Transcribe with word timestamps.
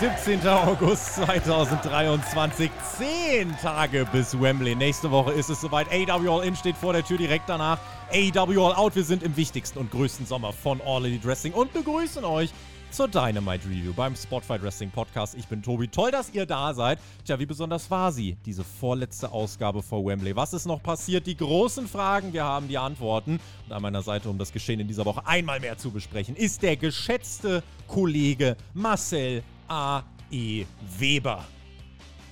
17. 0.00 0.46
August 0.46 1.16
2023. 1.16 2.70
Zehn 2.96 3.56
Tage 3.60 4.06
bis 4.12 4.40
Wembley. 4.40 4.76
Nächste 4.76 5.10
Woche 5.10 5.32
ist 5.32 5.50
es 5.50 5.60
soweit. 5.60 5.88
AW 5.90 6.28
All 6.28 6.44
In 6.46 6.54
steht 6.54 6.76
vor 6.76 6.92
der 6.92 7.04
Tür 7.04 7.18
direkt 7.18 7.48
danach. 7.48 7.80
AW 8.12 8.64
All 8.64 8.74
Out. 8.76 8.94
Wir 8.94 9.02
sind 9.02 9.24
im 9.24 9.36
wichtigsten 9.36 9.76
und 9.76 9.90
größten 9.90 10.24
Sommer 10.24 10.52
von 10.52 10.80
All 10.82 11.04
Elite 11.04 11.26
Wrestling 11.26 11.52
und 11.52 11.72
begrüßen 11.72 12.24
euch 12.24 12.50
zur 12.92 13.08
Dynamite 13.08 13.68
Review 13.68 13.92
beim 13.92 14.14
Spotfight 14.14 14.62
Wrestling 14.62 14.92
Podcast. 14.92 15.34
Ich 15.36 15.48
bin 15.48 15.62
Tobi. 15.62 15.88
Toll, 15.88 16.12
dass 16.12 16.30
ihr 16.30 16.46
da 16.46 16.74
seid. 16.74 17.00
Tja, 17.24 17.40
wie 17.40 17.46
besonders 17.46 17.90
war 17.90 18.12
sie, 18.12 18.36
diese 18.46 18.62
vorletzte 18.62 19.32
Ausgabe 19.32 19.82
vor 19.82 20.06
Wembley? 20.06 20.36
Was 20.36 20.52
ist 20.52 20.66
noch 20.66 20.80
passiert? 20.80 21.26
Die 21.26 21.36
großen 21.36 21.88
Fragen, 21.88 22.32
wir 22.32 22.44
haben 22.44 22.68
die 22.68 22.78
Antworten. 22.78 23.40
Und 23.66 23.72
an 23.72 23.82
meiner 23.82 24.02
Seite, 24.02 24.30
um 24.30 24.38
das 24.38 24.52
Geschehen 24.52 24.78
in 24.78 24.86
dieser 24.86 25.04
Woche 25.04 25.26
einmal 25.26 25.58
mehr 25.58 25.76
zu 25.76 25.90
besprechen, 25.90 26.36
ist 26.36 26.62
der 26.62 26.76
geschätzte 26.76 27.64
Kollege 27.88 28.56
Marcel 28.74 29.42
A. 29.68 30.02
E. 30.30 30.64
Weber. 30.98 31.44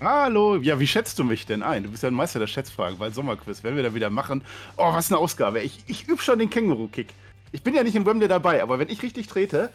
Hallo, 0.00 0.56
ja, 0.56 0.80
wie 0.80 0.86
schätzt 0.86 1.18
du 1.18 1.24
mich 1.24 1.46
denn 1.46 1.62
ein? 1.62 1.82
Du 1.82 1.90
bist 1.90 2.02
ja 2.02 2.08
ein 2.08 2.14
Meister 2.14 2.38
der 2.38 2.46
Schätzfragen, 2.46 2.98
weil 2.98 3.12
Sommerquiz, 3.12 3.62
wenn 3.62 3.76
wir 3.76 3.82
da 3.82 3.94
wieder 3.94 4.10
machen. 4.10 4.42
Oh, 4.76 4.92
was 4.92 5.10
eine 5.10 5.18
Ausgabe. 5.18 5.60
Ich, 5.60 5.84
ich 5.86 6.08
übe 6.08 6.22
schon 6.22 6.38
den 6.38 6.50
Känguru-Kick. 6.50 7.08
Ich 7.52 7.62
bin 7.62 7.74
ja 7.74 7.82
nicht 7.82 7.94
in 7.94 8.06
Wembley 8.06 8.28
dabei, 8.28 8.62
aber 8.62 8.78
wenn 8.78 8.88
ich 8.88 9.02
richtig 9.02 9.26
trete, 9.26 9.70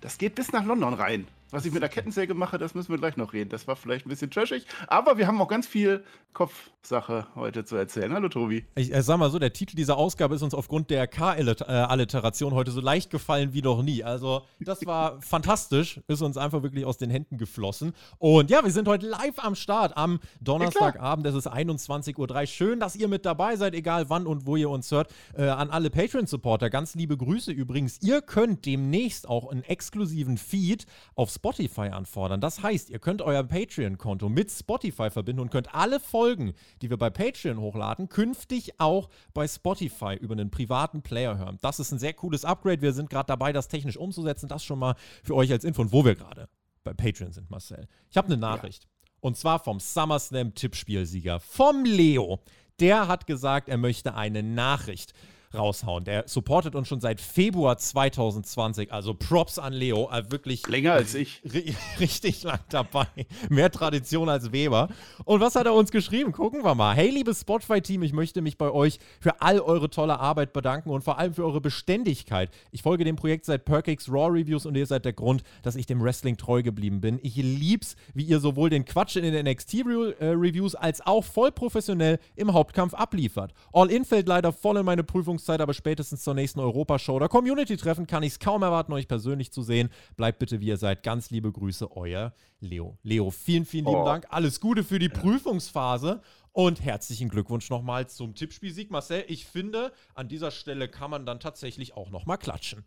das 0.00 0.18
geht 0.18 0.34
bis 0.34 0.52
nach 0.52 0.64
London 0.64 0.94
rein. 0.94 1.26
Was 1.52 1.66
ich 1.66 1.72
mit 1.74 1.82
der 1.82 1.90
Kettensäge 1.90 2.32
mache, 2.32 2.56
das 2.56 2.74
müssen 2.74 2.88
wir 2.92 2.96
gleich 2.96 3.18
noch 3.18 3.34
reden. 3.34 3.50
Das 3.50 3.68
war 3.68 3.76
vielleicht 3.76 4.06
ein 4.06 4.08
bisschen 4.08 4.30
trashig, 4.30 4.64
aber 4.86 5.18
wir 5.18 5.26
haben 5.26 5.38
auch 5.38 5.48
ganz 5.48 5.66
viel 5.66 6.02
Kopfsache 6.32 7.26
heute 7.34 7.66
zu 7.66 7.76
erzählen. 7.76 8.10
Hallo 8.14 8.30
Tobi. 8.30 8.64
Ich 8.74 8.94
äh, 8.94 9.02
sag 9.02 9.18
mal 9.18 9.30
so, 9.30 9.38
der 9.38 9.52
Titel 9.52 9.76
dieser 9.76 9.98
Ausgabe 9.98 10.34
ist 10.34 10.40
uns 10.40 10.54
aufgrund 10.54 10.88
der 10.88 11.06
K-Alliteration 11.06 12.54
heute 12.54 12.70
so 12.70 12.80
leicht 12.80 13.10
gefallen 13.10 13.52
wie 13.52 13.60
noch 13.60 13.82
nie. 13.82 14.02
Also, 14.02 14.46
das 14.60 14.86
war 14.86 15.20
fantastisch, 15.20 16.00
ist 16.08 16.22
uns 16.22 16.38
einfach 16.38 16.62
wirklich 16.62 16.86
aus 16.86 16.96
den 16.96 17.10
Händen 17.10 17.36
geflossen. 17.36 17.92
Und 18.16 18.48
ja, 18.48 18.64
wir 18.64 18.70
sind 18.70 18.88
heute 18.88 19.06
live 19.06 19.38
am 19.38 19.54
Start 19.54 19.94
am 19.94 20.20
Donnerstagabend. 20.40 21.26
Es 21.26 21.34
ist 21.34 21.52
21.03 21.52 22.18
Uhr. 22.18 22.46
Schön, 22.46 22.80
dass 22.80 22.96
ihr 22.96 23.08
mit 23.08 23.26
dabei 23.26 23.56
seid, 23.56 23.74
egal 23.74 24.08
wann 24.08 24.26
und 24.26 24.46
wo 24.46 24.56
ihr 24.56 24.70
uns 24.70 24.90
hört. 24.90 25.12
Äh, 25.36 25.42
an 25.48 25.68
alle 25.68 25.90
Patreon-Supporter, 25.90 26.70
ganz 26.70 26.94
liebe 26.94 27.18
Grüße 27.18 27.52
übrigens. 27.52 28.00
Ihr 28.00 28.22
könnt 28.22 28.64
demnächst 28.64 29.28
auch 29.28 29.50
einen 29.50 29.64
exklusiven 29.64 30.38
Feed 30.38 30.86
auf 31.14 31.30
Spotify 31.42 31.88
anfordern. 31.88 32.40
Das 32.40 32.62
heißt, 32.62 32.88
ihr 32.88 33.00
könnt 33.00 33.20
euer 33.20 33.42
Patreon-Konto 33.42 34.28
mit 34.28 34.48
Spotify 34.48 35.10
verbinden 35.10 35.40
und 35.40 35.50
könnt 35.50 35.74
alle 35.74 35.98
Folgen, 35.98 36.54
die 36.80 36.88
wir 36.88 36.96
bei 36.96 37.10
Patreon 37.10 37.58
hochladen, 37.58 38.08
künftig 38.08 38.78
auch 38.78 39.08
bei 39.34 39.48
Spotify 39.48 40.14
über 40.14 40.34
einen 40.34 40.52
privaten 40.52 41.02
Player 41.02 41.36
hören. 41.36 41.58
Das 41.60 41.80
ist 41.80 41.90
ein 41.90 41.98
sehr 41.98 42.12
cooles 42.12 42.44
Upgrade. 42.44 42.80
Wir 42.80 42.92
sind 42.92 43.10
gerade 43.10 43.26
dabei, 43.26 43.52
das 43.52 43.66
technisch 43.66 43.96
umzusetzen. 43.96 44.48
Das 44.48 44.62
schon 44.62 44.78
mal 44.78 44.94
für 45.24 45.34
euch 45.34 45.50
als 45.50 45.64
Info 45.64 45.82
und 45.82 45.92
wo 45.92 46.04
wir 46.04 46.14
gerade 46.14 46.48
bei 46.84 46.94
Patreon 46.94 47.32
sind, 47.32 47.50
Marcel. 47.50 47.88
Ich 48.08 48.16
habe 48.16 48.28
eine 48.28 48.36
Nachricht. 48.36 48.84
Ja. 48.84 49.10
Und 49.18 49.36
zwar 49.36 49.58
vom 49.58 49.80
SummerSlam-Tippspielsieger, 49.80 51.40
vom 51.40 51.84
Leo. 51.84 52.38
Der 52.78 53.08
hat 53.08 53.26
gesagt, 53.26 53.68
er 53.68 53.78
möchte 53.78 54.14
eine 54.14 54.44
Nachricht 54.44 55.12
raushauen. 55.54 56.04
Der 56.04 56.24
supportet 56.26 56.74
uns 56.74 56.88
schon 56.88 57.00
seit 57.00 57.20
Februar 57.20 57.76
2020. 57.76 58.92
Also 58.92 59.14
Props 59.14 59.58
an 59.58 59.72
Leo. 59.72 60.06
Also 60.06 60.32
wirklich. 60.32 60.66
Länger 60.66 60.92
als 60.92 61.14
ich. 61.14 61.42
Richtig 62.00 62.42
lang 62.42 62.60
dabei. 62.68 63.06
Mehr 63.48 63.70
Tradition 63.70 64.28
als 64.28 64.52
Weber. 64.52 64.88
Und 65.24 65.40
was 65.40 65.54
hat 65.54 65.66
er 65.66 65.74
uns 65.74 65.90
geschrieben? 65.90 66.32
Gucken 66.32 66.64
wir 66.64 66.74
mal. 66.74 66.94
Hey, 66.94 67.10
liebes 67.10 67.40
Spotify-Team, 67.40 68.02
ich 68.02 68.12
möchte 68.12 68.42
mich 68.42 68.58
bei 68.58 68.70
euch 68.70 68.98
für 69.20 69.40
all 69.40 69.60
eure 69.60 69.90
tolle 69.90 70.18
Arbeit 70.18 70.52
bedanken 70.52 70.90
und 70.90 71.02
vor 71.02 71.18
allem 71.18 71.34
für 71.34 71.44
eure 71.44 71.60
Beständigkeit. 71.60 72.50
Ich 72.70 72.82
folge 72.82 73.04
dem 73.04 73.16
Projekt 73.16 73.44
seit 73.44 73.64
Perkix 73.64 74.08
Raw 74.08 74.28
Reviews 74.28 74.66
und 74.66 74.76
ihr 74.76 74.86
seid 74.86 75.04
der 75.04 75.12
Grund, 75.12 75.42
dass 75.62 75.76
ich 75.76 75.86
dem 75.86 76.02
Wrestling 76.02 76.36
treu 76.36 76.62
geblieben 76.62 77.00
bin. 77.00 77.18
Ich 77.22 77.36
lieb's, 77.36 77.96
wie 78.14 78.24
ihr 78.24 78.40
sowohl 78.40 78.70
den 78.70 78.84
Quatsch 78.84 79.16
in 79.16 79.24
den 79.24 79.46
NXT-Reviews 79.46 80.74
als 80.74 81.00
auch 81.06 81.24
voll 81.24 81.52
professionell 81.52 82.18
im 82.36 82.52
Hauptkampf 82.52 82.94
abliefert. 82.94 83.52
All 83.72 83.90
In 83.90 84.04
fällt 84.04 84.28
leider 84.28 84.52
voll 84.52 84.76
in 84.76 84.84
meine 84.84 85.04
Prüfung 85.04 85.38
Anfangszeit, 85.42 85.60
aber 85.60 85.74
spätestens 85.74 86.22
zur 86.22 86.34
nächsten 86.34 86.60
Europashow 86.60 87.14
oder 87.14 87.28
Community-Treffen 87.28 88.06
kann 88.06 88.22
ich 88.22 88.34
es 88.34 88.38
kaum 88.38 88.62
erwarten, 88.62 88.92
euch 88.92 89.08
persönlich 89.08 89.52
zu 89.52 89.62
sehen. 89.62 89.88
Bleibt 90.16 90.38
bitte, 90.38 90.60
wie 90.60 90.66
ihr 90.66 90.76
seid. 90.76 91.02
Ganz 91.02 91.30
liebe 91.30 91.50
Grüße, 91.50 91.96
euer 91.96 92.32
Leo. 92.60 92.98
Leo, 93.02 93.30
vielen, 93.30 93.64
vielen 93.64 93.86
lieben 93.86 94.02
oh. 94.02 94.04
Dank. 94.04 94.26
Alles 94.30 94.60
Gute 94.60 94.84
für 94.84 94.98
die. 94.98 95.08
Prüfungsphase. 95.08 96.20
Und 96.52 96.82
herzlichen 96.82 97.28
Glückwunsch 97.28 97.70
nochmal 97.70 98.08
zum 98.08 98.34
Tippspielsieg, 98.34 98.90
Marcel. 98.90 99.24
Ich 99.28 99.46
finde, 99.46 99.92
an 100.14 100.28
dieser 100.28 100.50
Stelle 100.50 100.88
kann 100.88 101.10
man 101.10 101.24
dann 101.26 101.40
tatsächlich 101.40 101.94
auch 101.96 102.10
nochmal 102.10 102.38
klatschen. 102.38 102.84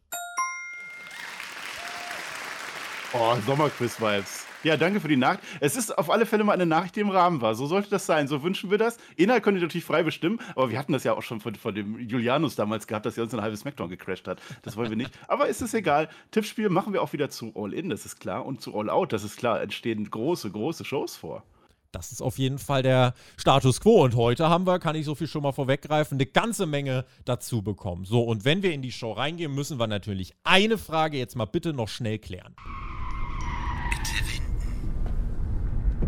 Oh, 3.13 3.35
Sommerquiz-Vibes. 3.45 4.45
Ja, 4.63 4.77
danke 4.77 4.99
für 4.99 5.07
die 5.07 5.15
Nachricht. 5.15 5.43
Es 5.59 5.75
ist 5.75 5.95
auf 5.95 6.09
alle 6.09 6.25
Fälle 6.25 6.43
mal 6.43 6.53
eine 6.53 6.65
Nachricht, 6.65 6.95
die 6.95 7.01
im 7.01 7.11
Rahmen 7.11 7.39
war. 7.39 7.53
So 7.53 7.67
sollte 7.67 7.89
das 7.89 8.07
sein. 8.07 8.27
So 8.27 8.41
wünschen 8.41 8.71
wir 8.71 8.79
das. 8.79 8.97
Inhalt 9.15 9.43
könnt 9.43 9.57
ihr 9.59 9.61
natürlich 9.61 9.85
frei 9.85 10.01
bestimmen, 10.01 10.39
aber 10.55 10.71
wir 10.71 10.79
hatten 10.79 10.91
das 10.91 11.03
ja 11.03 11.13
auch 11.13 11.21
schon 11.21 11.39
von, 11.39 11.53
von 11.53 11.75
dem 11.75 11.99
Julianus 11.99 12.55
damals 12.55 12.87
gehabt, 12.87 13.05
dass 13.05 13.15
er 13.15 13.23
uns 13.23 13.33
ein 13.35 13.41
halbes 13.41 13.59
Smackdown 13.59 13.89
gecrashed 13.89 14.27
hat. 14.27 14.41
Das 14.63 14.75
wollen 14.75 14.89
wir 14.89 14.97
nicht. 14.97 15.11
Aber 15.27 15.47
ist 15.47 15.61
es 15.61 15.75
egal. 15.75 16.09
Tippspiel 16.31 16.69
machen 16.69 16.93
wir 16.93 17.03
auch 17.03 17.13
wieder 17.13 17.29
zu 17.29 17.53
All 17.55 17.73
In, 17.73 17.89
das 17.89 18.05
ist 18.05 18.19
klar. 18.19 18.43
Und 18.43 18.61
zu 18.61 18.75
All 18.75 18.89
Out, 18.89 19.13
das 19.13 19.23
ist 19.23 19.37
klar. 19.37 19.61
Entstehen 19.61 20.09
große, 20.09 20.49
große 20.49 20.83
Shows 20.83 21.15
vor. 21.15 21.43
Das 21.91 22.11
ist 22.11 22.21
auf 22.21 22.39
jeden 22.39 22.57
Fall 22.57 22.81
der 22.81 23.13
Status 23.37 23.79
quo. 23.79 24.03
Und 24.03 24.15
heute 24.15 24.49
haben 24.49 24.65
wir, 24.65 24.79
kann 24.79 24.95
ich 24.95 25.05
so 25.05 25.13
viel 25.13 25.27
schon 25.27 25.43
mal 25.43 25.53
vorweggreifen, 25.53 26.17
eine 26.17 26.25
ganze 26.25 26.65
Menge 26.65 27.05
dazu 27.23 27.61
bekommen. 27.61 28.03
So, 28.03 28.23
und 28.23 28.43
wenn 28.43 28.63
wir 28.63 28.73
in 28.73 28.81
die 28.81 28.91
Show 28.91 29.13
reingehen, 29.13 29.53
müssen 29.53 29.79
wir 29.79 29.87
natürlich 29.87 30.33
eine 30.43 30.77
Frage 30.77 31.17
jetzt 31.17 31.35
mal 31.35 31.45
bitte 31.45 31.71
noch 31.71 31.87
schnell 31.87 32.17
klären. 32.17 32.55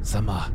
Sag 0.02 0.24
mal, 0.24 0.52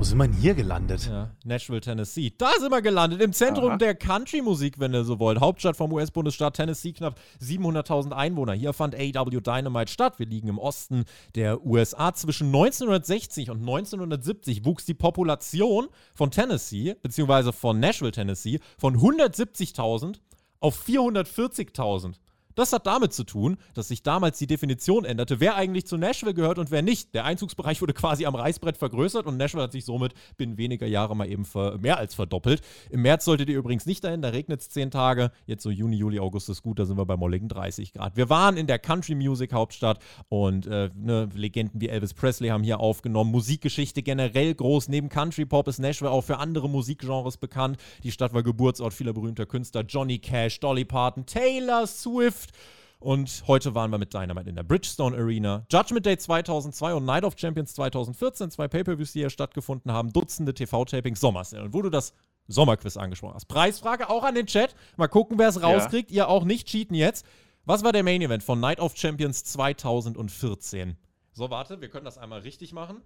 wo 0.00 0.04
sind 0.04 0.16
wir 0.16 0.26
denn 0.26 0.36
hier 0.36 0.54
gelandet? 0.54 1.06
Ja, 1.06 1.30
Nashville, 1.44 1.80
Tennessee. 1.82 2.32
Da 2.38 2.50
sind 2.58 2.72
wir 2.72 2.80
gelandet, 2.80 3.20
im 3.20 3.34
Zentrum 3.34 3.72
Aha. 3.72 3.76
der 3.76 3.94
Country-Musik, 3.94 4.80
wenn 4.80 4.94
ihr 4.94 5.04
so 5.04 5.18
wollt. 5.18 5.40
Hauptstadt 5.40 5.76
vom 5.76 5.92
US-Bundesstaat 5.92 6.56
Tennessee, 6.56 6.92
knapp 6.92 7.20
700.000 7.40 8.12
Einwohner. 8.12 8.54
Hier 8.54 8.72
fand 8.72 8.94
AW 8.94 9.40
Dynamite 9.40 9.92
statt. 9.92 10.18
Wir 10.18 10.24
liegen 10.24 10.48
im 10.48 10.58
Osten 10.58 11.04
der 11.34 11.64
USA. 11.66 12.14
Zwischen 12.14 12.46
1960 12.46 13.50
und 13.50 13.58
1970 13.58 14.64
wuchs 14.64 14.86
die 14.86 14.94
Population 14.94 15.88
von 16.14 16.30
Tennessee, 16.30 16.96
beziehungsweise 17.02 17.52
von 17.52 17.78
Nashville, 17.78 18.12
Tennessee, 18.12 18.58
von 18.78 18.96
170.000 18.96 20.16
auf 20.60 20.82
440.000. 20.84 22.14
Das 22.60 22.74
hat 22.74 22.86
damit 22.86 23.14
zu 23.14 23.24
tun, 23.24 23.56
dass 23.72 23.88
sich 23.88 24.02
damals 24.02 24.36
die 24.36 24.46
Definition 24.46 25.06
änderte, 25.06 25.40
wer 25.40 25.54
eigentlich 25.54 25.86
zu 25.86 25.96
Nashville 25.96 26.34
gehört 26.34 26.58
und 26.58 26.70
wer 26.70 26.82
nicht. 26.82 27.14
Der 27.14 27.24
Einzugsbereich 27.24 27.80
wurde 27.80 27.94
quasi 27.94 28.26
am 28.26 28.34
Reißbrett 28.34 28.76
vergrößert 28.76 29.24
und 29.24 29.38
Nashville 29.38 29.62
hat 29.62 29.72
sich 29.72 29.86
somit 29.86 30.12
binnen 30.36 30.58
weniger 30.58 30.86
Jahre 30.86 31.16
mal 31.16 31.26
eben 31.26 31.46
mehr 31.80 31.96
als 31.96 32.14
verdoppelt. 32.14 32.60
Im 32.90 33.00
März 33.00 33.24
solltet 33.24 33.48
ihr 33.48 33.56
übrigens 33.56 33.86
nicht 33.86 34.04
dahin, 34.04 34.20
da 34.20 34.28
regnet 34.28 34.60
es 34.60 34.68
10 34.68 34.90
Tage. 34.90 35.32
Jetzt 35.46 35.62
so 35.62 35.70
Juni, 35.70 35.96
Juli, 35.96 36.20
August 36.20 36.50
ist 36.50 36.62
gut, 36.62 36.78
da 36.78 36.84
sind 36.84 36.98
wir 36.98 37.06
bei 37.06 37.16
molligen 37.16 37.48
30 37.48 37.94
Grad. 37.94 38.18
Wir 38.18 38.28
waren 38.28 38.58
in 38.58 38.66
der 38.66 38.78
Country 38.78 39.14
Music 39.14 39.54
Hauptstadt 39.54 39.98
und 40.28 40.66
äh, 40.66 40.90
ne, 40.94 41.30
Legenden 41.32 41.80
wie 41.80 41.88
Elvis 41.88 42.12
Presley 42.12 42.50
haben 42.50 42.62
hier 42.62 42.78
aufgenommen. 42.80 43.30
Musikgeschichte 43.30 44.02
generell 44.02 44.54
groß. 44.54 44.90
Neben 44.90 45.08
Country 45.08 45.46
Pop 45.46 45.66
ist 45.66 45.78
Nashville 45.78 46.10
auch 46.10 46.24
für 46.24 46.36
andere 46.36 46.68
Musikgenres 46.68 47.38
bekannt. 47.38 47.78
Die 48.02 48.12
Stadt 48.12 48.34
war 48.34 48.42
Geburtsort 48.42 48.92
vieler 48.92 49.14
berühmter 49.14 49.46
Künstler. 49.46 49.80
Johnny 49.80 50.18
Cash, 50.18 50.60
Dolly 50.60 50.84
Parton, 50.84 51.24
Taylor 51.24 51.86
Swift. 51.86 52.49
Und 52.98 53.44
heute 53.46 53.74
waren 53.74 53.90
wir 53.90 53.98
mit 53.98 54.12
Dynamite 54.12 54.50
in 54.50 54.56
der 54.56 54.62
Bridgestone 54.62 55.16
Arena. 55.16 55.64
Judgment 55.70 56.04
Day 56.04 56.18
2002 56.18 56.94
und 56.94 57.04
Night 57.06 57.24
of 57.24 57.34
Champions 57.38 57.72
2014, 57.74 58.50
zwei 58.50 58.68
Pay-Per-Views, 58.68 59.12
die 59.12 59.20
hier 59.20 59.30
stattgefunden 59.30 59.90
haben, 59.90 60.12
Dutzende 60.12 60.52
TV-Tapings, 60.52 61.18
Sommersale. 61.18 61.64
Und 61.64 61.72
wo 61.72 61.80
du 61.80 61.88
das 61.88 62.12
Sommerquiz 62.46 62.96
angesprochen 62.96 63.34
hast. 63.34 63.46
Preisfrage 63.46 64.10
auch 64.10 64.24
an 64.24 64.34
den 64.34 64.46
Chat. 64.46 64.74
Mal 64.96 65.08
gucken, 65.08 65.38
wer 65.38 65.48
es 65.48 65.62
rauskriegt. 65.62 66.10
Ja. 66.10 66.24
Ihr 66.24 66.28
auch 66.28 66.44
nicht 66.44 66.68
cheaten 66.68 66.94
jetzt. 66.94 67.24
Was 67.64 67.84
war 67.84 67.92
der 67.92 68.02
Main 68.02 68.20
Event 68.22 68.42
von 68.42 68.60
Night 68.60 68.80
of 68.80 68.96
Champions 68.96 69.44
2014? 69.44 70.96
So, 71.32 71.50
warte, 71.50 71.80
wir 71.80 71.88
können 71.88 72.04
das 72.04 72.18
einmal 72.18 72.40
richtig 72.40 72.72
machen. 72.72 73.02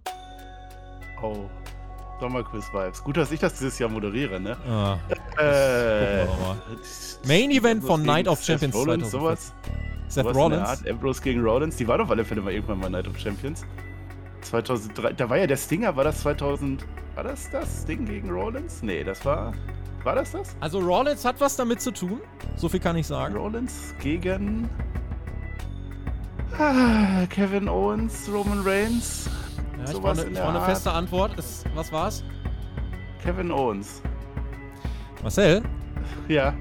Oh. 1.21 1.49
Sommerquiz-Vibes. 2.19 3.03
Gut, 3.03 3.17
dass 3.17 3.31
ich 3.31 3.39
das 3.39 3.53
dieses 3.53 3.77
Jahr 3.77 3.89
moderiere, 3.89 4.39
ne? 4.39 4.57
Ah, 4.67 4.97
äh, 5.37 6.25
Main 7.27 7.51
Event 7.51 7.83
von 7.83 8.03
Night 8.03 8.27
of 8.27 8.43
Champions 8.43 8.75
Seth 8.75 8.87
Rollins, 8.87 9.11
sowas. 9.11 9.53
Seth 10.07 10.23
sowas 10.23 10.35
Rollins? 10.35 10.67
Art, 10.67 10.89
Ambrose 10.89 11.21
gegen 11.21 11.41
Rollins, 11.41 11.75
die 11.75 11.87
waren 11.87 12.01
auf 12.01 12.11
alle 12.11 12.23
Fälle 12.23 12.41
mal 12.41 12.53
irgendwann 12.53 12.79
mal 12.79 12.89
Night 12.89 13.07
of 13.07 13.17
Champions. 13.17 13.65
2003, 14.41 15.13
da 15.13 15.29
war 15.29 15.37
ja 15.37 15.47
der 15.47 15.57
Stinger, 15.57 15.95
war 15.95 16.03
das 16.03 16.21
2000, 16.21 16.85
war 17.15 17.23
das 17.23 17.49
das 17.49 17.85
Ding 17.85 18.05
gegen 18.05 18.29
Rollins? 18.29 18.83
Nee, 18.83 19.03
das 19.03 19.25
war, 19.25 19.53
war 20.03 20.15
das 20.15 20.31
das? 20.31 20.55
Also 20.59 20.79
Rollins 20.79 21.25
hat 21.25 21.41
was 21.41 21.55
damit 21.55 21.81
zu 21.81 21.91
tun, 21.91 22.21
so 22.55 22.69
viel 22.69 22.79
kann 22.79 22.95
ich 22.95 23.07
sagen. 23.07 23.35
Rollins 23.35 23.95
gegen 23.99 24.69
ah, 26.57 27.25
Kevin 27.29 27.67
Owens, 27.67 28.29
Roman 28.31 28.61
Reigns. 28.61 29.29
Ja, 29.77 29.91
ich 29.91 29.99
brauche 29.99 30.21
in 30.21 30.37
eine, 30.37 30.47
eine 30.47 30.61
feste 30.61 30.91
Antwort. 30.91 31.37
Ist, 31.37 31.65
was 31.73 31.91
war's? 31.91 32.23
Kevin 33.23 33.51
Owens. 33.51 34.01
Marcel, 35.25 35.63
Ja. 36.27 36.51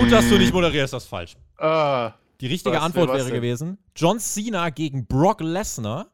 gut, 0.00 0.10
dass 0.10 0.26
du 0.30 0.38
nicht 0.38 0.50
moderierst, 0.54 0.94
das 0.94 1.02
ist 1.02 1.08
falsch. 1.10 1.36
Ah, 1.58 2.12
Die 2.40 2.46
richtige 2.46 2.74
Was, 2.76 2.82
Antwort 2.84 3.08
war's 3.10 3.18
wäre 3.18 3.26
denn? 3.28 3.34
gewesen: 3.34 3.76
John 3.94 4.18
Cena 4.18 4.70
gegen 4.70 5.04
Brock 5.06 5.42
Lesnar. 5.42 6.06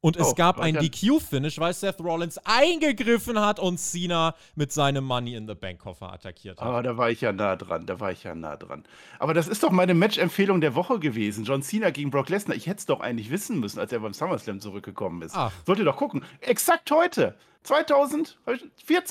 Und 0.00 0.16
es 0.18 0.28
Oh, 0.28 0.34
gab 0.34 0.60
ein 0.60 0.74
ja- 0.74 0.80
DQ-Finish, 0.82 1.58
weil 1.58 1.72
Seth 1.72 1.98
Rollins 1.98 2.38
eingegriffen 2.44 3.40
hat 3.40 3.58
und 3.58 3.78
Cena 3.80 4.34
mit 4.54 4.70
seinem 4.70 5.02
Money 5.02 5.34
in 5.34 5.48
the 5.48 5.54
Bank 5.54 5.78
Koffer 5.80 6.12
attackiert 6.12 6.60
hat. 6.60 6.68
aber 6.68 6.82
da 6.84 6.96
war 6.98 7.10
ich 7.10 7.22
ja 7.22 7.32
nah 7.32 7.56
dran, 7.56 7.86
da 7.86 7.98
war 8.00 8.12
ich 8.12 8.22
ja 8.22 8.34
nah 8.36 8.54
dran. 8.56 8.84
Aber 9.18 9.32
das 9.34 9.48
ist 9.48 9.62
doch 9.62 9.70
meine 9.72 9.94
Match-Empfehlung 9.94 10.60
der 10.60 10.74
Woche 10.76 10.98
gewesen. 11.00 11.44
John 11.44 11.62
Cena 11.62 11.88
gegen 11.90 12.10
Brock 12.10 12.28
Lesnar. 12.28 12.54
Ich 12.54 12.66
hätte 12.66 12.78
es 12.80 12.86
doch 12.86 13.00
eigentlich 13.00 13.30
wissen 13.30 13.58
müssen, 13.58 13.80
als 13.80 13.90
er 13.92 13.98
beim 14.00 14.12
SummerSlam 14.12 14.60
zurückgekommen 14.60 15.22
ist. 15.22 15.34
Ach. 15.34 15.50
Sollt 15.66 15.78
ihr 15.80 15.84
doch 15.86 15.96
gucken. 15.96 16.22
Exakt 16.42 16.90
heute. 16.92 17.34
2014, 17.62 18.36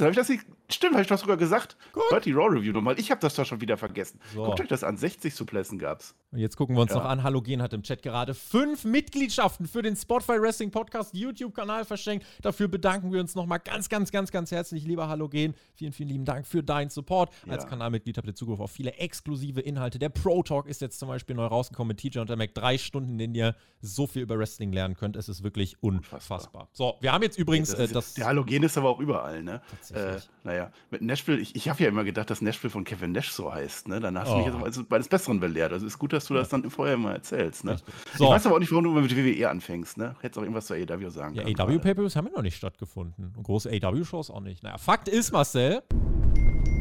habe 0.06 0.12
ich 0.12 0.16
das 0.16 0.30
nicht. 0.30 0.46
Stimmt, 0.74 0.94
habe 0.94 1.04
ich 1.04 1.08
doch 1.08 1.20
sogar 1.20 1.38
gesagt. 1.38 1.78
Hört 2.10 2.26
die 2.26 2.32
Raw 2.32 2.48
Review 2.50 2.74
nochmal. 2.74 2.98
Ich 3.00 3.12
habe 3.12 3.22
das 3.22 3.36
doch 3.36 3.46
schon 3.46 3.62
wieder 3.62 3.78
vergessen. 3.78 4.20
So. 4.34 4.44
Guckt 4.44 4.60
euch 4.62 4.68
das 4.68 4.84
an. 4.84 4.98
60 4.98 5.34
Suplessen 5.34 5.78
gab's. 5.78 6.16
Und 6.32 6.40
jetzt 6.40 6.56
gucken 6.58 6.76
wir 6.76 6.82
uns 6.82 6.92
Ja. 6.92 6.98
noch 6.98 7.06
an. 7.06 7.22
Halogen 7.24 7.62
hat 7.62 7.74
im 7.74 7.84
Chat 7.84 8.02
gerade 8.02 8.34
fünf 8.34 8.84
Mitgliedschaften 8.84 9.68
für 9.68 9.82
den 9.84 9.96
Spotify 9.96 10.42
Wrestling 10.42 10.72
Podcast 10.72 11.14
YouTube-Kanal 11.16 11.86
verschenkt. 11.86 12.26
Dafür 12.42 12.68
bedanken 12.68 13.12
wir 13.14 13.20
uns 13.20 13.36
nochmal 13.36 13.60
ganz, 13.60 13.88
ganz, 13.88 14.12
ganz, 14.12 14.32
ganz 14.32 14.52
herzlich, 14.52 14.84
lieber 14.86 15.08
Halogen. 15.08 15.54
Vielen, 15.76 15.94
vielen 15.94 16.10
lieben 16.10 16.26
Dank 16.26 16.48
für 16.48 16.64
deinen 16.64 16.90
Support. 16.90 17.32
Als 17.48 17.64
Ja. 17.64 17.70
Kanalmitglied 17.70 18.18
habt 18.18 18.28
ihr 18.28 18.36
Zugriff 18.36 18.60
auf 18.60 18.72
viele 18.72 18.94
exklusive 18.96 19.62
Inhalte. 19.62 20.00
Der 20.00 20.10
Pro 20.10 20.42
Talk 20.44 20.68
ist 20.68 20.82
jetzt 20.82 20.98
zum 20.98 21.08
Beispiel 21.08 21.36
neu 21.36 21.46
rausgekommen 21.46 21.90
mit 21.90 22.00
TJ 22.00 22.20
und 22.20 22.30
der 22.30 22.38
Mac. 22.38 22.54
Drei 22.56 22.78
Stunden, 22.78 23.12
in 23.12 23.18
denen 23.20 23.36
ihr 23.36 23.56
so 23.82 24.08
viel 24.08 24.24
über 24.24 24.38
Wrestling 24.40 24.72
lernen 24.74 24.96
könnt. 24.96 25.16
Es 25.16 25.30
ist 25.30 25.44
wirklich 25.44 25.82
unfassbar. 25.84 26.70
So, 26.72 26.96
wir 27.02 27.12
haben 27.12 27.22
jetzt 27.24 27.38
übrigens 27.38 27.74
äh, 27.74 27.88
das. 27.88 28.14
der 28.16 28.26
Halogen 28.26 28.64
ist 28.64 28.78
aber 28.78 28.90
auch 28.90 29.00
überall, 29.00 29.44
ne? 29.44 29.56
Äh, 29.56 29.60
Tatsächlich. 29.70 30.30
Naja, 30.64 30.72
mit 30.92 31.02
Nashville, 31.02 31.40
ich, 31.40 31.56
ich 31.56 31.70
habe 31.70 31.82
ja 31.84 31.90
immer 31.90 32.04
gedacht, 32.04 32.30
dass 32.30 32.42
Nashville 32.42 32.72
von 32.72 32.84
Kevin 32.84 33.12
Nash 33.12 33.32
so 33.32 33.54
heißt, 33.54 33.88
ne? 33.88 34.00
Dann 34.00 34.18
hast 34.18 34.30
du 34.30 34.34
Oh. 34.34 34.38
mich 34.38 34.46
jetzt 34.48 34.64
als 34.80 34.90
meines 34.90 35.08
Besseren 35.08 35.40
belehrt. 35.40 35.72
Also 35.74 35.86
ist 35.86 36.00
gut, 36.00 36.14
dass 36.14 36.26
du 36.26 36.34
das 36.34 36.50
dann 36.50 36.70
vorher 36.70 36.98
mal 36.98 37.14
erzählst, 37.14 37.64
ne? 37.66 37.78
So. 38.18 38.26
Ich 38.26 38.30
weiß 38.32 38.46
aber 38.48 38.56
auch 38.56 38.60
nicht, 38.60 38.72
warum 38.72 38.84
du 38.86 38.92
immer 38.92 39.02
mit 39.02 39.16
WWE 39.16 39.50
anfängst, 39.50 39.98
ne? 39.98 40.16
Hättest 40.22 40.38
auch 40.38 40.44
irgendwas 40.44 40.66
zur 40.68 40.76
AEW 40.78 41.10
sagen 41.10 41.36
Ja, 41.36 41.44
können. 41.44 41.60
AW 41.60 41.80
Pay-Per-Views 41.80 42.16
haben 42.16 42.28
ja 42.28 42.34
noch 42.34 42.42
nicht 42.42 42.56
stattgefunden. 42.58 43.34
Und 43.36 43.44
große 43.44 43.70
AW-Shows 43.70 44.30
auch 44.32 44.42
nicht. 44.42 44.64
Naja, 44.64 44.78
Fakt 44.78 45.08
ist, 45.08 45.32
Marcel. 45.32 45.82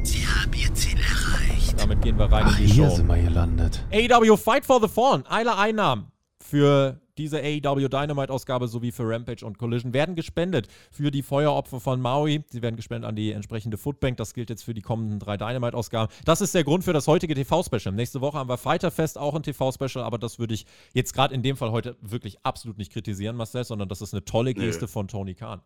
Sie 0.04 0.26
haben 0.26 0.52
Ihr 0.54 0.72
Ziel 0.74 0.98
erreicht. 0.98 1.74
Damit 1.80 2.00
gehen 2.02 2.18
wir 2.18 2.26
rein 2.30 2.44
Ach, 2.46 2.58
in 2.58 2.66
die 2.66 2.72
hier 2.72 2.88
Show. 2.88 2.96
sind 2.96 3.06
wir 3.06 3.16
gelandet. 3.22 3.84
AEW 3.92 4.36
Fight 4.36 4.64
for 4.64 4.80
the 4.80 4.88
Fallen, 4.88 5.24
alle 5.26 5.56
Einnahmen 5.56 6.06
für 6.42 7.00
diese 7.18 7.38
AEW 7.38 7.88
Dynamite-Ausgabe 7.88 8.68
sowie 8.68 8.92
für 8.92 9.08
Rampage 9.08 9.44
und 9.44 9.58
Collision 9.58 9.92
werden 9.92 10.14
gespendet 10.14 10.68
für 10.90 11.10
die 11.10 11.22
Feueropfer 11.22 11.80
von 11.80 12.00
Maui. 12.00 12.44
Sie 12.48 12.62
werden 12.62 12.76
gespendet 12.76 13.08
an 13.08 13.16
die 13.16 13.32
entsprechende 13.32 13.76
Footbank. 13.76 14.16
Das 14.16 14.34
gilt 14.34 14.50
jetzt 14.50 14.62
für 14.62 14.74
die 14.74 14.82
kommenden 14.82 15.18
drei 15.18 15.36
Dynamite-Ausgaben. 15.36 16.12
Das 16.24 16.40
ist 16.40 16.54
der 16.54 16.64
Grund 16.64 16.84
für 16.84 16.92
das 16.92 17.06
heutige 17.06 17.34
TV-Special. 17.34 17.94
Nächste 17.94 18.20
Woche 18.20 18.38
haben 18.38 18.48
wir 18.48 18.58
Fighterfest, 18.58 19.18
auch 19.18 19.34
ein 19.34 19.42
TV-Special, 19.42 20.04
aber 20.04 20.18
das 20.18 20.38
würde 20.38 20.54
ich 20.54 20.66
jetzt 20.94 21.12
gerade 21.14 21.34
in 21.34 21.42
dem 21.42 21.56
Fall 21.56 21.70
heute 21.70 21.96
wirklich 22.00 22.38
absolut 22.44 22.78
nicht 22.78 22.92
kritisieren, 22.92 23.36
Marcel, 23.36 23.64
sondern 23.64 23.88
das 23.88 24.00
ist 24.00 24.14
eine 24.14 24.24
tolle. 24.24 24.52
Geste 24.62 24.86
von 24.86 25.08
Tony 25.08 25.34
Khan. 25.34 25.62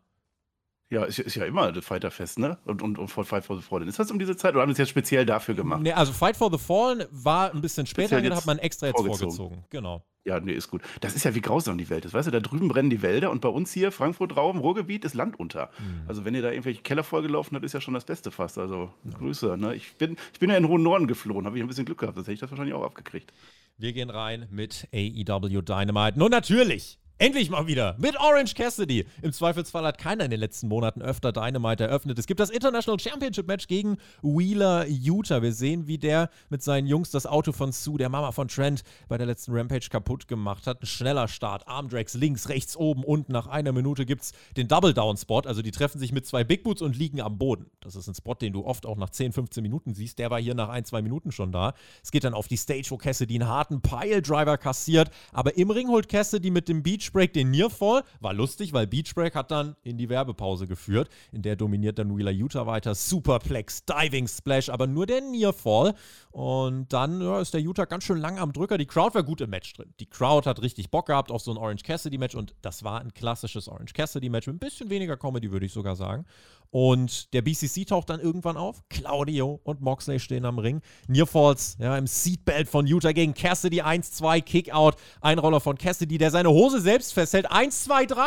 Ja, 0.89 1.05
ist, 1.05 1.19
ist 1.19 1.35
ja 1.35 1.45
immer 1.45 1.73
das 1.73 1.85
Fighterfest, 1.85 2.39
ne? 2.39 2.59
Und, 2.65 2.81
und, 2.81 2.99
und 2.99 3.09
Fight 3.09 3.45
for 3.45 3.57
the 3.57 3.63
Fallen. 3.63 3.89
Ist 3.89 3.99
das 3.99 4.11
um 4.11 4.19
diese 4.19 4.37
Zeit 4.37 4.53
oder 4.53 4.63
haben 4.63 4.69
wir 4.69 4.73
es 4.73 4.79
jetzt 4.79 4.91
speziell 4.91 5.27
dafür 5.27 5.55
gemacht? 5.55 5.83
Nee, 5.83 5.93
also 5.93 6.13
Fight 6.13 6.37
for 6.37 6.51
the 6.51 6.59
Fallen 6.59 7.05
war 7.11 7.53
ein 7.53 7.61
bisschen 7.61 7.87
später, 7.87 8.21
den 8.21 8.35
hat 8.35 8.47
man 8.47 8.59
extra 8.59 8.87
jetzt 8.87 8.97
vorgezogen. 8.97 9.35
vorgezogen. 9.35 9.65
Genau. 9.71 10.05
Ja, 10.27 10.41
nee, 10.41 10.53
ist 10.53 10.69
gut. 10.69 10.83
Das 11.01 11.15
ist 11.15 11.25
ja 11.25 11.37
wie 11.37 11.41
grausam 11.41 11.79
die 11.79 11.89
Welt 11.89 12.05
ist. 12.05 12.13
Weißt 12.13 12.27
du, 12.27 12.33
da 12.33 12.41
drüben 12.41 12.67
brennen 12.67 12.91
die 12.91 13.01
Wälder 13.01 13.31
und 13.31 13.41
bei 13.41 13.49
uns 13.49 13.73
hier, 13.73 13.93
Frankfurt, 13.93 14.37
Raum, 14.37 14.59
Ruhrgebiet, 14.59 15.05
ist 15.05 15.15
Land 15.15 15.39
unter. 15.39 15.71
Mhm. 15.79 16.09
Also, 16.09 16.25
wenn 16.25 16.35
ihr 16.35 16.43
da 16.43 16.51
irgendwelche 16.51 16.83
Keller 16.83 17.05
vollgelaufen 17.05 17.55
habt, 17.55 17.65
ist 17.65 17.75
ja 17.75 17.81
schon 17.81 17.95
das 17.95 18.05
Beste 18.05 18.33
fast. 18.33 18.59
Also, 18.59 18.93
Grüße. 19.19 19.57
Ne? 19.57 19.77
Ich, 19.77 19.95
bin, 19.95 20.17
ich 20.33 20.41
bin 20.41 20.51
ja 20.51 20.57
in 20.57 20.65
den 20.65 20.69
hohen 20.69 20.83
Norden 20.83 21.07
geflohen, 21.07 21.47
habe 21.47 21.57
ich 21.57 21.63
ein 21.63 21.69
bisschen 21.69 21.85
Glück 21.85 21.99
gehabt, 21.99 22.17
sonst 22.17 22.27
hätte 22.27 22.35
ich 22.35 22.41
das 22.41 22.51
wahrscheinlich 22.51 22.75
auch 22.75 22.83
abgekriegt. 22.83 23.33
Wir 23.79 23.93
gehen 23.93 24.11
rein 24.11 24.49
mit 24.51 24.89
AEW 24.93 25.63
Dynamite. 25.63 26.19
Nun 26.19 26.33
natürlich. 26.33 26.99
Endlich 27.19 27.49
mal 27.49 27.67
wieder 27.67 27.97
mit 27.99 28.21
Orange 28.21 28.53
Cassidy. 28.53 29.07
Im 29.23 29.33
Zweifelsfall 29.33 29.87
hat 29.87 29.97
keiner 29.97 30.27
in 30.27 30.31
den 30.31 30.39
letzten 30.39 30.69
Monaten 30.69 31.01
öfter 31.01 31.33
Dynamite 31.33 31.85
eröffnet. 31.85 32.19
Es 32.19 32.27
gibt 32.27 32.41
das 32.41 32.51
International 32.51 33.01
Championship 33.01 33.47
Match 33.47 33.69
gegen 33.69 33.97
Wheeler 34.21 34.85
Utah. 34.87 35.41
Wir 35.41 35.55
sehen, 35.55 35.87
wie 35.87 35.97
der 35.97 36.29
mit 36.51 36.63
seinen 36.63 36.87
Jungs 36.87 37.11
das 37.11 37.25
Auto 37.25 37.53
von 37.53 37.73
Sue, 37.73 37.97
der 37.97 38.11
Mama 38.11 38.33
von 38.33 38.49
Trent, 38.49 38.83
bei 39.09 39.17
der 39.17 39.27
letzten 39.27 39.53
Rampage 39.57 39.89
kaputt 39.89 40.29
gemacht 40.29 40.67
hat. 40.67 40.83
Ein 40.83 40.87
schneller 40.87 41.27
Start. 41.27 41.67
Armdrags 41.67 42.13
links, 42.13 42.51
rechts, 42.51 42.77
oben, 42.77 43.03
unten. 43.03 43.33
Nach 43.33 43.47
einer 43.47 43.73
Minute 43.73 44.05
gibt 44.05 44.21
es 44.21 44.33
den 44.59 44.69
Double-Down-Spot. 44.69 45.41
Also 45.47 45.63
die 45.63 45.71
treffen 45.71 45.99
sich 45.99 46.13
mit 46.13 46.27
zwei 46.27 46.45
Big 46.45 46.65
Boots 46.65 46.83
und 46.83 46.99
liegen 46.99 47.23
am 47.23 47.39
Boden. 47.39 47.71
Das 47.81 47.97
ist 47.97 48.09
ein 48.09 48.15
Spot, 48.15 48.35
den 48.35 48.53
du 48.53 48.67
oft 48.67 48.85
auch 48.85 48.99
nach 48.99 49.09
10, 49.09 49.33
15 49.33 49.63
Minuten 49.63 49.95
siehst. 49.95 50.19
Der 50.19 50.31
war 50.31 50.39
hier 50.39 50.55
nach 50.55 50.69
ein, 50.69 50.85
zwei 50.85 51.01
Minuten 51.01 51.33
schon 51.33 51.51
da. 51.51 51.73
Es 52.03 52.11
geht 52.11 52.25
dann 52.25 52.35
auf 52.35 52.47
die 52.47 52.59
Stage, 52.59 52.89
wo 52.91 52.99
Cassidy 52.99 53.37
einen 53.37 53.49
harten 53.49 53.81
Pile-Driver 53.81 54.59
kassiert. 54.59 55.11
Aber 55.33 55.57
im 55.57 55.71
Ring 55.71 55.89
holt 55.89 56.11
Cassidy 56.11 56.51
mit 56.51 56.69
dem 56.69 56.83
Beachbreak 57.07 57.33
den 57.33 57.51
Nearfall. 57.51 58.03
War 58.21 58.35
lustig, 58.35 58.73
weil 58.73 58.87
Beachbreak 58.87 59.35
hat 59.35 59.51
dann 59.51 59.77
in 59.83 59.97
die 59.97 60.09
Werbepause 60.09 60.67
geführt. 60.67 61.09
In 61.33 61.43
der 61.43 61.57
dominiert 61.57 61.99
dann 61.99 62.17
Wheeler 62.17 62.33
Utah 62.33 62.67
weiter. 62.67 62.95
Superplex, 62.95 63.85
Diving 63.85 64.27
Splash, 64.27 64.69
aber 64.69 64.87
nur 64.87 65.07
der 65.07 65.21
Nearfall. 65.21 65.95
Und 66.31 66.93
dann 66.93 67.21
ja, 67.21 67.41
ist 67.41 67.55
der 67.55 67.61
Utah 67.61 67.85
ganz 67.85 68.05
schön 68.05 68.19
lang 68.19 68.39
am 68.39 68.53
Drücker. 68.53 68.79
Die 68.79 68.87
Crowd 68.87 69.15
war 69.15 69.23
gut 69.23 69.41
im 69.41 69.51
Match 69.51 69.73
drin. 69.75 69.93
Die 70.01 70.07
Crowd 70.07 70.49
hat 70.49 70.61
richtig 70.63 70.91
Bock 70.91 71.07
gehabt 71.07 71.31
auf 71.31 71.43
so 71.43 71.53
ein 71.53 71.57
Orange 71.59 71.85
Cassidy-Match. 71.85 72.35
Und 72.35 72.55
das 72.63 72.83
war 72.83 73.01
ein 73.01 73.15
klassisches 73.15 73.69
Orange 73.69 73.93
Cassidy-Match 73.93 74.47
mit 74.49 74.57
ein 74.57 74.59
bisschen 74.59 74.91
weniger 74.91 75.17
Comedy, 75.17 75.53
würde 75.53 75.67
ich 75.67 75.73
sogar 75.73 75.97
sagen. 75.97 76.27
Und 76.71 77.33
der 77.33 77.43
BCC 77.43 77.85
taucht 77.85 78.11
dann 78.11 78.21
irgendwann 78.21 78.57
auf. 78.57 78.83
Claudio 78.89 79.61
und 79.65 79.81
Moxley 79.81 80.21
stehen 80.21 80.45
am 80.45 80.59
Ring. 80.59 80.81
Nearfalls 81.09 81.77
ja, 81.79 81.97
im 81.97 82.07
Seatbelt 82.07 82.69
von 82.69 82.87
Utah 82.87 83.13
gegen 83.13 83.35
Cassidy. 83.35 83.83
1-2, 83.83 84.43
Kickout. 84.43 84.97
Einroller 85.21 85.61
von 85.61 85.79
Cassidy, 85.79 86.19
der 86.19 86.31
seine 86.31 86.51
Hose 86.51 86.81
selbst 86.81 87.15
festhält. 87.15 87.51
1, 87.51 87.85
2, 87.85 88.07
3. 88.07 88.23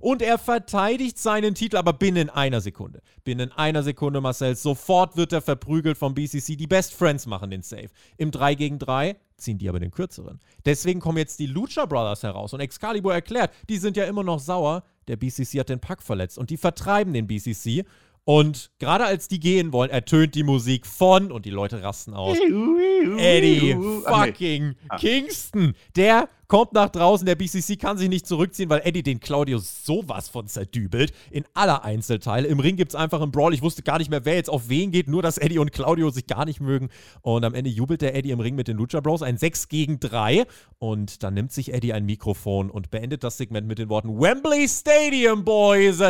Und 0.00 0.20
er 0.20 0.36
verteidigt 0.36 1.16
seinen 1.16 1.54
Titel, 1.54 1.76
aber 1.76 1.92
binnen 1.92 2.28
einer 2.28 2.60
Sekunde. 2.60 3.02
Binnen 3.22 3.52
einer 3.52 3.84
Sekunde, 3.84 4.20
Marcel. 4.20 4.56
Sofort 4.56 5.16
wird 5.16 5.32
er 5.32 5.42
verprügelt 5.42 5.96
vom 5.96 6.14
BCC. 6.14 6.56
Die 6.56 6.66
Best 6.66 6.92
Friends 6.92 7.26
machen 7.26 7.50
den 7.50 7.62
Save. 7.62 7.90
Im 8.16 8.32
3 8.32 8.56
gegen 8.56 8.78
3 8.80 9.16
ziehen 9.36 9.58
die 9.58 9.68
aber 9.68 9.80
den 9.80 9.90
kürzeren. 9.90 10.40
Deswegen 10.64 11.00
kommen 11.00 11.18
jetzt 11.18 11.38
die 11.38 11.46
Lucha 11.46 11.86
Brothers 11.86 12.22
heraus 12.22 12.52
und 12.52 12.60
Excalibur 12.60 13.12
erklärt, 13.12 13.52
die 13.68 13.78
sind 13.78 13.96
ja 13.96 14.04
immer 14.04 14.24
noch 14.24 14.38
sauer. 14.38 14.82
Der 15.08 15.16
BCC 15.16 15.60
hat 15.60 15.68
den 15.68 15.80
Pack 15.80 16.02
verletzt 16.02 16.38
und 16.38 16.50
die 16.50 16.56
vertreiben 16.56 17.12
den 17.12 17.26
BCC. 17.26 17.84
Und 18.24 18.70
gerade 18.78 19.04
als 19.04 19.26
die 19.26 19.40
gehen 19.40 19.72
wollen, 19.72 19.90
ertönt 19.90 20.36
die 20.36 20.44
Musik 20.44 20.86
von 20.86 21.32
und 21.32 21.44
die 21.44 21.50
Leute 21.50 21.82
rasten 21.82 22.14
aus. 22.14 22.38
Eddie 22.38 23.74
Ach, 23.74 24.24
nee. 24.24 24.26
fucking 24.32 24.74
Kingston. 24.98 25.74
Der 25.96 26.28
kommt 26.46 26.72
nach 26.72 26.90
draußen. 26.90 27.26
Der 27.26 27.34
BCC 27.34 27.76
kann 27.76 27.98
sich 27.98 28.08
nicht 28.08 28.26
zurückziehen, 28.26 28.70
weil 28.70 28.82
Eddie 28.84 29.02
den 29.02 29.18
Claudio 29.18 29.58
sowas 29.58 30.28
von 30.28 30.46
zerdübelt. 30.46 31.12
In 31.32 31.44
aller 31.54 31.84
Einzelteile. 31.84 32.46
Im 32.46 32.60
Ring 32.60 32.76
gibt 32.76 32.92
es 32.92 32.94
einfach 32.94 33.20
einen 33.20 33.32
Brawl. 33.32 33.54
Ich 33.54 33.62
wusste 33.62 33.82
gar 33.82 33.98
nicht 33.98 34.10
mehr, 34.10 34.24
wer 34.24 34.36
jetzt 34.36 34.50
auf 34.50 34.68
wen 34.68 34.92
geht. 34.92 35.08
Nur, 35.08 35.22
dass 35.22 35.38
Eddie 35.38 35.58
und 35.58 35.72
Claudio 35.72 36.10
sich 36.10 36.28
gar 36.28 36.44
nicht 36.44 36.60
mögen. 36.60 36.90
Und 37.22 37.44
am 37.44 37.54
Ende 37.54 37.70
jubelt 37.70 38.02
der 38.02 38.14
Eddie 38.14 38.30
im 38.30 38.40
Ring 38.40 38.54
mit 38.54 38.68
den 38.68 38.76
Lucha 38.76 39.00
Bros. 39.00 39.22
Ein 39.22 39.36
6 39.36 39.68
gegen 39.68 39.98
3. 39.98 40.46
Und 40.78 41.24
dann 41.24 41.34
nimmt 41.34 41.50
sich 41.50 41.74
Eddie 41.74 41.92
ein 41.92 42.06
Mikrofon 42.06 42.70
und 42.70 42.92
beendet 42.92 43.24
das 43.24 43.36
Segment 43.36 43.66
mit 43.66 43.78
den 43.78 43.88
Worten 43.88 44.20
Wembley 44.20 44.68
Stadium, 44.68 45.44
Boys. 45.44 46.00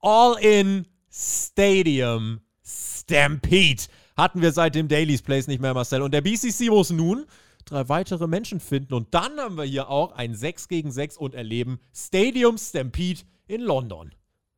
All 0.00 0.36
in 0.40 0.86
Stadium 1.12 2.40
Stampede. 2.64 3.82
Hatten 4.16 4.40
wir 4.40 4.52
seit 4.52 4.74
dem 4.74 4.88
Daily's 4.88 5.22
Place 5.22 5.46
nicht 5.46 5.60
mehr, 5.60 5.74
Marcel. 5.74 6.02
Und 6.02 6.14
der 6.14 6.22
BCC 6.22 6.70
muss 6.70 6.90
nun 6.90 7.26
drei 7.64 7.88
weitere 7.88 8.26
Menschen 8.26 8.60
finden. 8.60 8.94
Und 8.94 9.14
dann 9.14 9.38
haben 9.38 9.56
wir 9.56 9.64
hier 9.64 9.88
auch 9.88 10.12
ein 10.12 10.34
6 10.34 10.68
gegen 10.68 10.90
6 10.90 11.16
und 11.16 11.34
erleben 11.34 11.80
Stadium 11.94 12.58
Stampede 12.58 13.22
in 13.46 13.60
London. 13.60 14.14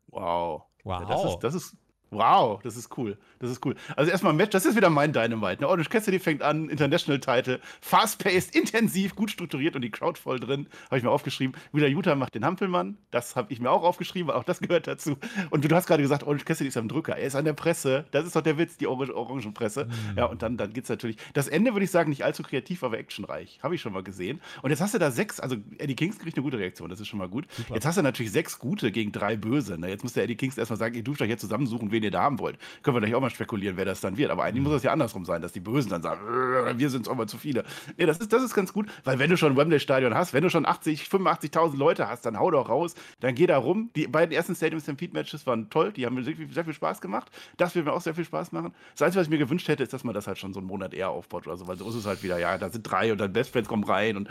Wow. 0.08 0.62
Wow. 0.84 1.00
Ja, 1.00 1.06
das 1.06 1.24
ist, 1.24 1.38
das 1.40 1.54
ist 1.54 1.76
Wow, 2.14 2.62
das 2.62 2.76
ist 2.76 2.96
cool. 2.96 3.18
Das 3.40 3.50
ist 3.50 3.64
cool. 3.66 3.74
Also 3.96 4.10
erstmal 4.10 4.32
ein 4.32 4.36
Match, 4.36 4.50
das 4.50 4.64
ist 4.64 4.76
wieder 4.76 4.88
mein 4.88 5.12
Dynamite. 5.12 5.60
Ne? 5.60 5.68
Orange 5.68 5.90
Cassidy 5.90 6.18
fängt 6.18 6.42
an, 6.42 6.68
International 6.70 7.20
Title, 7.20 7.60
fast-paced, 7.80 8.54
intensiv, 8.54 9.14
gut 9.14 9.30
strukturiert 9.30 9.76
und 9.76 9.82
die 9.82 9.90
Crowd 9.90 10.18
voll 10.18 10.40
drin. 10.40 10.68
Habe 10.86 10.98
ich 10.98 11.02
mir 11.04 11.10
aufgeschrieben. 11.10 11.54
Wieder 11.72 11.88
Utah 11.88 12.14
macht 12.14 12.34
den 12.34 12.44
Hampelmann. 12.44 12.96
Das 13.10 13.36
habe 13.36 13.52
ich 13.52 13.60
mir 13.60 13.70
auch 13.70 13.82
aufgeschrieben, 13.82 14.28
weil 14.28 14.36
auch 14.36 14.44
das 14.44 14.60
gehört 14.60 14.86
dazu. 14.86 15.16
Und 15.50 15.64
du 15.64 15.74
hast 15.74 15.86
gerade 15.86 16.02
gesagt, 16.02 16.22
Orange 16.22 16.44
Cassidy 16.44 16.68
ist 16.68 16.76
am 16.76 16.88
Drücker. 16.88 17.16
Er 17.16 17.26
ist 17.26 17.34
an 17.34 17.44
der 17.44 17.52
Presse. 17.52 18.06
Das 18.12 18.24
ist 18.24 18.36
doch 18.36 18.42
der 18.42 18.56
Witz, 18.56 18.76
die 18.76 18.86
Orange 18.86 19.14
Orangenpresse. 19.14 19.86
Mhm. 19.86 20.16
Ja, 20.16 20.26
und 20.26 20.42
dann, 20.42 20.56
dann 20.56 20.72
geht 20.72 20.84
es 20.84 20.90
natürlich. 20.90 21.16
Das 21.32 21.48
Ende 21.48 21.72
würde 21.72 21.84
ich 21.84 21.90
sagen, 21.90 22.10
nicht 22.10 22.24
allzu 22.24 22.42
kreativ, 22.42 22.82
aber 22.84 22.98
actionreich. 22.98 23.58
Habe 23.62 23.74
ich 23.74 23.80
schon 23.80 23.92
mal 23.92 24.02
gesehen. 24.02 24.40
Und 24.62 24.70
jetzt 24.70 24.80
hast 24.80 24.94
du 24.94 24.98
da 24.98 25.10
sechs, 25.10 25.40
also 25.40 25.56
Eddie 25.78 25.96
Kings 25.96 26.18
kriegt 26.18 26.36
eine 26.36 26.44
gute 26.44 26.58
Reaktion, 26.58 26.88
das 26.88 27.00
ist 27.00 27.08
schon 27.08 27.18
mal 27.18 27.28
gut. 27.28 27.46
Super. 27.50 27.74
Jetzt 27.74 27.86
hast 27.86 27.98
du 27.98 28.02
natürlich 28.02 28.32
sechs 28.32 28.58
gute 28.58 28.92
gegen 28.92 29.12
drei 29.12 29.36
böse. 29.36 29.78
Ne? 29.78 29.88
Jetzt 29.88 30.02
muss 30.02 30.12
der 30.12 30.24
Eddie 30.24 30.36
Kings 30.36 30.56
erstmal 30.56 30.78
sagen, 30.78 30.94
ihr 30.94 31.02
dürft 31.02 31.20
euch 31.20 31.28
jetzt 31.28 31.40
zusammensuchen, 31.40 31.90
wen 31.90 32.02
ihr 32.04 32.10
da 32.10 32.22
haben 32.22 32.38
wollt. 32.38 32.58
Können 32.82 32.96
wir 32.96 33.00
gleich 33.00 33.14
auch 33.14 33.20
mal 33.20 33.30
spekulieren, 33.30 33.76
wer 33.76 33.84
das 33.84 34.00
dann 34.00 34.16
wird. 34.16 34.30
Aber 34.30 34.44
eigentlich 34.44 34.62
muss 34.62 34.72
das 34.72 34.82
ja 34.82 34.92
andersrum 34.92 35.24
sein, 35.24 35.42
dass 35.42 35.52
die 35.52 35.60
Bösen 35.60 35.90
dann 35.90 36.02
sagen, 36.02 36.20
äh, 36.66 36.78
wir 36.78 36.90
sind 36.90 37.02
es 37.02 37.08
auch 37.08 37.16
mal 37.16 37.26
zu 37.26 37.38
viele. 37.38 37.64
Nee, 37.96 38.06
das 38.06 38.18
ist, 38.18 38.32
das 38.32 38.42
ist 38.42 38.54
ganz 38.54 38.72
gut, 38.72 38.88
weil 39.04 39.18
wenn 39.18 39.30
du 39.30 39.36
schon 39.36 39.52
ein 39.52 39.56
Wembley-Stadion 39.56 40.14
hast, 40.14 40.32
wenn 40.32 40.42
du 40.42 40.50
schon 40.50 40.66
80, 40.66 41.02
85.000 41.02 41.76
Leute 41.76 42.08
hast, 42.08 42.26
dann 42.26 42.38
hau 42.38 42.50
doch 42.50 42.68
raus, 42.68 42.94
dann 43.20 43.34
geh 43.34 43.46
da 43.46 43.58
rum. 43.58 43.90
Die 43.96 44.06
beiden 44.06 44.32
ersten 44.34 44.54
Stadium 44.54 44.80
Stampede-Matches 44.80 45.46
waren 45.46 45.70
toll, 45.70 45.92
die 45.92 46.06
haben 46.06 46.14
mir 46.14 46.22
sehr, 46.22 46.34
sehr 46.50 46.64
viel 46.64 46.74
Spaß 46.74 47.00
gemacht. 47.00 47.30
Das 47.56 47.74
wird 47.74 47.86
mir 47.86 47.92
auch 47.92 48.00
sehr 48.00 48.14
viel 48.14 48.24
Spaß 48.24 48.52
machen. 48.52 48.74
Das 48.92 49.02
Einzige, 49.02 49.20
was 49.20 49.26
ich 49.26 49.30
mir 49.30 49.38
gewünscht 49.38 49.68
hätte, 49.68 49.82
ist, 49.82 49.92
dass 49.92 50.04
man 50.04 50.14
das 50.14 50.26
halt 50.26 50.38
schon 50.38 50.52
so 50.52 50.60
einen 50.60 50.68
Monat 50.68 50.94
eher 50.94 51.10
aufbaut 51.10 51.46
oder 51.46 51.56
so, 51.56 51.66
weil 51.66 51.76
so 51.76 51.88
ist 51.88 51.94
es 51.94 52.06
halt 52.06 52.22
wieder, 52.22 52.38
ja, 52.38 52.58
da 52.58 52.70
sind 52.70 52.82
drei 52.82 53.12
und 53.12 53.18
dann 53.18 53.32
Best 53.32 53.50
Friends 53.50 53.68
kommen 53.68 53.84
rein 53.84 54.16
und 54.16 54.28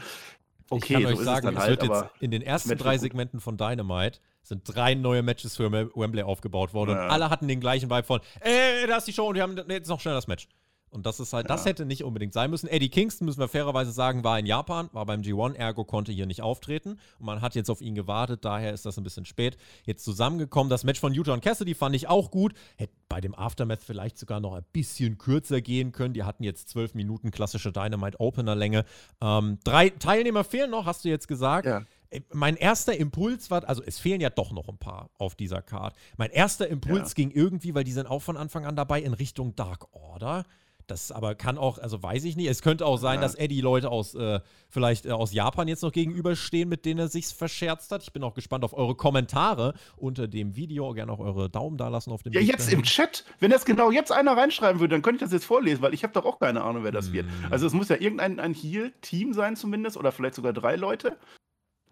Okay, 0.69 0.97
ich 0.97 1.03
kann 1.03 1.13
so 1.13 1.19
euch 1.19 1.25
sagen, 1.25 1.47
es, 1.47 1.53
es 1.53 1.59
halt, 1.59 1.81
wird 1.81 1.91
jetzt 1.91 2.05
in 2.19 2.31
den 2.31 2.41
ersten 2.41 2.77
drei 2.77 2.97
Segmenten 2.97 3.39
von 3.39 3.57
Dynamite 3.57 4.19
sind 4.43 4.63
drei 4.65 4.93
neue 4.93 5.23
Matches 5.23 5.55
für 5.55 5.71
Wembley 5.71 6.23
aufgebaut 6.23 6.73
worden 6.73 6.91
ja. 6.91 7.05
und 7.05 7.11
alle 7.11 7.29
hatten 7.29 7.47
den 7.47 7.59
gleichen 7.59 7.89
Vibe 7.89 8.03
von, 8.03 8.19
ey, 8.41 8.85
da 8.87 8.97
ist 8.97 9.07
die 9.07 9.13
Show 9.13 9.27
und 9.27 9.35
wir 9.35 9.41
haben 9.41 9.57
jetzt 9.69 9.89
noch 9.89 9.99
schnell 9.99 10.13
das 10.13 10.27
Match. 10.27 10.47
Und 10.93 11.07
das 11.07 11.19
ist 11.19 11.33
halt, 11.33 11.49
ja. 11.49 11.55
das 11.55 11.65
hätte 11.65 11.85
nicht 11.85 12.03
unbedingt 12.03 12.33
sein 12.33 12.51
müssen. 12.51 12.67
Eddie 12.67 12.89
Kingston, 12.89 13.25
müssen 13.25 13.39
wir 13.39 13.47
fairerweise 13.47 13.91
sagen, 13.91 14.23
war 14.23 14.37
in 14.37 14.45
Japan, 14.45 14.89
war 14.93 15.07
beim 15.07 15.21
G1, 15.21 15.55
ergo 15.55 15.85
konnte 15.85 16.11
hier 16.11 16.27
nicht 16.27 16.43
auftreten. 16.43 16.99
Und 17.17 17.25
man 17.25 17.41
hat 17.41 17.55
jetzt 17.55 17.71
auf 17.71 17.81
ihn 17.81 17.95
gewartet, 17.95 18.45
daher 18.45 18.73
ist 18.73 18.85
das 18.85 18.97
ein 18.97 19.03
bisschen 19.03 19.25
spät. 19.25 19.57
Jetzt 19.85 20.05
zusammengekommen. 20.05 20.69
Das 20.69 20.83
Match 20.83 20.99
von 20.99 21.13
Utah 21.13 21.33
und 21.33 21.41
Cassidy 21.41 21.73
fand 21.73 21.95
ich 21.95 22.07
auch 22.09 22.29
gut. 22.29 22.53
Hätte 22.77 22.93
bei 23.09 23.21
dem 23.21 23.33
Aftermath 23.33 23.81
vielleicht 23.83 24.19
sogar 24.19 24.39
noch 24.39 24.53
ein 24.53 24.65
bisschen 24.71 25.17
kürzer 25.17 25.61
gehen 25.61 25.93
können. 25.93 26.13
Die 26.13 26.23
hatten 26.23 26.43
jetzt 26.43 26.69
zwölf 26.69 26.93
Minuten 26.93 27.31
klassische 27.31 27.71
Dynamite-Opener-Länge. 27.71 28.85
Ähm, 29.19 29.57
drei 29.63 29.89
Teilnehmer 29.89 30.43
fehlen 30.43 30.69
noch, 30.69 30.85
hast 30.85 31.05
du 31.05 31.09
jetzt 31.09 31.27
gesagt. 31.27 31.65
Ja 31.65 31.85
mein 32.31 32.55
erster 32.55 32.95
Impuls 32.95 33.51
war, 33.51 33.67
also 33.67 33.81
es 33.83 33.99
fehlen 33.99 34.21
ja 34.21 34.29
doch 34.29 34.51
noch 34.51 34.67
ein 34.67 34.77
paar 34.77 35.09
auf 35.17 35.35
dieser 35.35 35.61
Card. 35.61 35.95
Mein 36.17 36.31
erster 36.31 36.67
Impuls 36.67 37.09
ja. 37.11 37.15
ging 37.15 37.31
irgendwie, 37.31 37.73
weil 37.75 37.83
die 37.83 37.91
sind 37.91 38.07
auch 38.07 38.21
von 38.21 38.37
Anfang 38.37 38.65
an 38.65 38.75
dabei, 38.75 39.01
in 39.01 39.13
Richtung 39.13 39.55
Dark 39.55 39.93
Order. 39.93 40.45
Das 40.87 41.11
aber 41.11 41.35
kann 41.35 41.57
auch, 41.57 41.77
also 41.77 42.01
weiß 42.01 42.23
ich 42.25 42.35
nicht. 42.35 42.47
Es 42.47 42.61
könnte 42.61 42.85
auch 42.85 42.97
sein, 42.97 43.15
ja. 43.15 43.21
dass 43.21 43.35
Eddie 43.35 43.61
Leute 43.61 43.89
aus, 43.89 44.15
äh, 44.15 44.39
vielleicht 44.69 45.05
äh, 45.05 45.11
aus 45.11 45.33
Japan 45.33 45.67
jetzt 45.67 45.81
noch 45.81 45.91
gegenüberstehen, 45.91 46.67
mit 46.67 46.85
denen 46.85 46.99
er 46.99 47.07
sich 47.07 47.27
verscherzt 47.27 47.91
hat. 47.91 48.03
Ich 48.03 48.11
bin 48.11 48.23
auch 48.23 48.33
gespannt 48.33 48.63
auf 48.63 48.73
eure 48.73 48.95
Kommentare 48.95 49.73
unter 49.95 50.27
dem 50.27 50.55
Video. 50.55 50.91
Gerne 50.93 51.11
auch 51.11 51.19
eure 51.19 51.49
Daumen 51.49 51.77
da 51.77 51.87
lassen 51.87 52.11
auf 52.11 52.23
dem 52.23 52.33
Ja, 52.33 52.39
Bild 52.39 52.51
jetzt 52.51 52.67
dahin. 52.67 52.79
im 52.79 52.83
Chat. 52.83 53.23
Wenn 53.39 53.51
das 53.51 53.65
genau 53.65 53.91
jetzt 53.91 54.11
einer 54.11 54.35
reinschreiben 54.35 54.79
würde, 54.79 54.95
dann 54.95 55.01
könnte 55.01 55.23
ich 55.23 55.29
das 55.29 55.33
jetzt 55.33 55.45
vorlesen, 55.45 55.81
weil 55.81 55.93
ich 55.93 56.03
habe 56.03 56.13
doch 56.13 56.25
auch 56.25 56.39
keine 56.39 56.63
Ahnung, 56.63 56.83
wer 56.83 56.91
das 56.91 57.07
hm. 57.07 57.13
wird. 57.13 57.25
Also 57.49 57.65
es 57.65 57.73
muss 57.73 57.89
ja 57.89 57.95
irgendein 57.95 58.39
ein 58.39 58.53
Heal-Team 58.53 59.33
sein 59.33 59.55
zumindest 59.55 59.97
oder 59.97 60.11
vielleicht 60.11 60.35
sogar 60.35 60.53
drei 60.53 60.75
Leute. 60.75 61.17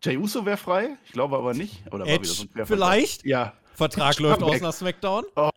Jay 0.03 0.17
Uso 0.17 0.45
wäre 0.45 0.57
frei, 0.57 0.97
ich 1.05 1.11
glaube 1.11 1.37
aber 1.37 1.53
nicht. 1.53 1.83
Oder 1.91 2.07
Edge, 2.07 2.27
so 2.27 2.45
vielleicht? 2.65 3.23
Ja. 3.23 3.53
Vertrag 3.75 4.19
läuft 4.19 4.41
aus 4.41 4.59
nach 4.59 4.73
SmackDown. 4.73 5.25
Oh, 5.35 5.49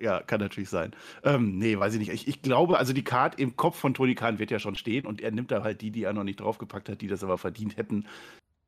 ja, 0.00 0.20
kann 0.20 0.40
natürlich 0.40 0.70
sein. 0.70 0.92
Ähm, 1.22 1.58
nee, 1.58 1.78
weiß 1.78 1.92
ich 1.94 2.00
nicht. 2.00 2.10
Ich, 2.10 2.26
ich 2.26 2.42
glaube, 2.42 2.78
also 2.78 2.92
die 2.92 3.04
Card 3.04 3.38
im 3.38 3.54
Kopf 3.56 3.78
von 3.78 3.92
Tony 3.94 4.14
Khan 4.14 4.38
wird 4.38 4.50
ja 4.50 4.58
schon 4.58 4.76
stehen 4.76 5.06
und 5.06 5.20
er 5.20 5.30
nimmt 5.30 5.50
da 5.50 5.62
halt 5.62 5.80
die, 5.82 5.90
die 5.90 6.04
er 6.04 6.12
noch 6.14 6.24
nicht 6.24 6.40
draufgepackt 6.40 6.88
hat, 6.88 7.00
die 7.02 7.06
das 7.06 7.22
aber 7.22 7.36
verdient 7.38 7.76
hätten. 7.76 8.06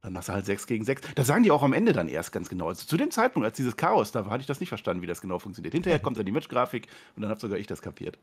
Dann 0.02 0.12
machst 0.12 0.28
du 0.28 0.35
halt 0.35 0.45
6 0.45 0.66
gegen 0.66 0.85
6. 0.85 1.00
Das 1.14 1.26
sagen 1.26 1.43
die 1.43 1.50
auch 1.50 1.62
am 1.62 1.73
Ende 1.73 1.95
dann 1.95 2.09
erst 2.09 2.31
ganz 2.31 2.50
genau. 2.50 2.69
Also 2.69 2.87
zu 2.87 2.99
dem 2.99 3.11
Zeitpunkt, 3.11 3.47
als 3.47 3.57
dieses 3.57 3.76
Chaos, 3.76 4.12
da 4.12 4.26
hatte 4.26 4.43
ich 4.43 4.47
das 4.47 4.61
nicht 4.61 4.69
verstanden, 4.69 5.02
wie 5.02 5.07
das 5.07 5.23
genau 5.23 5.38
funktioniert. 5.38 5.73
Hinterher 5.73 5.99
kommt 5.99 6.19
dann 6.19 6.26
die 6.26 6.33
Matchgrafik 6.33 6.87
und 7.16 7.23
dann 7.23 7.31
habe 7.31 7.40
sogar 7.40 7.59
ich 7.59 7.66
das 7.66 7.81
kapiert. 7.81 8.19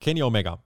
Kenny 0.00 0.22
Omega 0.22 0.58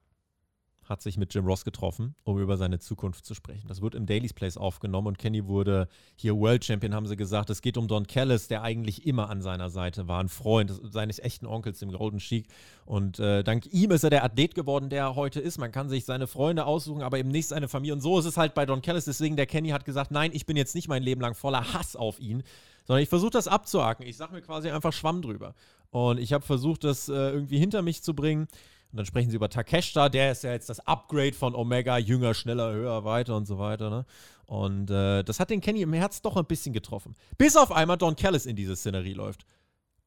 hat 0.91 1.01
sich 1.03 1.17
mit 1.17 1.33
Jim 1.33 1.47
Ross 1.47 1.65
getroffen, 1.65 2.17
um 2.25 2.39
über 2.41 2.57
seine 2.57 2.81
Zukunft 2.81 3.25
zu 3.25 3.35
sprechen. 3.35 3.69
Das 3.69 3.81
wird 3.81 3.95
im 3.95 4.07
Daily's 4.07 4.33
Place 4.33 4.57
aufgenommen 4.57 5.07
und 5.07 5.19
Kenny 5.19 5.47
wurde 5.47 5.89
hier 6.17 6.37
World 6.37 6.65
Champion, 6.65 6.95
haben 6.95 7.07
sie 7.07 7.17
gesagt. 7.17 7.49
Es 7.49 7.63
geht 7.63 7.77
um 7.77 7.87
Don 7.87 8.09
Callis, 8.09 8.49
der 8.49 8.63
eigentlich 8.63 9.07
immer 9.07 9.31
an 9.31 9.41
seiner 9.41 9.71
Seite 9.71 10.09
war, 10.09 10.21
ein 10.21 10.29
Freund 10.29 10.73
seines 10.91 11.21
echten 11.21 11.47
Onkels, 11.47 11.79
dem 11.79 11.93
Golden 11.93 12.19
Sheik. 12.19 12.49
Und 12.85 13.21
äh, 13.21 13.45
dank 13.45 13.73
ihm 13.73 13.93
ist 13.93 14.03
er 14.03 14.11
der 14.11 14.25
Athlet 14.25 14.57
geworden, 14.57 14.91
der 14.91 15.05
er 15.05 15.15
heute 15.15 15.39
ist. 15.39 15.59
Man 15.59 15.71
kann 15.71 15.89
sich 15.89 16.05
seine 16.05 16.27
Freunde 16.27 16.67
aussuchen, 16.67 17.03
aber 17.03 17.19
eben 17.19 17.31
nicht 17.31 17.47
seine 17.47 17.69
Familie. 17.69 17.95
Und 17.95 18.01
so 18.01 18.19
ist 18.19 18.25
es 18.25 18.37
halt 18.37 18.55
bei 18.55 18.67
Don 18.67 18.83
Callis. 18.83 19.05
Deswegen, 19.05 19.37
der 19.37 19.47
Kenny 19.47 19.69
hat 19.69 19.85
gesagt, 19.85 20.11
nein, 20.11 20.33
ich 20.35 20.45
bin 20.45 20.57
jetzt 20.57 20.75
nicht 20.75 20.89
mein 20.89 21.05
Leben 21.05 21.21
lang 21.21 21.35
voller 21.35 21.73
Hass 21.73 21.95
auf 21.95 22.19
ihn, 22.19 22.43
sondern 22.85 23.03
ich 23.05 23.09
versuche 23.09 23.31
das 23.31 23.47
abzuhaken. 23.47 24.05
Ich 24.05 24.17
sage 24.17 24.35
mir 24.35 24.43
quasi 24.43 24.71
einfach 24.71 24.93
Schwamm 24.93 25.23
drüber. 25.23 25.55
Und 25.91 26.19
ich 26.19 26.33
habe 26.33 26.45
versucht, 26.45 26.83
das 26.83 27.09
äh, 27.09 27.13
irgendwie 27.13 27.59
hinter 27.59 27.83
mich 27.83 28.03
zu 28.03 28.13
bringen. 28.13 28.49
Und 28.93 28.97
dann 28.97 29.07
sprechen 29.07 29.31
sie 29.31 29.37
über 29.37 29.49
Takeshita, 29.49 30.09
der 30.09 30.33
ist 30.33 30.43
ja 30.43 30.53
jetzt 30.53 30.69
das 30.69 30.81
Upgrade 30.81 31.33
von 31.33 31.55
Omega, 31.55 31.97
jünger, 31.99 32.35
schneller, 32.35 32.73
höher, 32.73 33.05
weiter 33.05 33.37
und 33.37 33.47
so 33.47 33.59
weiter. 33.59 33.89
Ne? 33.89 34.05
Und 34.47 34.91
äh, 34.91 35.23
das 35.23 35.39
hat 35.39 35.51
den 35.51 35.61
Kenny 35.61 35.83
im 35.83 35.93
Herz 35.93 36.23
doch 36.23 36.37
ein 36.37 36.45
bisschen 36.45 36.73
getroffen. 36.73 37.15
Bis 37.39 37.57
auf 37.57 37.71
einmal 37.71 37.99
Don 37.99 38.17
Callis 38.17 38.47
in 38.47 38.57
diese 38.57 38.75
Szenerie 38.75 39.13
läuft. 39.13 39.47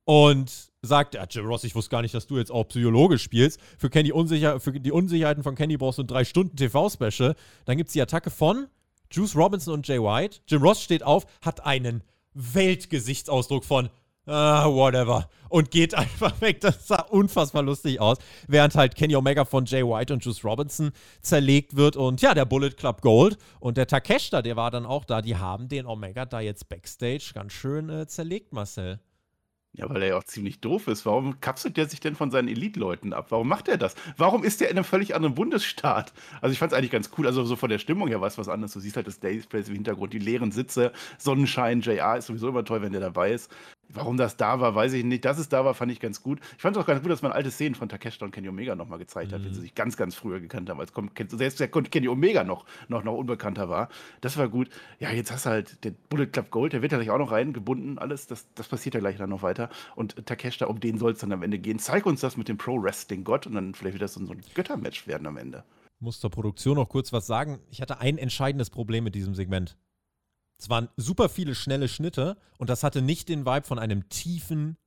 Und 0.05 0.51
sagt, 0.81 1.13
ja, 1.13 1.25
Jim 1.29 1.45
Ross, 1.45 1.63
ich 1.63 1.75
wusste 1.75 1.91
gar 1.91 2.01
nicht, 2.01 2.13
dass 2.13 2.27
du 2.27 2.37
jetzt 2.37 2.51
auch 2.51 2.65
psychologisch 2.65 3.23
spielst. 3.23 3.61
Für, 3.77 3.89
Kenny 3.89 4.11
Unsicher 4.11 4.59
für 4.59 4.73
die 4.73 4.91
Unsicherheiten 4.91 5.43
von 5.43 5.55
Kenny 5.55 5.77
brauchst 5.77 5.97
du 5.99 6.03
ein 6.03 6.07
3-Stunden-TV-Special. 6.07 7.35
Dann 7.63 7.77
gibt 7.77 7.87
es 7.87 7.93
die 7.93 8.01
Attacke 8.01 8.29
von 8.29 8.67
Juice 9.09 9.37
Robinson 9.37 9.73
und 9.73 9.87
Jay 9.87 9.99
White. 9.99 10.41
Jim 10.45 10.61
Ross 10.61 10.81
steht 10.81 11.03
auf, 11.03 11.25
hat 11.41 11.65
einen 11.65 12.03
Weltgesichtsausdruck 12.33 13.63
von 13.63 13.89
ah, 14.25 14.65
whatever. 14.67 15.29
Und 15.49 15.71
geht 15.71 15.93
einfach 15.95 16.39
weg. 16.41 16.61
Das 16.61 16.87
sah 16.87 17.01
unfassbar 17.01 17.63
lustig 17.63 17.99
aus. 17.99 18.17
Während 18.47 18.75
halt 18.75 18.95
Kenny 18.95 19.15
Omega 19.15 19.45
von 19.45 19.65
Jay 19.65 19.83
White 19.83 20.13
und 20.13 20.23
Juice 20.25 20.43
Robinson 20.43 20.91
zerlegt 21.21 21.75
wird. 21.75 21.95
Und 21.95 22.21
ja, 22.21 22.33
der 22.33 22.45
Bullet 22.45 22.71
Club 22.71 23.01
Gold 23.01 23.37
und 23.59 23.77
der 23.77 23.87
Takeshita, 23.87 24.41
der 24.41 24.55
war 24.55 24.71
dann 24.71 24.85
auch 24.85 25.05
da. 25.05 25.21
Die 25.21 25.37
haben 25.37 25.67
den 25.67 25.85
Omega 25.85 26.25
da 26.25 26.39
jetzt 26.39 26.69
backstage 26.69 27.31
ganz 27.33 27.53
schön 27.53 27.89
äh, 27.89 28.07
zerlegt, 28.07 28.53
Marcel. 28.53 28.99
Ja, 29.75 29.89
weil 29.89 30.03
er 30.03 30.09
ja 30.09 30.17
auch 30.17 30.23
ziemlich 30.23 30.61
doof 30.61 30.87
ist. 30.87 31.03
Warum 31.03 31.39
kapselt 31.39 31.79
er 31.79 31.87
sich 31.87 31.99
denn 31.99 32.15
von 32.15 32.29
seinen 32.29 32.47
Elite-Leuten 32.47 33.11
ab? 33.11 33.27
Warum 33.29 33.47
macht 33.47 33.67
er 33.67 33.77
das? 33.77 33.95
Warum 34.17 34.43
ist 34.43 34.61
er 34.61 34.69
in 34.69 34.77
einem 34.77 34.85
völlig 34.85 35.15
anderen 35.15 35.33
Bundesstaat? 35.33 36.13
Also 36.41 36.53
ich 36.53 36.59
fand 36.59 36.71
es 36.71 36.77
eigentlich 36.77 36.91
ganz 36.91 37.09
cool. 37.17 37.25
Also 37.25 37.43
so 37.43 37.55
von 37.55 37.71
der 37.71 37.79
Stimmung 37.79 38.07
her 38.07 38.21
war 38.21 38.27
es 38.27 38.37
was 38.37 38.49
anderes. 38.49 38.73
Du 38.73 38.79
siehst 38.79 38.95
halt 38.95 39.07
das 39.07 39.19
Days 39.19 39.47
Place 39.47 39.69
im 39.69 39.73
Hintergrund, 39.73 40.13
die 40.13 40.19
leeren 40.19 40.51
Sitze, 40.51 40.91
Sonnenschein, 41.17 41.81
JR 41.81 42.17
ist 42.17 42.27
sowieso 42.27 42.49
immer 42.49 42.63
toll, 42.63 42.83
wenn 42.83 42.91
der 42.91 43.01
dabei 43.01 43.31
ist. 43.31 43.49
Warum 43.93 44.17
das 44.17 44.37
da 44.37 44.59
war, 44.59 44.73
weiß 44.73 44.93
ich 44.93 45.03
nicht. 45.03 45.23
Dass 45.23 45.37
es 45.37 45.49
da 45.49 45.63
war, 45.65 45.73
fand 45.73 45.91
ich 45.91 45.99
ganz 45.99 46.23
gut. 46.23 46.39
Ich 46.55 46.61
fand 46.61 46.75
es 46.75 46.81
auch 46.81 46.87
ganz 46.87 47.01
gut, 47.01 47.11
dass 47.11 47.21
man 47.21 47.31
alte 47.31 47.51
Szenen 47.51 47.75
von 47.75 47.89
Takeshita 47.89 48.25
und 48.25 48.31
Kenny 48.31 48.49
Omega 48.49 48.75
nochmal 48.75 48.97
gezeigt 48.99 49.31
mhm. 49.31 49.35
hat, 49.35 49.45
wenn 49.45 49.53
sie 49.53 49.61
sich 49.61 49.75
ganz, 49.75 49.97
ganz 49.97 50.15
früher 50.15 50.39
gekannt 50.39 50.69
haben, 50.69 50.79
als 50.79 50.91
selbst 51.29 51.59
der 51.59 51.67
Kenny 51.67 52.07
Omega 52.07 52.43
noch, 52.43 52.65
noch, 52.87 53.03
noch 53.03 53.13
unbekannter 53.13 53.69
war. 53.69 53.89
Das 54.21 54.37
war 54.37 54.49
gut. 54.49 54.69
Ja, 54.99 55.11
jetzt 55.11 55.31
hast 55.31 55.45
du 55.45 55.51
halt 55.51 55.83
den 55.83 55.95
Bullet 56.09 56.27
Club 56.27 56.49
Gold, 56.49 56.73
der 56.73 56.81
wird 56.81 56.91
ja 56.91 56.97
gleich 56.97 57.11
auch 57.11 57.19
noch 57.19 57.31
reingebunden, 57.31 57.99
alles. 57.99 58.27
Das, 58.27 58.47
das 58.55 58.67
passiert 58.67 58.95
ja 58.95 58.99
gleich 58.99 59.17
dann 59.17 59.29
noch 59.29 59.43
weiter. 59.43 59.69
Und 59.95 60.25
Takeshita, 60.25 60.65
um 60.65 60.79
den 60.79 60.97
soll 60.97 61.11
es 61.11 61.19
dann 61.19 61.31
am 61.31 61.43
Ende 61.43 61.59
gehen. 61.59 61.79
Zeig 61.79 62.05
uns 62.05 62.21
das 62.21 62.37
mit 62.37 62.47
dem 62.47 62.57
Pro-Wrestling-Gott 62.57 63.47
und 63.47 63.53
dann 63.53 63.73
vielleicht 63.75 63.93
wird 63.93 64.01
das 64.01 64.15
so 64.15 64.21
ein 64.21 64.41
Göttermatch 64.53 65.07
werden 65.07 65.27
am 65.27 65.37
Ende. 65.37 65.63
Muss 65.99 66.19
zur 66.19 66.31
Produktion 66.31 66.75
noch 66.75 66.89
kurz 66.89 67.13
was 67.13 67.27
sagen. 67.27 67.59
Ich 67.69 67.81
hatte 67.81 67.99
ein 67.99 68.17
entscheidendes 68.17 68.69
Problem 68.69 69.03
mit 69.03 69.15
diesem 69.15 69.35
Segment. 69.35 69.77
Es 70.57 70.69
waren 70.69 70.89
super 70.97 71.29
viele 71.29 71.55
schnelle 71.55 71.87
Schnitte 71.87 72.37
und 72.57 72.69
das 72.69 72.83
hatte 72.83 73.01
nicht 73.01 73.29
den 73.29 73.45
Vibe 73.45 73.65
von 73.65 73.79
einem 73.79 74.07
tiefen 74.09 74.77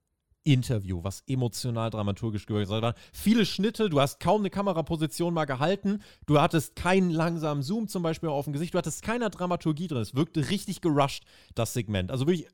Interview, 0.47 1.03
was 1.03 1.25
emotional 1.27 1.91
dramaturgisch 1.91 2.47
gewirkt 2.47 2.71
war. 2.71 2.95
Viele 3.13 3.45
Schnitte, 3.45 3.91
du 3.91 4.01
hast 4.01 4.21
kaum 4.21 4.43
eine 4.43 4.51
Kameraposition 4.51 5.35
mal 5.35 5.45
gehalten, 5.45 6.03
du 6.27 6.41
hattest 6.41 6.77
keinen 6.77 7.11
langsamen 7.11 7.65
Zoom 7.65 7.89
zum 7.89 8.03
Beispiel 8.05 8.29
auf 8.29 8.45
dem 8.45 8.53
Gesicht, 8.53 8.73
du 8.73 8.79
hattest 8.79 9.03
keine 9.03 9.29
Dramaturgie 9.29 9.89
drin. 9.89 10.01
Es 10.01 10.15
wirkte 10.15 10.49
richtig 10.49 10.81
gerusht, 10.81 11.25
das 11.57 11.75
Segment. 11.75 12.13
Also 12.13 12.29
wirklich, 12.29 12.47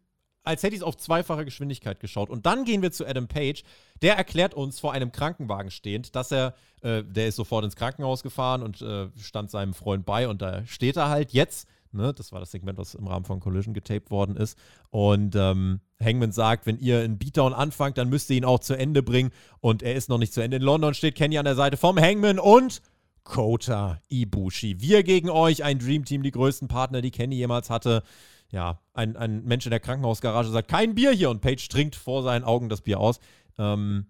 als 0.42 0.62
hätte 0.62 0.74
ich 0.74 0.80
es 0.80 0.86
auf 0.86 0.96
zweifache 0.96 1.44
Geschwindigkeit 1.44 2.00
geschaut. 2.00 2.30
Und 2.30 2.46
dann 2.46 2.64
gehen 2.64 2.80
wir 2.80 2.92
zu 2.92 3.06
Adam 3.06 3.28
Page. 3.28 3.62
Der 4.00 4.16
erklärt 4.16 4.54
uns 4.54 4.80
vor 4.80 4.92
einem 4.94 5.12
Krankenwagen 5.12 5.70
stehend, 5.70 6.16
dass 6.16 6.32
er, 6.32 6.54
äh, 6.80 7.04
der 7.04 7.28
ist 7.28 7.36
sofort 7.36 7.64
ins 7.64 7.76
Krankenhaus 7.76 8.22
gefahren 8.22 8.62
und 8.62 8.80
äh, 8.80 9.08
stand 9.20 9.50
seinem 9.50 9.74
Freund 9.74 10.06
bei 10.06 10.28
und 10.28 10.40
da 10.40 10.64
steht 10.66 10.96
er 10.96 11.10
halt 11.10 11.32
jetzt 11.32 11.68
Ne? 11.94 12.12
Das 12.14 12.32
war 12.32 12.40
das 12.40 12.50
Segment, 12.50 12.78
was 12.78 12.94
im 12.94 13.06
Rahmen 13.06 13.24
von 13.24 13.40
Collision 13.40 13.74
getaped 13.74 14.10
worden 14.10 14.36
ist. 14.36 14.58
Und 14.90 15.34
ähm, 15.36 15.80
Hangman 16.02 16.32
sagt, 16.32 16.66
wenn 16.66 16.78
ihr 16.78 17.00
einen 17.00 17.18
Beatdown 17.18 17.52
anfangt, 17.52 17.98
dann 17.98 18.08
müsst 18.08 18.30
ihr 18.30 18.36
ihn 18.36 18.44
auch 18.44 18.60
zu 18.60 18.74
Ende 18.74 19.02
bringen. 19.02 19.30
Und 19.60 19.82
er 19.82 19.94
ist 19.94 20.08
noch 20.08 20.18
nicht 20.18 20.32
zu 20.32 20.40
Ende. 20.40 20.56
In 20.56 20.62
London 20.62 20.94
steht 20.94 21.14
Kenny 21.14 21.38
an 21.38 21.44
der 21.44 21.54
Seite 21.54 21.76
vom 21.76 21.98
Hangman 21.98 22.38
und 22.38 22.82
Kota 23.24 24.00
Ibushi. 24.08 24.80
Wir 24.80 25.02
gegen 25.02 25.30
euch, 25.30 25.62
ein 25.62 25.78
Dream 25.78 26.04
Team, 26.04 26.22
die 26.22 26.32
größten 26.32 26.68
Partner, 26.68 27.02
die 27.02 27.10
Kenny 27.10 27.36
jemals 27.36 27.70
hatte. 27.70 28.02
Ja, 28.50 28.80
ein, 28.92 29.16
ein 29.16 29.44
Mensch 29.44 29.64
in 29.64 29.70
der 29.70 29.80
Krankenhausgarage 29.80 30.50
sagt, 30.50 30.68
kein 30.68 30.94
Bier 30.94 31.12
hier 31.12 31.30
und 31.30 31.40
Page 31.40 31.66
trinkt 31.68 31.96
vor 31.96 32.22
seinen 32.22 32.44
Augen 32.44 32.68
das 32.68 32.82
Bier 32.82 33.00
aus. 33.00 33.20
Ähm, 33.58 34.06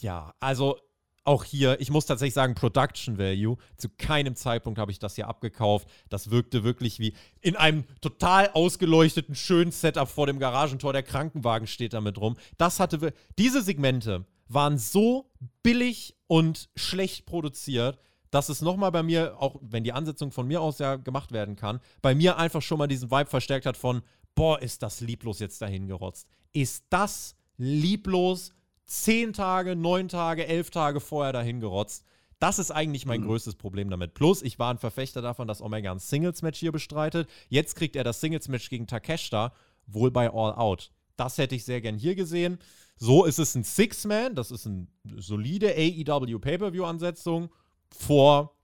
ja, 0.00 0.34
also 0.40 0.76
auch 1.24 1.44
hier, 1.44 1.80
ich 1.80 1.90
muss 1.90 2.06
tatsächlich 2.06 2.34
sagen, 2.34 2.54
Production 2.54 3.18
Value. 3.18 3.56
Zu 3.76 3.88
keinem 3.88 4.36
Zeitpunkt 4.36 4.78
habe 4.78 4.92
ich 4.92 4.98
das 4.98 5.14
hier 5.14 5.26
abgekauft. 5.26 5.88
Das 6.08 6.30
wirkte 6.30 6.64
wirklich 6.64 6.98
wie 6.98 7.14
in 7.40 7.56
einem 7.56 7.84
total 8.00 8.50
ausgeleuchteten, 8.50 9.34
schönen 9.34 9.72
Setup 9.72 10.08
vor 10.08 10.26
dem 10.26 10.38
Garagentor. 10.38 10.92
Der 10.92 11.02
Krankenwagen 11.02 11.66
steht 11.66 11.94
damit 11.94 12.18
rum. 12.18 12.36
Das 12.58 12.78
hatte. 12.78 13.12
Diese 13.38 13.62
Segmente 13.62 14.26
waren 14.48 14.78
so 14.78 15.30
billig 15.62 16.14
und 16.26 16.68
schlecht 16.76 17.26
produziert, 17.26 17.98
dass 18.30 18.48
es 18.48 18.60
nochmal 18.60 18.90
bei 18.90 19.02
mir, 19.02 19.40
auch 19.40 19.56
wenn 19.62 19.84
die 19.84 19.92
Ansetzung 19.92 20.32
von 20.32 20.46
mir 20.46 20.60
aus 20.60 20.78
ja 20.78 20.96
gemacht 20.96 21.32
werden 21.32 21.56
kann, 21.56 21.80
bei 22.02 22.14
mir 22.14 22.36
einfach 22.36 22.62
schon 22.62 22.78
mal 22.78 22.88
diesen 22.88 23.10
Vibe 23.10 23.30
verstärkt 23.30 23.64
hat 23.64 23.76
von, 23.76 24.02
boah, 24.34 24.60
ist 24.60 24.82
das 24.82 25.00
lieblos 25.00 25.38
jetzt 25.38 25.62
dahin 25.62 25.86
gerotzt. 25.86 26.28
Ist 26.52 26.84
das 26.90 27.36
lieblos 27.56 28.52
zehn 28.86 29.32
Tage, 29.32 29.76
neun 29.76 30.08
Tage, 30.08 30.46
elf 30.46 30.70
Tage 30.70 31.00
vorher 31.00 31.32
dahin 31.32 31.60
gerotzt. 31.60 32.04
Das 32.38 32.58
ist 32.58 32.70
eigentlich 32.70 33.06
mein 33.06 33.22
mhm. 33.22 33.26
größtes 33.26 33.54
Problem 33.54 33.88
damit. 33.90 34.14
Plus, 34.14 34.42
ich 34.42 34.58
war 34.58 34.72
ein 34.72 34.78
Verfechter 34.78 35.22
davon, 35.22 35.48
dass 35.48 35.62
Omega 35.62 35.90
ein 35.90 35.98
Singles-Match 35.98 36.58
hier 36.58 36.72
bestreitet. 36.72 37.28
Jetzt 37.48 37.76
kriegt 37.76 37.96
er 37.96 38.04
das 38.04 38.20
Singles-Match 38.20 38.68
gegen 38.68 38.86
Takeshita, 38.86 39.54
wohl 39.86 40.10
bei 40.10 40.28
All 40.30 40.52
Out. 40.54 40.90
Das 41.16 41.38
hätte 41.38 41.54
ich 41.54 41.64
sehr 41.64 41.80
gern 41.80 41.96
hier 41.96 42.14
gesehen. 42.14 42.58
So 42.96 43.24
ist 43.24 43.38
es 43.38 43.54
ein 43.54 43.64
Six-Man, 43.64 44.34
das 44.34 44.50
ist 44.50 44.66
eine 44.66 44.86
solide 45.16 45.74
AEW 45.74 46.38
Pay-Per-View-Ansetzung 46.38 47.50
vor 47.90 48.56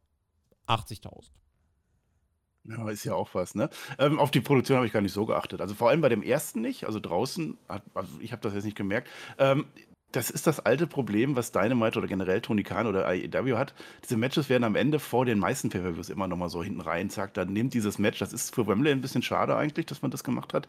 80.000. 0.67 1.31
Ja, 2.65 2.89
ist 2.91 3.05
ja 3.05 3.15
auch 3.15 3.31
was, 3.35 3.55
ne? 3.55 3.71
Ähm, 3.99 4.19
auf 4.19 4.31
die 4.31 4.41
Produktion 4.41 4.77
habe 4.77 4.87
ich 4.87 4.93
gar 4.93 5.01
nicht 5.01 5.15
so 5.15 5.25
geachtet. 5.27 5.61
Also 5.61 5.75
vor 5.75 5.89
allem 5.89 6.03
bei 6.03 6.11
dem 6.11 6.23
ersten 6.23 6.61
nicht, 6.61 6.85
also 6.85 7.01
draußen, 7.01 7.57
also 7.95 8.21
ich 8.21 8.33
habe 8.33 8.43
das 8.43 8.55
jetzt 8.55 8.65
nicht 8.65 8.77
gemerkt. 8.77 9.09
Ähm, 9.39 9.67
das 10.13 10.31
ist 10.31 10.47
das 10.47 10.61
alte 10.61 10.87
Problem, 10.87 11.37
was 11.37 11.53
Dynamite 11.53 11.99
oder 11.99 12.09
generell 12.09 12.41
Tony 12.41 12.63
Khan 12.63 12.87
oder 12.87 13.07
AEW 13.07 13.57
hat. 13.57 13.75
Diese 14.05 14.17
Matches 14.17 14.49
werden 14.49 14.65
am 14.65 14.75
Ende 14.75 14.99
vor 14.99 15.25
den 15.25 15.39
meisten 15.39 15.71
Pay-Per-Views 15.71 16.09
immer 16.09 16.27
nochmal 16.27 16.49
so 16.49 16.63
hinten 16.63 16.81
rein, 16.81 17.11
zack, 17.11 17.35
dann 17.35 17.53
nimmt 17.53 17.75
dieses 17.75 17.99
Match, 17.99 18.19
das 18.19 18.33
ist 18.33 18.55
für 18.55 18.67
Wembley 18.67 18.91
ein 18.91 19.01
bisschen 19.01 19.23
schade 19.23 19.57
eigentlich, 19.57 19.87
dass 19.87 20.03
man 20.03 20.11
das 20.11 20.25
gemacht 20.25 20.53
hat, 20.55 20.67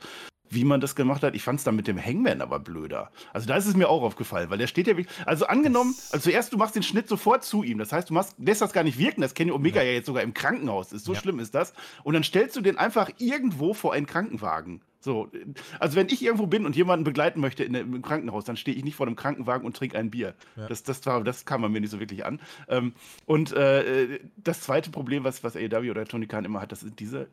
wie 0.49 0.65
man 0.65 0.81
das 0.81 0.95
gemacht 0.95 1.23
hat. 1.23 1.33
Ich 1.33 1.43
fand 1.43 1.59
es 1.59 1.63
dann 1.63 1.75
mit 1.75 1.87
dem 1.87 2.03
Hangman 2.03 2.41
aber 2.41 2.59
blöder. 2.59 3.09
Also 3.33 3.47
da 3.47 3.55
ist 3.55 3.65
es 3.65 3.75
mir 3.75 3.89
auch 3.89 4.03
aufgefallen, 4.03 4.49
weil 4.49 4.57
der 4.57 4.67
steht 4.67 4.87
ja 4.87 4.97
wirklich. 4.97 5.17
Also 5.25 5.47
angenommen, 5.47 5.95
also 6.11 6.29
zuerst 6.29 6.53
du 6.53 6.57
machst 6.57 6.75
den 6.75 6.83
Schnitt 6.83 7.07
sofort 7.07 7.43
zu 7.43 7.63
ihm. 7.63 7.77
Das 7.77 7.91
heißt, 7.91 8.09
du 8.09 8.13
machst, 8.13 8.35
lässt 8.37 8.61
das 8.61 8.73
gar 8.73 8.83
nicht 8.83 8.97
wirken. 8.97 9.21
Das 9.21 9.33
Kenny 9.33 9.51
Omega 9.51 9.81
ja, 9.81 9.87
ja 9.87 9.93
jetzt 9.93 10.05
sogar 10.05 10.23
im 10.23 10.33
Krankenhaus 10.33 10.91
ist. 10.91 11.05
So 11.05 11.13
ja. 11.13 11.19
schlimm 11.19 11.39
ist 11.39 11.55
das. 11.55 11.73
Und 12.03 12.13
dann 12.13 12.23
stellst 12.23 12.55
du 12.55 12.61
den 12.61 12.77
einfach 12.77 13.09
irgendwo 13.17 13.73
vor 13.73 13.93
einen 13.93 14.05
Krankenwagen. 14.05 14.81
So, 15.01 15.29
also 15.79 15.95
wenn 15.95 16.07
ich 16.07 16.23
irgendwo 16.23 16.45
bin 16.47 16.65
und 16.65 16.75
jemanden 16.75 17.03
begleiten 17.03 17.41
möchte 17.41 17.63
in, 17.63 17.73
im 17.73 18.01
Krankenhaus, 18.01 18.45
dann 18.45 18.55
stehe 18.55 18.77
ich 18.77 18.83
nicht 18.83 18.95
vor 18.95 19.07
dem 19.07 19.15
Krankenwagen 19.15 19.65
und 19.65 19.75
trinke 19.75 19.97
ein 19.97 20.11
Bier. 20.11 20.35
Ja. 20.55 20.67
Das, 20.67 20.83
das, 20.83 21.05
war, 21.05 21.23
das 21.23 21.45
kam 21.45 21.61
man 21.61 21.71
mir 21.71 21.81
nicht 21.81 21.89
so 21.89 21.99
wirklich 21.99 22.23
an. 22.23 22.39
Ähm, 22.67 22.93
und 23.25 23.51
äh, 23.51 24.19
das 24.37 24.61
zweite 24.61 24.91
Problem, 24.91 25.23
was, 25.23 25.43
was 25.43 25.55
AEW 25.55 25.89
oder 25.89 26.05
Tony 26.05 26.27
Khan 26.27 26.45
immer 26.45 26.61
hat, 26.61 26.71
das 26.71 26.81
sind 26.81 26.99
diese 26.99 27.27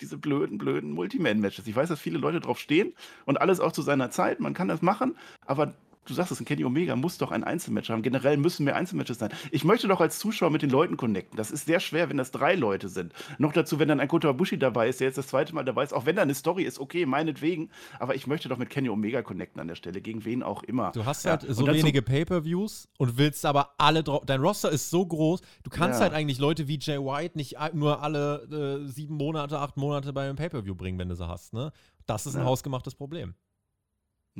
diese 0.00 0.16
blöden, 0.16 0.56
blöden 0.56 0.92
Multiman-Matches. 0.92 1.66
Ich 1.66 1.76
weiß, 1.76 1.90
dass 1.90 2.00
viele 2.00 2.18
Leute 2.18 2.40
drauf 2.40 2.58
stehen 2.58 2.94
und 3.26 3.40
alles 3.40 3.60
auch 3.60 3.72
zu 3.72 3.82
seiner 3.82 4.10
Zeit. 4.10 4.40
Man 4.40 4.54
kann 4.54 4.68
das 4.68 4.80
machen, 4.80 5.16
aber 5.44 5.74
du 6.06 6.14
sagst 6.14 6.32
es, 6.32 6.40
ein 6.40 6.44
Kenny 6.44 6.64
Omega 6.64 6.96
muss 6.96 7.18
doch 7.18 7.30
ein 7.30 7.44
Einzelmatch 7.44 7.90
haben. 7.90 8.02
Generell 8.02 8.36
müssen 8.36 8.64
mehr 8.64 8.76
Einzelmatches 8.76 9.18
sein. 9.18 9.30
Ich 9.50 9.64
möchte 9.64 9.88
doch 9.88 10.00
als 10.00 10.18
Zuschauer 10.18 10.50
mit 10.50 10.62
den 10.62 10.70
Leuten 10.70 10.96
connecten. 10.96 11.36
Das 11.36 11.50
ist 11.50 11.66
sehr 11.66 11.80
schwer, 11.80 12.08
wenn 12.08 12.16
das 12.16 12.30
drei 12.30 12.54
Leute 12.54 12.88
sind. 12.88 13.12
Noch 13.38 13.52
dazu, 13.52 13.78
wenn 13.78 13.88
dann 13.88 14.00
ein 14.00 14.08
Kota 14.08 14.32
Bushi 14.32 14.58
dabei 14.58 14.88
ist, 14.88 15.00
der 15.00 15.08
jetzt 15.08 15.18
das 15.18 15.28
zweite 15.28 15.54
Mal 15.54 15.64
dabei 15.64 15.84
ist, 15.84 15.92
auch 15.92 16.06
wenn 16.06 16.16
da 16.16 16.22
eine 16.22 16.34
Story 16.34 16.64
ist, 16.64 16.78
okay, 16.78 17.06
meinetwegen. 17.06 17.70
Aber 17.98 18.14
ich 18.14 18.26
möchte 18.26 18.48
doch 18.48 18.58
mit 18.58 18.70
Kenny 18.70 18.88
Omega 18.88 19.22
connecten 19.22 19.60
an 19.60 19.68
der 19.68 19.74
Stelle, 19.74 20.00
gegen 20.00 20.24
wen 20.24 20.42
auch 20.42 20.62
immer. 20.62 20.90
Du 20.92 21.04
hast 21.04 21.24
ja, 21.24 21.32
halt 21.32 21.46
so 21.48 21.66
wenige 21.66 22.02
Pay-Per-Views 22.02 22.88
und 22.98 23.18
willst 23.18 23.44
aber 23.46 23.74
alle 23.78 24.02
drauf. 24.02 24.24
Dein 24.26 24.40
Roster 24.40 24.70
ist 24.70 24.90
so 24.90 25.06
groß, 25.06 25.40
du 25.62 25.70
kannst 25.70 26.00
ja. 26.00 26.04
halt 26.04 26.14
eigentlich 26.14 26.38
Leute 26.38 26.68
wie 26.68 26.78
Jay 26.80 26.98
White 26.98 27.36
nicht 27.36 27.56
nur 27.72 28.02
alle 28.02 28.82
äh, 28.84 28.88
sieben 28.88 29.16
Monate, 29.16 29.58
acht 29.58 29.76
Monate 29.76 30.12
bei 30.12 30.26
einem 30.26 30.36
Pay-Per-View 30.36 30.74
bringen, 30.74 30.98
wenn 30.98 31.08
du 31.08 31.14
sie 31.14 31.26
hast. 31.26 31.52
Ne? 31.52 31.72
Das 32.06 32.26
ist 32.26 32.34
ein 32.34 32.42
ja. 32.42 32.46
hausgemachtes 32.46 32.94
Problem. 32.94 33.34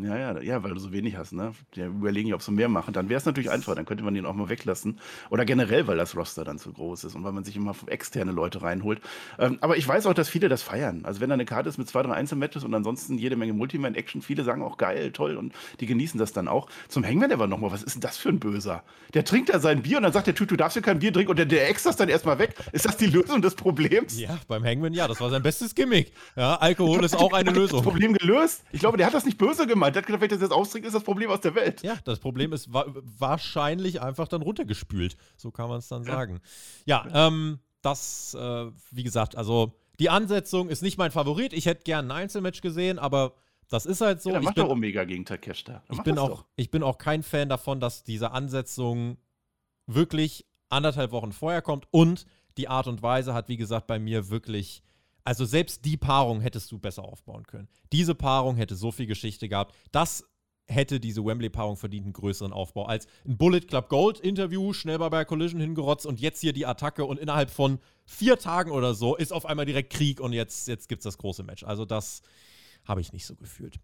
Ja, 0.03 0.17
ja, 0.17 0.41
ja, 0.41 0.63
weil 0.63 0.75
du 0.75 0.81
so 0.81 0.93
wenig 0.93 1.17
hast, 1.17 1.33
ne? 1.33 1.53
Die 1.75 1.83
überlegen 1.83 2.29
ja, 2.29 2.35
ob 2.35 2.43
sie 2.43 2.53
mehr 2.53 2.69
machen. 2.69 2.93
Dann 2.93 3.09
wäre 3.09 3.19
es 3.19 3.27
natürlich 3.27 3.51
einfach, 3.51 3.75
dann 3.75 3.85
könnte 3.85 4.05
man 4.05 4.15
den 4.15 4.27
auch 4.27 4.35
mal 4.35 4.49
weglassen. 4.49 4.99
Oder 5.31 5.45
generell, 5.45 5.87
weil 5.87 5.97
das 5.97 6.17
Roster 6.17 6.45
dann 6.45 6.59
zu 6.59 6.73
groß 6.73 7.05
ist 7.05 7.15
und 7.15 7.25
weil 7.25 7.33
man 7.33 7.45
sich 7.45 7.57
immer 7.57 7.75
externe 7.87 8.33
Leute 8.33 8.63
reinholt. 8.63 9.01
Ähm, 9.39 9.59
aber 9.61 9.77
ich 9.77 9.87
weiß 9.87 10.07
auch, 10.07 10.15
dass 10.15 10.29
viele 10.29 10.49
das 10.49 10.63
feiern. 10.63 11.05
Also 11.05 11.21
wenn 11.21 11.29
da 11.29 11.35
eine 11.35 11.45
Karte 11.45 11.69
ist 11.69 11.79
mit 11.79 11.89
zwei, 11.89 12.03
drei 12.03 12.13
Einzelmatches 12.13 12.65
und 12.65 12.75
ansonsten 12.75 13.19
jede 13.19 13.37
Menge 13.37 13.53
Multiman-Action, 13.53 14.23
viele 14.23 14.45
sagen 14.45 14.63
auch 14.63 14.77
geil, 14.77 15.13
toll 15.13 15.37
und 15.37 15.53
die 15.81 15.87
genießen 15.87 16.19
das 16.19 16.33
dann 16.33 16.49
auch. 16.49 16.69
Zum 16.89 17.05
Hangman 17.05 17.33
aber 17.33 17.47
nochmal, 17.47 17.73
was 17.73 17.83
ist 17.83 17.95
denn 17.95 18.01
das 18.01 18.17
für 18.17 18.29
ein 18.29 18.41
Böser? 18.41 18.83
Der 19.15 19.25
trinkt 19.25 19.49
da 19.49 19.59
sein 19.59 19.83
Bier 19.83 19.99
und 19.99 20.05
dann 20.05 20.13
sagt 20.13 20.27
der 20.27 20.35
Typ, 20.35 20.49
du 20.49 20.57
darfst 20.57 20.77
ja 20.77 20.83
kein 20.83 20.99
Bier 20.99 21.13
trinken 21.13 21.31
und 21.31 21.39
der, 21.39 21.47
der 21.47 21.69
ext 21.69 21.87
das 21.87 21.97
dann 21.97 22.09
erstmal 22.09 22.39
weg. 22.39 22.55
Ist 22.73 22.85
das 22.85 22.97
die 22.97 23.07
Lösung 23.07 23.43
des 23.43 23.55
Problems? 23.55 24.19
Ja, 24.19 24.39
beim 24.49 24.65
Hangman 24.65 24.93
ja, 24.93 25.09
das 25.09 25.21
war 25.21 25.31
sein 25.31 25.43
bestes 25.43 25.75
Gimmick. 25.75 26.13
Ja, 26.37 26.57
Alkohol 26.57 27.05
ist 27.05 27.17
auch 27.17 27.33
eine 27.33 27.51
Lösung. 27.51 27.79
Das 27.79 27.87
Problem 27.87 28.15
gelöst? 28.15 28.63
Ich 28.73 28.81
glaube, 28.81 28.97
der 28.97 29.07
hat 29.07 29.15
das 29.15 29.25
nicht 29.25 29.39
böse 29.39 29.67
gemeint. 29.91 29.97
Der 29.97 30.03
hat 30.03 30.07
gedacht, 30.07 30.21
wenn 30.21 30.27
ich 30.27 30.33
das 30.33 30.43
jetzt 30.43 30.53
austrinkt, 30.53 30.87
ist 30.87 30.95
das 30.95 31.03
Problem 31.03 31.31
aus 31.31 31.41
der 31.41 31.55
Welt. 31.55 31.83
Ja, 31.83 31.97
das 32.05 32.19
Problem 32.19 32.53
ist 32.53 32.73
wa 32.73 32.87
wahrscheinlich 33.19 34.01
einfach 34.01 34.29
dann 34.29 34.43
runtergespült. 34.43 35.17
So 35.37 35.51
kann 35.51 35.69
man 35.69 35.79
es 35.79 35.89
dann 35.89 36.05
sagen. 36.05 36.41
Ja, 36.85 37.07
ähm, 37.13 37.59
das, 37.83 38.35
äh, 38.35 38.71
wie 38.91 39.03
gesagt, 39.03 39.37
also 39.37 39.75
die 39.99 40.11
Ansetzung 40.11 40.69
ist 40.69 40.83
nicht 40.83 40.99
mein 40.99 41.11
Favorit. 41.11 41.53
Ich 41.53 41.67
hätte 41.67 41.83
gern 41.85 42.07
ein 42.07 42.23
Einzelmatch 42.23 42.61
gesehen, 42.61 42.99
aber 42.99 43.35
das 43.69 43.87
ist 43.87 44.01
halt 44.01 44.23
so. 44.23 44.31
Ja, 44.31 44.37
dann 44.37 44.45
mach 44.45 44.55
doch 44.55 44.69
Omega 44.69 45.05
gegen 45.05 45.25
Takeshita. 45.25 45.83
Ich 45.91 46.03
bin, 46.03 46.19
auch, 46.19 46.45
ich 46.57 46.71
bin 46.71 46.83
auch 46.83 46.99
kein 46.99 47.23
Fan 47.23 47.49
davon, 47.49 47.81
dass 47.81 48.03
diese 48.03 48.33
Ansetzung 48.33 49.19
wirklich 49.87 50.47
anderthalb 50.69 51.13
Wochen 51.13 51.33
vorher 51.33 51.63
kommt 51.63 51.87
und 51.91 52.27
die 52.57 52.69
Art 52.69 52.87
und 52.87 53.03
Weise 53.03 53.35
hat, 53.35 53.49
wie 53.49 53.57
gesagt, 53.57 53.87
bei 53.87 53.99
mir 53.99 54.29
wirklich 54.29 54.83
also 55.31 55.45
selbst 55.45 55.85
die 55.85 55.97
Paarung 55.97 56.41
hättest 56.41 56.73
du 56.73 56.81
besser 56.81 57.05
aufbauen 57.05 57.47
können. 57.47 57.69
Diese 57.93 58.17
Paarung 58.17 58.57
hätte 58.57 58.75
so 58.75 58.91
viel 58.91 59.07
Geschichte 59.07 59.49
gehabt. 59.49 59.77
Das 59.93 60.25
hätte 60.67 60.99
diese 60.99 61.25
Wembley-Paarung 61.25 61.77
verdient 61.77 62.03
einen 62.03 62.15
größeren 62.15 62.53
Aufbau 62.53 62.87
als 62.87 63.07
ein 63.25 63.39
Bullet 63.39 63.61
Club 63.61 63.89
Gold-Interview, 63.89 64.73
schnell 64.73 64.99
bei, 64.99 65.09
bei 65.09 65.25
Collision 65.25 65.61
hingerotzt 65.61 66.05
und 66.05 66.19
jetzt 66.19 66.41
hier 66.41 66.53
die 66.53 66.67
Attacke 66.67 67.05
und 67.05 67.17
innerhalb 67.17 67.51
von 67.51 67.79
vier 68.07 68.41
Tagen 68.41 68.73
oder 68.73 68.93
so 68.93 69.15
ist 69.15 69.33
auf 69.33 69.47
einmal 69.47 69.67
direkt 69.67 69.93
Krieg 69.93 70.19
und 70.19 70.33
jetzt, 70.33 70.67
jetzt 70.67 70.89
gibt 70.89 71.03
es 71.03 71.05
das 71.05 71.17
große 71.17 71.45
Match. 71.45 71.63
Also 71.63 71.85
das 71.85 72.23
habe 72.85 73.01
ich 73.01 73.13
nicht 73.13 73.25
so 73.25 73.37
gefühlt. 73.37 73.79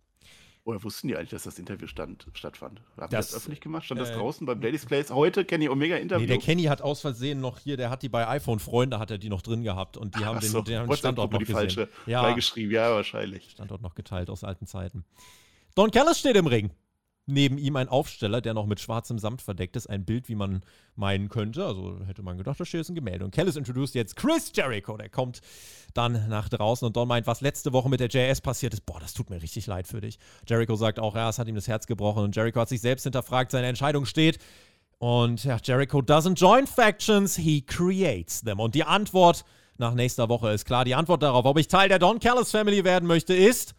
Oder 0.67 0.83
wussten 0.83 1.07
die 1.07 1.15
eigentlich, 1.15 1.31
dass 1.31 1.45
das 1.45 1.61
Interview 1.61 1.87
stand, 1.87 2.27
stattfand? 2.33 2.81
Haben 2.97 3.11
das, 3.13 3.29
das 3.29 3.37
öffentlich 3.37 3.61
gemacht? 3.61 3.85
Stand 3.85 4.01
äh, 4.01 4.05
das 4.05 4.13
draußen 4.13 4.45
beim 4.45 4.61
Ladies 4.61 4.85
Place 4.85 5.11
heute? 5.11 5.45
Kenny 5.45 5.69
Omega 5.69 5.95
Interview? 5.95 6.23
Nee, 6.23 6.27
der 6.27 6.39
Kenny 6.39 6.65
hat 6.65 6.83
aus 6.83 7.01
Versehen 7.01 7.41
noch 7.41 7.61
hier, 7.61 7.77
der 7.77 7.89
hat 7.89 8.03
die 8.03 8.09
bei 8.09 8.27
iPhone 8.27 8.59
Freunde, 8.59 8.99
hat 8.99 9.13
er 9.13 9.19
die 9.19 9.29
noch 9.29 9.43
drin 9.43 9.63
gehabt 9.63 9.97
und 9.97 10.19
die 10.19 10.25
haben 10.25 10.41
so, 10.41 10.63
den, 10.63 10.89
den 10.89 10.97
Standort 10.97 11.31
noch 11.31 11.39
die 11.39 11.45
gesehen. 11.45 11.57
falsche 11.57 11.89
ja, 12.07 12.21
beigeschrieben, 12.21 12.73
ja, 12.73 12.91
wahrscheinlich. 12.91 13.49
Standort 13.53 13.81
noch 13.81 13.95
geteilt 13.95 14.29
aus 14.29 14.43
alten 14.43 14.67
Zeiten. 14.67 15.05
Don 15.77 15.93
Callis 15.93 16.19
steht 16.19 16.35
im 16.35 16.49
Ring. 16.49 16.73
Neben 17.29 17.59
ihm 17.59 17.75
ein 17.75 17.89
Aufsteller, 17.89 18.41
der 18.41 18.55
noch 18.55 18.67
mit 18.67 18.79
schwarzem 18.79 19.19
Samt 19.19 19.43
verdeckt 19.43 19.75
ist. 19.75 19.89
Ein 19.89 20.05
Bild, 20.05 20.29
wie 20.29 20.37
man 20.37 20.63
meinen 20.95 21.29
könnte. 21.29 21.65
Also 21.67 21.99
hätte 22.07 22.23
man 22.23 22.39
gedacht, 22.39 22.61
das 22.61 22.69
steht 22.69 22.79
jetzt 22.79 22.91
ein 22.91 22.95
Gemälde. 22.95 23.25
Und 23.25 23.35
Callis 23.35 23.57
introduced 23.57 23.97
jetzt 23.97 24.15
Chris 24.15 24.53
Jericho. 24.55 24.97
Der 24.97 25.09
kommt 25.09 25.41
dann 25.93 26.29
nach 26.29 26.49
draußen 26.49 26.87
und 26.87 26.97
Don 26.97 27.09
meint, 27.09 27.27
was 27.27 27.41
letzte 27.41 27.73
Woche 27.73 27.89
mit 27.89 27.99
der 27.99 28.09
JS 28.09 28.41
passiert 28.41 28.75
ist. 28.75 28.87
Boah, 28.87 29.01
das 29.01 29.13
tut 29.13 29.29
mir 29.29 29.43
richtig 29.43 29.67
leid 29.67 29.89
für 29.89 30.01
dich. 30.01 30.19
Jericho 30.47 30.77
sagt 30.77 31.01
auch, 31.01 31.17
ja, 31.17 31.29
es 31.29 31.41
hat 31.41 31.49
ihm 31.49 31.57
das 31.57 31.67
Herz 31.67 31.89
gebrochen. 31.89 32.23
Und 32.23 32.37
Jericho 32.37 32.61
hat 32.61 32.69
sich 32.69 32.81
selbst 32.81 33.03
hinterfragt, 33.03 33.51
seine 33.51 33.67
Entscheidung 33.67 34.07
steht. 34.07 34.39
Und 34.99 35.43
ja, 35.43 35.59
Jericho 35.63 35.99
doesn't 35.99 36.39
join 36.39 36.67
factions, 36.67 37.37
he 37.37 37.61
creates 37.61 38.41
them. 38.43 38.61
Und 38.61 38.77
die 38.77 38.85
Antwort 38.85 39.45
nach 39.79 39.95
nächster 39.95 40.29
Woche 40.29 40.51
ist 40.51 40.65
klar. 40.65 40.85
Die 40.85 40.95
Antwort 40.95 41.23
darauf, 41.23 41.45
ob 41.45 41.59
ich 41.59 41.69
Teil 41.69 41.89
der 41.89 41.99
Don 41.99 42.19
Callis 42.19 42.51
Family 42.51 42.85
werden 42.85 43.07
möchte, 43.07 43.35
ist 43.35 43.75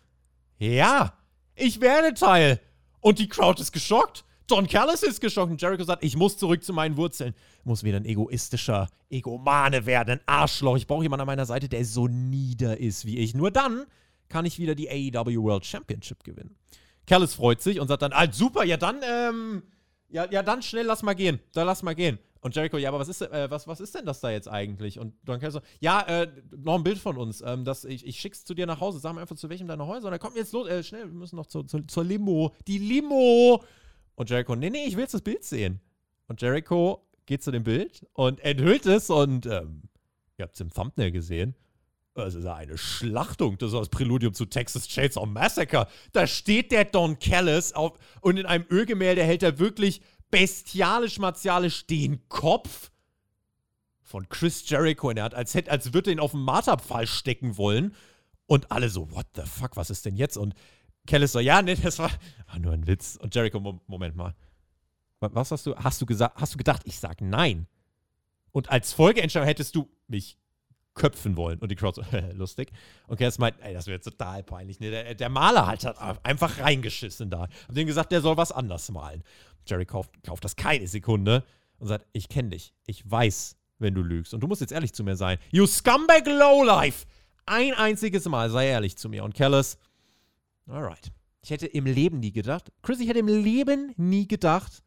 ja, 0.60 1.14
ich 1.56 1.82
werde 1.82 2.14
Teil 2.14 2.60
und 3.08 3.20
die 3.20 3.30
Crowd 3.30 3.62
ist 3.62 3.72
geschockt. 3.72 4.26
Don 4.48 4.68
Callis 4.68 5.02
ist 5.02 5.22
geschockt 5.22 5.50
und 5.50 5.62
Jericho 5.62 5.86
sagt, 5.86 6.04
ich 6.04 6.18
muss 6.18 6.38
zurück 6.38 6.62
zu 6.62 6.74
meinen 6.74 6.98
Wurzeln. 6.98 7.34
Ich 7.60 7.66
muss 7.66 7.84
wieder 7.86 7.98
ein 7.98 8.06
egoistischer 8.06 8.90
Egomane 9.10 9.86
werden, 9.86 10.20
ein 10.20 10.22
Arschloch. 10.26 10.76
Ich 10.76 10.88
brauche 10.88 11.04
jemanden 11.04 11.22
an 11.22 11.28
meiner 11.28 11.46
Seite, 11.46 11.70
der 11.70 11.86
so 11.86 12.10
nieder 12.10 12.78
ist 12.78 13.06
wie 13.06 13.18
ich. 13.20 13.34
Nur 13.34 13.50
dann 13.50 13.86
kann 14.28 14.46
ich 14.46 14.60
wieder 14.60 14.76
die 14.76 14.90
AEW 14.90 15.42
World 15.42 15.66
Championship 15.66 16.22
gewinnen. 16.26 16.58
Callis 17.06 17.34
freut 17.34 17.62
sich 17.62 17.80
und 17.80 17.88
sagt 17.88 18.02
dann, 18.02 18.12
ah, 18.12 18.30
super, 18.30 18.66
ja 18.66 18.76
dann, 18.76 18.98
ähm, 19.10 19.64
ja, 20.10 20.30
ja 20.30 20.44
dann 20.44 20.62
schnell, 20.62 20.86
lass 20.86 21.02
mal 21.02 21.14
gehen. 21.14 21.40
Da 21.54 21.64
lass 21.64 21.82
mal 21.84 21.96
gehen. 21.96 22.20
Und 22.48 22.56
Jericho, 22.56 22.78
ja, 22.78 22.88
aber 22.88 23.00
was 23.00 23.10
ist, 23.10 23.22
äh, 23.24 23.52
was, 23.52 23.68
was 23.68 23.82
ist 23.82 23.94
denn 23.94 24.06
das 24.06 24.22
da 24.22 24.32
jetzt 24.32 24.48
eigentlich? 24.48 25.00
Und 25.00 25.14
Don 25.26 25.38
Callis 25.38 25.56
so, 25.56 25.60
ja, 25.82 26.00
äh, 26.04 26.32
noch 26.56 26.76
ein 26.76 26.84
Bild 26.86 26.98
von 26.98 27.18
uns. 27.18 27.42
Ähm, 27.42 27.66
das, 27.66 27.84
ich, 27.84 28.08
ich 28.08 28.22
schick's 28.22 28.46
zu 28.46 28.54
dir 28.54 28.66
nach 28.66 28.80
Hause. 28.80 29.00
Sag 29.00 29.16
mir 29.16 29.20
einfach, 29.20 29.36
zu 29.36 29.50
welchem 29.50 29.68
deiner 29.68 29.86
Häuser. 29.86 30.06
Und 30.06 30.12
dann 30.12 30.20
kommt 30.22 30.38
jetzt 30.38 30.54
los, 30.54 30.66
äh, 30.66 30.82
schnell, 30.82 31.08
wir 31.08 31.14
müssen 31.14 31.36
noch 31.36 31.48
zu, 31.48 31.64
zu, 31.64 31.86
zur 31.86 32.06
Limo. 32.06 32.56
Die 32.66 32.78
Limo! 32.78 33.62
Und 34.16 34.30
Jericho, 34.30 34.56
nee, 34.56 34.70
nee, 34.70 34.86
ich 34.86 34.96
will 34.96 35.02
jetzt 35.02 35.14
das 35.14 35.24
Bild 35.24 35.44
sehen. 35.44 35.82
Und 36.28 36.42
Jericho 36.42 37.06
geht 37.26 37.44
zu 37.44 37.52
dem 37.52 37.66
Bild 37.66 38.08
und 38.14 38.40
enthüllt 38.40 38.86
es 38.86 39.10
und 39.10 39.46
ähm, 39.46 39.82
ihr 40.38 40.44
habt 40.44 40.56
es 40.56 40.62
im 40.62 40.72
Thumbnail 40.72 41.12
gesehen. 41.12 41.54
Das 42.14 42.34
ist 42.34 42.46
eine 42.46 42.78
Schlachtung. 42.78 43.58
Das 43.58 43.74
ist 43.74 43.78
das 43.78 43.90
Präludium 43.90 44.34
zu 44.34 44.46
Texas 44.46 44.88
Chainsaw 44.88 45.26
Massacre. 45.26 45.88
Da 46.14 46.26
steht 46.26 46.72
der 46.72 46.86
Don 46.86 47.20
Callis 47.20 47.74
auf 47.74 48.00
und 48.22 48.38
in 48.38 48.46
einem 48.46 48.66
Ölgemälde 48.72 49.22
hält 49.22 49.44
er 49.44 49.60
wirklich 49.60 50.02
bestialisch 50.30 51.20
martialisch 51.20 51.86
den 51.88 52.28
Kopf 52.30 52.92
von 54.02 54.28
Chris 54.30 54.68
Jericho 54.70 55.10
in 55.10 55.16
der 55.16 55.26
Hand, 55.26 55.36
als, 55.36 55.54
hätte, 55.54 55.72
als 55.72 55.94
würde 55.94 56.12
er 56.12 56.14
ihn 56.14 56.20
auf 56.20 56.32
den 56.32 56.42
Marterpfahl 56.42 57.08
stecken 57.08 57.58
wollen. 57.58 57.94
Und 58.46 58.72
alle 58.72 58.90
so, 58.90 59.12
what 59.12 59.28
the 59.36 59.42
fuck, 59.44 59.76
was 59.76 59.90
ist 59.90 60.06
denn 60.06 60.16
jetzt? 60.16 60.38
Und 60.38 60.54
Callis 61.06 61.34
so, 61.34 61.40
ja, 61.40 61.62
nee, 61.62 61.76
das 61.76 62.00
war, 62.00 62.12
war 62.48 62.60
nur 62.60 62.72
ein 62.72 62.88
Witz. 62.88 63.18
Und 63.22 63.36
Jericho, 63.36 63.60
Moment 63.88 64.16
mal. 64.16 64.36
Was 65.20 65.52
hast 65.52 65.66
du, 65.66 65.76
hast 65.76 66.00
du 66.02 66.06
gesagt, 66.06 66.40
hast 66.40 66.54
du 66.54 66.58
gedacht, 66.58 66.84
ich 66.86 67.00
sag 67.00 67.22
nein? 67.22 67.68
Und 68.52 68.70
als 68.70 68.94
Folgeentscheidung 68.94 69.48
hättest 69.48 69.76
du 69.76 69.90
mich 70.08 70.38
köpfen 70.98 71.38
wollen. 71.38 71.60
Und 71.60 71.72
die 71.72 71.76
Crowd 71.76 72.02
so, 72.02 72.18
lustig. 72.34 72.72
Und 73.08 73.18
Cass 73.18 73.38
meint, 73.38 73.56
ey, 73.62 73.74
das 73.74 73.88
wäre 73.88 74.00
total 74.00 74.44
peinlich. 74.44 74.80
Ne? 74.80 74.92
Der, 74.92 75.16
der, 75.16 75.30
Maler 75.30 75.68
halt 75.68 75.86
hat 75.86 76.26
einfach 76.26 76.60
reingeschissen 76.60 77.30
da. 77.30 77.48
Hab 77.68 77.76
dem 77.76 77.88
gesagt, 77.88 78.12
der 78.12 78.22
soll 78.22 78.36
was 78.36 78.52
anders 78.52 78.90
malen. 78.92 79.24
Jerry 79.68 79.86
kauft, 79.86 80.12
kauft 80.24 80.44
das 80.44 80.56
keine 80.56 80.88
Sekunde 80.88 81.44
und 81.80 81.88
sagt, 81.88 82.06
ich 82.14 82.30
kenne 82.30 82.50
dich. 82.50 82.74
Ich 82.86 83.10
weiß, 83.10 83.56
wenn 83.80 83.94
du 83.94 84.02
lügst. 84.02 84.34
Und 84.34 84.42
du 84.42 84.48
musst 84.48 84.62
jetzt 84.62 84.74
ehrlich 84.74 84.94
zu 84.94 85.04
mir 85.04 85.16
sein. 85.16 85.38
You 85.52 85.66
scumbag 85.66 86.26
lowlife! 86.26 87.06
Ein 87.46 87.74
einziges 87.74 88.28
Mal, 88.28 88.50
sei 88.50 88.68
ehrlich 88.68 88.98
zu 88.98 89.08
mir. 89.10 89.24
Und 89.24 89.34
Callis, 89.34 89.78
alright. 90.68 91.12
Ich 91.42 91.52
hätte 91.52 91.68
im 91.68 91.86
Leben 91.86 92.20
nie 92.20 92.34
gedacht, 92.34 92.72
Chris, 92.82 93.00
ich 93.00 93.08
hätte 93.08 93.20
im 93.20 93.28
Leben 93.28 93.94
nie 93.96 94.28
gedacht, 94.28 94.84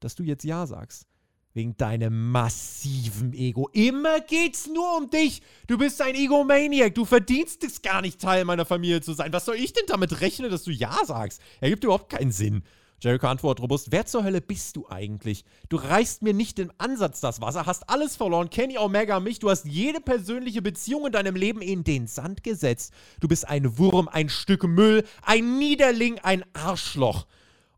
dass 0.00 0.14
du 0.14 0.22
jetzt 0.22 0.44
Ja 0.44 0.66
sagst. 0.66 1.06
Wegen 1.54 1.74
deinem 1.78 2.32
massiven 2.32 3.32
Ego. 3.32 3.70
Immer 3.72 4.20
geht's 4.20 4.66
nur 4.66 4.98
um 4.98 5.08
dich. 5.08 5.40
Du 5.66 5.78
bist 5.78 6.02
ein 6.02 6.14
Egomaniac. 6.14 6.94
Du 6.94 7.06
verdienst 7.06 7.64
es 7.64 7.80
gar 7.80 8.02
nicht, 8.02 8.20
Teil 8.20 8.44
meiner 8.44 8.66
Familie 8.66 9.00
zu 9.00 9.14
sein. 9.14 9.32
Was 9.32 9.46
soll 9.46 9.56
ich 9.56 9.72
denn 9.72 9.86
damit 9.86 10.20
rechnen, 10.20 10.50
dass 10.50 10.64
du 10.64 10.70
Ja 10.70 10.98
sagst? 11.06 11.40
Ergibt 11.62 11.82
überhaupt 11.82 12.10
keinen 12.10 12.30
Sinn. 12.30 12.62
Jericho 13.00 13.26
antwortet 13.26 13.62
robust: 13.62 13.92
Wer 13.92 14.06
zur 14.06 14.24
Hölle 14.24 14.40
bist 14.40 14.76
du 14.76 14.88
eigentlich? 14.88 15.44
Du 15.68 15.76
reißt 15.76 16.22
mir 16.22 16.34
nicht 16.34 16.58
im 16.58 16.72
Ansatz 16.78 17.20
das 17.20 17.40
Wasser, 17.40 17.66
hast 17.66 17.88
alles 17.88 18.16
verloren, 18.16 18.50
Kenny 18.50 18.78
Omega 18.78 19.20
mich, 19.20 19.38
du 19.38 19.50
hast 19.50 19.66
jede 19.66 20.00
persönliche 20.00 20.62
Beziehung 20.62 21.06
in 21.06 21.12
deinem 21.12 21.36
Leben 21.36 21.60
in 21.60 21.84
den 21.84 22.06
Sand 22.06 22.42
gesetzt. 22.42 22.92
Du 23.20 23.28
bist 23.28 23.46
ein 23.48 23.78
Wurm, 23.78 24.08
ein 24.08 24.28
Stück 24.28 24.64
Müll, 24.64 25.04
ein 25.22 25.58
Niederling, 25.58 26.18
ein 26.20 26.44
Arschloch. 26.54 27.26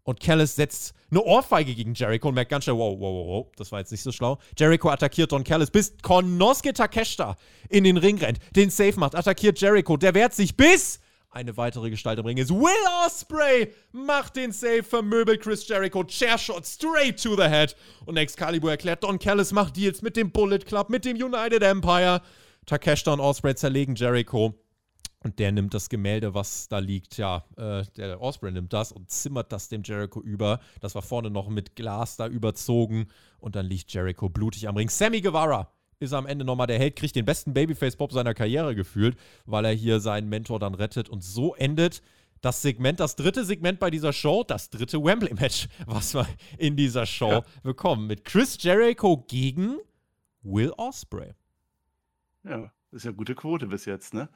Und 0.04 0.20
Callis 0.20 0.56
setzt 0.56 0.94
eine 1.10 1.22
Ohrfeige 1.22 1.74
gegen 1.74 1.92
Jericho 1.92 2.28
und 2.28 2.34
merkt 2.34 2.50
ganz 2.50 2.64
schnell, 2.64 2.76
wow, 2.76 2.98
wow, 2.98 3.12
wow, 3.12 3.26
wow, 3.26 3.46
das 3.56 3.72
war 3.72 3.80
jetzt 3.80 3.90
nicht 3.90 4.02
so 4.02 4.12
schlau. 4.12 4.38
Jericho 4.56 4.88
attackiert 4.88 5.32
Don 5.32 5.44
Callis, 5.44 5.70
bis 5.70 5.94
Konosuke 6.00 6.72
Takeshita 6.72 7.36
in 7.68 7.84
den 7.84 7.98
Ring 7.98 8.16
rennt, 8.16 8.38
den 8.56 8.70
Safe 8.70 8.98
macht, 8.98 9.14
attackiert 9.14 9.60
Jericho, 9.60 9.98
der 9.98 10.14
wehrt 10.14 10.32
sich 10.32 10.56
bis 10.56 11.00
eine 11.30 11.56
weitere 11.56 11.90
Gestalt 11.90 12.18
im 12.18 12.26
Ring 12.26 12.38
ist. 12.38 12.50
Will 12.50 13.06
Osprey 13.06 13.72
macht 13.92 14.36
den 14.36 14.52
Save, 14.52 14.82
vermöbelt 14.82 15.40
Chris 15.40 15.66
Jericho, 15.68 16.04
Chairshot 16.04 16.66
straight 16.66 17.22
to 17.22 17.36
the 17.36 17.48
head. 17.48 17.76
Und 18.06 18.16
Excalibur 18.16 18.70
erklärt, 18.70 19.04
Don 19.04 19.18
Callis 19.18 19.52
macht 19.52 19.76
Deals 19.76 20.02
mit 20.02 20.16
dem 20.16 20.30
Bullet 20.30 20.60
Club, 20.60 20.90
mit 20.90 21.04
dem 21.04 21.16
United 21.16 21.62
Empire. 21.62 22.22
Takeshita 22.66 23.12
und 23.12 23.20
Osprey 23.20 23.54
zerlegen 23.54 23.94
Jericho. 23.94 24.54
Und 25.20 25.40
der 25.40 25.50
nimmt 25.50 25.74
das 25.74 25.88
Gemälde, 25.88 26.32
was 26.34 26.68
da 26.68 26.78
liegt, 26.78 27.16
ja, 27.16 27.44
äh, 27.56 27.82
der 27.96 28.20
Osprey 28.20 28.52
nimmt 28.52 28.72
das 28.72 28.92
und 28.92 29.10
zimmert 29.10 29.50
das 29.50 29.68
dem 29.68 29.82
Jericho 29.82 30.20
über. 30.20 30.60
Das 30.80 30.94
war 30.94 31.02
vorne 31.02 31.28
noch 31.28 31.48
mit 31.48 31.74
Glas 31.74 32.16
da 32.16 32.28
überzogen. 32.28 33.08
Und 33.40 33.56
dann 33.56 33.66
liegt 33.66 33.92
Jericho 33.92 34.28
blutig 34.28 34.68
am 34.68 34.76
Ring. 34.76 34.88
Sammy 34.88 35.20
Guevara 35.20 35.72
ist 36.00 36.12
am 36.12 36.26
Ende 36.26 36.44
nochmal 36.44 36.66
der 36.66 36.78
Held, 36.78 36.96
kriegt 36.96 37.16
den 37.16 37.24
besten 37.24 37.52
Babyface-Pop 37.52 38.12
seiner 38.12 38.34
Karriere 38.34 38.74
gefühlt, 38.74 39.16
weil 39.46 39.64
er 39.64 39.72
hier 39.72 40.00
seinen 40.00 40.28
Mentor 40.28 40.58
dann 40.58 40.74
rettet. 40.74 41.08
Und 41.08 41.24
so 41.24 41.54
endet 41.54 42.02
das 42.40 42.62
Segment, 42.62 43.00
das 43.00 43.16
dritte 43.16 43.44
Segment 43.44 43.80
bei 43.80 43.90
dieser 43.90 44.12
Show, 44.12 44.44
das 44.44 44.70
dritte 44.70 45.02
Wembley-Match, 45.02 45.68
was 45.86 46.14
wir 46.14 46.26
in 46.56 46.76
dieser 46.76 47.06
Show 47.06 47.30
ja. 47.30 47.44
bekommen. 47.62 48.06
Mit 48.06 48.24
Chris 48.24 48.62
Jericho 48.62 49.24
gegen 49.28 49.78
Will 50.42 50.72
Osprey. 50.76 51.34
Ja, 52.44 52.72
ist 52.92 53.04
ja 53.04 53.10
gute 53.10 53.34
Quote 53.34 53.66
bis 53.66 53.84
jetzt, 53.84 54.14
ne? 54.14 54.28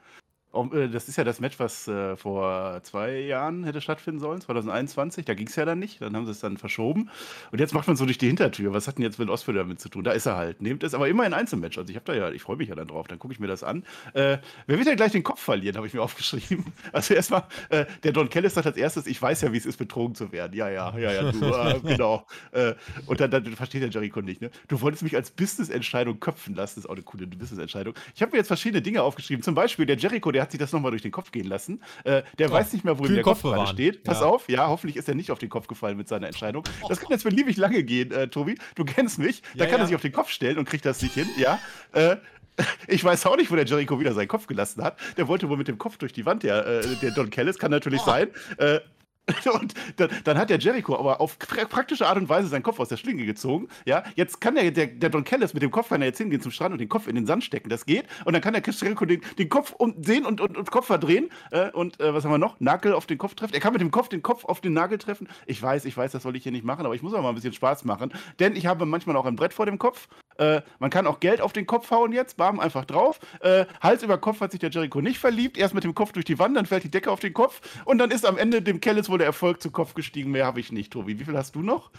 Äh, 0.53 0.89
das 0.89 1.07
ist 1.07 1.17
ja 1.17 1.23
das 1.23 1.39
Match, 1.39 1.59
was 1.59 1.87
äh, 1.87 2.15
vor 2.15 2.79
zwei 2.83 3.19
Jahren 3.19 3.63
hätte 3.63 3.81
stattfinden 3.81 4.19
sollen, 4.19 4.41
2021. 4.41 5.25
Da 5.25 5.33
ging 5.33 5.47
es 5.47 5.55
ja 5.55 5.65
dann 5.65 5.79
nicht. 5.79 6.01
Dann 6.01 6.15
haben 6.15 6.25
sie 6.25 6.31
es 6.31 6.39
dann 6.39 6.57
verschoben. 6.57 7.09
Und 7.51 7.59
jetzt 7.59 7.73
macht 7.73 7.87
man 7.87 7.95
so 7.95 8.05
durch 8.05 8.17
die 8.17 8.27
Hintertür. 8.27 8.73
Was 8.73 8.87
hat 8.87 8.97
denn 8.97 9.03
jetzt 9.03 9.19
Will 9.19 9.29
Osprey 9.29 9.55
damit 9.55 9.79
zu 9.79 9.89
tun? 9.89 10.03
Da 10.03 10.11
ist 10.11 10.25
er 10.25 10.37
halt. 10.37 10.61
Nehmt 10.61 10.83
es 10.83 10.93
aber 10.93 11.07
immer 11.07 11.23
ein 11.23 11.33
Einzelmatch. 11.33 11.77
Also 11.77 11.89
ich 11.89 11.95
habe 11.95 12.05
da 12.05 12.13
ja, 12.13 12.31
ich 12.31 12.41
freue 12.41 12.57
mich 12.57 12.69
ja 12.69 12.75
dann 12.75 12.87
drauf. 12.87 13.07
Dann 13.07 13.19
gucke 13.19 13.33
ich 13.33 13.39
mir 13.39 13.47
das 13.47 13.63
an. 13.63 13.83
Äh, 14.13 14.37
wer 14.67 14.77
wird 14.77 14.87
denn 14.87 14.95
gleich 14.95 15.11
den 15.11 15.23
Kopf 15.23 15.41
verlieren, 15.41 15.75
habe 15.77 15.87
ich 15.87 15.93
mir 15.93 16.01
aufgeschrieben. 16.03 16.65
Also 16.91 17.13
erstmal, 17.13 17.43
äh, 17.69 17.85
der 18.03 18.11
Don 18.11 18.29
Kellis 18.29 18.53
sagt 18.53 18.67
als 18.67 18.77
erstes, 18.77 19.07
ich 19.07 19.21
weiß 19.21 19.41
ja, 19.41 19.51
wie 19.51 19.57
es 19.57 19.65
ist, 19.65 19.77
betrogen 19.77 20.15
zu 20.15 20.31
werden. 20.31 20.53
Ja, 20.53 20.69
ja, 20.69 20.97
ja, 20.97 21.11
ja, 21.11 21.31
du, 21.31 21.45
äh, 21.53 21.79
genau. 21.79 22.25
Äh, 22.51 22.75
und 23.07 23.19
dann, 23.19 23.31
dann, 23.31 23.45
versteht 23.53 23.81
der 23.81 23.89
Jericho 23.89 24.21
nicht. 24.21 24.41
Ne? 24.41 24.51
Du 24.67 24.81
wolltest 24.81 25.03
mich 25.03 25.15
als 25.15 25.31
Business-Entscheidung 25.31 26.19
köpfen 26.19 26.55
lassen. 26.55 26.75
Das 26.75 26.85
ist 26.85 26.89
auch 26.89 26.95
eine 26.95 27.03
coole 27.03 27.27
Business-Entscheidung. 27.27 27.93
Ich 28.15 28.21
habe 28.21 28.31
mir 28.31 28.37
jetzt 28.37 28.47
verschiedene 28.47 28.81
Dinge 28.81 29.01
aufgeschrieben. 29.01 29.43
Zum 29.43 29.55
Beispiel 29.55 29.85
der 29.85 29.97
Jericho, 29.97 30.31
der 30.31 30.42
hat 30.43 30.51
sich 30.51 30.59
das 30.59 30.71
nochmal 30.71 30.91
durch 30.91 31.01
den 31.01 31.11
Kopf 31.11 31.31
gehen 31.31 31.47
lassen. 31.47 31.81
Äh, 32.03 32.23
der 32.37 32.49
oh, 32.49 32.53
weiß 32.53 32.73
nicht 32.73 32.85
mehr, 32.85 32.97
wo 32.99 33.05
ihm 33.05 33.15
der 33.15 33.23
Kopf, 33.23 33.41
gerade 33.41 33.67
steht. 33.67 34.03
Pass 34.03 34.21
ja. 34.21 34.27
auf, 34.27 34.47
ja, 34.49 34.67
hoffentlich 34.67 34.97
ist 34.97 35.09
er 35.09 35.15
nicht 35.15 35.31
auf 35.31 35.39
den 35.39 35.49
Kopf 35.49 35.67
gefallen 35.67 35.97
mit 35.97 36.07
seiner 36.07 36.27
Entscheidung. 36.27 36.63
Das 36.87 36.99
kann 36.99 37.09
jetzt 37.11 37.23
beliebig 37.23 37.57
lange 37.57 37.83
gehen, 37.83 38.11
äh, 38.11 38.27
Tobi. 38.27 38.57
Du 38.75 38.85
kennst 38.85 39.19
mich. 39.19 39.41
Da 39.55 39.63
ja, 39.63 39.69
kann 39.69 39.79
ja. 39.79 39.85
er 39.85 39.87
sich 39.87 39.95
auf 39.95 40.01
den 40.01 40.11
Kopf 40.11 40.29
stellen 40.29 40.57
und 40.57 40.69
kriegt 40.69 40.85
das 40.85 41.01
nicht 41.01 41.15
hin, 41.15 41.27
ja. 41.37 41.59
Äh, 41.93 42.17
ich 42.87 43.03
weiß 43.03 43.25
auch 43.25 43.37
nicht, 43.37 43.51
wo 43.51 43.55
der 43.55 43.65
Jericho 43.65 43.99
wieder 43.99 44.13
seinen 44.13 44.27
Kopf 44.27 44.47
gelassen 44.47 44.83
hat. 44.83 44.97
Der 45.17 45.27
wollte 45.27 45.49
wohl 45.49 45.57
mit 45.57 45.67
dem 45.67 45.77
Kopf 45.77 45.97
durch 45.97 46.13
die 46.13 46.25
Wand, 46.25 46.43
der, 46.43 46.65
äh, 46.65 46.95
der 47.01 47.11
Don 47.11 47.29
Kellis, 47.29 47.57
kann 47.57 47.71
natürlich 47.71 48.01
oh. 48.01 48.05
sein. 48.05 48.29
Äh, 48.57 48.79
und 49.53 49.73
dann, 49.95 50.09
dann, 50.25 50.37
hat 50.37 50.49
der 50.49 50.59
Jericho 50.59 50.97
aber 50.97 51.21
auf 51.21 51.39
praktische 51.39 52.07
Art 52.07 52.17
und 52.17 52.27
Weise 52.27 52.49
seinen 52.49 52.63
Kopf 52.63 52.79
aus 52.79 52.89
der 52.89 52.97
Schlinge 52.97 53.25
gezogen. 53.25 53.69
Ja, 53.85 54.03
jetzt 54.15 54.41
kann 54.41 54.55
der, 54.55 54.69
der, 54.71 54.87
der 54.87 55.09
Don 55.09 55.23
Kellis 55.23 55.53
mit 55.53 55.63
dem 55.63 55.71
Kopf 55.71 55.89
kann 55.89 56.01
er 56.01 56.07
jetzt 56.07 56.17
hingehen 56.17 56.41
zum 56.41 56.51
Strand 56.51 56.73
und 56.73 56.79
den 56.79 56.89
Kopf 56.89 57.07
in 57.07 57.15
den 57.15 57.25
Sand 57.25 57.43
stecken. 57.43 57.69
Das 57.69 57.85
geht. 57.85 58.05
Und 58.25 58.33
dann 58.33 58.41
kann 58.41 58.53
der 58.53 58.61
Jericho 58.61 59.05
den, 59.05 59.21
den 59.37 59.47
Kopf 59.47 59.73
um, 59.77 59.95
sehen 60.03 60.25
und, 60.25 60.41
und, 60.41 60.57
und 60.57 60.71
Kopf 60.71 60.87
verdrehen. 60.87 61.29
Äh, 61.51 61.71
und 61.71 62.01
äh, 62.01 62.13
was 62.13 62.25
haben 62.25 62.31
wir 62.31 62.37
noch? 62.37 62.59
Nagel 62.59 62.93
auf 62.93 63.05
den 63.05 63.17
Kopf 63.17 63.35
treffen. 63.35 63.53
Er 63.53 63.61
kann 63.61 63.71
mit 63.71 63.81
dem 63.81 63.91
Kopf 63.91 64.09
den 64.09 64.21
Kopf 64.21 64.43
auf 64.43 64.59
den 64.59 64.73
Nagel 64.73 64.97
treffen. 64.97 65.29
Ich 65.45 65.61
weiß, 65.61 65.85
ich 65.85 65.95
weiß, 65.95 66.11
das 66.11 66.23
soll 66.23 66.35
ich 66.35 66.43
hier 66.43 66.51
nicht 66.51 66.65
machen, 66.65 66.85
aber 66.85 66.95
ich 66.95 67.01
muss 67.01 67.13
auch 67.13 67.21
mal 67.21 67.29
ein 67.29 67.35
bisschen 67.35 67.53
Spaß 67.53 67.85
machen. 67.85 68.11
Denn 68.39 68.57
ich 68.57 68.65
habe 68.65 68.85
manchmal 68.85 69.15
auch 69.15 69.25
ein 69.25 69.37
Brett 69.37 69.53
vor 69.53 69.65
dem 69.65 69.79
Kopf. 69.79 70.09
Äh, 70.37 70.61
man 70.79 70.89
kann 70.89 71.07
auch 71.07 71.19
Geld 71.19 71.41
auf 71.41 71.53
den 71.53 71.65
Kopf 71.65 71.91
hauen 71.91 72.11
jetzt, 72.11 72.37
bam, 72.37 72.59
einfach 72.59 72.85
drauf. 72.85 73.19
Äh, 73.41 73.65
Hals 73.81 74.03
über 74.03 74.17
Kopf 74.17 74.41
hat 74.41 74.51
sich 74.51 74.59
der 74.59 74.69
Jericho 74.69 75.01
nicht 75.01 75.19
verliebt. 75.19 75.57
Erst 75.57 75.73
mit 75.73 75.83
dem 75.83 75.95
Kopf 75.95 76.11
durch 76.11 76.25
die 76.25 76.39
Wand, 76.39 76.57
dann 76.57 76.65
fällt 76.65 76.83
die 76.83 76.91
Decke 76.91 77.11
auf 77.11 77.19
den 77.19 77.33
Kopf. 77.33 77.61
Und 77.85 77.97
dann 77.97 78.11
ist 78.11 78.25
am 78.25 78.37
Ende 78.37 78.61
dem 78.61 78.79
Kellis 78.79 79.09
wohl 79.09 79.17
der 79.17 79.27
Erfolg 79.27 79.61
zu 79.61 79.71
Kopf 79.71 79.93
gestiegen. 79.93 80.31
Mehr 80.31 80.45
habe 80.45 80.59
ich 80.59 80.71
nicht, 80.71 80.91
Tobi. 80.93 81.19
Wie 81.19 81.25
viel 81.25 81.37
hast 81.37 81.55
du 81.55 81.61
noch? 81.61 81.91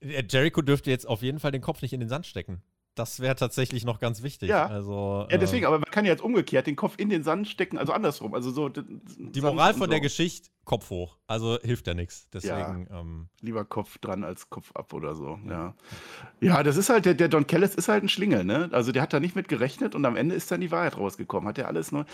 Äh, 0.00 0.24
Jericho 0.28 0.62
dürfte 0.62 0.90
jetzt 0.90 1.06
auf 1.06 1.22
jeden 1.22 1.40
Fall 1.40 1.52
den 1.52 1.62
Kopf 1.62 1.82
nicht 1.82 1.92
in 1.92 2.00
den 2.00 2.08
Sand 2.08 2.26
stecken. 2.26 2.62
Das 2.94 3.20
wäre 3.20 3.34
tatsächlich 3.34 3.86
noch 3.86 4.00
ganz 4.00 4.22
wichtig. 4.22 4.50
Ja, 4.50 4.66
also, 4.66 5.26
ja 5.30 5.38
deswegen, 5.38 5.64
äh, 5.64 5.66
aber 5.66 5.78
man 5.78 5.90
kann 5.90 6.04
ja 6.04 6.10
jetzt 6.10 6.22
umgekehrt 6.22 6.66
den 6.66 6.76
Kopf 6.76 6.96
in 6.98 7.08
den 7.08 7.22
Sand 7.22 7.48
stecken, 7.48 7.78
also 7.78 7.92
andersrum. 7.92 8.34
Also 8.34 8.50
so, 8.50 8.68
die 8.68 9.40
Moral 9.40 9.72
von 9.72 9.84
so. 9.84 9.86
der 9.86 10.00
Geschichte, 10.00 10.50
Kopf 10.64 10.90
hoch. 10.90 11.18
Also 11.26 11.58
hilft 11.62 11.88
ja 11.88 11.94
nichts. 11.94 12.28
Deswegen. 12.32 12.86
Ja, 12.88 13.00
ähm, 13.00 13.28
lieber 13.40 13.64
Kopf 13.64 13.98
dran 13.98 14.22
als 14.22 14.48
Kopf 14.48 14.70
ab 14.74 14.92
oder 14.92 15.16
so. 15.16 15.38
Ja, 15.48 15.74
ja 16.40 16.62
das 16.62 16.76
ist 16.76 16.88
halt, 16.88 17.04
der, 17.04 17.14
der 17.14 17.28
Don 17.28 17.48
Kellis 17.48 17.74
ist 17.74 17.88
halt 17.88 18.04
ein 18.04 18.08
Schlingel, 18.08 18.44
ne? 18.44 18.68
Also 18.70 18.92
der 18.92 19.02
hat 19.02 19.12
da 19.12 19.18
nicht 19.18 19.34
mit 19.34 19.48
gerechnet 19.48 19.96
und 19.96 20.04
am 20.04 20.14
Ende 20.14 20.36
ist 20.36 20.52
dann 20.52 20.60
die 20.60 20.70
Wahrheit 20.70 20.96
rausgekommen. 20.96 21.48
Hat 21.48 21.58
er 21.58 21.66
alles 21.66 21.90
nur. 21.90 22.06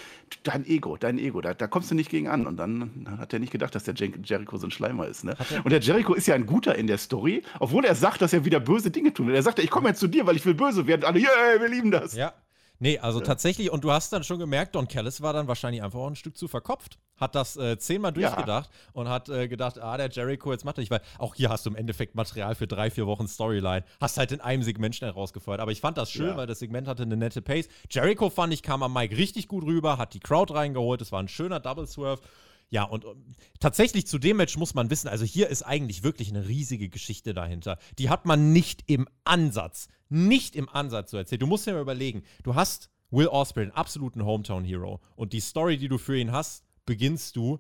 Dein 0.45 0.65
Ego, 0.65 0.97
dein 0.97 1.19
Ego, 1.19 1.43
da, 1.43 1.53
da 1.53 1.67
kommst 1.67 1.91
du 1.91 1.95
nicht 1.95 2.11
gegen 2.11 2.29
an. 2.29 2.47
Und 2.47 2.57
dann 2.57 3.07
hat 3.19 3.35
er 3.35 3.39
nicht 3.39 3.53
gedacht, 3.53 3.75
dass 3.75 3.85
der 3.85 3.95
Jer 3.95 4.09
Jericho 4.25 4.57
so 4.57 4.67
ein 4.67 4.71
Schleimer 4.71 5.07
ist, 5.07 5.25
ne? 5.25 5.37
Und 5.63 5.71
der 5.71 5.81
Jericho 5.81 6.15
ist 6.15 6.27
ja 6.27 6.35
ein 6.35 6.47
guter 6.47 6.75
in 6.75 6.87
der 6.87 6.99
Story, 6.99 7.43
obwohl 7.61 7.85
er 7.85 7.95
sagt, 7.95 8.23
dass 8.23 8.33
er 8.33 8.47
wieder 8.47 8.61
böse 8.61 8.91
Dinge 8.91 9.13
tut. 9.13 9.29
Er 9.29 9.43
sagt, 9.43 9.59
ich 9.59 9.71
komme 9.71 9.89
jetzt 9.89 10.01
zu 10.01 10.09
dir, 10.09 10.27
weil 10.27 10.37
ich 10.37 10.47
will 10.47 10.55
böse 10.55 10.87
werden. 10.87 11.05
Alle, 11.05 11.21
yeah, 11.21 11.61
wir 11.61 11.69
lieben 11.69 11.91
das. 11.91 12.15
Ja. 12.15 12.33
Nee, 12.81 12.99
also 12.99 13.19
ja. 13.19 13.27
tatsächlich, 13.27 13.71
und 13.71 13.83
du 13.83 13.91
hast 13.91 14.13
dann 14.13 14.23
schon 14.23 14.39
gemerkt, 14.39 14.75
Don 14.75 14.87
Callis 14.87 15.21
war 15.21 15.33
dann 15.33 15.49
wahrscheinlich 15.49 15.83
einfach 15.83 15.99
auch 15.99 16.07
ein 16.07 16.17
Stück 16.17 16.37
zu 16.37 16.47
verkopft. 16.47 16.99
Hat 17.17 17.35
das 17.35 17.57
äh, 17.57 17.77
zehnmal 17.79 18.13
durchgedacht 18.13 18.71
ja. 18.73 18.91
und 18.93 19.09
hat 19.09 19.29
äh, 19.29 19.49
gedacht, 19.49 19.79
ah, 19.81 19.97
der 19.97 20.09
Jericho, 20.09 20.53
jetzt 20.53 20.65
macht 20.65 20.79
er 20.79 20.83
nicht, 20.83 20.91
weil 20.91 21.01
auch 21.19 21.35
hier 21.35 21.49
hast 21.49 21.67
du 21.67 21.71
im 21.71 21.77
Endeffekt 21.77 22.15
Material 22.15 22.55
für 22.55 22.69
drei, 22.69 22.91
vier 22.91 23.09
Wochen 23.09 23.27
Storyline. 23.27 23.85
Hast 24.01 24.19
halt 24.19 24.31
in 24.31 24.41
einem 24.41 24.63
Segment 24.63 24.95
schnell 24.95 25.11
rausgefeuert. 25.11 25.59
Aber 25.59 25.73
ich 25.73 25.81
fand 25.81 25.99
das 25.99 26.13
schön, 26.13 26.29
ja. 26.29 26.37
weil 26.37 26.47
das 26.47 26.61
Segment 26.61 26.87
hatte 26.87 27.03
eine 27.03 27.17
nette 27.17 27.43
Pace. 27.43 27.69
Jericho 27.91 28.31
fand 28.31 28.53
ich, 28.53 28.63
kam 28.63 28.85
am 28.85 28.93
Mike 28.93 29.17
richtig 29.17 29.49
gut 29.49 29.65
rüber, 29.65 29.99
hat 29.99 30.15
die 30.15 30.21
Crowd 30.21 30.55
reingeholt. 30.55 31.03
Es 31.03 31.11
war 31.11 31.21
ein 31.21 31.29
schöner 31.29 31.59
Double 31.59 31.89
Swerve. 31.89 32.23
Ja, 32.71 32.85
und, 32.85 33.05
und 33.05 33.37
tatsächlich 33.61 34.07
zu 34.07 34.19
dem 34.19 34.37
Match 34.37 34.57
muss 34.59 34.75
man 34.75 34.91
wissen, 34.91 35.09
also 35.09 35.25
hier 35.25 35.49
ist 35.49 35.63
eigentlich 35.63 36.03
wirklich 36.03 36.29
eine 36.29 36.47
riesige 36.47 36.89
Geschichte 36.89 37.33
dahinter. 37.33 37.79
Die 37.99 38.11
hat 38.11 38.27
man 38.27 38.53
nicht 38.53 38.85
im 38.87 39.09
Ansatz, 39.25 39.89
nicht 40.11 40.55
im 40.55 40.69
Ansatz 40.69 41.11
so 41.11 41.17
erzählt. 41.17 41.41
Du 41.41 41.47
musst 41.47 41.67
dir 41.67 41.73
mal 41.73 41.81
überlegen, 41.81 42.25
du 42.43 42.55
hast 42.55 42.91
Will 43.11 43.29
Osprey, 43.29 43.63
einen 43.63 43.73
absoluten 43.73 44.25
Hometown-Hero. 44.25 45.01
Und 45.17 45.33
die 45.33 45.41
Story, 45.41 45.79
die 45.79 45.89
du 45.89 45.97
für 45.97 46.19
ihn 46.19 46.31
hast, 46.33 46.65
beginnst 46.85 47.37
du 47.37 47.59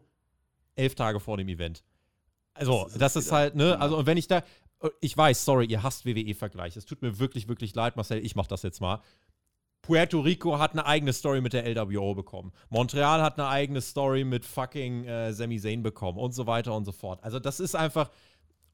elf 0.75 0.95
Tage 0.95 1.21
vor 1.21 1.39
dem 1.39 1.49
Event. 1.49 1.85
Also, 2.53 2.85
das 2.85 2.93
ist, 2.93 3.01
das 3.01 3.17
ist 3.17 3.33
halt, 3.33 3.55
ne, 3.55 3.81
also, 3.81 3.97
und 3.97 4.07
wenn 4.07 4.19
ich 4.19 4.27
da, 4.27 4.43
ich 5.01 5.17
weiß, 5.17 5.45
sorry, 5.45 5.67
ihr 5.67 5.83
hasst 5.83 6.05
WWE-Vergleich. 6.05 6.77
Es 6.77 6.85
tut 6.85 7.03
mir 7.03 7.19
wirklich, 7.19 7.49
wirklich 7.49 7.75
leid, 7.75 7.97
Marcel, 7.97 8.25
ich 8.25 8.37
mach 8.37 8.47
das 8.47 8.63
jetzt 8.63 8.81
mal. 8.81 9.01
Puerto 9.83 10.21
Rico 10.21 10.59
hat 10.59 10.73
eine 10.73 10.85
eigene 10.87 11.13
Story 11.13 11.41
mit 11.41 11.53
der 11.53 11.67
LWO 11.67 12.15
bekommen. 12.15 12.53
Montreal 12.69 13.23
hat 13.23 13.39
eine 13.39 13.49
eigene 13.49 13.81
Story 13.81 14.25
mit 14.25 14.45
fucking 14.45 15.05
äh, 15.05 15.33
Sami 15.33 15.59
Zayn 15.59 15.83
bekommen 15.83 16.19
und 16.19 16.33
so 16.33 16.47
weiter 16.47 16.75
und 16.75 16.85
so 16.85 16.93
fort. 16.93 17.23
Also 17.23 17.39
das 17.39 17.59
ist 17.61 17.75
einfach, 17.75 18.11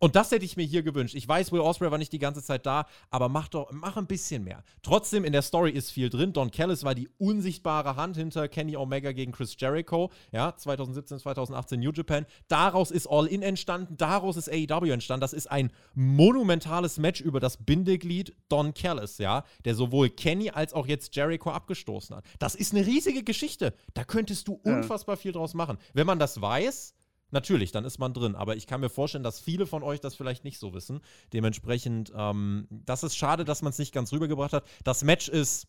und 0.04 0.16
das 0.16 0.30
hätte 0.32 0.44
ich 0.44 0.58
mir 0.58 0.66
hier 0.66 0.82
gewünscht. 0.82 1.14
Ich 1.14 1.26
weiß, 1.26 1.50
Will 1.50 1.60
Ospreay 1.60 1.90
war 1.90 1.96
nicht 1.96 2.12
die 2.12 2.18
ganze 2.18 2.42
Zeit 2.42 2.66
da, 2.66 2.84
aber 3.08 3.30
mach 3.30 3.48
doch, 3.48 3.72
mach 3.72 3.96
ein 3.96 4.06
bisschen 4.06 4.44
mehr. 4.44 4.62
Trotzdem, 4.82 5.24
in 5.24 5.32
der 5.32 5.40
Story 5.40 5.70
ist 5.70 5.90
viel 5.90 6.10
drin. 6.10 6.34
Don 6.34 6.50
Callis 6.50 6.84
war 6.84 6.94
die 6.94 7.08
unsichtbare 7.16 7.96
Hand 7.96 8.18
hinter 8.18 8.46
Kenny 8.48 8.76
Omega 8.76 9.12
gegen 9.12 9.32
Chris 9.32 9.56
Jericho, 9.58 10.10
ja, 10.30 10.54
2017, 10.54 11.20
2018 11.20 11.80
New 11.80 11.90
Japan. 11.90 12.26
Daraus 12.48 12.90
ist 12.90 13.06
All 13.06 13.26
In 13.26 13.40
entstanden, 13.40 13.96
daraus 13.96 14.36
ist 14.36 14.50
AEW 14.50 14.90
entstanden. 14.90 15.22
Das 15.22 15.32
ist 15.32 15.50
ein 15.50 15.70
monumentales 15.94 16.98
Match 16.98 17.22
über 17.22 17.40
das 17.40 17.64
Bindeglied 17.64 18.36
Don 18.50 18.74
Callis, 18.74 19.16
ja, 19.16 19.42
der 19.64 19.74
sowohl 19.74 20.10
Kenny 20.10 20.50
als 20.50 20.74
auch 20.74 20.86
jetzt 20.86 21.16
Jericho 21.16 21.50
abgestoßen 21.50 22.14
hat. 22.14 22.26
Das 22.38 22.54
ist 22.54 22.74
eine 22.74 22.84
riesige 22.84 23.22
Geschichte. 23.22 23.72
Da 23.94 24.04
könntest 24.04 24.48
du 24.48 24.60
unfassbar 24.64 25.16
viel 25.16 25.32
draus 25.32 25.54
machen. 25.54 25.78
Wenn 25.94 26.06
man 26.06 26.18
das 26.18 26.42
weiß, 26.42 26.92
Natürlich, 27.34 27.72
dann 27.72 27.84
ist 27.84 27.98
man 27.98 28.14
drin. 28.14 28.36
Aber 28.36 28.54
ich 28.54 28.68
kann 28.68 28.80
mir 28.80 28.88
vorstellen, 28.88 29.24
dass 29.24 29.40
viele 29.40 29.66
von 29.66 29.82
euch 29.82 30.00
das 30.00 30.14
vielleicht 30.14 30.44
nicht 30.44 30.58
so 30.58 30.72
wissen. 30.72 31.00
Dementsprechend, 31.32 32.12
ähm, 32.16 32.68
das 32.70 33.02
ist 33.02 33.16
schade, 33.16 33.44
dass 33.44 33.60
man 33.60 33.70
es 33.70 33.78
nicht 33.80 33.92
ganz 33.92 34.12
rübergebracht 34.12 34.52
hat. 34.52 34.64
Das 34.84 35.02
Match 35.02 35.28
ist 35.28 35.66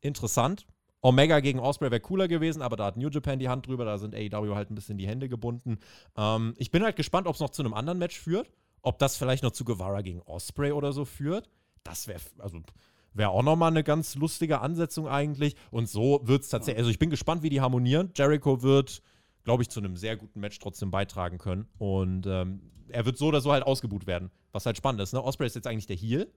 interessant. 0.00 0.66
Omega 1.02 1.38
gegen 1.38 1.60
Osprey 1.60 1.92
wäre 1.92 2.00
cooler 2.00 2.26
gewesen, 2.26 2.60
aber 2.60 2.76
da 2.76 2.86
hat 2.86 2.96
New 2.96 3.08
Japan 3.08 3.38
die 3.38 3.48
Hand 3.48 3.68
drüber, 3.68 3.84
da 3.84 3.98
sind 3.98 4.16
AEW 4.16 4.56
halt 4.56 4.72
ein 4.72 4.74
bisschen 4.74 4.98
die 4.98 5.06
Hände 5.06 5.28
gebunden. 5.28 5.78
Ähm, 6.16 6.54
ich 6.56 6.72
bin 6.72 6.82
halt 6.82 6.96
gespannt, 6.96 7.28
ob 7.28 7.36
es 7.36 7.40
noch 7.40 7.50
zu 7.50 7.62
einem 7.62 7.74
anderen 7.74 8.00
Match 8.00 8.18
führt. 8.18 8.50
Ob 8.82 8.98
das 8.98 9.16
vielleicht 9.16 9.44
noch 9.44 9.52
zu 9.52 9.64
Guevara 9.64 10.02
gegen 10.02 10.22
Osprey 10.22 10.72
oder 10.72 10.92
so 10.92 11.04
führt. 11.04 11.48
Das 11.84 12.08
wäre, 12.08 12.20
also 12.38 12.60
wäre 13.14 13.30
auch 13.30 13.44
nochmal 13.44 13.70
eine 13.70 13.84
ganz 13.84 14.16
lustige 14.16 14.60
Ansetzung 14.60 15.06
eigentlich. 15.06 15.54
Und 15.70 15.88
so 15.88 16.20
wird 16.24 16.42
es 16.42 16.48
tatsächlich, 16.48 16.78
also 16.78 16.90
ich 16.90 16.98
bin 16.98 17.10
gespannt, 17.10 17.44
wie 17.44 17.50
die 17.50 17.60
harmonieren. 17.60 18.10
Jericho 18.16 18.62
wird 18.62 19.02
glaube 19.46 19.62
ich, 19.62 19.70
zu 19.70 19.80
einem 19.80 19.96
sehr 19.96 20.16
guten 20.16 20.40
Match 20.40 20.58
trotzdem 20.58 20.90
beitragen 20.90 21.38
können. 21.38 21.68
Und 21.78 22.26
ähm, 22.26 22.60
er 22.88 23.06
wird 23.06 23.16
so 23.16 23.28
oder 23.28 23.40
so 23.40 23.52
halt 23.52 23.62
ausgebuht 23.62 24.06
werden, 24.06 24.30
was 24.50 24.66
halt 24.66 24.76
spannend 24.76 25.00
ist. 25.00 25.14
Ne? 25.14 25.22
Osprey 25.22 25.46
ist 25.46 25.54
jetzt 25.54 25.68
eigentlich 25.68 25.86
der 25.86 25.96
Heel, 25.96 26.30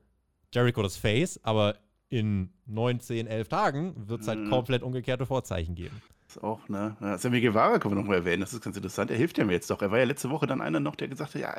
Jericho 0.53 0.83
das 0.83 0.95
Face, 0.95 1.39
aber 1.43 1.75
in 2.09 2.53
9, 2.67 2.99
10, 2.99 3.27
11 3.27 3.47
Tagen 3.47 4.07
wird 4.07 4.21
es 4.21 4.27
halt 4.27 4.39
mhm. 4.39 4.49
komplett 4.51 4.83
umgekehrte 4.83 5.25
Vorzeichen 5.25 5.73
geben. 5.73 5.99
Das 6.31 6.43
auch, 6.43 6.69
ne? 6.69 6.95
Sammy 7.17 7.41
Guevara 7.41 7.79
können 7.79 7.95
wir 7.95 8.01
noch 8.01 8.07
mal 8.07 8.17
erwähnen, 8.17 8.41
das 8.41 8.53
ist 8.53 8.63
ganz 8.63 8.77
interessant. 8.77 9.09
Er 9.09 9.17
hilft 9.17 9.39
ja 9.39 9.45
mir 9.45 9.53
jetzt 9.53 9.67
doch. 9.71 9.81
Er 9.81 9.89
war 9.89 9.97
ja 9.97 10.03
letzte 10.03 10.29
Woche 10.29 10.45
dann 10.45 10.61
einer 10.61 10.79
noch, 10.79 10.95
der 10.95 11.07
gesagt 11.07 11.33
hat, 11.33 11.41
ja, 11.41 11.55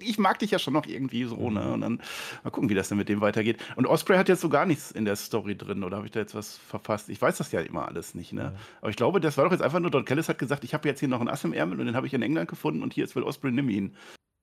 ich 0.00 0.18
mag 0.18 0.40
dich 0.40 0.50
ja 0.50 0.58
schon 0.58 0.74
noch 0.74 0.86
irgendwie 0.86 1.22
so, 1.22 1.50
ne? 1.50 1.60
Mhm. 1.60 1.72
Und 1.72 1.80
dann 1.82 2.02
mal 2.42 2.50
gucken, 2.50 2.68
wie 2.68 2.74
das 2.74 2.88
dann 2.88 2.98
mit 2.98 3.08
dem 3.08 3.20
weitergeht. 3.20 3.62
Und 3.76 3.86
Osprey 3.86 4.16
hat 4.16 4.28
jetzt 4.28 4.40
so 4.40 4.48
gar 4.48 4.66
nichts 4.66 4.90
in 4.90 5.04
der 5.04 5.14
Story 5.14 5.56
drin, 5.56 5.84
oder 5.84 5.98
habe 5.98 6.06
ich 6.06 6.10
da 6.10 6.18
jetzt 6.18 6.34
was 6.34 6.56
verfasst? 6.56 7.10
Ich 7.10 7.22
weiß 7.22 7.38
das 7.38 7.52
ja 7.52 7.60
immer 7.60 7.86
alles 7.86 8.16
nicht, 8.16 8.32
ne? 8.32 8.42
Ja. 8.42 8.52
Aber 8.80 8.90
ich 8.90 8.96
glaube, 8.96 9.20
das 9.20 9.36
war 9.36 9.44
doch 9.44 9.52
jetzt 9.52 9.62
einfach 9.62 9.78
nur, 9.78 9.92
Don 9.92 10.04
Kellis 10.04 10.28
hat 10.28 10.40
gesagt, 10.40 10.64
ich 10.64 10.74
habe 10.74 10.88
jetzt 10.88 10.98
hier 10.98 11.08
noch 11.08 11.20
einen 11.20 11.28
Ass 11.28 11.44
im 11.44 11.52
Ärmel 11.52 11.78
und 11.78 11.86
den 11.86 11.94
habe 11.94 12.08
ich 12.08 12.12
in 12.12 12.22
England 12.22 12.48
gefunden 12.48 12.82
und 12.82 12.92
hier 12.92 13.04
ist 13.04 13.14
Will 13.14 13.22
Osprey, 13.22 13.52
nimm 13.52 13.68
ihn. 13.68 13.94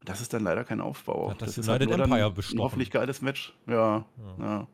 Das 0.05 0.21
ist 0.21 0.33
dann 0.33 0.43
leider 0.43 0.63
kein 0.63 0.79
Aufbau. 0.79 1.31
Hat 1.31 1.41
das, 1.41 1.55
das 1.55 1.67
United 1.67 1.89
ist 1.89 1.97
halt 1.97 2.09
Empire 2.09 2.31
bestochen. 2.31 2.59
Ein 2.59 2.63
hoffentlich 2.63 2.91
geiles 2.91 3.21
Match. 3.21 3.53
Ja, 3.67 4.05
ja. 4.17 4.35
ja. 4.39 4.67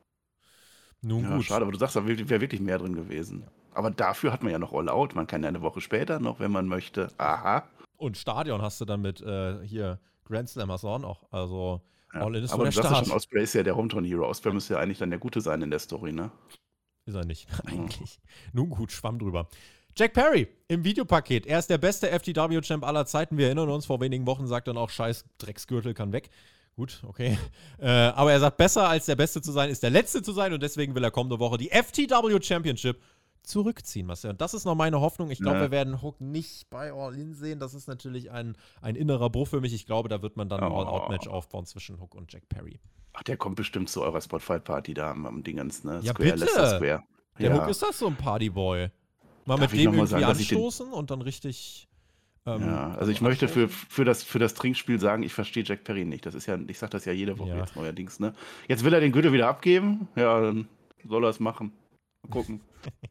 Nun 1.02 1.24
ja, 1.24 1.36
gut. 1.36 1.46
Schade, 1.46 1.64
aber 1.64 1.72
du 1.72 1.80
sagst, 1.80 1.96
da 1.96 2.06
wäre 2.06 2.42
wirklich 2.42 2.62
mehr 2.62 2.78
drin 2.78 2.96
gewesen. 2.96 3.44
Aber 3.74 3.90
dafür 3.90 4.32
hat 4.32 4.44
man 4.44 4.52
ja 4.52 4.60
noch 4.60 4.74
All 4.74 4.90
Out. 4.90 5.16
Man 5.16 5.28
kann 5.28 5.44
ja 5.44 5.50
eine 5.50 5.62
Woche 5.62 5.82
später 5.82 6.20
noch, 6.20 6.40
wenn 6.40 6.52
man 6.52 6.68
möchte. 6.68 7.10
Aha. 7.18 7.64
Und 7.98 8.18
Stadion 8.18 8.62
hast 8.62 8.82
du 8.82 8.86
dann 8.86 9.02
mit 9.02 9.22
äh, 9.22 9.66
hier 9.66 10.00
Grand 10.26 10.50
Slammers 10.50 10.84
auch 10.86 11.00
noch. 11.00 11.32
Also 11.32 11.82
ja, 12.14 12.22
All 12.22 12.36
In 12.36 12.44
ist 12.44 12.52
aber 12.52 12.64
der 12.64 12.72
du 12.74 12.80
Start. 12.80 13.06
schon, 13.06 13.16
Osprey 13.16 13.44
ist 13.44 13.54
ja 13.54 13.64
der 13.64 13.76
Hometown-Hero. 13.76 14.28
Osprey 14.28 14.54
müsste 14.54 14.74
ja 14.74 14.80
eigentlich 14.80 14.98
dann 14.98 15.10
der 15.10 15.20
Gute 15.20 15.42
sein 15.42 15.62
in 15.62 15.70
der 15.70 15.80
Story, 15.80 16.12
ne? 16.12 16.32
Ist 17.06 17.16
er 17.16 17.26
nicht, 17.26 17.48
eigentlich. 17.66 18.20
Nun 18.54 18.70
gut, 18.70 18.92
schwamm 18.92 19.18
drüber. 19.20 19.48
Jack 19.98 20.14
Perry 20.14 20.48
im 20.68 20.84
Videopaket. 20.84 21.46
Er 21.46 21.60
ist 21.60 21.70
der 21.70 21.78
beste 21.78 22.08
FTW-Champ 22.08 22.86
aller 22.86 23.06
Zeiten. 23.06 23.38
Wir 23.38 23.48
erinnern 23.48 23.70
uns, 23.70 23.86
vor 23.86 24.00
wenigen 24.00 24.26
Wochen 24.26 24.48
sagt 24.48 24.68
dann 24.68 24.78
auch, 24.78 24.90
scheiß 24.90 25.26
Drecksgürtel 25.38 25.94
kann 25.94 26.14
weg. 26.14 26.30
Gut, 26.76 27.02
okay. 27.06 27.38
Äh, 27.80 27.88
aber 27.88 28.32
er 28.32 28.40
sagt, 28.40 28.58
besser 28.58 28.88
als 28.88 29.08
der 29.08 29.16
Beste 29.16 29.42
zu 29.42 29.52
sein, 29.52 29.72
ist 29.72 29.82
der 29.82 29.90
Letzte 29.90 30.22
zu 30.22 30.34
sein 30.34 30.54
und 30.54 30.62
deswegen 30.62 30.94
will 30.94 31.04
er 31.04 31.10
kommende 31.10 31.40
Woche 31.40 31.58
die 31.58 31.70
FTW 31.70 32.40
Championship 32.40 33.02
zurückziehen, 33.44 34.06
Marcel. 34.06 34.32
Und 34.32 34.42
das 34.42 34.54
ist 34.54 34.66
noch 34.66 34.76
meine 34.76 35.02
Hoffnung. 35.02 35.32
Ich 35.32 35.40
glaube, 35.40 35.58
ja. 35.58 35.64
wir 35.64 35.72
werden 35.72 36.02
Hook 36.02 36.22
nicht 36.22 36.70
bei 36.70 36.94
All 36.94 37.16
In 37.16 37.34
sehen. 37.34 37.60
Das 37.60 37.74
ist 37.74 37.88
natürlich 37.88 38.32
ein, 38.32 38.56
ein 38.82 38.96
innerer 38.96 39.30
Bruch 39.30 39.48
für 39.48 39.62
mich. 39.62 39.74
Ich 39.74 39.86
glaube, 39.86 40.10
da 40.10 40.22
wird 40.22 40.38
man 40.38 40.50
dann 40.50 40.62
ein 40.62 40.72
All-Out-Match 40.72 41.28
oh. 41.28 41.32
aufbauen 41.32 41.66
zwischen 41.66 42.00
Hook 42.00 42.16
und 42.16 42.32
Jack 42.32 42.48
Perry. 42.50 42.80
Ach, 43.14 43.24
der 43.24 43.38
kommt 43.38 43.56
bestimmt 43.56 43.90
zu 43.90 44.02
eurer 44.04 44.22
Spotfight-Party 44.22 44.94
da 44.94 45.12
am, 45.12 45.26
am 45.26 45.44
Dingens, 45.44 45.84
ne? 45.84 46.00
Ja, 46.04 46.14
Square, 46.14 46.34
bitte. 46.34 46.48
Square. 46.48 47.04
Der 47.40 47.50
ja. 47.50 47.62
Hook 47.62 47.70
ist 47.70 47.82
das 47.82 47.98
so 47.98 48.08
ein 48.08 48.16
Partyboy. 48.16 48.90
Mal 49.46 49.58
Darf 49.58 49.60
mit 49.60 49.72
dem 49.72 49.94
irgendwie 49.94 50.08
sagen, 50.08 50.24
anstoßen 50.24 50.94
und 50.94 51.10
dann 51.10 51.22
richtig 51.22 51.88
ähm, 52.46 52.62
ja, 52.62 52.96
also 52.96 53.12
ich 53.12 53.22
möchte 53.22 53.48
für, 53.48 53.70
für, 53.70 54.04
das, 54.04 54.24
für 54.24 54.40
das 54.40 54.54
Trinkspiel 54.56 55.00
sagen, 55.00 55.24
ich 55.24 55.34
verstehe 55.34 55.64
Jack 55.64 55.84
Perry 55.84 56.06
nicht. 56.06 56.26
Das 56.26 56.34
ist 56.34 56.48
ja, 56.48 56.58
ich 56.68 56.80
sage 56.80 56.92
das 56.92 57.06
ja 57.06 57.14
jede 57.14 57.38
Woche 57.38 57.50
ja. 57.50 57.60
jetzt 57.60 57.76
neuerdings, 57.76 58.20
ne? 58.20 58.34
Jetzt 58.68 58.84
will 58.84 58.94
er 58.94 59.00
den 59.00 59.12
Gürtel 59.12 59.32
wieder 59.32 59.48
abgeben. 59.48 60.08
Ja, 60.16 60.42
dann 60.42 60.68
soll 61.08 61.24
er 61.24 61.30
es 61.30 61.40
machen. 61.40 61.72
Mal 62.24 62.30
gucken. 62.30 62.62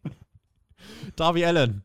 Darby 1.17 1.45
Allen 1.45 1.85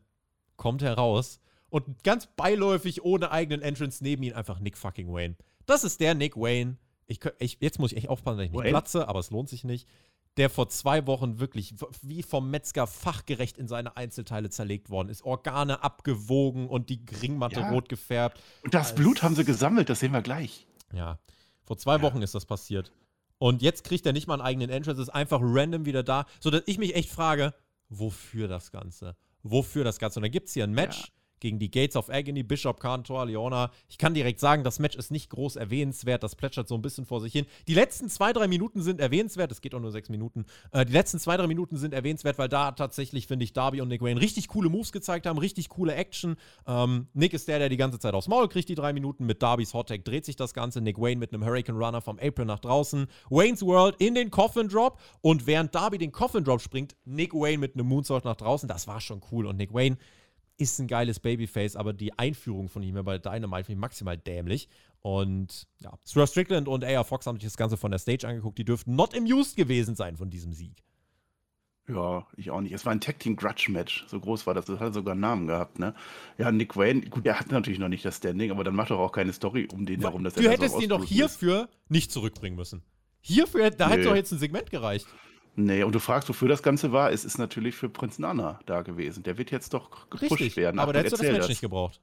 kommt 0.56 0.82
heraus 0.82 1.40
und 1.68 2.02
ganz 2.02 2.26
beiläufig 2.26 3.04
ohne 3.04 3.30
eigenen 3.30 3.62
Entrance 3.62 4.02
neben 4.02 4.22
ihn 4.22 4.32
einfach 4.32 4.58
Nick 4.58 4.76
fucking 4.76 5.12
Wayne. 5.12 5.36
Das 5.66 5.84
ist 5.84 6.00
der 6.00 6.14
Nick 6.14 6.36
Wayne. 6.36 6.78
Ich, 7.06 7.20
ich, 7.38 7.58
jetzt 7.60 7.78
muss 7.78 7.92
ich 7.92 7.98
echt 7.98 8.08
aufpassen, 8.08 8.38
dass 8.38 8.46
ich 8.46 8.52
nicht 8.52 8.58
Wayne? 8.58 8.70
platze, 8.70 9.08
aber 9.08 9.20
es 9.20 9.30
lohnt 9.30 9.48
sich 9.48 9.62
nicht 9.62 9.88
der 10.36 10.50
vor 10.50 10.68
zwei 10.68 11.06
Wochen 11.06 11.40
wirklich 11.40 11.74
wie 12.02 12.22
vom 12.22 12.50
Metzger 12.50 12.86
fachgerecht 12.86 13.56
in 13.56 13.68
seine 13.68 13.96
Einzelteile 13.96 14.50
zerlegt 14.50 14.90
worden 14.90 15.08
ist. 15.08 15.22
Organe 15.22 15.82
abgewogen 15.82 16.68
und 16.68 16.90
die 16.90 17.00
Ringmatte 17.22 17.60
ja. 17.60 17.70
rot 17.70 17.88
gefärbt. 17.88 18.40
Und 18.62 18.74
das 18.74 18.94
Blut 18.94 19.22
haben 19.22 19.34
sie 19.34 19.44
gesammelt, 19.44 19.88
das 19.88 20.00
sehen 20.00 20.12
wir 20.12 20.22
gleich. 20.22 20.66
Ja, 20.92 21.18
vor 21.64 21.78
zwei 21.78 21.96
ja. 21.96 22.02
Wochen 22.02 22.22
ist 22.22 22.34
das 22.34 22.44
passiert. 22.44 22.92
Und 23.38 23.62
jetzt 23.62 23.84
kriegt 23.84 24.06
er 24.06 24.12
nicht 24.12 24.26
mal 24.26 24.34
einen 24.34 24.42
eigenen 24.42 24.70
Entrance, 24.70 25.00
ist 25.00 25.08
einfach 25.10 25.40
random 25.42 25.84
wieder 25.84 26.02
da, 26.02 26.26
sodass 26.40 26.62
ich 26.66 26.78
mich 26.78 26.94
echt 26.94 27.10
frage, 27.10 27.54
wofür 27.88 28.48
das 28.48 28.70
Ganze? 28.70 29.16
Wofür 29.42 29.84
das 29.84 29.98
Ganze? 29.98 30.18
Und 30.18 30.24
dann 30.24 30.32
gibt 30.32 30.48
es 30.48 30.54
hier 30.54 30.64
ein 30.64 30.72
Match. 30.72 31.00
Ja 31.00 31.15
gegen 31.40 31.58
die 31.58 31.70
Gates 31.70 31.96
of 31.96 32.08
Agony, 32.10 32.42
Bishop, 32.42 32.80
Cantor, 32.80 33.26
Leona. 33.26 33.70
Ich 33.88 33.98
kann 33.98 34.14
direkt 34.14 34.40
sagen, 34.40 34.64
das 34.64 34.78
Match 34.78 34.96
ist 34.96 35.10
nicht 35.10 35.30
groß 35.30 35.56
erwähnenswert. 35.56 36.22
Das 36.22 36.34
plätschert 36.34 36.68
so 36.68 36.74
ein 36.74 36.82
bisschen 36.82 37.06
vor 37.06 37.20
sich 37.20 37.32
hin. 37.32 37.46
Die 37.68 37.74
letzten 37.74 38.08
zwei, 38.08 38.32
drei 38.32 38.48
Minuten 38.48 38.82
sind 38.82 39.00
erwähnenswert. 39.00 39.52
Es 39.52 39.60
geht 39.60 39.74
auch 39.74 39.80
nur 39.80 39.92
sechs 39.92 40.08
Minuten. 40.08 40.46
Äh, 40.72 40.86
die 40.86 40.92
letzten 40.92 41.18
zwei, 41.18 41.36
drei 41.36 41.46
Minuten 41.46 41.76
sind 41.76 41.92
erwähnenswert, 41.94 42.38
weil 42.38 42.48
da 42.48 42.72
tatsächlich, 42.72 43.26
finde 43.26 43.44
ich, 43.44 43.52
Darby 43.52 43.80
und 43.80 43.88
Nick 43.88 44.02
Wayne 44.02 44.20
richtig 44.20 44.48
coole 44.48 44.68
Moves 44.68 44.92
gezeigt 44.92 45.26
haben, 45.26 45.38
richtig 45.38 45.68
coole 45.68 45.94
Action. 45.94 46.36
Ähm, 46.66 47.08
Nick 47.14 47.34
ist 47.34 47.48
der, 47.48 47.58
der 47.58 47.68
die 47.68 47.76
ganze 47.76 47.98
Zeit 47.98 48.14
aufs 48.14 48.28
Maul 48.28 48.48
kriegt, 48.48 48.68
die 48.68 48.74
drei 48.74 48.92
Minuten. 48.92 49.26
Mit 49.26 49.42
Darbys 49.42 49.74
Hottag 49.74 50.04
dreht 50.04 50.24
sich 50.24 50.36
das 50.36 50.54
Ganze. 50.54 50.80
Nick 50.80 50.98
Wayne 50.98 51.18
mit 51.18 51.32
einem 51.32 51.44
Hurricane 51.44 51.76
Runner 51.76 52.00
vom 52.00 52.18
April 52.18 52.46
nach 52.46 52.60
draußen. 52.60 53.06
Wayne's 53.30 53.62
World 53.62 53.96
in 53.98 54.14
den 54.14 54.30
Coffin 54.30 54.68
Drop. 54.68 54.98
Und 55.20 55.46
während 55.46 55.74
Darby 55.74 55.98
den 55.98 56.12
Coffin 56.12 56.44
Drop 56.44 56.60
springt, 56.60 56.96
Nick 57.04 57.34
Wayne 57.34 57.58
mit 57.58 57.74
einem 57.74 57.86
Moonsault 57.86 58.24
nach 58.24 58.36
draußen. 58.36 58.68
Das 58.68 58.86
war 58.86 59.00
schon 59.00 59.20
cool. 59.30 59.46
Und 59.46 59.56
Nick 59.56 59.72
Wayne 59.74 59.98
ist 60.58 60.78
ein 60.78 60.86
geiles 60.86 61.20
Babyface, 61.20 61.76
aber 61.76 61.92
die 61.92 62.18
Einführung 62.18 62.68
von 62.68 62.82
ihm 62.82 63.02
bei 63.04 63.18
Dynamite 63.18 63.64
finde 63.64 63.78
ich 63.78 63.80
maximal 63.80 64.16
dämlich. 64.16 64.68
Und 65.02 65.66
ja, 65.78 65.92
Swerve 66.04 66.28
Strickland 66.28 66.68
und 66.68 66.84
A.R. 66.84 67.04
Fox 67.04 67.26
haben 67.26 67.36
sich 67.36 67.44
das 67.44 67.56
Ganze 67.56 67.76
von 67.76 67.90
der 67.90 67.98
Stage 67.98 68.26
angeguckt. 68.26 68.58
Die 68.58 68.64
dürften 68.64 68.96
not 68.96 69.16
amused 69.16 69.56
gewesen 69.56 69.94
sein 69.94 70.16
von 70.16 70.30
diesem 70.30 70.52
Sieg. 70.52 70.82
Ja, 71.88 72.26
ich 72.36 72.50
auch 72.50 72.60
nicht. 72.60 72.72
Es 72.72 72.84
war 72.84 72.92
ein 72.92 73.00
Tag 73.00 73.20
Team 73.20 73.36
Grudge 73.36 73.70
Match. 73.70 74.04
So 74.08 74.18
groß 74.18 74.46
war 74.46 74.54
das. 74.54 74.64
Das 74.64 74.80
hat 74.80 74.94
sogar 74.94 75.12
einen 75.12 75.20
Namen 75.20 75.46
gehabt, 75.46 75.78
ne? 75.78 75.94
Ja, 76.36 76.50
Nick 76.50 76.76
Wayne, 76.76 77.02
gut, 77.02 77.24
der 77.24 77.38
hat 77.38 77.52
natürlich 77.52 77.78
noch 77.78 77.88
nicht 77.88 78.04
das 78.04 78.16
Standing, 78.16 78.50
aber 78.50 78.64
dann 78.64 78.74
macht 78.74 78.90
doch 78.90 78.98
auch 78.98 79.12
keine 79.12 79.32
Story 79.32 79.68
um 79.72 79.86
den 79.86 80.00
herum. 80.00 80.24
Dass 80.24 80.34
du 80.34 80.50
hättest 80.50 80.74
so 80.74 80.80
ihn 80.80 80.88
doch 80.88 81.04
hierfür 81.04 81.68
ist. 81.70 81.90
nicht 81.90 82.10
zurückbringen 82.10 82.56
müssen. 82.56 82.82
Hierfür, 83.20 83.70
da 83.70 83.86
nee. 83.86 83.94
hätte 83.94 84.04
doch 84.04 84.16
jetzt 84.16 84.32
ein 84.32 84.38
Segment 84.38 84.70
gereicht. 84.70 85.06
Nee, 85.56 85.82
und 85.82 85.94
du 85.94 86.00
fragst, 86.00 86.28
wofür 86.28 86.48
das 86.48 86.62
Ganze 86.62 86.92
war. 86.92 87.10
Es 87.10 87.24
ist 87.24 87.38
natürlich 87.38 87.74
für 87.74 87.88
Prinz 87.88 88.18
Nana 88.18 88.60
da 88.66 88.82
gewesen. 88.82 89.22
Der 89.22 89.38
wird 89.38 89.50
jetzt 89.50 89.72
doch 89.72 90.08
gepusht 90.10 90.32
Richtig, 90.32 90.56
werden. 90.56 90.78
Aber 90.78 90.92
der 90.92 91.02
hätte 91.02 91.12
das 91.12 91.22
Match 91.22 91.38
das. 91.38 91.48
nicht 91.48 91.62
gebraucht. 91.62 92.00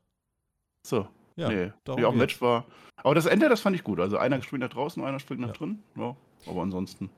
So. 0.85 1.07
Ja, 1.35 1.49
nee. 1.49 1.71
Ja, 1.87 2.07
auch 2.07 2.15
Match 2.15 2.41
war. 2.41 2.65
Aber 2.97 3.15
das 3.15 3.27
Ende, 3.27 3.49
das 3.49 3.61
fand 3.61 3.75
ich 3.75 3.83
gut. 3.83 3.99
Also 3.99 4.17
einer 4.17 4.41
springt 4.41 4.61
nach 4.61 4.69
draußen, 4.69 5.03
einer 5.03 5.19
springt 5.19 5.41
nach 5.41 5.49
ja. 5.49 5.53
drin. 5.53 5.83
Ja, 5.95 6.15
aber 6.47 6.61
ansonsten. 6.61 7.09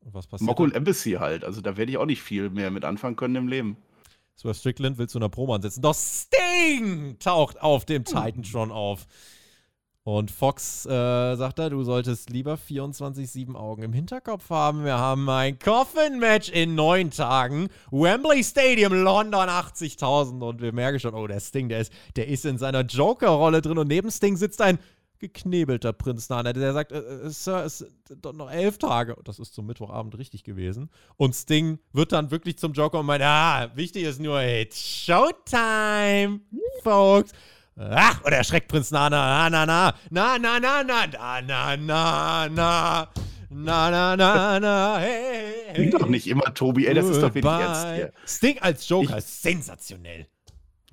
Was 0.00 0.26
passiert? 0.26 0.46
Mokko 0.46 0.64
und 0.64 0.74
Embassy 0.74 1.12
halt. 1.12 1.44
Also 1.44 1.60
da 1.60 1.76
werde 1.76 1.92
ich 1.92 1.98
auch 1.98 2.06
nicht 2.06 2.22
viel 2.22 2.50
mehr 2.50 2.70
mit 2.70 2.84
anfangen 2.84 3.16
können 3.16 3.36
im 3.36 3.48
Leben. 3.48 3.76
Swerve 4.36 4.58
Strickland 4.58 4.98
will 4.98 5.08
zu 5.08 5.18
einer 5.18 5.28
Promo 5.28 5.54
ansetzen. 5.54 5.80
Doch 5.80 5.94
Sting 5.94 7.18
taucht 7.20 7.62
auf 7.62 7.84
dem 7.84 8.04
Titan 8.04 8.44
schon 8.44 8.72
auf. 8.72 9.06
Und 10.06 10.30
Fox 10.30 10.84
äh, 10.84 11.34
sagt 11.34 11.58
da, 11.58 11.70
du 11.70 11.82
solltest 11.82 12.28
lieber 12.28 12.56
24-7 12.56 13.54
Augen 13.54 13.84
im 13.84 13.94
Hinterkopf 13.94 14.50
haben. 14.50 14.84
Wir 14.84 14.98
haben 14.98 15.26
ein 15.30 15.58
Coffin-Match 15.58 16.50
in 16.50 16.74
neun 16.74 17.10
Tagen. 17.10 17.68
Wembley 17.90 18.44
Stadium, 18.44 18.92
London, 18.92 19.48
80.000. 19.48 20.46
Und 20.46 20.60
wir 20.60 20.74
merken 20.74 21.00
schon, 21.00 21.14
oh, 21.14 21.26
der 21.26 21.40
Sting, 21.40 21.70
der 21.70 21.80
ist, 21.80 21.92
der 22.16 22.28
ist 22.28 22.44
in 22.44 22.58
seiner 22.58 22.82
Joker-Rolle 22.82 23.62
drin. 23.62 23.78
Und 23.78 23.88
neben 23.88 24.10
Sting 24.10 24.36
sitzt 24.36 24.60
ein 24.60 24.78
geknebelter 25.20 25.94
Prinz 25.94 26.28
Nana. 26.28 26.52
Der 26.52 26.74
sagt, 26.74 26.92
äh, 26.92 26.98
äh, 26.98 27.30
Sir, 27.30 27.64
es 27.64 27.78
sind 27.78 28.24
noch 28.34 28.50
elf 28.50 28.76
Tage. 28.76 29.16
Das 29.24 29.38
ist 29.38 29.54
zum 29.54 29.64
Mittwochabend 29.64 30.18
richtig 30.18 30.44
gewesen. 30.44 30.90
Und 31.16 31.34
Sting 31.34 31.78
wird 31.94 32.12
dann 32.12 32.30
wirklich 32.30 32.58
zum 32.58 32.74
Joker 32.74 33.00
und 33.00 33.06
meint, 33.06 33.22
ah, 33.22 33.70
wichtig 33.74 34.04
ist 34.04 34.20
nur, 34.20 34.42
it's 34.42 34.78
Showtime, 34.78 36.40
folks. 36.82 37.32
Ach, 37.76 38.22
und 38.22 38.32
er 38.32 38.44
schreckt 38.44 38.68
Prinz 38.68 38.90
Nana, 38.90 39.50
na, 39.50 39.66
na, 39.66 39.94
na, 40.10 40.38
na, 40.38 40.60
na, 40.60 40.82
na, 40.84 41.06
na, 41.06 41.40
na, 41.40 41.76
na, 41.76 42.48
na. 42.48 43.08
Na, 43.56 43.88
na, 43.90 44.16
na, 44.16 44.58
na, 44.58 44.98
hey, 44.98 45.66
hey. 45.66 45.74
Klingt 45.74 45.94
doch 45.94 46.08
nicht 46.08 46.26
immer, 46.26 46.52
Tobi. 46.54 46.86
Ey, 46.86 46.94
das 46.94 47.06
ist 47.06 47.22
doch 47.22 47.32
Goodbye. 47.32 47.62
ernst 47.62 47.86
hier. 47.94 48.12
Sting 48.26 48.58
als 48.60 48.88
Joker 48.88 49.18
ist 49.18 49.42
sensationell. 49.42 50.26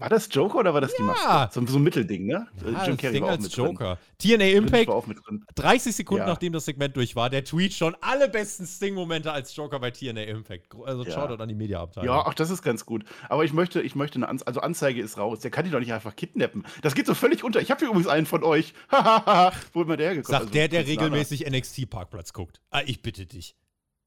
War 0.02 0.10
das 0.10 0.28
Joker 0.32 0.60
oder 0.60 0.74
war 0.74 0.82
das 0.82 0.94
die 0.96 1.02
Ja. 1.02 1.08
Maske? 1.08 1.60
So, 1.60 1.66
so 1.68 1.78
ein 1.80 1.84
Mittelding, 1.84 2.26
ne? 2.26 2.48
Ah, 2.58 2.64
Jim 2.64 2.74
das 2.74 2.98
Carrey 2.98 3.14
Ding 3.14 3.22
war 3.24 3.30
auch 3.30 3.34
als 3.34 3.44
mit 3.44 3.54
Joker. 3.56 3.98
TNA 4.18 4.38
drin. 4.38 4.58
Impact, 4.58 4.88
war 4.88 4.96
auch 4.96 5.08
mit 5.08 5.18
drin. 5.26 5.44
30 5.56 5.96
Sekunden 5.96 6.24
Ja. 6.24 6.28
nachdem 6.28 6.54
das 6.54 6.66
Segment 6.66 6.96
durch 6.96 7.16
war, 7.16 7.30
der 7.30 7.44
Tweet 7.44 7.74
schon 7.74 7.96
alle 8.02 8.28
besten 8.30 8.66
Sting-Momente 8.66 9.32
als 9.32 9.56
Joker 9.56 9.80
bei 9.80 9.92
TNA 9.92 10.24
Impact. 10.24 10.68
Also 10.86 11.04
Ja. 11.04 11.12
Shoutout 11.12 11.42
an 11.42 11.48
die 11.50 11.56
Mediaabteilung. 11.56 12.08
Ja, 12.16 12.24
ach, 12.26 12.34
das 12.34 12.50
ist 12.50 12.62
ganz 12.62 12.86
gut. 12.86 13.04
Aber 13.30 13.44
ich 13.46 13.54
möchte, 13.54 13.82
ich 13.82 13.96
möchte 13.96 14.16
eine 14.16 14.28
Anzeige, 14.28 14.48
also 14.48 14.60
Anzeige 14.62 15.02
ist 15.02 15.18
raus. 15.18 15.40
Der 15.40 15.52
kann 15.52 15.66
die 15.66 15.72
doch 15.72 15.80
nicht 15.80 15.94
einfach 15.94 16.16
kidnappen. 16.16 16.66
Das 16.82 16.96
geht 16.96 17.06
so 17.06 17.14
völlig 17.14 17.44
unter. 17.44 17.62
Ich 17.62 17.72
habe 17.72 17.80
hier 17.80 17.88
übrigens 17.90 18.08
einen 18.08 18.26
von 18.26 18.44
euch. 18.44 18.74
Hahaha. 18.92 19.52
Wo 19.74 19.84
mal 19.84 19.98
der 19.98 20.08
hergekommen? 20.08 20.32
Sagt 20.32 20.42
Also, 20.42 20.54
der, 20.54 20.68
der 20.68 20.86
regelmäßig 20.88 21.46
NXT-Parkplatz 21.50 22.34
guckt. 22.34 22.62
Ah, 22.72 22.82
ich 22.86 23.02
bitte 23.02 23.26
dich. 23.26 23.56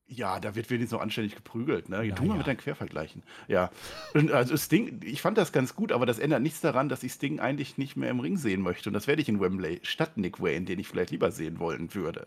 Ja, 0.07 0.38
da 0.38 0.55
wird 0.55 0.69
wenigstens 0.69 0.93
noch 0.93 1.01
anständig 1.01 1.35
geprügelt. 1.35 1.88
Ne? 1.88 2.05
Na 2.07 2.14
Tu 2.14 2.25
mal 2.25 2.35
ja. 2.35 2.38
mit 2.38 2.47
deinen 2.47 2.59
Quervergleichen. 2.59 3.23
Ja. 3.49 3.71
Und 4.12 4.31
also 4.33 4.57
Sting, 4.57 5.01
ich 5.03 5.23
fand 5.23 5.38
das 5.38 5.51
ganz 5.51 5.75
gut, 5.75 5.93
aber 5.93 6.05
das 6.05 6.19
ändert 6.19 6.43
nichts 6.43 6.61
daran, 6.61 6.88
dass 6.90 7.03
ich 7.03 7.12
Sting 7.12 7.40
eigentlich 7.40 7.79
nicht 7.79 7.97
mehr 7.97 8.11
im 8.11 8.21
Ring 8.21 8.37
sehen 8.37 8.61
möchte. 8.61 8.90
Und 8.90 8.95
das 8.95 9.07
werde 9.07 9.23
ich 9.23 9.29
in 9.29 9.40
Wembley 9.40 9.81
statt 9.83 10.17
Nick 10.19 10.40
Wayne, 10.40 10.67
den 10.67 10.79
ich 10.79 10.88
vielleicht 10.88 11.11
lieber 11.11 11.31
sehen 11.31 11.59
wollen 11.59 11.95
würde. 11.95 12.27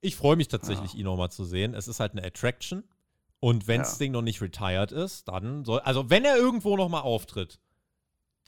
Ich 0.00 0.16
freue 0.16 0.36
mich 0.36 0.48
tatsächlich, 0.48 0.94
ihn 0.96 1.04
nochmal 1.04 1.30
zu 1.30 1.44
sehen. 1.44 1.74
Es 1.74 1.86
ist 1.88 2.00
halt 2.00 2.12
eine 2.12 2.24
Attraction. 2.24 2.82
Und 3.38 3.68
wenn 3.68 3.82
Ja. 3.82 3.84
Sting 3.84 4.12
noch 4.12 4.22
nicht 4.22 4.40
retired 4.42 4.92
ist, 4.92 5.28
dann 5.28 5.64
soll. 5.64 5.80
Also, 5.80 6.10
wenn 6.10 6.24
er 6.24 6.36
irgendwo 6.36 6.76
nochmal 6.76 7.02
auftritt, 7.02 7.58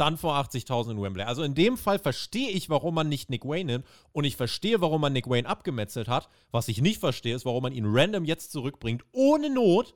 dann 0.00 0.16
vor 0.16 0.34
80.000 0.34 0.92
in 0.92 1.02
Wembley. 1.02 1.24
Also, 1.24 1.42
in 1.42 1.54
dem 1.54 1.76
Fall 1.76 1.98
verstehe 1.98 2.50
ich, 2.50 2.70
warum 2.70 2.94
man 2.94 3.08
nicht 3.08 3.30
Nick 3.30 3.44
Wayne 3.44 3.72
nimmt. 3.72 3.86
Und 4.12 4.24
ich 4.24 4.36
verstehe, 4.36 4.80
warum 4.80 5.00
man 5.00 5.12
Nick 5.12 5.28
Wayne 5.28 5.48
abgemetzelt 5.48 6.08
hat. 6.08 6.28
Was 6.50 6.68
ich 6.68 6.80
nicht 6.80 7.00
verstehe, 7.00 7.34
ist, 7.34 7.44
warum 7.44 7.62
man 7.62 7.72
ihn 7.72 7.86
random 7.86 8.24
jetzt 8.24 8.52
zurückbringt. 8.52 9.04
Ohne 9.12 9.50
Not. 9.50 9.94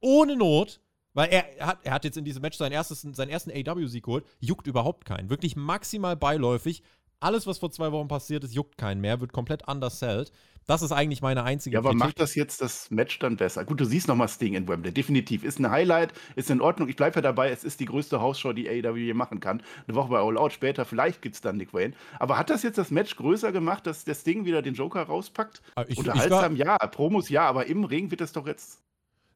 Ohne 0.00 0.36
Not. 0.36 0.80
Weil 1.12 1.30
er, 1.30 1.66
hat, 1.66 1.80
er 1.82 1.92
hat 1.92 2.04
jetzt 2.04 2.16
in 2.16 2.24
diesem 2.24 2.42
Match 2.42 2.56
sein 2.56 2.70
erstes, 2.70 3.00
seinen 3.00 3.30
ersten 3.30 3.50
AW-Sieg 3.50 4.04
geholt. 4.04 4.24
Juckt 4.38 4.66
überhaupt 4.66 5.04
keinen. 5.04 5.28
Wirklich 5.28 5.56
maximal 5.56 6.16
beiläufig. 6.16 6.82
Alles, 7.20 7.46
was 7.46 7.58
vor 7.58 7.70
zwei 7.70 7.92
Wochen 7.92 8.08
passiert 8.08 8.44
ist, 8.44 8.54
juckt 8.54 8.78
keinen 8.78 9.00
mehr. 9.00 9.20
Wird 9.20 9.32
komplett 9.32 9.68
undersellt. 9.68 10.32
Das 10.66 10.82
ist 10.82 10.92
eigentlich 10.92 11.20
meine 11.20 11.42
einzige 11.42 11.74
Ja, 11.74 11.80
aber 11.80 11.90
Kritik. 11.90 12.04
macht 12.06 12.20
das 12.20 12.34
jetzt 12.34 12.60
das 12.60 12.90
Match 12.90 13.18
dann 13.18 13.36
besser? 13.36 13.64
Gut, 13.64 13.80
du 13.80 13.84
siehst 13.84 14.08
nochmal 14.08 14.28
Sting 14.28 14.54
in 14.54 14.68
Wembley. 14.68 14.92
Definitiv. 14.92 15.42
Ist 15.42 15.58
ein 15.58 15.70
Highlight, 15.70 16.12
ist 16.36 16.48
in 16.48 16.60
Ordnung. 16.60 16.88
Ich 16.88 16.96
bleibe 16.96 17.16
ja 17.16 17.22
dabei, 17.22 17.50
es 17.50 17.64
ist 17.64 17.80
die 17.80 17.86
größte 17.86 18.20
Hausshow, 18.20 18.52
die 18.52 18.68
AEW 18.68 18.96
je 18.96 19.14
machen 19.14 19.40
kann. 19.40 19.62
Eine 19.86 19.96
Woche 19.96 20.08
bei 20.10 20.18
All 20.18 20.38
Out 20.38 20.52
später, 20.52 20.84
vielleicht 20.84 21.22
gibt 21.22 21.34
es 21.34 21.40
dann 21.40 21.56
Nick 21.56 21.74
Wayne. 21.74 21.94
Aber 22.18 22.38
hat 22.38 22.50
das 22.50 22.62
jetzt 22.62 22.78
das 22.78 22.90
Match 22.90 23.16
größer 23.16 23.52
gemacht, 23.52 23.86
dass 23.86 24.04
der 24.04 24.14
Sting 24.14 24.44
wieder 24.44 24.62
den 24.62 24.74
Joker 24.74 25.02
rauspackt? 25.02 25.60
Ah, 25.74 25.82
ich- 25.82 25.90
ich 25.90 25.98
Unterhaltsam, 25.98 26.56
ja. 26.56 26.78
Promos, 26.78 27.28
ja. 27.30 27.42
Aber 27.48 27.66
im 27.66 27.84
Ring 27.84 28.10
wird 28.10 28.20
es 28.20 28.32
doch 28.32 28.46
jetzt. 28.46 28.80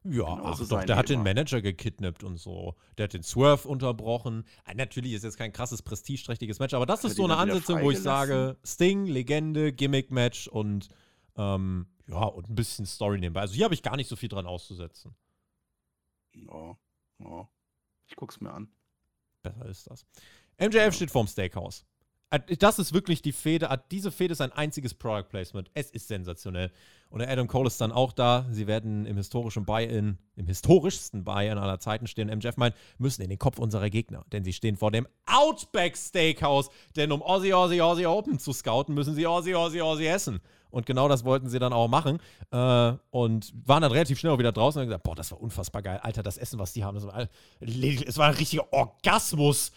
Ja, 0.07 0.35
Genauso 0.35 0.43
ach 0.43 0.57
doch, 0.59 0.65
sein 0.65 0.87
der 0.87 0.95
wie 0.95 0.99
hat 0.99 1.09
den. 1.09 1.23
Manager 1.23 1.61
gekidnappt 1.61 2.23
und 2.23 2.37
so. 2.37 2.75
Der 2.97 3.05
hat 3.05 3.13
den 3.13 3.23
Swerve 3.23 3.67
unterbrochen. 3.67 4.45
Ah, 4.63 4.73
natürlich 4.75 5.13
ist 5.13 5.23
jetzt 5.23 5.37
kein 5.37 5.51
krasses, 5.51 5.81
prestigeträchtiges 5.81 6.59
Match, 6.59 6.75
aber 6.75 6.85
das 6.85 7.03
Hat 7.03 7.09
ist 7.09 7.17
so 7.17 7.23
eine 7.23 7.37
Ansetzung, 7.37 7.81
wo 7.81 7.89
ich 7.89 7.99
sage, 7.99 8.55
Sting, 8.63 9.05
Legende, 9.07 9.73
Gimmick-Match 9.73 10.47
und 10.47 10.89
ähm, 11.37 11.87
ja, 12.07 12.23
und 12.23 12.49
ein 12.49 12.55
bisschen 12.55 12.85
Story 12.85 13.19
nebenbei. 13.19 13.41
Also 13.41 13.55
hier 13.55 13.65
habe 13.65 13.73
ich 13.73 13.81
gar 13.81 13.95
nicht 13.95 14.07
so 14.07 14.15
viel 14.15 14.29
dran 14.29 14.45
auszusetzen. 14.45 15.15
Ja, 16.35 16.77
ja. 17.19 17.49
Ich 18.07 18.15
guck's 18.15 18.39
mir 18.39 18.51
an. 18.51 18.69
Besser 19.41 19.65
ist 19.65 19.89
das. 19.89 20.05
MJF 20.59 20.93
steht 20.93 21.09
vorm 21.09 21.27
Steakhouse. 21.27 21.83
Äh, 22.29 22.39
Das 22.57 22.79
ist 22.79 22.93
wirklich 22.93 23.21
die 23.21 23.31
Fehde. 23.31 23.67
Äh, 23.67 23.77
Diese 23.91 24.11
Fehde 24.11 24.33
ist 24.33 24.41
ein 24.41 24.51
einziges 24.51 24.93
Product 24.93 25.29
Placement. 25.29 25.69
Es 25.73 25.91
ist 25.91 26.07
sensationell. 26.07 26.71
Und 27.09 27.19
der 27.19 27.29
Adam 27.29 27.47
Cole 27.47 27.67
ist 27.67 27.79
dann 27.79 27.91
auch 27.91 28.11
da. 28.11 28.45
Sie 28.51 28.67
werden 28.67 29.05
im 29.05 29.15
historischen 29.17 29.63
Buy-In, 29.63 30.17
im 30.35 30.47
historischsten 30.47 31.23
Buy-In 31.23 31.57
aller 31.57 31.79
Zeiten 31.79 32.07
stehen. 32.07 32.27
MJF 32.35 32.57
meint, 32.57 32.75
müssen 32.97 33.21
in 33.21 33.29
den 33.29 33.39
Kopf 33.39 33.57
unserer 33.59 33.89
Gegner. 33.89 34.25
Denn 34.31 34.43
sie 34.43 34.53
stehen 34.53 34.75
vor 34.75 34.91
dem 34.91 35.07
Outback 35.25 35.95
Steakhouse. 35.95 36.69
Denn 36.95 37.11
um 37.11 37.21
Aussie, 37.21 37.53
Aussie, 37.53 37.81
Aussie 37.81 38.07
Open 38.07 38.39
zu 38.39 38.51
scouten, 38.53 38.95
müssen 38.95 39.15
sie 39.15 39.27
Aussie, 39.27 39.55
Aussie, 39.55 39.81
Aussie 39.81 40.07
essen. 40.07 40.41
Und 40.71 40.85
genau 40.85 41.07
das 41.07 41.23
wollten 41.23 41.47
sie 41.47 41.59
dann 41.59 41.71
auch 41.71 41.87
machen. 41.87 42.19
Äh, 42.51 42.93
und 43.11 43.53
waren 43.65 43.81
dann 43.81 43.91
relativ 43.91 44.19
schnell 44.19 44.33
auch 44.33 44.39
wieder 44.39 44.51
draußen 44.51 44.79
und 44.79 44.83
haben 44.83 44.89
gesagt: 44.89 45.03
Boah, 45.03 45.15
das 45.15 45.31
war 45.31 45.39
unfassbar 45.39 45.81
geil. 45.81 45.99
Alter, 46.01 46.21
das 46.21 46.37
Essen, 46.37 46.59
was 46.59 46.73
die 46.73 46.83
haben, 46.83 47.01
war, 47.01 47.29
es 47.61 48.17
war 48.17 48.27
ein 48.27 48.33
richtiger 48.35 48.73
Orgasmus. 48.73 49.71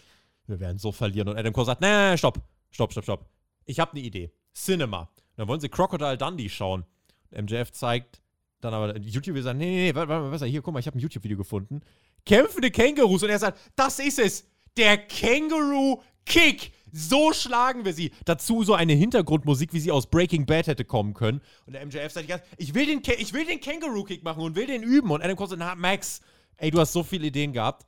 Wir 0.49 0.59
werden 0.59 0.77
so 0.79 0.91
verlieren. 0.91 1.27
Und 1.29 1.37
Adam 1.37 1.53
Cole 1.53 1.65
sagt, 1.65 1.81
nee, 1.81 2.17
stopp, 2.17 2.39
stopp, 2.71 2.91
stopp, 2.91 3.03
stopp. 3.03 3.29
Ich 3.65 3.79
habe 3.79 3.91
eine 3.91 4.01
Idee. 4.01 4.31
Cinema. 4.53 5.01
Und 5.01 5.09
dann 5.37 5.47
wollen 5.47 5.59
sie 5.59 5.69
Crocodile 5.69 6.17
Dundee 6.17 6.49
schauen. 6.49 6.85
Und 7.31 7.49
MJF 7.51 7.71
zeigt 7.71 8.21
dann 8.61 8.73
aber 8.73 8.97
YouTube 8.97 9.37
sagt, 9.41 9.57
nee, 9.57 9.65
nee, 9.65 9.83
nee, 9.91 9.95
warte, 9.95 10.09
warte, 10.09 10.31
warte, 10.31 10.45
hier, 10.45 10.61
guck 10.61 10.73
mal, 10.73 10.79
ich 10.81 10.87
habe 10.87 10.97
ein 10.97 11.01
YouTube-Video 11.01 11.37
gefunden. 11.37 11.79
Kämpfende 12.25 12.71
Kängurus. 12.71 13.23
Und 13.23 13.29
er 13.29 13.39
sagt, 13.39 13.57
das 13.75 13.99
ist 13.99 14.19
es. 14.19 14.45
Der 14.75 14.97
Känguru 14.97 16.01
Kick. 16.25 16.73
So 16.91 17.31
schlagen 17.31 17.85
wir 17.85 17.93
sie. 17.93 18.11
Dazu 18.25 18.63
so 18.63 18.73
eine 18.73 18.93
Hintergrundmusik, 18.93 19.71
wie 19.73 19.79
sie 19.79 19.91
aus 19.91 20.07
Breaking 20.07 20.45
Bad 20.45 20.67
hätte 20.67 20.83
kommen 20.83 21.13
können. 21.13 21.41
Und 21.67 21.73
der 21.73 21.85
MJF 21.85 22.11
sagt 22.11 22.27
ich 22.57 22.73
will 22.73 22.85
den, 22.87 23.01
Kä- 23.01 23.15
ich 23.17 23.31
will 23.33 23.45
den 23.45 23.59
Känguru 23.61 24.03
Kick 24.03 24.23
machen 24.23 24.41
und 24.43 24.55
will 24.55 24.65
den 24.65 24.83
üben. 24.83 25.09
Und 25.11 25.21
Adam 25.21 25.37
Cole 25.37 25.49
sagt, 25.51 25.59
na, 25.59 25.75
Max, 25.75 26.19
ey, 26.57 26.71
du 26.71 26.79
hast 26.79 26.91
so 26.91 27.03
viele 27.03 27.27
Ideen 27.27 27.53
gehabt. 27.53 27.85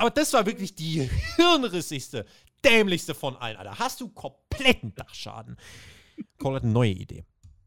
Aber 0.00 0.08
das 0.08 0.32
war 0.32 0.46
wirklich 0.46 0.74
die 0.74 1.10
hirnrissigste, 1.36 2.24
dämlichste 2.64 3.14
von 3.14 3.36
allen, 3.36 3.58
Alter. 3.58 3.78
Hast 3.78 4.00
du 4.00 4.08
kompletten 4.08 4.94
Dachschaden. 4.94 5.58
Cole 6.38 6.56
hat 6.56 6.62
eine 6.62 6.72
neue 6.72 6.92
Idee. 6.92 7.26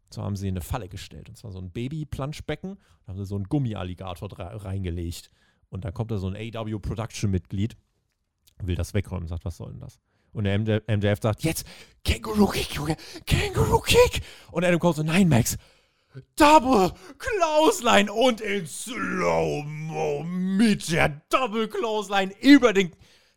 So 0.10 0.24
haben 0.24 0.36
sie 0.36 0.48
eine 0.48 0.62
Falle 0.62 0.89
gestellt. 0.89 1.30
Und 1.30 1.38
zwar 1.38 1.52
so 1.52 1.60
ein 1.60 1.69
Baby-Planschbecken. 1.69 2.80
Da 3.06 3.08
haben 3.08 3.17
sie 3.19 3.26
so 3.28 3.36
einen 3.36 3.43
Gummialligator 3.43 4.32
reingelegt. 4.32 5.30
Und 5.69 5.86
dann 5.86 5.93
kommt 5.93 6.10
da 6.10 6.17
so 6.17 6.28
ein 6.28 6.36
AW-Production-Mitglied, 6.36 7.78
will 8.63 8.76
das 8.76 8.96
wegräumen, 8.96 9.28
sagt, 9.28 9.46
was 9.46 9.58
soll 9.58 9.69
denn 9.69 9.80
das? 9.80 10.00
Und 10.32 10.46
der 10.46 10.58
MJ 10.58 10.80
MJF 10.88 11.19
sagt, 11.22 11.43
jetzt 11.43 11.67
Känguru 12.04 12.48
Kick, 12.48 12.74
Junge, 12.74 12.98
Känguru 13.28 13.80
Kick. 13.80 14.24
Und 14.50 14.65
Adam 14.65 14.80
Cole 14.80 14.96
so, 14.96 15.04
nein, 15.04 15.30
Max, 15.30 15.56
Double 16.36 16.91
Clothesline 17.17 18.12
und 18.12 18.41
in 18.41 18.65
Slow-Mo 18.67 20.23
mit 20.23 20.91
der 20.91 21.21
Double 21.30 21.67
Clothesline 21.67 22.34
über 22.41 22.73
den, 22.73 22.91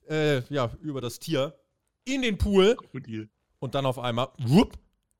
äh, 0.09 0.43
ja, 0.53 0.71
über 0.81 1.01
das 1.01 1.19
Tier 1.19 1.59
in 2.05 2.23
den 2.23 2.39
Pool. 2.39 2.77
Krokodil. 2.77 3.31
Und 3.59 3.75
dann 3.75 3.87
auf 3.87 3.99
einmal, 3.99 4.29
whoop, 4.39 4.75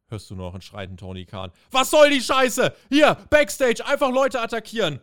hörst 0.09 0.31
du 0.31 0.35
noch 0.35 0.53
einen 0.53 0.63
schreiten 0.63 0.97
Tony 0.97 1.25
Khan. 1.25 1.51
Was 1.71 1.91
soll 1.91 2.11
die 2.11 2.21
Scheiße? 2.21 2.75
Hier, 2.91 3.17
Backstage, 3.31 3.85
einfach 3.87 4.11
Leute 4.11 4.41
attackieren. 4.41 5.01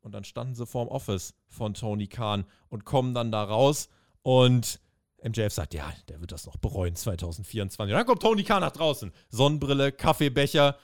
Und 0.00 0.12
dann 0.12 0.24
standen 0.24 0.54
sie 0.54 0.66
vorm 0.66 0.88
Office 0.88 1.34
von 1.48 1.74
Tony 1.74 2.06
Khan 2.06 2.44
und 2.68 2.84
kommen 2.84 3.12
dann 3.12 3.32
da 3.32 3.42
raus 3.42 3.88
und 4.22 4.80
MJF 5.22 5.52
sagt, 5.52 5.74
ja, 5.74 5.92
der 6.08 6.20
wird 6.20 6.30
das 6.30 6.46
noch 6.46 6.56
bereuen 6.56 6.94
2024. 6.94 7.92
Und 7.92 7.98
dann 7.98 8.06
kommt 8.06 8.22
Tony 8.22 8.44
Khan 8.44 8.60
nach 8.60 8.70
draußen. 8.70 9.12
Sonnenbrille, 9.28 9.90
Kaffeebecher 9.90 10.78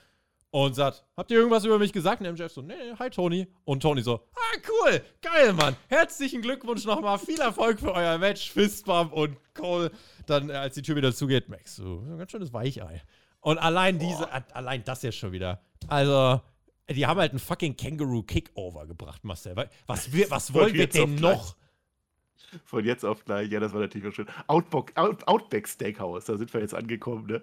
und 0.53 0.75
sagt, 0.75 1.03
habt 1.17 1.31
ihr 1.31 1.39
irgendwas 1.39 1.65
über 1.65 1.79
mich 1.79 1.93
gesagt? 1.95 2.21
Und 2.21 2.31
MJF 2.31 2.53
so, 2.53 2.61
nee, 2.63 2.75
hi 2.99 3.09
Tony. 3.11 3.49
Und 3.65 3.81
Tony 3.81 4.03
so, 4.03 4.21
ah, 4.35 4.59
cool, 4.69 5.01
geil, 5.23 5.55
Mann. 5.55 5.75
Herzlichen 5.89 6.43
Glückwunsch 6.43 6.85
nochmal, 6.85 7.19
viel 7.19 7.41
Erfolg 7.41 7.81
für 7.81 7.93
euer 7.95 8.19
Match, 8.19 8.51
Fistbump 8.53 9.13
und 9.15 9.37
Cole. 9.55 9.91
Dann, 10.27 10.51
äh, 10.51 10.53
als 10.53 10.75
die 10.75 10.83
Tür 10.83 10.95
wieder 10.97 11.15
zugeht, 11.15 11.49
Max, 11.49 11.77
so, 11.77 12.01
ein 12.07 12.19
ganz 12.19 12.31
schönes 12.31 12.53
Weichei. 12.53 13.03
Und 13.41 13.59
allein 13.59 13.99
diese, 13.99 14.25
äh, 14.25 14.43
allein 14.53 14.85
das 14.85 15.03
jetzt 15.03 15.17
schon 15.17 15.33
wieder. 15.33 15.63
Also, 15.89 16.41
die 16.91 17.07
haben 17.07 17.19
halt 17.19 17.31
einen 17.33 17.39
fucking 17.41 17.75
Kangaroo 17.77 18.23
Kickover 18.23 18.87
gebracht, 18.87 19.25
Marcel. 19.25 19.57
Wa- 19.57 19.67
Was, 19.87 20.13
wir, 20.13 20.31
was 20.31 20.53
wollen 20.53 20.75
wir 20.75 20.87
denn 20.87 21.15
noch? 21.15 21.57
Von 22.65 22.85
jetzt 22.85 23.05
auf 23.05 23.25
gleich, 23.25 23.51
ja, 23.51 23.61
das 23.61 23.73
war 23.73 23.81
natürlich 23.81 24.09
auch 24.09 24.13
schön. 24.13 24.27
Outback, 24.47 24.93
Out, 24.97 25.27
Outback 25.27 25.69
Steakhouse, 25.69 26.27
da 26.27 26.37
sind 26.37 26.53
wir 26.53 26.61
jetzt 26.61 26.75
angekommen, 26.75 27.27
ne? 27.27 27.43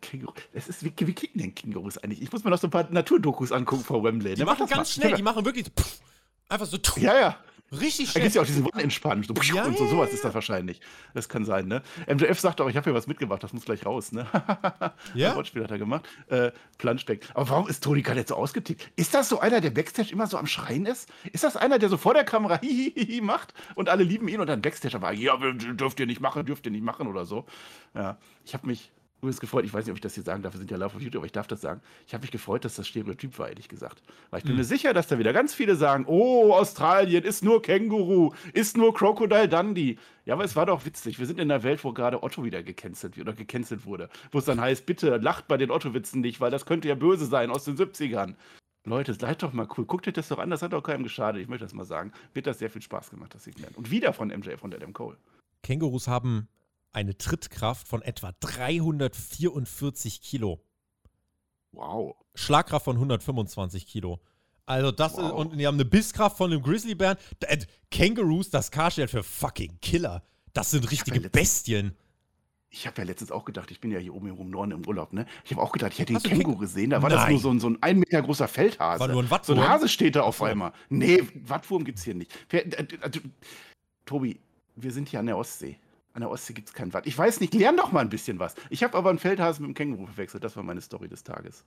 Känguru, 0.00 0.32
das 0.52 0.68
ist, 0.68 0.84
wie, 0.84 0.92
wie 0.98 1.12
kicken 1.12 1.40
denn 1.40 1.54
Kängurus 1.54 1.98
eigentlich? 1.98 2.22
Ich 2.22 2.32
muss 2.32 2.44
mir 2.44 2.50
noch 2.50 2.58
so 2.58 2.66
ein 2.66 2.70
paar 2.70 2.88
Naturdokus 2.90 3.52
angucken 3.52 3.84
vor 3.84 4.02
Wembley. 4.02 4.34
Die 4.34 4.40
ne? 4.40 4.46
Mach 4.46 4.58
machen 4.58 4.68
das 4.68 4.76
ganz 4.76 4.92
schnell, 4.92 5.14
die 5.14 5.22
machen 5.22 5.44
wirklich 5.44 5.66
pff, 5.66 6.00
einfach 6.48 6.66
so 6.66 6.78
tuff, 6.78 6.98
Ja, 6.98 7.18
ja. 7.18 7.36
Richtig 7.72 8.06
Da 8.06 8.12
schnell. 8.12 8.22
gibt 8.22 8.28
es 8.28 8.34
ja 8.34 8.42
auch 8.42 8.46
diesen 8.46 8.64
Wannentspannen. 8.64 9.24
So, 9.24 9.34
Ja, 9.54 9.64
und 9.64 9.76
so, 9.76 9.86
sowas 9.86 10.08
ja, 10.08 10.14
ist 10.14 10.24
das 10.24 10.34
wahrscheinlich. 10.34 10.80
Das 11.14 11.28
kann 11.28 11.44
sein, 11.44 11.66
ne? 11.68 11.82
MJF 12.06 12.38
sagt 12.40 12.60
auch, 12.60 12.68
ich 12.68 12.76
habe 12.76 12.84
hier 12.84 12.94
was 12.94 13.06
mitgebracht, 13.06 13.42
das 13.42 13.52
muss 13.52 13.64
gleich 13.64 13.84
raus, 13.86 14.12
ne? 14.12 14.26
Ja? 15.14 15.30
Ein 15.30 15.36
Wortspiel 15.36 15.62
hat 15.64 15.70
er 15.70 15.78
gemacht. 15.78 16.06
Äh, 16.28 16.52
Planschbeck. 16.78 17.26
Aber 17.34 17.48
warum 17.50 17.68
ist 17.68 17.82
Tony 17.82 18.02
Khan 18.02 18.16
jetzt 18.16 18.28
so 18.28 18.36
ausgetickt? 18.36 18.90
Ist 18.96 19.14
das 19.14 19.28
so 19.28 19.40
einer, 19.40 19.60
der 19.60 19.70
Backstage 19.70 20.12
immer 20.12 20.26
so 20.26 20.38
am 20.38 20.46
Schreien 20.46 20.86
ist? 20.86 21.08
Ist 21.32 21.44
das 21.44 21.56
einer, 21.56 21.78
der 21.78 21.88
so 21.88 21.96
vor 21.96 22.14
der 22.14 22.24
Kamera 22.24 22.58
hihihihi 22.60 23.20
macht 23.20 23.54
und 23.74 23.88
alle 23.88 24.04
lieben 24.04 24.28
ihn 24.28 24.40
und 24.40 24.46
dann 24.46 24.62
Backstage 24.62 24.94
aber, 24.96 25.12
ja, 25.12 25.36
dürft 25.36 26.00
ihr 26.00 26.06
nicht 26.06 26.20
machen, 26.20 26.44
dürft 26.46 26.66
ihr 26.66 26.72
nicht 26.72 26.84
machen 26.84 27.06
oder 27.06 27.24
so? 27.26 27.46
Ja, 27.94 28.18
ich 28.44 28.54
habe 28.54 28.66
mich 28.66 28.90
übrigens 29.18 29.40
gefreut, 29.40 29.64
ich 29.64 29.72
weiß 29.74 29.84
nicht, 29.84 29.90
ob 29.92 29.96
ich 29.96 30.02
das 30.02 30.14
hier 30.14 30.22
sagen 30.22 30.42
darf, 30.42 30.54
wir 30.54 30.58
sind 30.58 30.70
ja 30.70 30.76
live 30.76 30.94
auf 30.94 31.00
YouTube, 31.02 31.20
aber 31.20 31.26
ich 31.26 31.32
darf 31.32 31.46
das 31.46 31.60
sagen. 31.60 31.80
Ich 32.06 32.14
habe 32.14 32.22
mich 32.22 32.30
gefreut, 32.30 32.64
dass 32.64 32.76
das 32.76 32.86
Stereotyp 32.86 33.38
war, 33.38 33.48
ehrlich 33.48 33.68
gesagt. 33.68 34.02
Weil 34.30 34.38
ich 34.38 34.44
bin 34.44 34.52
Mhm. 34.52 34.58
mir 34.58 34.64
sicher, 34.64 34.94
dass 34.94 35.06
da 35.08 35.18
wieder 35.18 35.32
ganz 35.32 35.54
viele 35.54 35.74
sagen, 35.76 36.04
oh, 36.06 36.52
Australien 36.52 37.24
ist 37.24 37.42
nur 37.44 37.60
Känguru, 37.62 38.32
ist 38.52 38.76
nur 38.76 38.94
Crocodile 38.94 39.48
Dundee. 39.48 39.98
Ja, 40.24 40.34
aber 40.34 40.44
es 40.44 40.54
war 40.56 40.66
doch 40.66 40.84
witzig. 40.84 41.18
Wir 41.18 41.26
sind 41.26 41.40
in 41.40 41.50
einer 41.50 41.62
Welt, 41.62 41.82
wo 41.84 41.92
gerade 41.92 42.22
Otto 42.22 42.44
wieder 42.44 42.62
gecancelt 42.62 43.16
wird 43.16 43.28
oder 43.28 43.36
gecancelt 43.36 43.86
wurde. 43.86 44.08
Wo 44.30 44.38
es 44.38 44.44
dann 44.44 44.60
heißt, 44.60 44.86
bitte 44.86 45.16
lacht 45.16 45.48
bei 45.48 45.56
den 45.56 45.70
Otto-Witzen 45.70 46.20
nicht, 46.20 46.40
weil 46.40 46.50
das 46.50 46.66
könnte 46.66 46.88
ja 46.88 46.94
böse 46.94 47.26
sein 47.26 47.50
aus 47.50 47.64
den 47.64 47.76
70ern. 47.76 48.34
Leute, 48.84 49.12
seid 49.14 49.42
doch 49.42 49.52
mal 49.52 49.66
cool. 49.76 49.84
Guckt 49.84 50.06
euch 50.08 50.14
das 50.14 50.28
doch 50.28 50.38
an, 50.38 50.48
das 50.50 50.62
hat 50.62 50.72
doch 50.72 50.82
keinem 50.82 51.02
geschadet. 51.02 51.42
Ich 51.42 51.48
möchte 51.48 51.64
das 51.64 51.74
mal 51.74 51.84
sagen. 51.84 52.12
Wird 52.32 52.46
das 52.46 52.58
sehr 52.58 52.70
viel 52.70 52.80
Spaß 52.82 53.10
gemacht, 53.10 53.34
das 53.34 53.44
Segment. 53.44 53.76
Und 53.76 53.90
wieder 53.90 54.12
von 54.12 54.28
MJF 54.28 54.62
und 54.62 54.74
Adam 54.74 54.92
Cole. 54.92 55.16
Kängurus 55.62 56.08
haben 56.08 56.48
eine 56.98 57.16
Trittkraft 57.16 57.86
von 57.86 58.02
etwa 58.02 58.32
344 58.40 60.20
Kilo. 60.20 60.60
Wow. 61.72 62.16
Schlagkraft 62.34 62.84
von 62.84 62.96
125 62.96 63.86
Kilo. 63.86 64.20
Also 64.66 64.90
das 64.90 65.12
ist, 65.12 65.18
Wow. 65.18 65.32
und 65.32 65.56
die 65.56 65.66
haben 65.66 65.76
eine 65.76 65.84
Bisskraft 65.84 66.36
von 66.36 66.52
einem 66.52 66.62
Grizzlybären. 66.62 67.16
Äh, 67.40 67.58
Kängurus, 67.90 68.50
das 68.50 68.70
K 68.70 68.90
steht 68.90 69.10
für 69.10 69.22
fucking 69.22 69.78
Killer. 69.80 70.22
Das 70.52 70.70
sind 70.72 70.90
richtige 70.90 71.18
letztens- 71.20 71.32
Bestien. 71.32 71.96
Ich 72.70 72.86
habe 72.86 72.98
ja 73.00 73.04
letztens 73.04 73.30
auch 73.32 73.46
gedacht, 73.46 73.70
ich 73.70 73.80
bin 73.80 73.90
ja 73.90 73.98
hier 73.98 74.12
oben 74.14 74.28
im 74.28 74.50
Norden 74.50 74.72
im 74.72 74.86
Urlaub, 74.86 75.14
ne? 75.14 75.24
Ich 75.44 75.52
habe 75.52 75.62
auch 75.62 75.72
gedacht, 75.72 75.92
ich 75.92 76.00
hätte 76.00 76.12
den 76.12 76.16
Hast 76.16 76.26
Känguru 76.26 76.52
Käng- 76.56 76.60
gesehen. 76.60 76.90
Da 76.90 77.00
war 77.00 77.08
das 77.08 77.22
Nein. 77.22 77.32
nur 77.32 77.40
so 77.40 77.50
ein, 77.50 77.60
so 77.60 77.70
ein 77.70 77.78
ein 77.82 77.98
Meter 78.00 78.20
großer 78.20 78.46
Feldhase. 78.46 79.00
War 79.00 79.08
nur 79.08 79.22
ein 79.22 79.26
so 79.26 79.30
Wattwurm? 79.30 79.58
ein 79.60 79.68
Hase 79.68 79.88
steht 79.88 80.16
da 80.16 80.22
auf 80.22 80.36
so. 80.38 80.44
einmal. 80.44 80.72
Nee, 80.90 81.22
Wattwurm 81.44 81.84
gibt's 81.84 82.02
hier 82.02 82.14
nicht. 82.14 82.30
Äh, 82.52 82.58
äh, 82.58 82.86
Tobi, 84.04 84.38
wir 84.76 84.92
sind 84.92 85.08
hier 85.08 85.20
an 85.20 85.26
der 85.26 85.38
Ostsee. 85.38 85.78
An 86.18 86.22
der 86.22 86.30
Ostsee 86.32 86.52
gibt's 86.52 86.72
kein 86.72 86.92
Watt. 86.94 87.06
Ich 87.06 87.16
weiß 87.16 87.38
nicht, 87.38 87.54
lern 87.54 87.76
doch 87.76 87.92
mal 87.92 88.00
ein 88.00 88.08
bisschen 88.08 88.40
was. 88.40 88.56
Ich 88.70 88.82
habe 88.82 88.98
aber 88.98 89.08
einen 89.10 89.20
Feldhasen 89.20 89.62
mit 89.62 89.68
einem 89.68 89.74
Känguru 89.76 90.06
verwechselt. 90.06 90.42
Das 90.42 90.56
war 90.56 90.64
meine 90.64 90.80
Story 90.80 91.06
des 91.06 91.22
Tages. 91.22 91.64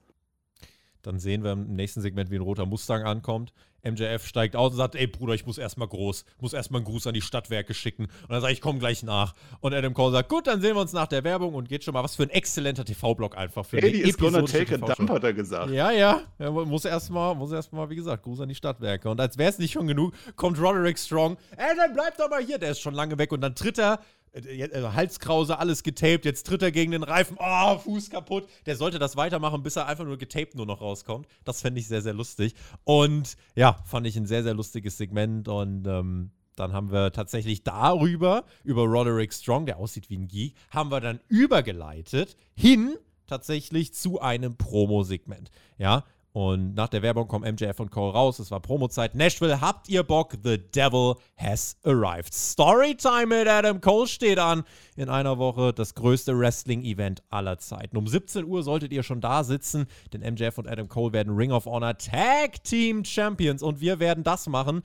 Dann 1.03 1.19
sehen 1.19 1.41
wir 1.45 1.53
im 1.53 1.73
nächsten 1.73 2.01
Segment, 2.01 2.29
wie 2.31 2.35
ein 2.35 2.41
roter 2.41 2.65
Mustang 2.65 3.03
ankommt. 3.03 3.53
MJF 3.83 4.27
steigt 4.27 4.55
aus 4.55 4.73
und 4.73 4.77
sagt, 4.77 4.93
ey 4.93 5.07
Bruder, 5.07 5.33
ich 5.33 5.47
muss 5.47 5.57
erstmal 5.57 5.87
groß, 5.87 6.25
muss 6.39 6.53
erstmal 6.53 6.79
einen 6.81 6.85
Gruß 6.85 7.07
an 7.07 7.15
die 7.15 7.21
Stadtwerke 7.23 7.73
schicken. 7.73 8.03
Und 8.03 8.29
dann 8.29 8.39
sage 8.41 8.53
ich, 8.53 8.61
komm 8.61 8.77
gleich 8.77 9.01
nach. 9.01 9.33
Und 9.61 9.73
Adam 9.73 9.95
Cole 9.95 10.11
sagt, 10.11 10.29
gut, 10.29 10.45
dann 10.45 10.61
sehen 10.61 10.75
wir 10.75 10.81
uns 10.81 10.93
nach 10.93 11.07
der 11.07 11.23
Werbung 11.23 11.55
und 11.55 11.67
geht 11.69 11.83
schon 11.85 11.95
mal. 11.95 12.03
Was 12.03 12.17
für 12.17 12.21
ein 12.23 12.29
exzellenter 12.29 12.85
TV-Block 12.85 13.35
einfach. 13.35 13.65
Für 13.65 13.77
Eddie 13.81 14.01
is 14.01 14.15
gonna 14.17 14.43
take 14.43 14.75
a 14.75 14.77
dump, 14.77 15.09
hat 15.09 15.23
er 15.23 15.33
gesagt. 15.33 15.71
Ja, 15.71 15.89
ja. 15.89 16.21
Er 16.37 16.51
mu- 16.51 16.65
muss 16.65 16.85
erstmal, 16.85 17.33
muss 17.33 17.51
erstmal, 17.51 17.89
wie 17.89 17.95
gesagt, 17.95 18.21
Gruß 18.21 18.41
an 18.41 18.49
die 18.49 18.55
Stadtwerke. 18.55 19.09
Und 19.09 19.19
als 19.19 19.39
wäre 19.39 19.49
es 19.49 19.57
nicht 19.57 19.71
schon 19.71 19.87
genug, 19.87 20.13
kommt 20.35 20.59
Roderick 20.61 20.99
Strong. 20.99 21.37
Ey, 21.57 21.75
dann 21.75 21.93
bleib 21.93 22.15
doch 22.17 22.29
mal 22.29 22.43
hier. 22.43 22.59
Der 22.59 22.69
ist 22.71 22.81
schon 22.81 22.93
lange 22.93 23.17
weg. 23.17 23.31
Und 23.31 23.41
dann 23.41 23.55
tritt 23.55 23.79
er, 23.79 24.01
äh, 24.33 24.63
äh, 24.63 24.91
Halskrause, 24.93 25.59
alles 25.59 25.83
getaped. 25.83 26.25
Jetzt 26.25 26.47
tritt 26.47 26.61
er 26.61 26.71
gegen 26.71 26.91
den 26.91 27.03
Reifen. 27.03 27.37
Oh, 27.39 27.77
Fuß 27.77 28.09
kaputt. 28.09 28.47
Der 28.65 28.75
sollte 28.75 28.99
das 28.99 29.15
weitermachen, 29.15 29.63
bis 29.63 29.75
er 29.75 29.87
einfach 29.87 30.05
nur 30.05 30.17
getaped 30.17 30.55
nur 30.55 30.65
noch 30.65 30.81
rauskommt. 30.81 31.27
Das 31.43 31.61
fände 31.61 31.79
ich 31.79 31.87
sehr, 31.87 32.01
sehr 32.01 32.13
lustig. 32.13 32.55
Und 32.83 33.35
ja, 33.55 33.79
fand 33.85 34.07
ich 34.07 34.15
ein 34.15 34.25
sehr, 34.25 34.43
sehr 34.43 34.53
lustiges 34.53 34.97
Segment. 34.97 35.47
Und 35.47 35.85
ähm, 35.87 36.31
dann 36.55 36.73
haben 36.73 36.91
wir 36.91 37.11
tatsächlich 37.11 37.63
darüber, 37.63 38.45
über 38.63 38.83
Roderick 38.83 39.33
Strong, 39.33 39.65
der 39.65 39.77
aussieht 39.77 40.09
wie 40.09 40.17
ein 40.17 40.27
Geek, 40.27 40.55
haben 40.69 40.91
wir 40.91 41.01
dann 41.01 41.19
übergeleitet 41.27 42.37
hin 42.55 42.95
tatsächlich 43.27 43.93
zu 43.93 44.19
einem 44.19 44.57
Promo-Segment. 44.57 45.51
Ja, 45.77 46.03
und 46.33 46.75
nach 46.75 46.87
der 46.87 47.01
Werbung 47.01 47.27
kommen 47.27 47.53
MJF 47.53 47.79
und 47.81 47.91
Cole 47.91 48.13
raus. 48.13 48.39
Es 48.39 48.51
war 48.51 48.61
Promozeit. 48.61 49.15
Nashville, 49.15 49.59
habt 49.59 49.89
ihr 49.89 50.03
Bock? 50.03 50.37
The 50.43 50.57
Devil 50.57 51.15
has 51.35 51.75
arrived. 51.83 52.33
Storytime 52.33 53.27
mit 53.27 53.47
Adam 53.49 53.81
Cole 53.81 54.07
steht 54.07 54.39
an. 54.39 54.63
In 54.95 55.09
einer 55.09 55.37
Woche 55.39 55.73
das 55.73 55.93
größte 55.93 56.37
Wrestling-Event 56.37 57.21
aller 57.29 57.57
Zeiten. 57.57 57.97
Um 57.97 58.07
17 58.07 58.45
Uhr 58.45 58.63
solltet 58.63 58.93
ihr 58.93 59.03
schon 59.03 59.19
da 59.19 59.43
sitzen, 59.43 59.87
denn 60.13 60.21
MJF 60.21 60.57
und 60.57 60.69
Adam 60.69 60.87
Cole 60.87 61.11
werden 61.11 61.35
Ring 61.35 61.51
of 61.51 61.65
Honor 61.65 61.97
Tag 61.97 62.63
Team 62.63 63.03
Champions. 63.03 63.61
Und 63.61 63.81
wir 63.81 63.99
werden 63.99 64.23
das 64.23 64.47
machen 64.47 64.83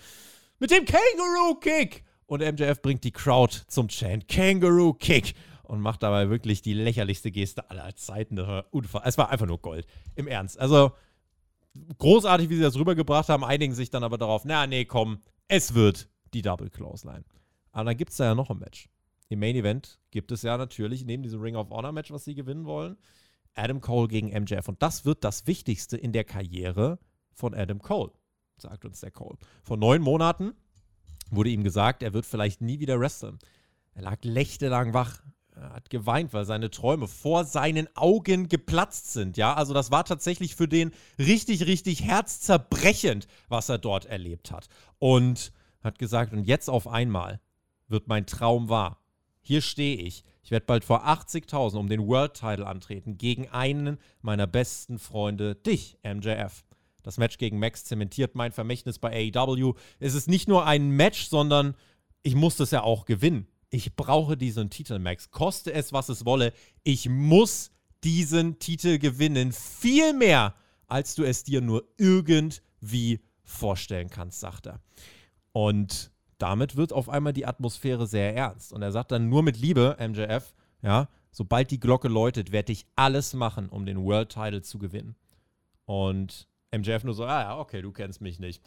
mit 0.59 0.73
dem 0.73 0.85
Kangaroo 0.85 1.55
Kick. 1.61 2.03
Und 2.27 2.41
MJF 2.41 2.83
bringt 2.83 3.05
die 3.05 3.13
Crowd 3.13 3.57
zum 3.69 3.87
Chant 3.87 4.27
Kangaroo 4.27 4.95
Kick 4.95 5.35
und 5.63 5.81
macht 5.81 6.03
dabei 6.03 6.29
wirklich 6.29 6.61
die 6.63 6.75
lächerlichste 6.75 7.31
Geste 7.31 7.71
aller 7.71 7.95
Zeiten. 7.95 8.37
Es 9.05 9.17
war 9.17 9.31
einfach 9.31 9.47
nur 9.47 9.61
Gold. 9.61 9.87
Im 10.17 10.27
Ernst. 10.27 10.59
Also 10.59 10.91
großartig, 11.99 12.49
wie 12.49 12.57
sie 12.57 12.63
das 12.63 12.77
rübergebracht 12.77 13.29
haben, 13.29 13.45
einigen 13.45 13.75
sich 13.75 13.91
dann 13.91 14.05
aber 14.05 14.19
darauf, 14.19 14.45
na 14.45 14.67
nee, 14.67 14.85
komm, 14.85 15.21
es 15.49 15.75
wird 15.75 16.09
die 16.35 16.43
Double 16.43 16.71
Clothesline. 16.71 17.25
Aber 17.73 17.85
dann 17.85 17.97
gibt 17.97 18.11
es 18.11 18.17
da 18.17 18.25
ja 18.25 18.35
noch 18.35 18.51
ein 18.51 18.59
Match. 18.59 18.89
Im 19.29 19.41
Main 19.41 19.57
Event 19.57 19.99
gibt 20.11 20.33
es 20.33 20.43
ja 20.43 20.57
natürlich 20.57 21.05
neben 21.05 21.23
diesem 21.23 21.41
Ring 21.41 21.57
of 21.57 21.71
Honor 21.71 21.93
Match, 21.93 22.11
was 22.11 22.25
sie 22.25 22.35
gewinnen 22.35 22.65
wollen, 22.65 22.97
Adam 23.55 23.81
Cole 23.81 24.09
gegen 24.09 24.29
MJF. 24.29 24.69
Und 24.69 24.83
das 24.83 25.05
wird 25.05 25.25
das 25.25 25.47
Wichtigste 25.47 25.97
in 25.97 26.13
der 26.13 26.25
Karriere 26.25 26.99
von 27.33 27.55
Adam 27.55 27.81
Cole, 27.81 28.13
sagt 28.59 28.85
uns 28.85 29.01
der 29.01 29.11
Cole. 29.11 29.37
Vor 29.63 29.77
neun 29.77 30.03
Monaten 30.03 30.53
wurde 31.31 31.51
ihm 31.51 31.65
gesagt, 31.65 32.03
er 32.03 32.13
wird 32.13 32.27
vielleicht 32.27 32.61
nie 32.61 32.79
wieder 32.79 33.01
wresteln. 33.01 33.39
Er 33.95 34.03
lag 34.03 34.23
nächtelang 34.23 34.95
wach. 34.95 35.23
Er 35.59 35.73
hat 35.73 35.89
geweint, 35.89 36.35
weil 36.35 36.45
seine 36.45 36.71
Träume 36.71 37.09
vor 37.09 37.45
seinen 37.45 37.89
Augen 37.97 38.49
geplatzt 38.49 39.13
sind. 39.15 39.39
Ja, 39.39 39.55
also 39.55 39.73
das 39.73 39.91
war 39.91 40.05
tatsächlich 40.05 40.55
für 40.55 40.69
den 40.69 40.93
richtig, 41.19 41.67
richtig 41.67 42.05
herzzerbrechend, 42.05 43.27
was 43.49 43.71
er 43.71 43.79
dort 43.79 44.05
erlebt 44.05 44.51
hat. 44.51 44.69
Und 44.99 45.53
hat 45.83 45.99
gesagt, 45.99 46.35
und 46.35 46.45
jetzt 46.45 46.69
auf 46.69 46.87
einmal 46.87 47.41
wird 47.89 48.07
mein 48.07 48.27
Traum 48.27 48.69
wahr. 48.69 49.01
Hier 49.41 49.63
stehe 49.63 49.97
ich. 49.97 50.25
Ich 50.43 50.51
werde 50.51 50.67
bald 50.67 50.85
vor 50.85 51.07
80.000 51.07 51.77
um 51.79 51.89
den 51.89 52.07
World 52.07 52.35
Title 52.35 52.67
antreten 52.67 53.17
gegen 53.17 53.49
einen 53.49 53.99
meiner 54.21 54.47
besten 54.47 54.99
Freunde, 54.99 55.55
dich, 55.55 55.99
MJF. 56.03 56.65
Das 57.03 57.17
Match 57.17 57.39
gegen 57.39 57.59
Max 57.59 57.85
zementiert 57.85 58.35
mein 58.35 58.53
Vermächtnis 58.53 58.99
bei 58.99 59.33
AEW. 59.35 59.75
Es 60.01 60.15
ist 60.15 60.29
nicht 60.29 60.49
nur 60.49 60.67
ein 60.67 60.91
Match, 60.91 61.29
sondern 61.29 61.77
ich 62.23 62.35
muss 62.35 62.57
das 62.57 62.73
ja 62.73 62.83
auch 62.83 63.07
gewinnen. 63.07 63.47
Ich 63.77 63.95
brauche 63.95 64.39
diesen 64.39 64.71
Titel, 64.71 64.99
Max. 64.99 65.31
Koste 65.31 65.71
es, 65.71 65.93
was 65.93 66.09
es 66.09 66.25
wolle. 66.25 66.55
Ich 66.83 67.11
muss 67.11 67.73
diesen 68.05 68.59
Titel 68.59 68.99
gewinnen. 68.99 69.53
Viel 69.53 70.15
mehr, 70.15 70.55
als 70.87 71.15
du 71.15 71.25
es 71.25 71.45
dir 71.45 71.61
nur 71.61 71.87
irgendwie 71.99 73.21
vorstellen 73.45 74.09
kannst, 74.09 74.41
sagt 74.41 74.67
er. 74.67 74.81
Und 75.53 76.11
damit 76.39 76.77
wird 76.77 76.95
auf 76.95 77.11
einmal 77.11 77.35
die 77.35 77.45
Atmosphäre 77.45 78.07
sehr 78.07 78.35
ernst. 78.35 78.73
Und 78.73 78.81
er 78.81 78.93
sagt 78.93 79.13
dann 79.13 79.29
nur 79.29 79.43
mit 79.43 79.59
Liebe, 79.59 79.99
MJF, 80.01 80.55
ja, 80.81 81.11
sobald 81.31 81.71
die 81.71 81.79
Glocke 81.79 82.09
läutet, 82.09 82.53
werde 82.53 82.73
ich 82.73 82.87
alles 82.97 83.35
machen, 83.35 83.69
um 83.69 83.85
den 83.85 84.03
World 84.03 84.31
Title 84.31 84.63
zu 84.63 84.79
gewinnen. 84.79 85.17
Und 85.85 86.49
MJF 86.75 87.05
nur 87.05 87.13
so, 87.13 87.27
ah 87.27 87.43
ja, 87.43 87.59
okay, 87.59 87.83
du 87.83 87.93
kennst 87.93 88.23
mich 88.23 88.39
nicht. 88.39 88.63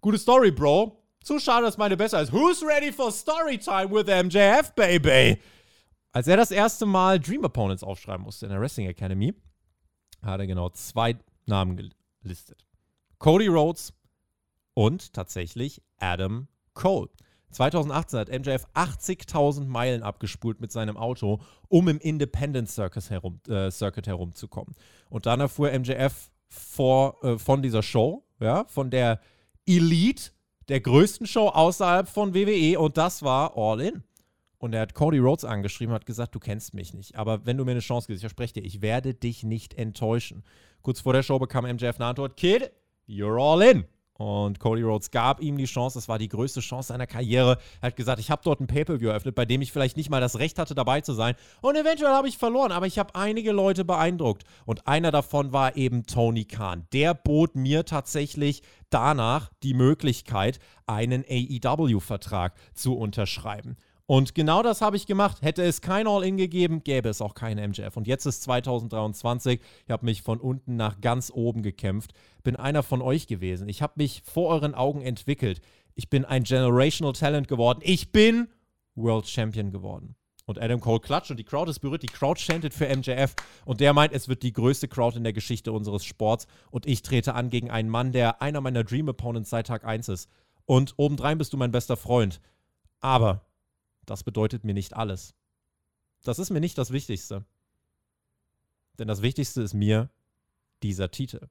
Gute 0.00 0.18
Story, 0.18 0.52
Bro. 0.52 1.02
Zu 1.22 1.38
schade, 1.38 1.66
dass 1.66 1.76
meine 1.76 1.96
besser 1.96 2.22
ist. 2.22 2.32
Who's 2.32 2.62
ready 2.62 2.90
for 2.90 3.12
Storytime 3.12 3.90
with 3.90 4.06
MJF, 4.06 4.74
baby? 4.74 5.38
Als 6.12 6.26
er 6.26 6.36
das 6.36 6.50
erste 6.50 6.86
Mal 6.86 7.20
Dream 7.20 7.44
Opponents 7.44 7.84
aufschreiben 7.84 8.24
musste 8.24 8.46
in 8.46 8.52
der 8.52 8.60
Wrestling 8.60 8.88
Academy, 8.88 9.34
hat 10.22 10.40
er 10.40 10.46
genau 10.46 10.70
zwei 10.70 11.16
Namen 11.46 11.92
gelistet. 12.22 12.66
Cody 13.18 13.48
Rhodes 13.48 13.92
und 14.74 15.12
tatsächlich 15.12 15.82
Adam 15.98 16.48
Cole. 16.74 17.10
2018 17.50 18.18
hat 18.18 18.28
MJF 18.28 18.66
80.000 18.74 19.66
Meilen 19.66 20.02
abgespult 20.02 20.60
mit 20.60 20.72
seinem 20.72 20.96
Auto, 20.96 21.40
um 21.68 21.88
im 21.88 21.98
Independent 21.98 22.70
Circus 22.70 23.10
herum, 23.10 23.40
äh, 23.48 23.70
Circuit 23.70 24.06
herumzukommen. 24.06 24.74
Und 25.10 25.26
dann 25.26 25.40
erfuhr 25.40 25.70
MJF 25.70 26.30
vor, 26.48 27.22
äh, 27.24 27.38
von 27.38 27.60
dieser 27.60 27.82
Show, 27.82 28.24
ja, 28.38 28.64
von 28.66 28.90
der 28.90 29.20
Elite, 29.66 30.30
der 30.70 30.80
größten 30.80 31.26
Show 31.26 31.48
außerhalb 31.48 32.08
von 32.08 32.34
WWE, 32.34 32.78
und 32.78 32.96
das 32.96 33.22
war 33.22 33.56
All 33.56 33.80
In. 33.80 34.02
Und 34.58 34.74
er 34.74 34.82
hat 34.82 34.94
Cody 34.94 35.18
Rhodes 35.18 35.44
angeschrieben, 35.44 35.94
hat 35.94 36.06
gesagt, 36.06 36.34
du 36.34 36.38
kennst 36.38 36.74
mich 36.74 36.92
nicht, 36.94 37.16
aber 37.16 37.44
wenn 37.46 37.56
du 37.56 37.64
mir 37.64 37.70
eine 37.72 37.80
Chance 37.80 38.06
gibst, 38.06 38.18
ich 38.18 38.28
verspreche 38.28 38.54
dir, 38.54 38.64
ich 38.64 38.82
werde 38.82 39.14
dich 39.14 39.42
nicht 39.42 39.74
enttäuschen. 39.74 40.44
Kurz 40.82 41.00
vor 41.00 41.12
der 41.12 41.22
Show 41.22 41.38
bekam 41.38 41.64
MJF 41.64 41.96
eine 41.96 42.06
Antwort, 42.06 42.36
Kid, 42.36 42.70
you're 43.08 43.40
all 43.40 43.62
in. 43.62 43.84
Und 44.20 44.60
Cody 44.60 44.82
Rhodes 44.82 45.10
gab 45.10 45.40
ihm 45.40 45.56
die 45.56 45.64
Chance, 45.64 45.96
das 45.96 46.06
war 46.06 46.18
die 46.18 46.28
größte 46.28 46.60
Chance 46.60 46.88
seiner 46.88 47.06
Karriere. 47.06 47.56
Er 47.80 47.86
hat 47.86 47.96
gesagt, 47.96 48.20
ich 48.20 48.30
habe 48.30 48.42
dort 48.44 48.60
ein 48.60 48.66
Pay-Per-View 48.66 49.08
eröffnet, 49.08 49.34
bei 49.34 49.46
dem 49.46 49.62
ich 49.62 49.72
vielleicht 49.72 49.96
nicht 49.96 50.10
mal 50.10 50.20
das 50.20 50.38
Recht 50.38 50.58
hatte, 50.58 50.74
dabei 50.74 51.00
zu 51.00 51.14
sein. 51.14 51.36
Und 51.62 51.74
eventuell 51.74 52.12
habe 52.12 52.28
ich 52.28 52.36
verloren, 52.36 52.70
aber 52.70 52.86
ich 52.86 52.98
habe 52.98 53.14
einige 53.14 53.52
Leute 53.52 53.82
beeindruckt. 53.82 54.44
Und 54.66 54.86
einer 54.86 55.10
davon 55.10 55.54
war 55.54 55.74
eben 55.74 56.04
Tony 56.04 56.44
Khan. 56.44 56.86
Der 56.92 57.14
bot 57.14 57.56
mir 57.56 57.86
tatsächlich 57.86 58.60
danach 58.90 59.48
die 59.62 59.72
Möglichkeit, 59.72 60.58
einen 60.86 61.24
AEW-Vertrag 61.26 62.52
zu 62.74 62.98
unterschreiben. 62.98 63.78
Und 64.10 64.34
genau 64.34 64.64
das 64.64 64.80
habe 64.80 64.96
ich 64.96 65.06
gemacht. 65.06 65.40
Hätte 65.40 65.62
es 65.62 65.82
kein 65.82 66.08
All-In 66.08 66.36
gegeben, 66.36 66.82
gäbe 66.82 67.08
es 67.08 67.22
auch 67.22 67.32
keinen 67.32 67.70
MJF. 67.70 67.96
Und 67.96 68.08
jetzt 68.08 68.26
ist 68.26 68.42
2023. 68.42 69.60
Ich 69.86 69.90
habe 69.92 70.04
mich 70.04 70.22
von 70.22 70.40
unten 70.40 70.74
nach 70.74 71.00
ganz 71.00 71.30
oben 71.32 71.62
gekämpft. 71.62 72.12
Bin 72.42 72.56
einer 72.56 72.82
von 72.82 73.02
euch 73.02 73.28
gewesen. 73.28 73.68
Ich 73.68 73.82
habe 73.82 73.92
mich 73.94 74.22
vor 74.24 74.48
euren 74.48 74.74
Augen 74.74 75.00
entwickelt. 75.00 75.60
Ich 75.94 76.10
bin 76.10 76.24
ein 76.24 76.42
Generational 76.42 77.12
Talent 77.12 77.46
geworden. 77.46 77.78
Ich 77.84 78.10
bin 78.10 78.48
World 78.96 79.28
Champion 79.28 79.70
geworden. 79.70 80.16
Und 80.44 80.60
Adam 80.60 80.80
Cole 80.80 80.98
klatscht 80.98 81.30
und 81.30 81.36
die 81.36 81.44
Crowd 81.44 81.70
ist 81.70 81.78
berührt. 81.78 82.02
Die 82.02 82.08
Crowd 82.08 82.40
chantet 82.40 82.74
für 82.74 82.88
MJF 82.88 83.36
und 83.64 83.78
der 83.78 83.92
meint, 83.92 84.12
es 84.12 84.26
wird 84.26 84.42
die 84.42 84.52
größte 84.52 84.88
Crowd 84.88 85.16
in 85.16 85.22
der 85.22 85.32
Geschichte 85.32 85.70
unseres 85.70 86.04
Sports. 86.04 86.48
Und 86.72 86.84
ich 86.84 87.02
trete 87.02 87.34
an 87.34 87.48
gegen 87.48 87.70
einen 87.70 87.88
Mann, 87.88 88.10
der 88.10 88.42
einer 88.42 88.60
meiner 88.60 88.82
Dream 88.82 89.06
Opponents 89.06 89.50
seit 89.50 89.68
Tag 89.68 89.84
1 89.84 90.08
ist. 90.08 90.28
Und 90.64 90.94
obendrein 90.96 91.38
bist 91.38 91.52
du 91.52 91.56
mein 91.56 91.70
bester 91.70 91.96
Freund. 91.96 92.40
Aber 92.98 93.46
das 94.10 94.24
bedeutet 94.24 94.64
mir 94.64 94.74
nicht 94.74 94.94
alles. 94.94 95.34
Das 96.24 96.38
ist 96.38 96.50
mir 96.50 96.60
nicht 96.60 96.76
das 96.76 96.90
Wichtigste. 96.90 97.44
Denn 98.98 99.08
das 99.08 99.22
Wichtigste 99.22 99.62
ist 99.62 99.72
mir 99.72 100.10
dieser 100.82 101.10
Titel. 101.10 101.48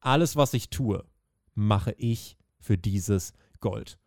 Alles, 0.00 0.36
was 0.36 0.52
ich 0.52 0.68
tue, 0.68 1.04
mache 1.54 1.92
ich 1.92 2.36
für 2.60 2.76
dieses 2.76 3.32
Gold. 3.60 3.98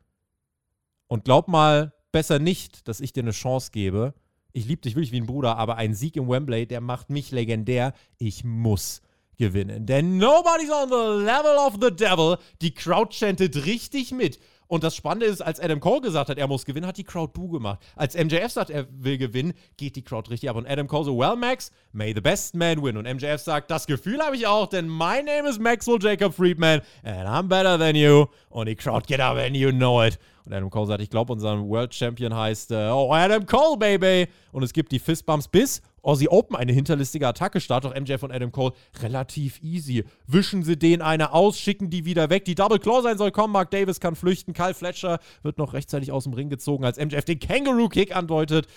Und 1.08 1.26
glaub 1.26 1.48
mal 1.48 1.94
besser 2.12 2.40
nicht, 2.40 2.88
dass 2.88 3.02
ich 3.02 3.12
dir 3.12 3.24
eine 3.24 3.32
Chance 3.32 3.72
gebe. 3.72 4.14
Ich 4.54 4.66
liebe 4.66 4.82
dich 4.82 4.96
wirklich 4.96 5.12
wie 5.12 5.22
ein 5.22 5.26
Bruder, 5.26 5.58
aber 5.58 5.76
ein 5.78 5.96
Sieg 5.96 6.16
im 6.16 6.30
Wembley, 6.30 6.68
der 6.68 6.82
macht 6.82 7.10
mich 7.10 7.32
legendär. 7.32 7.94
Ich 8.18 8.44
muss 8.44 9.02
gewinnen. 9.38 9.86
Denn 9.86 10.18
nobody's 10.18 10.72
on 10.72 10.90
the 10.90 11.26
level 11.26 11.58
of 11.58 11.78
the 11.82 11.94
devil. 11.94 12.38
Die 12.62 12.74
Crowd 12.74 13.14
chantet 13.14 13.66
richtig 13.66 14.12
mit. 14.12 14.40
Und 14.68 14.84
das 14.84 14.96
Spannende 14.96 15.28
ist, 15.28 15.42
als 15.42 15.60
Adam 15.60 15.80
Cole 15.80 16.02
gesagt 16.02 16.30
hat, 16.30 16.38
er 16.38 16.48
muss 16.48 16.66
gewinnen, 16.66 16.88
hat 16.88 16.98
die 16.98 17.04
Crowd 17.04 17.34
Boo 17.34 17.50
gemacht. 17.50 17.80
Als 17.96 18.16
MJF 18.16 18.52
sagt, 18.52 18.70
er 18.70 18.88
will 18.92 19.18
gewinnen, 19.18 19.54
geht 19.78 19.96
die 19.96 20.02
Crowd 20.02 20.30
richtig 20.30 20.50
ab. 20.50 20.56
Und 20.56 20.68
Adam 20.68 20.88
Cole 20.88 21.06
so, 21.06 21.18
well, 21.18 21.36
Max, 21.36 21.72
may 21.92 22.14
the 22.14 22.22
best 22.22 22.56
man 22.56 22.82
win. 22.82 22.98
Und 22.98 23.06
MJF 23.06 23.42
sagt, 23.42 23.70
das 23.70 23.86
Gefühl 23.86 24.20
habe 24.20 24.36
ich 24.36 24.48
auch, 24.48 24.68
denn 24.68 24.88
my 24.88 25.22
name 25.24 25.48
is 25.48 25.60
Maxwell 25.60 26.00
Jacob 26.02 26.34
Friedman 26.34 26.82
and 27.04 27.28
I'm 27.28 27.48
better 27.48 27.78
than 27.78 27.96
you. 27.96 28.26
Und 28.50 28.68
die 28.68 28.76
Crowd, 28.76 29.08
get 29.08 29.20
up 29.20 29.38
and 29.38 29.56
you 29.56 29.72
know 29.72 30.04
it. 30.04 30.18
Und 30.46 30.54
Adam 30.54 30.70
Cole 30.70 30.88
sagt, 30.88 31.02
ich 31.02 31.10
glaube, 31.10 31.34
unser 31.34 31.60
World 31.60 31.94
Champion 31.94 32.36
heißt, 32.36 32.72
äh, 32.72 32.90
oh, 32.90 33.12
Adam 33.12 33.46
Cole, 33.46 33.78
Baby. 33.78 34.32
Und 34.52 34.64
es 34.64 34.74
gibt 34.74 34.92
die 34.92 35.00
Fistbumps 35.00 35.48
bis 35.48 35.82
Aussie 36.06 36.30
Open 36.30 36.56
eine 36.56 36.72
hinterlistige 36.72 37.28
Attacke 37.28 37.60
startet, 37.60 37.92
doch 37.92 38.00
MJF 38.00 38.24
und 38.24 38.32
Adam 38.32 38.52
Cole 38.52 38.74
relativ 39.02 39.62
easy. 39.62 40.06
Wischen 40.28 40.64
sie 40.64 40.78
den 40.78 41.02
eine 41.02 41.34
aus, 41.34 41.60
schicken 41.60 41.90
die 41.90 42.06
wieder 42.06 42.30
weg. 42.30 42.46
Die 42.46 42.56
Double 42.56 42.80
Claw 42.80 43.02
sein 43.02 43.18
soll 43.18 43.32
kommen. 43.32 43.54
Mark 43.54 43.72
Davis 43.72 44.00
kann 44.00 44.16
flüchten. 44.16 44.54
Kyle 44.54 44.74
Fletcher 44.74 45.20
wird 45.42 45.58
noch 45.58 45.74
rechtzeitig 45.74 46.12
aus 46.12 46.26
dem 46.26 46.34
Ring 46.34 46.50
gezogen, 46.50 46.86
als 46.86 46.98
MJF 46.98 47.26
den 47.26 47.40
Kangaroo 47.40 47.90
Kick 47.90 48.16
andeutet. 48.16 48.68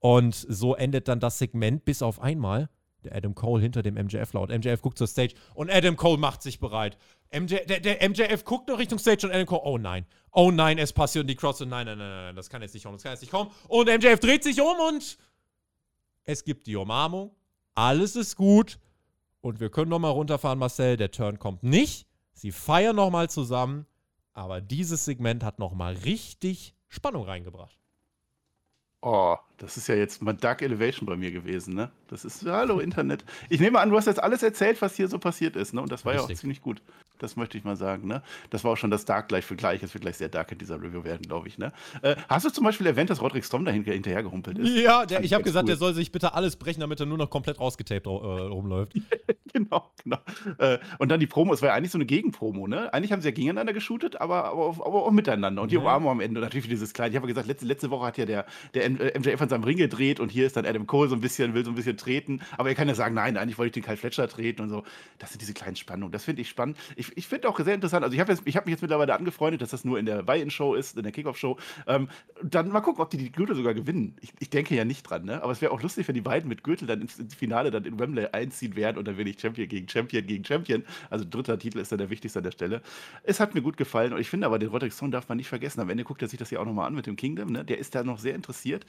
Und 0.00 0.34
so 0.34 0.74
endet 0.74 1.08
dann 1.08 1.20
das 1.20 1.38
Segment 1.38 1.84
bis 1.84 2.02
auf 2.02 2.20
einmal. 2.20 2.68
Der 3.04 3.14
Adam 3.14 3.34
Cole 3.34 3.62
hinter 3.62 3.82
dem 3.82 3.94
MJF 3.94 4.32
laut. 4.32 4.50
MJF 4.50 4.82
guckt 4.82 4.98
zur 4.98 5.06
Stage 5.06 5.34
und 5.54 5.70
Adam 5.70 5.94
Cole 5.96 6.18
macht 6.18 6.42
sich 6.42 6.58
bereit. 6.58 6.98
MJ, 7.32 7.56
der, 7.68 7.80
der, 7.80 8.08
MJF 8.08 8.44
guckt 8.44 8.68
noch 8.68 8.78
Richtung 8.78 8.98
Stage 8.98 9.26
und 9.26 9.32
Adam 9.32 9.46
Cole, 9.46 9.62
oh 9.62 9.78
nein, 9.78 10.04
oh 10.32 10.50
nein, 10.50 10.78
es 10.78 10.92
passiert 10.92 11.28
die 11.28 11.36
Cross 11.36 11.60
und 11.60 11.68
nein, 11.68 11.86
nein, 11.86 11.98
nein, 11.98 12.10
nein, 12.10 12.36
das 12.36 12.50
kann 12.50 12.60
jetzt 12.62 12.74
nicht 12.74 12.82
kommen, 12.82 12.96
das 12.96 13.04
kann 13.04 13.12
jetzt 13.12 13.20
nicht 13.20 13.30
kommen. 13.30 13.50
Und 13.68 13.86
MJF 13.86 14.18
dreht 14.18 14.42
sich 14.42 14.60
um 14.60 14.74
und 14.88 15.16
es 16.28 16.44
gibt 16.44 16.66
die 16.66 16.76
Umarmung, 16.76 17.34
alles 17.74 18.14
ist 18.14 18.36
gut 18.36 18.78
und 19.40 19.60
wir 19.60 19.70
können 19.70 19.88
nochmal 19.88 20.10
runterfahren, 20.10 20.58
Marcel. 20.58 20.98
Der 20.98 21.10
Turn 21.10 21.38
kommt 21.38 21.62
nicht. 21.62 22.06
Sie 22.34 22.52
feiern 22.52 22.96
nochmal 22.96 23.30
zusammen, 23.30 23.86
aber 24.34 24.60
dieses 24.60 25.06
Segment 25.06 25.42
hat 25.42 25.58
nochmal 25.58 25.94
richtig 25.94 26.74
Spannung 26.86 27.24
reingebracht. 27.24 27.78
Oh, 29.00 29.36
das 29.56 29.78
ist 29.78 29.88
ja 29.88 29.94
jetzt 29.94 30.20
mal 30.20 30.34
Dark 30.34 30.60
Elevation 30.60 31.06
bei 31.06 31.16
mir 31.16 31.30
gewesen, 31.30 31.74
ne? 31.74 31.90
Das 32.08 32.26
ist, 32.26 32.44
hallo 32.44 32.80
Internet. 32.80 33.24
Ich 33.48 33.60
nehme 33.60 33.80
an, 33.80 33.88
du 33.88 33.96
hast 33.96 34.06
jetzt 34.06 34.22
alles 34.22 34.42
erzählt, 34.42 34.82
was 34.82 34.96
hier 34.96 35.08
so 35.08 35.18
passiert 35.18 35.56
ist, 35.56 35.72
ne? 35.72 35.80
Und 35.80 35.90
das 35.90 36.04
war 36.04 36.12
Richtig. 36.12 36.28
ja 36.28 36.34
auch 36.34 36.40
ziemlich 36.40 36.60
gut. 36.60 36.82
Das 37.18 37.36
möchte 37.36 37.58
ich 37.58 37.64
mal 37.64 37.76
sagen, 37.76 38.06
ne? 38.06 38.22
Das 38.50 38.64
war 38.64 38.72
auch 38.72 38.76
schon 38.76 38.90
das 38.90 39.04
Dark 39.04 39.28
gleich 39.28 39.44
für 39.44 39.56
gleich. 39.56 39.82
Es 39.82 39.94
wird 39.94 40.02
gleich 40.02 40.16
sehr 40.16 40.28
dark 40.28 40.52
in 40.52 40.58
dieser 40.58 40.80
Review 40.80 41.04
werden, 41.04 41.22
glaube 41.22 41.48
ich, 41.48 41.58
ne? 41.58 41.72
Äh, 42.02 42.16
hast 42.28 42.46
du 42.46 42.50
zum 42.50 42.64
Beispiel 42.64 42.86
erwähnt, 42.86 43.10
dass 43.10 43.20
Roderick 43.20 43.44
Storm 43.44 43.64
dahin, 43.64 43.84
hinterher 43.84 44.22
gehumpelt 44.22 44.58
ist? 44.58 44.76
Ja, 44.76 45.06
der, 45.06 45.24
ich 45.24 45.32
habe 45.32 45.44
gesagt, 45.44 45.64
cool. 45.64 45.68
der 45.68 45.76
soll 45.76 45.94
sich 45.94 46.12
bitte 46.12 46.34
alles 46.34 46.56
brechen, 46.56 46.80
damit 46.80 47.00
er 47.00 47.06
nur 47.06 47.18
noch 47.18 47.30
komplett 47.30 47.58
rausgetaped 47.60 48.06
äh, 48.06 48.10
rumläuft. 48.10 48.92
genau, 49.52 49.90
genau. 50.02 50.18
Äh, 50.58 50.78
und 50.98 51.10
dann 51.10 51.20
die 51.20 51.26
Promo, 51.26 51.52
es 51.54 51.62
war 51.62 51.70
ja 51.70 51.74
eigentlich 51.74 51.92
so 51.92 51.98
eine 51.98 52.06
Gegenpromo, 52.06 52.66
ne? 52.66 52.92
Eigentlich 52.92 53.12
haben 53.12 53.22
sie 53.22 53.28
ja 53.28 53.34
gegeneinander 53.34 53.72
geshootet, 53.72 54.20
aber, 54.20 54.44
aber, 54.44 54.68
aber 54.86 55.06
auch 55.06 55.10
miteinander. 55.10 55.62
Und 55.62 55.72
die. 55.72 55.78
Umarmung 55.78 56.10
am 56.10 56.20
Ende. 56.20 56.40
Und 56.40 56.44
natürlich 56.44 56.64
für 56.64 56.70
dieses 56.70 56.92
kleine. 56.92 57.10
Ich 57.10 57.16
habe 57.16 57.26
gesagt, 57.26 57.46
letzte, 57.46 57.66
letzte 57.66 57.90
Woche 57.90 58.06
hat 58.06 58.18
ja 58.18 58.26
der, 58.26 58.46
der 58.74 58.90
MJF 58.90 59.40
an 59.40 59.48
seinem 59.48 59.64
Ring 59.64 59.76
gedreht 59.76 60.20
und 60.20 60.30
hier 60.30 60.46
ist 60.46 60.56
dann 60.56 60.66
Adam 60.66 60.86
Cole 60.86 61.08
so 61.08 61.14
ein 61.14 61.20
bisschen, 61.20 61.54
will 61.54 61.64
so 61.64 61.70
ein 61.70 61.74
bisschen 61.74 61.96
treten. 61.96 62.40
Aber 62.56 62.68
er 62.68 62.74
kann 62.74 62.88
ja 62.88 62.94
sagen, 62.94 63.14
nein, 63.14 63.36
eigentlich 63.36 63.58
wollte 63.58 63.78
ich 63.78 63.84
den 63.84 63.88
Kyle 63.88 63.96
Fletcher 63.96 64.28
treten 64.28 64.62
und 64.62 64.70
so. 64.70 64.84
Das 65.18 65.30
sind 65.30 65.40
diese 65.40 65.54
kleinen 65.54 65.76
Spannungen. 65.76 66.12
Das 66.12 66.24
finde 66.24 66.42
ich 66.42 66.48
spannend. 66.48 66.76
Ich, 66.96 67.07
ich 67.16 67.26
finde 67.26 67.48
auch 67.48 67.58
sehr 67.58 67.74
interessant. 67.74 68.04
Also 68.04 68.14
ich 68.14 68.20
habe 68.20 68.32
hab 68.34 68.66
mich 68.66 68.72
jetzt 68.72 68.82
mittlerweile 68.82 69.14
angefreundet, 69.14 69.62
dass 69.62 69.70
das 69.70 69.84
nur 69.84 69.98
in 69.98 70.06
der 70.06 70.22
Buy-In-Show 70.22 70.74
ist, 70.74 70.96
in 70.96 71.02
der 71.02 71.12
Kickoff-Show. 71.12 71.58
Ähm, 71.86 72.08
dann 72.42 72.68
mal 72.68 72.80
gucken, 72.80 73.02
ob 73.02 73.10
die 73.10 73.16
die 73.16 73.32
Gürtel 73.32 73.56
sogar 73.56 73.74
gewinnen. 73.74 74.16
Ich, 74.20 74.32
ich 74.38 74.50
denke 74.50 74.74
ja 74.74 74.84
nicht 74.84 75.02
dran, 75.02 75.24
ne? 75.24 75.42
Aber 75.42 75.52
es 75.52 75.60
wäre 75.60 75.72
auch 75.72 75.82
lustig, 75.82 76.08
wenn 76.08 76.14
die 76.14 76.20
beiden 76.20 76.48
mit 76.48 76.64
Gürtel 76.64 76.86
dann 76.86 77.00
ins, 77.00 77.18
ins, 77.18 77.34
Finale 77.34 77.70
dann 77.70 77.84
in 77.84 77.98
Wembley 77.98 78.26
einziehen 78.32 78.76
werden 78.76 78.98
und 78.98 79.06
dann 79.06 79.16
will 79.16 79.28
ich 79.28 79.40
Champion 79.40 79.68
gegen 79.68 79.88
Champion 79.88 80.26
gegen 80.26 80.44
Champion. 80.44 80.84
Also 81.10 81.24
dritter 81.28 81.58
Titel 81.58 81.78
ist 81.78 81.92
dann 81.92 81.98
der 81.98 82.10
wichtigste 82.10 82.38
an 82.38 82.44
der 82.44 82.52
Stelle. 82.52 82.82
Es 83.22 83.40
hat 83.40 83.54
mir 83.54 83.62
gut 83.62 83.76
gefallen 83.76 84.12
und 84.12 84.20
ich 84.20 84.30
finde 84.30 84.46
aber, 84.46 84.58
den 84.58 84.68
Roderick 84.70 84.92
Strong 84.92 85.10
darf 85.10 85.28
man 85.28 85.38
nicht 85.38 85.48
vergessen. 85.48 85.80
Am 85.80 85.90
Ende 85.90 86.04
guckt 86.04 86.22
er 86.22 86.28
sich 86.28 86.38
das 86.38 86.50
ja 86.50 86.60
auch 86.60 86.64
nochmal 86.64 86.86
an 86.86 86.94
mit 86.94 87.06
dem 87.06 87.16
Kingdom, 87.16 87.52
ne? 87.52 87.64
Der 87.64 87.78
ist 87.78 87.94
da 87.94 88.02
noch 88.02 88.18
sehr 88.18 88.34
interessiert. 88.34 88.86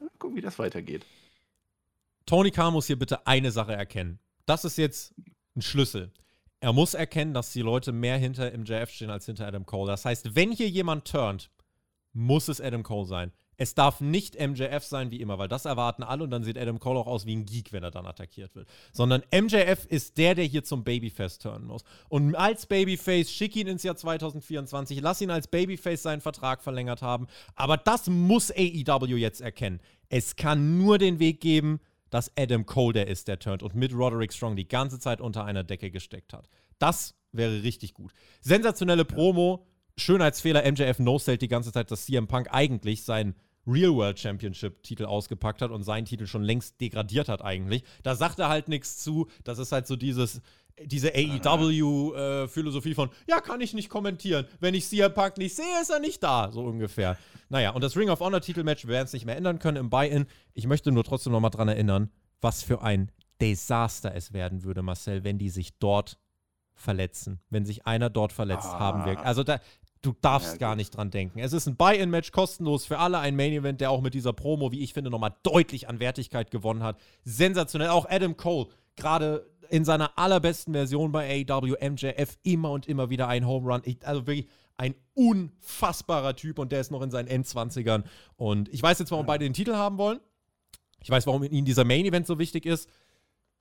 Mal 0.00 0.10
gucken, 0.18 0.36
wie 0.36 0.40
das 0.40 0.58
weitergeht. 0.58 1.06
Tony 2.26 2.50
Khan 2.50 2.72
muss 2.72 2.86
hier 2.86 2.98
bitte 2.98 3.26
eine 3.26 3.50
Sache 3.50 3.72
erkennen. 3.72 4.18
Das 4.46 4.64
ist 4.64 4.78
jetzt 4.78 5.14
ein 5.56 5.62
Schlüssel 5.62 6.12
er 6.62 6.72
muss 6.72 6.94
erkennen, 6.94 7.34
dass 7.34 7.52
die 7.52 7.60
Leute 7.60 7.90
mehr 7.90 8.16
hinter 8.18 8.56
MJF 8.56 8.88
stehen 8.88 9.10
als 9.10 9.26
hinter 9.26 9.48
Adam 9.48 9.66
Cole. 9.66 9.90
Das 9.90 10.04
heißt, 10.04 10.36
wenn 10.36 10.52
hier 10.52 10.68
jemand 10.68 11.04
turnt, 11.06 11.50
muss 12.12 12.46
es 12.46 12.60
Adam 12.60 12.84
Cole 12.84 13.06
sein. 13.06 13.32
Es 13.56 13.74
darf 13.74 14.00
nicht 14.00 14.40
MJF 14.40 14.84
sein 14.84 15.10
wie 15.10 15.20
immer, 15.20 15.38
weil 15.38 15.48
das 15.48 15.64
erwarten 15.64 16.04
alle 16.04 16.22
und 16.22 16.30
dann 16.30 16.44
sieht 16.44 16.56
Adam 16.56 16.78
Cole 16.78 17.00
auch 17.00 17.08
aus 17.08 17.26
wie 17.26 17.34
ein 17.34 17.46
Geek, 17.46 17.72
wenn 17.72 17.82
er 17.82 17.90
dann 17.90 18.06
attackiert 18.06 18.54
wird. 18.54 18.68
Sondern 18.92 19.24
MJF 19.34 19.86
ist 19.86 20.18
der, 20.18 20.36
der 20.36 20.44
hier 20.44 20.62
zum 20.62 20.84
Babyface 20.84 21.38
turnen 21.38 21.66
muss. 21.66 21.82
Und 22.08 22.36
als 22.36 22.66
Babyface, 22.66 23.32
schick 23.32 23.56
ihn 23.56 23.66
ins 23.66 23.82
Jahr 23.82 23.96
2024, 23.96 25.00
lass 25.00 25.20
ihn 25.20 25.30
als 25.30 25.48
Babyface 25.48 26.02
seinen 26.02 26.20
Vertrag 26.20 26.62
verlängert 26.62 27.02
haben. 27.02 27.26
Aber 27.56 27.76
das 27.76 28.08
muss 28.08 28.52
AEW 28.52 29.16
jetzt 29.16 29.40
erkennen. 29.40 29.80
Es 30.08 30.36
kann 30.36 30.78
nur 30.78 30.98
den 30.98 31.18
Weg 31.18 31.40
geben, 31.40 31.80
dass 32.12 32.30
Adam 32.36 32.66
Cole 32.66 32.92
der 32.92 33.08
ist, 33.08 33.26
der 33.26 33.38
turnt 33.38 33.62
und 33.62 33.74
mit 33.74 33.94
Roderick 33.94 34.34
Strong 34.34 34.54
die 34.54 34.68
ganze 34.68 35.00
Zeit 35.00 35.20
unter 35.20 35.46
einer 35.46 35.64
Decke 35.64 35.90
gesteckt 35.90 36.34
hat. 36.34 36.46
Das 36.78 37.14
wäre 37.32 37.62
richtig 37.62 37.94
gut. 37.94 38.12
Sensationelle 38.42 39.06
Promo, 39.06 39.66
Schönheitsfehler, 39.96 40.70
MJF 40.70 40.98
no-sellt 40.98 41.40
die 41.40 41.48
ganze 41.48 41.72
Zeit, 41.72 41.90
dass 41.90 42.04
CM 42.04 42.28
Punk 42.28 42.48
eigentlich 42.52 43.04
seinen 43.04 43.34
Real 43.66 43.94
World 43.94 44.18
Championship 44.18 44.82
Titel 44.82 45.04
ausgepackt 45.04 45.62
hat 45.62 45.70
und 45.70 45.84
seinen 45.84 46.04
Titel 46.04 46.26
schon 46.26 46.42
längst 46.42 46.80
degradiert 46.80 47.28
hat 47.28 47.42
eigentlich. 47.42 47.84
Da 48.02 48.14
sagt 48.14 48.38
er 48.38 48.48
halt 48.48 48.68
nichts 48.68 48.98
zu. 48.98 49.28
Das 49.44 49.58
ist 49.58 49.72
halt 49.72 49.86
so 49.86 49.96
dieses, 49.96 50.40
diese 50.80 51.12
AEW-Philosophie 51.14 52.90
äh, 52.90 52.94
von, 52.94 53.10
ja, 53.28 53.40
kann 53.40 53.60
ich 53.60 53.74
nicht 53.74 53.88
kommentieren. 53.88 54.46
Wenn 54.60 54.74
ich 54.74 54.86
CM 54.88 55.14
Punk 55.14 55.38
nicht 55.38 55.54
sehe, 55.54 55.80
ist 55.80 55.90
er 55.90 56.00
nicht 56.00 56.22
da, 56.22 56.50
so 56.50 56.62
ungefähr. 56.64 57.16
Naja, 57.48 57.70
und 57.70 57.84
das 57.84 57.96
Ring 57.96 58.08
of 58.08 58.20
Honor 58.20 58.40
Titelmatch, 58.40 58.84
wir 58.84 58.94
werden 58.94 59.06
es 59.06 59.12
nicht 59.12 59.26
mehr 59.26 59.36
ändern 59.36 59.58
können 59.58 59.76
im 59.76 59.90
Buy-In. 59.90 60.26
Ich 60.54 60.66
möchte 60.66 60.90
nur 60.90 61.04
trotzdem 61.04 61.32
nochmal 61.32 61.50
dran 61.50 61.68
erinnern, 61.68 62.10
was 62.40 62.62
für 62.62 62.82
ein 62.82 63.12
Desaster 63.40 64.14
es 64.14 64.32
werden 64.32 64.64
würde, 64.64 64.82
Marcel, 64.82 65.24
wenn 65.24 65.38
die 65.38 65.50
sich 65.50 65.78
dort 65.78 66.18
verletzen. 66.74 67.40
Wenn 67.50 67.64
sich 67.64 67.86
einer 67.86 68.10
dort 68.10 68.32
verletzt 68.32 68.68
ah. 68.68 68.78
haben 68.78 69.04
wird. 69.04 69.18
Also 69.18 69.42
da, 69.42 69.60
du 70.02 70.12
darfst 70.20 70.52
ja, 70.52 70.58
gar 70.58 70.76
nicht 70.76 70.96
dran 70.96 71.10
denken. 71.10 71.38
Es 71.38 71.52
ist 71.52 71.66
ein 71.66 71.76
Buy-In-Match, 71.76 72.32
kostenlos 72.32 72.84
für 72.84 72.98
alle, 72.98 73.18
ein 73.18 73.36
Main-Event, 73.36 73.80
der 73.80 73.90
auch 73.90 74.02
mit 74.02 74.14
dieser 74.14 74.32
Promo, 74.32 74.72
wie 74.72 74.80
ich 74.80 74.92
finde, 74.92 75.10
nochmal 75.10 75.34
deutlich 75.42 75.88
an 75.88 76.00
Wertigkeit 76.00 76.50
gewonnen 76.50 76.82
hat. 76.82 76.98
Sensationell. 77.24 77.88
Auch 77.88 78.06
Adam 78.08 78.36
Cole, 78.36 78.68
gerade 78.96 79.48
in 79.70 79.84
seiner 79.84 80.18
allerbesten 80.18 80.74
Version 80.74 81.12
bei 81.12 81.46
AEW, 81.48 81.76
MJF, 81.80 82.36
immer 82.42 82.72
und 82.72 82.86
immer 82.86 83.08
wieder 83.08 83.28
ein 83.28 83.46
Home 83.46 83.72
Run. 83.72 83.82
Ich, 83.84 84.06
also 84.06 84.26
wirklich 84.26 84.48
ein 84.76 84.94
unfassbarer 85.14 86.34
Typ 86.36 86.58
und 86.58 86.72
der 86.72 86.80
ist 86.80 86.90
noch 86.90 87.02
in 87.02 87.10
seinen 87.10 87.28
Endzwanzigern. 87.28 88.04
Und 88.36 88.68
ich 88.68 88.82
weiß 88.82 88.98
jetzt, 88.98 89.10
warum 89.12 89.26
beide 89.26 89.44
den 89.44 89.54
Titel 89.54 89.74
haben 89.74 89.96
wollen. 89.98 90.20
Ich 91.00 91.10
weiß, 91.10 91.26
warum 91.26 91.42
ihnen 91.44 91.64
dieser 91.64 91.84
Main 91.84 92.04
Event 92.04 92.26
so 92.26 92.38
wichtig 92.38 92.66
ist. 92.66 92.88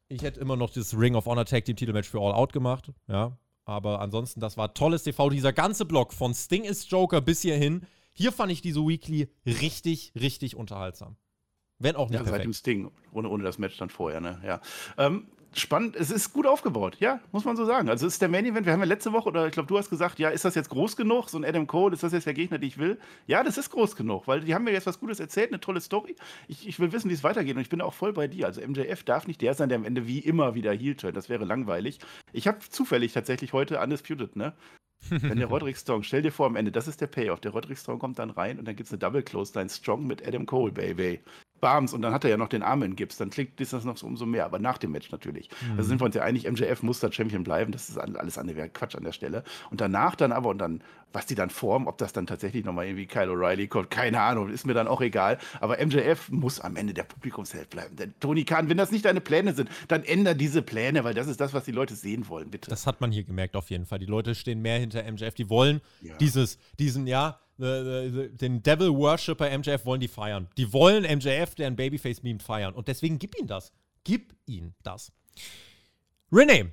Ich 0.09 0.23
hätte 0.23 0.39
immer 0.39 0.57
noch 0.57 0.71
das 0.71 0.97
Ring 0.97 1.15
of 1.15 1.25
Honor 1.25 1.45
Tag 1.45 1.65
Team 1.65 1.75
Titelmatch 1.75 2.09
für 2.09 2.19
All 2.19 2.33
Out 2.33 2.51
gemacht. 2.51 2.91
Ja. 3.07 3.37
Aber 3.65 4.01
ansonsten, 4.01 4.39
das 4.39 4.57
war 4.57 4.73
tolles 4.73 5.03
TV. 5.03 5.29
Dieser 5.29 5.53
ganze 5.53 5.85
Block 5.85 6.13
von 6.13 6.33
Sting 6.33 6.63
ist 6.63 6.89
Joker 6.91 7.21
bis 7.21 7.41
hierhin. 7.41 7.85
Hier 8.13 8.31
fand 8.31 8.51
ich 8.51 8.61
diese 8.61 8.81
Weekly 8.81 9.29
richtig, 9.45 10.11
richtig 10.19 10.55
unterhaltsam. 10.55 11.15
Wenn 11.79 11.95
auch 11.95 12.09
nicht 12.09 12.19
ja, 12.19 12.23
perfekt. 12.23 12.37
seit 12.37 12.45
dem 12.45 12.53
Sting, 12.53 12.91
ohne, 13.11 13.29
ohne 13.29 13.43
das 13.43 13.57
Match 13.57 13.77
dann 13.77 13.89
vorher, 13.89 14.21
ne? 14.21 14.41
Ja. 14.45 14.61
Ähm, 14.97 15.27
spannend, 15.53 15.95
es 15.95 16.11
ist 16.11 16.33
gut 16.33 16.47
aufgebaut, 16.47 16.97
ja, 16.99 17.19
muss 17.31 17.45
man 17.45 17.57
so 17.57 17.65
sagen. 17.65 17.89
Also 17.89 18.07
es 18.07 18.13
ist 18.13 18.21
der 18.21 18.29
Main 18.29 18.45
Event, 18.45 18.65
wir 18.65 18.73
haben 18.73 18.79
ja 18.79 18.85
letzte 18.85 19.11
Woche, 19.11 19.29
oder 19.29 19.47
ich 19.47 19.53
glaube, 19.53 19.67
du 19.67 19.77
hast 19.77 19.89
gesagt, 19.89 20.19
ja, 20.19 20.29
ist 20.29 20.45
das 20.45 20.55
jetzt 20.55 20.69
groß 20.69 20.95
genug, 20.95 21.29
so 21.29 21.37
ein 21.37 21.45
Adam 21.45 21.67
Cole, 21.67 21.93
ist 21.93 22.03
das 22.03 22.13
jetzt 22.13 22.25
der 22.25 22.33
Gegner, 22.33 22.57
den 22.57 22.67
ich 22.67 22.77
will? 22.77 22.97
Ja, 23.27 23.43
das 23.43 23.57
ist 23.57 23.69
groß 23.71 23.95
genug, 23.95 24.27
weil 24.27 24.41
die 24.41 24.55
haben 24.55 24.63
mir 24.63 24.71
jetzt 24.71 24.87
was 24.87 24.99
Gutes 24.99 25.19
erzählt, 25.19 25.49
eine 25.49 25.59
tolle 25.59 25.81
Story. 25.81 26.15
Ich, 26.47 26.67
ich 26.67 26.79
will 26.79 26.91
wissen, 26.91 27.09
wie 27.09 27.13
es 27.13 27.23
weitergeht 27.23 27.55
und 27.55 27.61
ich 27.61 27.69
bin 27.69 27.81
auch 27.81 27.93
voll 27.93 28.13
bei 28.13 28.27
dir. 28.27 28.45
Also 28.45 28.61
MJF 28.61 29.03
darf 29.03 29.27
nicht 29.27 29.41
der 29.41 29.53
sein, 29.53 29.69
der 29.69 29.77
am 29.77 29.85
Ende 29.85 30.07
wie 30.07 30.19
immer 30.19 30.55
wieder 30.55 30.71
Heel 30.71 30.95
turn, 30.95 31.13
das 31.13 31.29
wäre 31.29 31.45
langweilig. 31.45 31.99
Ich 32.33 32.47
habe 32.47 32.59
zufällig 32.69 33.13
tatsächlich 33.13 33.53
heute 33.53 33.79
Undisputed, 33.79 34.35
ne? 34.35 34.53
Wenn 35.09 35.37
der 35.37 35.47
Roderick 35.49 35.77
Strong, 35.77 36.03
stell 36.03 36.21
dir 36.21 36.31
vor 36.31 36.45
am 36.45 36.55
Ende, 36.55 36.71
das 36.71 36.87
ist 36.87 37.01
der 37.01 37.07
Payoff, 37.07 37.41
der 37.41 37.51
Roderick 37.51 37.77
Strong 37.77 37.99
kommt 37.99 38.19
dann 38.19 38.29
rein 38.29 38.59
und 38.59 38.67
dann 38.67 38.75
gibt 38.75 38.87
es 38.87 38.93
eine 38.93 38.99
Double 38.99 39.23
Close 39.23 39.53
Line 39.57 39.69
Strong 39.69 40.05
mit 40.05 40.25
Adam 40.25 40.45
Cole, 40.45 40.71
Baby. 40.71 41.19
Barms 41.61 41.93
und 41.93 42.01
dann 42.01 42.13
hat 42.13 42.23
er 42.23 42.29
ja 42.31 42.37
noch 42.37 42.49
den 42.49 42.63
Arm 42.63 42.83
in 42.83 42.95
Gips, 42.95 43.17
dann 43.17 43.29
klingt 43.29 43.61
ist 43.61 43.71
das 43.73 43.85
noch 43.85 43.95
so 43.97 44.07
umso 44.07 44.25
mehr, 44.25 44.45
aber 44.45 44.59
nach 44.59 44.77
dem 44.77 44.91
Match 44.91 45.11
natürlich. 45.11 45.49
Mhm. 45.71 45.77
Da 45.77 45.83
sind 45.83 46.01
wir 46.01 46.05
uns 46.05 46.15
ja 46.15 46.23
einig, 46.23 46.49
MJF 46.49 46.83
muss 46.83 46.99
da 46.99 47.11
Champion 47.11 47.43
bleiben, 47.43 47.71
das 47.71 47.89
ist 47.89 47.97
alles 47.97 48.37
andere 48.37 48.67
Quatsch 48.69 48.95
an 48.95 49.03
der 49.03 49.13
Stelle. 49.13 49.43
Und 49.69 49.79
danach 49.79 50.15
dann 50.15 50.31
aber, 50.31 50.49
und 50.49 50.57
dann, 50.57 50.83
was 51.13 51.25
die 51.25 51.35
dann 51.35 51.49
formen, 51.49 51.87
ob 51.87 51.97
das 51.97 52.13
dann 52.13 52.25
tatsächlich 52.25 52.65
nochmal 52.65 52.85
irgendwie 52.85 53.05
Kyle 53.05 53.29
O'Reilly 53.31 53.67
kommt, 53.67 53.89
keine 53.89 54.21
Ahnung, 54.21 54.49
ist 54.49 54.65
mir 54.65 54.73
dann 54.73 54.87
auch 54.87 55.01
egal. 55.01 55.37
Aber 55.59 55.77
MJF 55.85 56.29
muss 56.29 56.59
am 56.59 56.75
Ende 56.75 56.93
der 56.93 57.03
Publikumsheld 57.03 57.69
bleiben. 57.69 57.95
Denn 57.95 58.13
Tony 58.19 58.43
Khan, 58.43 58.69
wenn 58.69 58.77
das 58.77 58.91
nicht 58.91 59.05
deine 59.05 59.21
Pläne 59.21 59.53
sind, 59.53 59.69
dann 59.87 60.03
änder 60.03 60.33
diese 60.33 60.61
Pläne, 60.61 61.03
weil 61.03 61.13
das 61.13 61.27
ist 61.27 61.39
das, 61.39 61.53
was 61.53 61.63
die 61.65 61.71
Leute 61.71 61.95
sehen 61.95 62.27
wollen, 62.27 62.49
bitte. 62.49 62.69
Das 62.69 62.87
hat 62.87 63.01
man 63.01 63.11
hier 63.11 63.23
gemerkt 63.23 63.55
auf 63.55 63.69
jeden 63.69 63.85
Fall. 63.85 63.99
Die 63.99 64.05
Leute 64.05 64.35
stehen 64.35 64.61
mehr 64.61 64.79
hinter 64.79 65.03
MJF, 65.03 65.33
die 65.35 65.49
wollen 65.49 65.81
Ja. 66.01 66.15
dieses, 66.17 66.57
diesen, 66.79 67.07
ja, 67.07 67.39
den 67.61 68.63
Devil 68.63 68.89
Worshipper 68.89 69.57
MJF 69.57 69.85
wollen 69.85 70.01
die 70.01 70.07
feiern. 70.07 70.47
Die 70.57 70.73
wollen 70.73 71.03
MJF, 71.03 71.55
der 71.55 71.67
ein 71.67 71.75
Babyface-Meme 71.75 72.39
feiern. 72.39 72.73
Und 72.73 72.87
deswegen 72.87 73.19
gib 73.19 73.37
ihm 73.39 73.47
das. 73.47 73.71
Gib 74.03 74.33
ihm 74.47 74.73
das. 74.83 75.11
Renee 76.31 76.71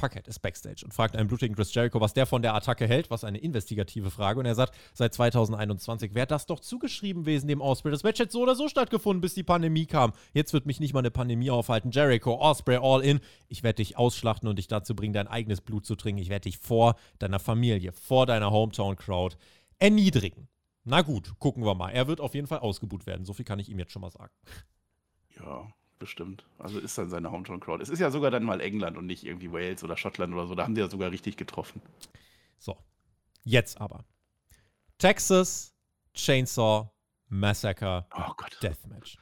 Paquette 0.00 0.30
ist 0.30 0.40
backstage 0.40 0.82
und 0.84 0.94
fragt 0.94 1.14
einen 1.14 1.28
blutigen 1.28 1.54
Chris 1.54 1.74
Jericho, 1.74 2.00
was 2.00 2.14
der 2.14 2.24
von 2.24 2.40
der 2.40 2.54
Attacke 2.54 2.86
hält, 2.86 3.10
was 3.10 3.22
eine 3.22 3.36
investigative 3.36 4.10
Frage. 4.10 4.40
Und 4.40 4.46
er 4.46 4.54
sagt, 4.54 4.74
seit 4.94 5.12
2021 5.12 6.14
wäre 6.14 6.26
das 6.26 6.46
doch 6.46 6.60
zugeschrieben 6.60 7.24
gewesen 7.24 7.48
dem 7.48 7.60
Osprey. 7.60 7.92
Das 7.92 8.02
Match 8.02 8.18
hätte 8.18 8.32
so 8.32 8.40
oder 8.40 8.54
so 8.54 8.68
stattgefunden, 8.68 9.20
bis 9.20 9.34
die 9.34 9.42
Pandemie 9.42 9.84
kam. 9.84 10.12
Jetzt 10.32 10.54
wird 10.54 10.64
mich 10.64 10.80
nicht 10.80 10.94
mal 10.94 11.00
eine 11.00 11.10
Pandemie 11.10 11.50
aufhalten. 11.50 11.90
Jericho, 11.90 12.40
Osprey, 12.40 12.78
all 12.80 13.02
in. 13.02 13.20
Ich 13.48 13.62
werde 13.62 13.76
dich 13.76 13.98
ausschlachten 13.98 14.48
und 14.48 14.56
dich 14.56 14.68
dazu 14.68 14.96
bringen, 14.96 15.12
dein 15.12 15.28
eigenes 15.28 15.60
Blut 15.60 15.84
zu 15.84 15.96
trinken. 15.96 16.22
Ich 16.22 16.30
werde 16.30 16.44
dich 16.44 16.56
vor 16.56 16.96
deiner 17.18 17.38
Familie, 17.38 17.92
vor 17.92 18.24
deiner 18.24 18.50
Hometown-Crowd 18.50 19.36
erniedrigen. 19.80 20.48
Na 20.84 21.02
gut, 21.02 21.38
gucken 21.38 21.64
wir 21.64 21.74
mal. 21.74 21.90
Er 21.90 22.06
wird 22.06 22.20
auf 22.20 22.34
jeden 22.34 22.46
Fall 22.46 22.60
ausgebuht 22.60 23.06
werden. 23.06 23.24
So 23.24 23.32
viel 23.32 23.44
kann 23.44 23.58
ich 23.58 23.68
ihm 23.68 23.78
jetzt 23.78 23.92
schon 23.92 24.02
mal 24.02 24.10
sagen. 24.10 24.32
Ja, 25.36 25.68
bestimmt. 25.98 26.46
Also 26.58 26.78
ist 26.78 26.96
dann 26.96 27.10
seine 27.10 27.30
Hometown-Crowd. 27.30 27.82
Es 27.82 27.88
ist 27.88 27.98
ja 27.98 28.10
sogar 28.10 28.30
dann 28.30 28.44
mal 28.44 28.60
England 28.60 28.96
und 28.96 29.06
nicht 29.06 29.24
irgendwie 29.24 29.52
Wales 29.52 29.84
oder 29.84 29.96
Schottland 29.96 30.32
oder 30.32 30.46
so. 30.46 30.54
Da 30.54 30.64
haben 30.64 30.74
die 30.74 30.80
ja 30.80 30.88
sogar 30.88 31.10
richtig 31.10 31.36
getroffen. 31.36 31.82
So, 32.58 32.76
jetzt 33.44 33.80
aber. 33.80 34.04
Texas 34.98 35.74
Chainsaw 36.14 36.90
Massacre 37.28 38.06
Oh 38.14 38.32
Gott. 38.36 38.58
Deathmatch. 38.62 39.16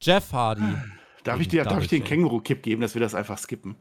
Jeff 0.00 0.32
Hardy. 0.32 0.76
Darf 1.24 1.40
ich, 1.40 1.48
dir, 1.48 1.64
darf 1.64 1.82
ich 1.82 1.88
dir 1.88 1.96
einen. 1.96 2.04
Känguru-Kipp 2.04 2.62
geben, 2.62 2.82
dass 2.82 2.94
wir 2.94 3.00
das 3.00 3.14
einfach 3.14 3.38
skippen? 3.38 3.76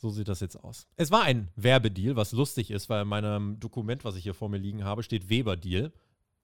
So 0.00 0.10
sieht 0.10 0.28
das 0.28 0.38
jetzt 0.40 0.56
aus. 0.62 0.86
Es 0.96 1.10
war 1.10 1.22
ein 1.24 1.48
Werbedeal, 1.56 2.14
was 2.14 2.30
lustig 2.32 2.70
ist, 2.70 2.88
weil 2.88 3.02
in 3.02 3.08
meinem 3.08 3.58
Dokument, 3.58 4.04
was 4.04 4.14
ich 4.16 4.22
hier 4.22 4.32
vor 4.34 4.48
mir 4.48 4.58
liegen 4.58 4.84
habe, 4.84 5.02
steht 5.02 5.28
Weber-Deal. 5.28 5.92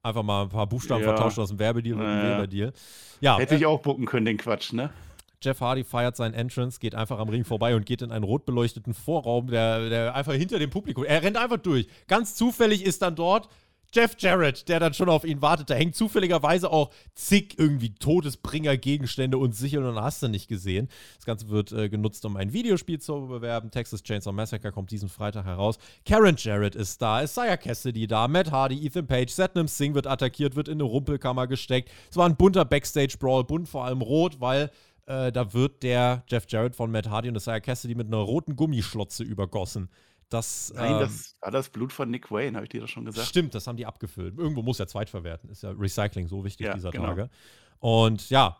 Einfach 0.03 0.25
mal 0.25 0.43
ein 0.43 0.49
paar 0.49 0.67
Buchstaben 0.67 1.03
Ja. 1.03 1.09
vertauscht 1.15 1.39
aus 1.39 1.51
dem 1.51 1.59
Werbedeal 1.61 1.97
mit 1.97 2.05
dem 2.05 2.13
Naja. 2.13 2.37
Weber-Deal. 2.39 2.73
Ja, 3.21 3.39
Hätte 3.39 3.55
äh, 3.55 3.59
ich 3.59 3.67
auch 3.67 3.81
bucken 3.81 4.07
können, 4.07 4.27
den 4.27 4.39
Quatsch, 4.39 4.73
ne? 4.73 4.91
Jeff 5.41 5.61
Hardy 5.61 5.85
feiert 5.85 6.17
seinen 6.17 6.35
Entrance, 6.35 6.81
geht 6.81 6.95
einfach 6.95 7.19
am 7.19 7.29
Ring 7.29 7.45
vorbei 7.45 7.77
und 7.77 7.87
geht 7.87 8.03
in 8.03 8.11
einen 8.11 8.25
rot 8.25 8.45
beleuchteten 8.45 8.93
Vorraum, 8.93 9.47
der, 9.47 9.89
der 9.89 10.15
einfach 10.15 10.33
hinter 10.33 10.59
dem 10.59 10.71
Publikum. 10.71 11.05
Er 11.05 11.23
rennt 11.23 11.37
einfach 11.37 11.59
durch. 11.59 11.87
Ganz 12.09 12.35
zufällig 12.35 12.85
ist 12.85 13.03
dann 13.03 13.15
dort 13.15 13.49
Jeff 13.95 14.17
Jarrett, 14.19 14.69
der 14.69 14.81
dann 14.81 14.93
schon 14.93 15.09
auf 15.09 15.25
ihn 15.25 15.41
wartet. 15.41 15.71
Da 15.71 15.75
hängt 15.75 15.95
zufälligerweise 15.95 16.71
auch 16.71 16.91
zig 17.15 17.59
irgendwie 17.59 17.95
Todesbringer, 17.95 18.77
Gegenstände 18.77 19.39
und 19.39 19.55
Sichel 19.55 19.85
und 19.85 20.01
hast 20.01 20.23
du 20.23 20.29
nicht 20.29 20.49
gesehen. 20.49 20.89
Das 21.17 21.27
Ganze 21.27 21.49
wird 21.49 21.73
äh, 21.73 21.89
genutzt, 21.89 22.25
um 22.25 22.37
ein 22.37 22.53
Videospiel 22.53 23.01
zu 23.01 23.27
bewerben. 23.27 23.71
Texas 23.71 24.03
Chainsaw 24.03 24.33
Massacre 24.33 24.73
kommt 24.73 24.91
diesen 24.91 25.09
Freitag 25.09 25.45
heraus. 25.45 25.79
Karen 26.05 26.37
Jarrett 26.37 26.75
ist 26.75 27.01
da, 27.01 27.23
Isaiah 27.23 27.57
Cassidy 27.57 28.07
da, 28.07 28.27
Matt 28.27 28.51
Hardy, 28.51 28.85
Ethan 28.85 29.07
Page, 29.07 29.31
Satnam 29.31 29.69
Singh 29.69 29.95
wird 29.95 30.07
attackiert, 30.07 30.57
wird 30.57 30.69
in 30.69 30.75
eine 30.75 30.85
Rumpelkammer 30.85 31.47
gesteckt. 31.47 31.91
Es 32.11 32.17
war 32.17 32.27
ein 32.27 32.37
bunter 32.37 32.65
Backstage-Brawl, 32.65 33.45
bunt 33.45 33.69
vor 33.69 33.85
allem 33.85 34.03
rot, 34.03 34.41
weil 34.41 34.71
äh, 35.07 35.33
da 35.33 35.53
wird 35.53 35.83
der 35.83 36.25
Jeff 36.29 36.47
Jarrett 36.49 36.77
von 36.77 36.91
Matt 36.91 37.09
Hardy 37.09 37.29
und 37.29 37.37
Isaiah 37.37 37.61
Cassidy 37.61 37.95
mit 37.95 38.07
einer 38.07 38.19
roten 38.19 38.57
Gummischlotze 38.57 39.23
übergossen. 39.23 39.89
Das, 40.35 40.73
Nein, 40.75 40.95
ähm, 40.95 40.99
das 40.99 41.37
war 41.41 41.53
das 41.53 41.69
Blut 41.69 41.93
von 41.93 42.11
Nick 42.11 42.31
Wayne, 42.33 42.57
habe 42.57 42.65
ich 42.65 42.71
dir 42.71 42.81
das 42.81 42.91
schon 42.91 43.05
gesagt. 43.05 43.29
Stimmt, 43.29 43.55
das 43.55 43.69
haben 43.69 43.77
die 43.77 43.87
abgefüllt. 43.87 44.37
Irgendwo 44.37 44.63
muss 44.63 44.81
er 44.81 44.89
zweitverwerten. 44.89 45.49
Ist 45.49 45.63
ja 45.63 45.71
Recycling 45.71 46.27
so 46.27 46.45
wichtig 46.45 46.67
Ja, 46.67 46.75
dieser 46.75 46.91
genau. 46.91 47.07
Tage. 47.07 47.31
Und 47.79 48.31
ja, 48.31 48.57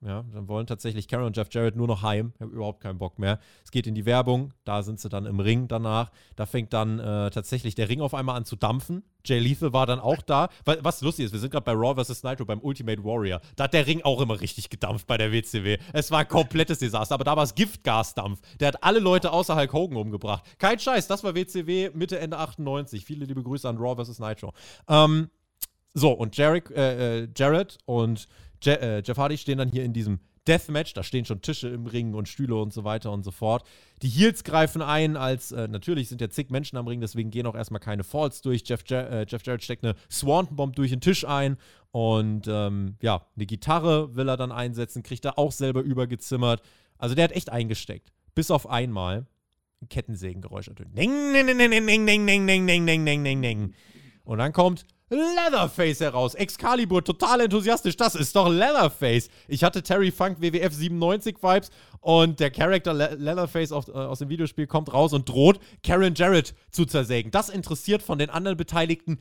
ja, 0.00 0.24
dann 0.32 0.46
wollen 0.46 0.66
tatsächlich 0.68 1.08
Karen 1.08 1.26
und 1.26 1.36
Jeff 1.36 1.48
Jarrett 1.50 1.74
nur 1.74 1.88
noch 1.88 2.02
heim. 2.02 2.32
Ich 2.36 2.40
habe 2.40 2.52
überhaupt 2.52 2.80
keinen 2.80 2.98
Bock 2.98 3.18
mehr. 3.18 3.40
Es 3.64 3.72
geht 3.72 3.86
in 3.88 3.96
die 3.96 4.06
Werbung. 4.06 4.54
Da 4.64 4.84
sind 4.84 5.00
sie 5.00 5.08
dann 5.08 5.26
im 5.26 5.40
Ring 5.40 5.66
danach. 5.66 6.10
Da 6.36 6.46
fängt 6.46 6.72
dann 6.72 7.00
äh, 7.00 7.30
tatsächlich 7.30 7.74
der 7.74 7.88
Ring 7.88 8.00
auf 8.00 8.14
einmal 8.14 8.36
an 8.36 8.44
zu 8.44 8.54
dampfen. 8.54 9.02
Jay 9.24 9.40
Lethal 9.40 9.72
war 9.72 9.86
dann 9.86 9.98
auch 9.98 10.22
da. 10.22 10.50
Wa- 10.64 10.76
Was 10.82 11.00
lustig 11.00 11.24
ist, 11.26 11.32
wir 11.32 11.40
sind 11.40 11.50
gerade 11.50 11.64
bei 11.64 11.72
Raw 11.72 12.00
vs. 12.00 12.22
Nitro 12.22 12.44
beim 12.44 12.60
Ultimate 12.60 13.02
Warrior. 13.02 13.40
Da 13.56 13.64
hat 13.64 13.74
der 13.74 13.88
Ring 13.88 14.02
auch 14.02 14.20
immer 14.20 14.40
richtig 14.40 14.70
gedampft 14.70 15.08
bei 15.08 15.18
der 15.18 15.32
WCW. 15.32 15.78
Es 15.92 16.12
war 16.12 16.20
ein 16.20 16.28
komplettes 16.28 16.78
Desaster. 16.78 17.14
Aber 17.16 17.24
da 17.24 17.36
war 17.36 17.42
es 17.42 17.56
Giftgasdampf. 17.56 18.40
Der 18.60 18.68
hat 18.68 18.84
alle 18.84 19.00
Leute 19.00 19.32
außer 19.32 19.56
Hulk 19.56 19.72
Hogan 19.72 19.96
umgebracht. 19.98 20.44
Kein 20.58 20.78
Scheiß, 20.78 21.08
das 21.08 21.24
war 21.24 21.34
WCW 21.34 21.90
Mitte, 21.94 22.20
Ende 22.20 22.38
98. 22.38 23.04
Viele 23.04 23.24
liebe 23.24 23.42
Grüße 23.42 23.68
an 23.68 23.78
Raw 23.78 24.00
vs. 24.04 24.20
Nitro. 24.20 24.52
Ähm, 24.88 25.28
so, 25.94 26.12
und 26.12 26.36
Jarek, 26.36 26.70
äh, 26.70 27.22
äh, 27.24 27.28
Jared 27.36 27.78
und 27.86 28.28
Je 28.62 28.72
äh, 28.72 29.02
Jeff 29.04 29.16
Hardy 29.18 29.38
stehen 29.38 29.58
dann 29.58 29.68
hier 29.70 29.84
in 29.84 29.92
diesem 29.92 30.20
Deathmatch. 30.46 30.94
Da 30.94 31.02
stehen 31.02 31.24
schon 31.24 31.42
Tische 31.42 31.68
im 31.68 31.86
Ring 31.86 32.14
und 32.14 32.28
Stühle 32.28 32.56
und 32.56 32.72
so 32.72 32.84
weiter 32.84 33.12
und 33.12 33.22
so 33.22 33.30
fort. 33.30 33.64
Die 34.02 34.08
Heels 34.08 34.44
greifen 34.44 34.82
ein, 34.82 35.16
als 35.16 35.52
äh, 35.52 35.68
natürlich 35.68 36.08
sind 36.08 36.20
ja 36.20 36.30
zig 36.30 36.50
Menschen 36.50 36.78
am 36.78 36.86
Ring, 36.86 37.00
deswegen 37.00 37.30
gehen 37.30 37.46
auch 37.46 37.54
erstmal 37.54 37.80
keine 37.80 38.04
Falls 38.04 38.40
durch. 38.40 38.62
Jeff, 38.66 38.82
Ja- 38.88 39.02
äh, 39.02 39.26
Jeff 39.28 39.44
Jarrett 39.44 39.62
steckt 39.62 39.84
eine 39.84 39.94
Swanton 40.10 40.56
Bomb 40.56 40.74
durch 40.76 40.90
den 40.90 41.00
Tisch 41.00 41.26
ein 41.26 41.56
und 41.90 42.46
ähm, 42.48 42.96
ja, 43.02 43.26
eine 43.36 43.46
Gitarre 43.46 44.14
will 44.16 44.28
er 44.28 44.36
dann 44.36 44.52
einsetzen, 44.52 45.02
kriegt 45.02 45.24
er 45.24 45.38
auch 45.38 45.52
selber 45.52 45.82
übergezimmert. 45.82 46.62
Also 46.98 47.14
der 47.14 47.24
hat 47.24 47.32
echt 47.32 47.50
eingesteckt. 47.50 48.12
Bis 48.34 48.50
auf 48.50 48.68
einmal 48.68 49.26
ein 49.80 49.88
Kettensägengeräusch 49.88 50.70
ding, 50.78 50.94
ding, 50.94 51.46
ding, 51.46 51.58
ding, 51.58 51.86
ding, 51.86 52.26
ding, 52.26 52.26
ding, 52.26 52.46
ding, 52.66 52.66
ding, 52.86 53.04
ding, 53.06 53.24
ding, 53.24 53.42
ding. 53.42 53.74
Und 54.24 54.38
dann 54.38 54.52
kommt 54.52 54.84
Leatherface 55.10 56.00
heraus. 56.00 56.34
Excalibur, 56.34 57.02
total 57.02 57.40
enthusiastisch. 57.40 57.96
Das 57.96 58.14
ist 58.14 58.36
doch 58.36 58.48
Leatherface. 58.48 59.28
Ich 59.46 59.64
hatte 59.64 59.82
Terry 59.82 60.10
Funk 60.10 60.40
WWF 60.40 60.72
97 60.72 61.42
Vibes 61.42 61.70
und 62.00 62.40
der 62.40 62.50
Charakter 62.50 62.94
Le 62.94 63.16
Leatherface 63.18 63.72
auf, 63.72 63.88
äh, 63.88 63.92
aus 63.92 64.20
dem 64.20 64.28
Videospiel 64.28 64.66
kommt 64.66 64.92
raus 64.92 65.12
und 65.12 65.28
droht, 65.28 65.58
Karen 65.82 66.14
Jarrett 66.14 66.54
zu 66.70 66.84
zersägen. 66.84 67.30
Das 67.30 67.48
interessiert 67.48 68.02
von 68.02 68.18
den 68.18 68.30
anderen 68.30 68.56
Beteiligten 68.56 69.18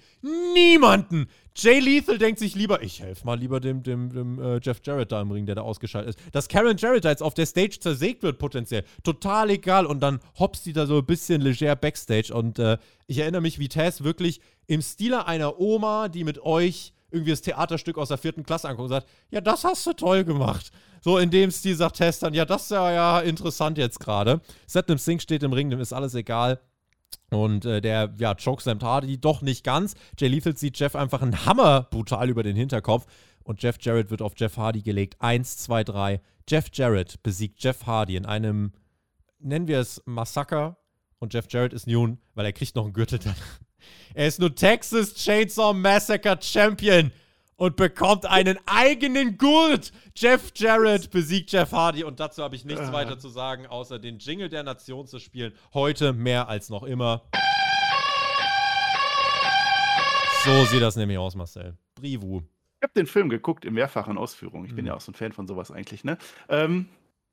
niemanden. 0.54 1.28
Jay 1.56 1.80
Lethal 1.80 2.20
denkt 2.20 2.38
sich 2.38 2.54
lieber, 2.54 2.84
ich 2.84 3.02
helfe 3.02 3.26
mal 3.26 3.40
lieber 3.40 3.60
dem, 3.60 3.82
dem, 3.82 4.12
dem 4.12 4.40
äh, 4.40 4.60
Jeff 4.62 4.80
Jarrett 4.84 5.12
da 5.12 5.22
im 5.22 5.32
Ring, 5.32 5.48
der 5.48 5.56
da 5.56 5.64
ausgeschaltet 5.64 6.16
ist. 6.16 6.36
Dass 6.36 6.48
Karen 6.48 6.78
Jarrett 6.78 7.04
da 7.04 7.10
jetzt 7.10 7.24
auf 7.24 7.34
der 7.34 7.48
Stage 7.48 7.80
zersägt 7.80 8.22
wird, 8.22 8.38
potenziell, 8.38 8.84
total 9.04 9.50
egal. 9.50 9.88
Und 9.88 10.02
dann 10.02 10.20
hops 10.38 10.62
die 10.62 10.74
da 10.74 10.86
so 10.86 11.00
ein 11.00 11.06
bisschen 11.06 11.42
leger 11.42 11.76
backstage. 11.76 12.32
Und 12.32 12.60
äh, 12.60 12.78
ich 13.08 13.18
erinnere 13.18 13.42
mich, 13.42 13.58
wie 13.58 13.70
Taz 13.70 14.04
wirklich 14.04 14.40
im 14.68 14.82
Stile 14.82 15.26
einer 15.26 15.60
Oma, 15.60 16.10
die 16.10 16.24
mit 16.24 16.40
euch 16.40 16.94
irgendwie 17.10 17.32
das 17.32 17.42
Theaterstück 17.42 17.98
aus 17.98 18.10
der 18.10 18.18
vierten 18.18 18.44
Klasse 18.44 18.68
anguckt 18.68 18.84
und 18.84 18.90
sagt, 18.90 19.08
ja, 19.32 19.42
das 19.42 19.64
hast 19.64 19.86
du 19.88 19.94
toll 19.94 20.24
gemacht. 20.24 20.72
So 21.02 21.18
in 21.18 21.32
dem 21.32 21.52
Stil 21.52 21.76
sagt 21.76 21.98
Tess 21.98 22.20
dann, 22.20 22.34
ja, 22.34 22.46
das 22.46 22.64
ist 22.64 22.72
ja, 22.72 22.92
ja 22.92 23.20
interessant 23.22 23.78
jetzt 23.78 24.00
gerade. 24.00 24.42
Satnam 24.66 24.98
Singh 24.98 25.22
steht 25.22 25.44
im 25.44 25.54
Ring, 25.54 25.70
dem 25.70 25.80
ist 25.80 25.94
alles 25.94 26.16
egal. 26.16 26.60
Und 27.30 27.66
äh, 27.66 27.82
der, 27.82 28.14
ja, 28.18 28.36
chokeslammt 28.36 28.84
Hardy 28.84 29.20
doch 29.20 29.42
nicht 29.42 29.64
ganz. 29.64 29.96
Jay 30.18 30.28
Lethal 30.28 30.56
zieht 30.56 30.78
Jeff 30.80 30.96
einfach 30.96 31.22
einen 31.22 31.46
Hammer 31.46 31.84
brutal 31.90 32.30
über 32.30 32.44
den 32.44 32.56
Hinterkopf. 32.56 33.06
Und 33.44 33.64
Jeff 33.64 33.78
Jarrett 33.80 34.12
wird 34.12 34.22
auf 34.22 34.34
Jeff 34.36 34.58
Hardy 34.58 34.82
gelegt. 34.82 35.16
Eins, 35.20 35.58
zwei, 35.58 35.84
drei. 35.84 36.22
Jeff 36.50 36.68
Jarrett 36.74 37.24
besiegt 37.24 37.64
Jeff 37.64 37.86
Hardy 37.86 38.18
in 38.18 38.26
einem, 38.26 38.74
nennen 39.40 39.68
wir 39.68 39.80
es 39.80 40.02
Massaker. 40.06 40.78
Und 41.20 41.34
Jeff 41.34 41.48
Jarrett 41.50 41.74
ist 41.74 41.88
nun, 41.88 42.20
weil 42.36 42.46
er 42.46 42.54
kriegt 42.54 42.76
noch 42.76 42.84
einen 42.84 42.94
Gürtel. 42.94 43.20
Er 44.14 44.28
ist 44.28 44.40
nun 44.40 44.56
Texas 44.56 45.14
Chainsaw 45.16 45.74
Massacre 45.74 46.38
Champion 46.42 47.12
und 47.56 47.76
bekommt 47.76 48.26
einen 48.26 48.58
eigenen 48.68 49.38
Gurt. 49.38 49.92
Jeff 50.16 50.52
Jarrett 50.56 51.10
besiegt 51.12 51.52
Jeff 51.52 51.72
Hardy 51.72 52.04
und 52.04 52.20
dazu 52.20 52.44
habe 52.44 52.56
ich 52.56 52.66
nichts 52.66 52.92
weiter 52.92 53.18
zu 53.20 53.30
sagen, 53.30 53.66
außer 53.68 54.00
den 54.00 54.20
Jingle 54.20 54.50
der 54.50 54.64
Nation 54.64 55.08
zu 55.08 55.20
spielen. 55.20 55.54
Heute 55.74 56.14
mehr 56.14 56.48
als 56.50 56.70
noch 56.70 56.84
immer. 56.84 57.24
So 60.46 60.66
sieht 60.66 60.82
das 60.82 60.96
nämlich 60.96 61.18
aus, 61.18 61.36
Marcel. 61.36 61.78
Brivu. 61.96 62.42
Ich 62.80 62.84
habe 62.84 62.94
den 62.96 63.08
Film 63.08 63.28
geguckt 63.30 63.66
in 63.66 63.74
mehrfachen 63.74 64.18
Ausführungen. 64.18 64.66
Ich 64.66 64.76
bin 64.76 64.86
Mhm. 64.86 64.90
ja 64.90 64.96
auch 64.96 65.02
so 65.02 65.12
ein 65.12 65.16
Fan 65.16 65.32
von 65.34 65.48
sowas 65.48 65.72
eigentlich, 65.72 66.04
ne? 66.04 66.18
Ähm, 66.48 66.88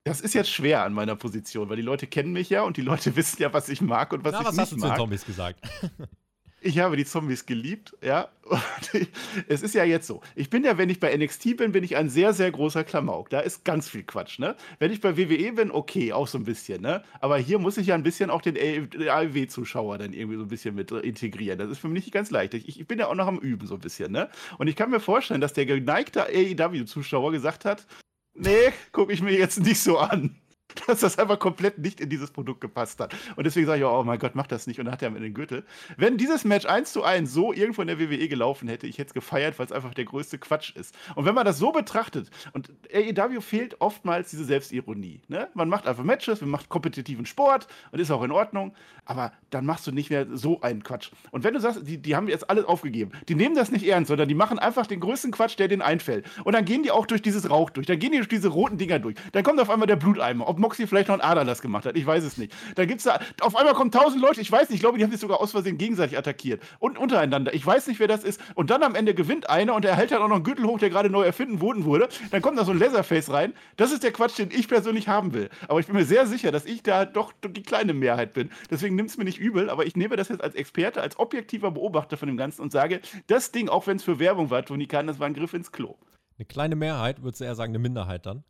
das 0.05 0.21
ist 0.21 0.35
jetzt 0.35 0.51
schwer 0.51 0.83
an 0.85 0.93
meiner 0.93 1.17
Position, 1.17 1.69
weil 1.69 1.77
die 1.77 1.83
Leute 1.83 2.07
kennen 2.07 2.33
mich 2.33 2.51
ja 2.51 2.63
und 2.63 2.77
die 2.77 2.83
Leute 2.83 3.15
wissen 3.17 3.41
ja, 3.43 3.53
was 3.53 3.69
ich 3.69 3.81
mag 3.81 4.13
und 4.13 4.25
was 4.25 4.33
Na, 4.33 4.41
ich 4.41 4.47
was 4.47 4.53
nicht 4.55 4.61
hast 4.63 4.73
du 4.73 4.77
zu 4.77 4.83
den 4.83 4.89
mag. 4.89 4.99
Zombies 4.99 5.25
gesagt? 5.25 5.61
Ich 6.67 6.79
habe 6.79 6.97
die 6.97 7.05
Zombies 7.05 7.45
geliebt, 7.45 7.95
ja. 8.01 8.31
Und 8.45 9.07
es 9.49 9.61
ist 9.61 9.75
ja 9.75 9.85
jetzt 9.85 10.07
so. 10.07 10.23
Ich 10.35 10.49
bin 10.49 10.65
ja, 10.65 10.79
wenn 10.79 10.89
ich 10.89 10.99
bei 10.99 11.15
NXT 11.15 11.59
bin, 11.59 11.73
bin 11.73 11.85
ich 11.85 11.95
ein 11.99 12.09
sehr, 12.09 12.33
sehr 12.33 12.51
großer 12.51 12.85
Klamauk. 12.85 13.29
Da 13.29 13.41
ist 13.41 13.67
ganz 13.67 13.91
viel 13.91 14.03
Quatsch, 14.03 14.39
ne? 14.39 14.57
Wenn 14.79 14.91
ich 14.91 15.03
bei 15.03 15.19
WWE 15.19 15.53
bin, 15.53 15.71
okay, 15.71 16.15
auch 16.15 16.27
so 16.27 16.39
ein 16.39 16.45
bisschen, 16.45 16.81
ne? 16.81 17.05
Aber 17.21 17.37
hier 17.37 17.59
muss 17.59 17.77
ich 17.77 17.89
ja 17.89 17.95
ein 17.95 18.03
bisschen 18.03 18.31
auch 18.31 18.41
den 18.41 18.57
AEW-Zuschauer 18.57 19.99
dann 19.99 20.15
irgendwie 20.15 20.39
so 20.39 20.45
ein 20.45 20.49
bisschen 20.49 20.75
mit 20.75 20.91
integrieren. 20.91 21.59
Das 21.59 21.69
ist 21.69 21.81
für 21.81 21.89
mich 21.89 22.07
nicht 22.07 22.15
ganz 22.15 22.31
leicht. 22.31 22.55
Ich, 22.55 22.81
ich 22.81 22.87
bin 22.87 22.99
ja 22.99 23.09
auch 23.09 23.15
noch 23.15 23.27
am 23.27 23.41
Üben 23.41 23.67
so 23.67 23.75
ein 23.75 23.81
bisschen, 23.81 24.11
ne? 24.11 24.31
Und 24.57 24.67
ich 24.67 24.75
kann 24.75 24.91
mir 24.91 25.01
vorstellen, 25.01 25.43
dass 25.43 25.53
der 25.53 25.67
geneigte 25.67 26.25
AEW-Zuschauer 26.25 27.31
gesagt 27.31 27.67
hat, 27.67 27.87
nee, 28.33 28.73
gucke 28.93 29.13
ich 29.13 29.21
mir 29.21 29.37
jetzt 29.37 29.61
nicht 29.61 29.81
so 29.81 29.99
an. 29.99 30.35
dass 30.87 31.01
das 31.01 31.19
einfach 31.19 31.39
komplett 31.39 31.79
nicht 31.79 32.01
in 32.01 32.09
dieses 32.09 32.31
Produkt 32.31 32.61
gepasst 32.61 33.01
hat. 33.01 33.15
Und 33.37 33.45
deswegen 33.45 33.67
sage 33.67 33.81
ich, 33.81 33.85
oh 33.85 34.03
mein 34.05 34.19
Gott, 34.19 34.35
mach 34.35 34.47
das 34.47 34.67
nicht. 34.67 34.79
Und 34.79 34.87
dann 34.87 34.93
hat 34.93 35.03
er 35.03 35.11
mit 35.11 35.23
den 35.23 35.35
Gürtel. 35.35 35.65
Wenn 35.97 36.17
dieses 36.17 36.45
Match 36.45 36.67
1 36.67 36.93
zu 36.93 37.05
1 37.05 37.33
so 37.33 37.53
irgendwo 37.53 37.83
in 37.83 37.89
der 37.89 37.99
WWE 37.99 38.29
gelaufen 38.29 38.69
hätte, 38.69 38.87
ich 38.87 38.99
hätte 38.99 39.09
es 39.09 39.15
gefeiert, 39.15 39.59
weil 39.59 39.67
es 39.67 39.73
einfach 39.73 39.95
der 39.95 40.05
größte 40.05 40.39
Quatsch 40.39 40.75
ist. 40.77 40.95
Und 41.15 41.25
wenn 41.25 41.35
man 41.35 41.45
das 41.45 41.59
so 41.59 41.73
betrachtet, 41.73 42.31
und 42.53 42.71
AEW 42.93 43.41
fehlt 43.41 43.81
oftmals 43.81 44.31
diese 44.31 44.45
Selbstironie. 44.45 45.21
Ne? 45.29 45.49
Man 45.55 45.69
macht 45.69 45.87
einfach 45.87 46.05
Matches, 46.05 46.41
man 46.41 46.51
macht 46.51 46.69
kompetitiven 46.69 47.27
Sport 47.27 47.67
und 47.93 47.99
ist 47.99 48.11
auch 48.11 48.23
in 48.23 48.33
Ordnung, 48.33 48.75
aber 49.05 49.33
dann 49.51 49.67
machst 49.67 49.87
du 49.87 49.93
nicht 49.93 50.11
mehr 50.11 50.27
so 50.33 50.61
einen 50.61 50.83
Quatsch. 50.83 51.11
Und 51.31 51.45
wenn 51.45 51.55
du 51.55 51.61
sagst, 51.61 51.87
die, 51.87 51.99
die 51.99 52.17
haben 52.17 52.29
jetzt 52.29 52.49
alles 52.49 52.65
aufgegeben, 52.65 53.13
die 53.29 53.35
nehmen 53.35 53.55
das 53.55 53.71
nicht 53.71 53.87
ernst, 53.87 54.09
sondern 54.09 54.29
die 54.29 54.35
machen 54.35 54.59
einfach 54.59 54.87
den 54.87 55.01
größten 55.01 55.33
Quatsch, 55.33 55.59
der 55.59 55.69
denen 55.69 55.83
einfällt. 55.83 56.27
Und 56.45 56.55
dann 56.55 56.65
gehen 56.65 56.83
die 56.83 56.91
auch 56.91 57.07
durch 57.07 57.23
dieses 57.23 57.49
Rauch 57.51 57.71
durch, 57.71 57.87
dann 57.87 57.99
gehen 57.99 58.13
die 58.13 58.19
durch 58.19 58.29
diese 58.29 58.49
roten 58.49 58.79
Dinger 58.79 58.99
durch. 58.99 59.17
Dann 59.33 59.43
kommt 59.43 59.61
auf 59.61 59.71
einmal 59.71 59.87
der 59.87 59.97
Bluteimer. 59.97 60.49
Ob 60.49 60.59
Moxie 60.65 60.87
vielleicht 60.87 61.09
noch 61.09 61.17
ein 61.17 61.21
Ader 61.21 61.45
das 61.45 61.61
gemacht 61.61 61.85
hat. 61.85 61.95
Ich 61.97 62.07
weiß 62.07 62.25
es 62.25 62.39
nicht. 62.39 62.55
Dann 62.75 62.87
gibt's 62.87 63.05
da, 63.05 63.21
auf 63.41 63.55
einmal 63.55 63.75
kommen 63.75 63.91
tausend 63.91 64.23
Leute, 64.23 64.41
ich 64.41 64.51
weiß 64.51 64.71
nicht, 64.71 64.77
ich 64.77 64.81
glaube, 64.81 64.97
die 64.97 65.05
haben 65.05 65.11
sich 65.11 65.21
sogar 65.21 65.41
aus 65.41 65.51
Versehen 65.51 65.77
gegenseitig 65.77 66.17
attackiert. 66.17 66.63
Und 66.79 66.99
untereinander. 66.99 67.53
Ich 67.53 67.65
weiß 67.65 67.87
nicht, 67.87 68.01
wer 68.01 68.09
das 68.09 68.25
ist. 68.25 68.41
Und 68.55 68.71
dann 68.71 68.83
am 68.83 68.95
Ende 68.95 69.15
gewinnt 69.15 69.51
einer 69.51 69.75
und 69.75 69.85
er 69.85 69.95
hält 69.95 70.11
dann 70.11 70.23
auch 70.23 70.29
noch 70.29 70.37
einen 70.37 70.45
Gürtel 70.45 70.65
hoch, 70.65 70.79
der 70.79 70.89
gerade 70.89 71.11
neu 71.11 71.23
erfinden 71.23 71.61
wurde. 71.61 72.09
Dann 72.31 72.41
kommt 72.41 72.59
da 72.59 72.65
so 72.65 72.71
ein 72.73 72.79
Leatherface 72.79 73.31
rein. 73.31 73.53
Das 73.77 73.93
ist 73.93 74.03
der 74.03 74.13
Quatsch, 74.13 74.39
den 74.39 74.51
ich 74.51 74.69
persönlich 74.69 75.07
haben 75.07 75.35
will. 75.35 75.51
Aber 75.69 75.81
ich 75.81 75.87
bin 75.87 75.97
mir 75.97 76.07
sehr 76.07 76.27
sicher, 76.27 76.51
dass 76.51 76.65
ich 76.65 76.83
da 76.83 77.05
doch 77.05 77.33
die 77.43 77.63
kleine 77.63 77.93
Mehrheit 77.93 78.33
bin. 78.33 78.51
Deswegen 78.71 78.97
nimmt 78.97 79.11
es 79.11 79.19
mir 79.19 79.25
nicht 79.25 79.39
übel, 79.39 79.69
aber 79.69 79.85
ich 79.85 79.97
nehme 79.97 80.17
das 80.17 80.29
jetzt 80.29 80.43
als 80.43 80.55
Experte, 80.55 81.03
als 81.03 81.19
objektiver 81.19 81.71
Beobachter 81.71 82.17
von 82.17 82.29
dem 82.29 82.39
Ganzen 82.39 82.63
und 82.63 82.73
sage, 82.73 83.01
das 83.27 83.53
Ding, 83.53 83.69
auch 83.69 83.87
wenn 83.87 83.97
es 83.97 84.05
für 84.05 84.19
Werbung 84.19 84.51
war, 84.51 84.65
Toni 84.65 84.87
Kahn, 84.87 85.07
das 85.07 85.19
war 85.19 85.27
ein 85.27 85.35
Griff 85.35 85.53
ins 85.53 85.73
Klo. 85.73 85.97
Eine 86.39 86.47
kleine 86.47 86.77
Mehrheit, 86.77 87.23
würdest 87.23 87.41
du 87.41 87.45
eher 87.45 87.55
sagen, 87.55 87.73
eine 87.73 87.79
Minderheit 87.79 88.27
dann? 88.27 88.45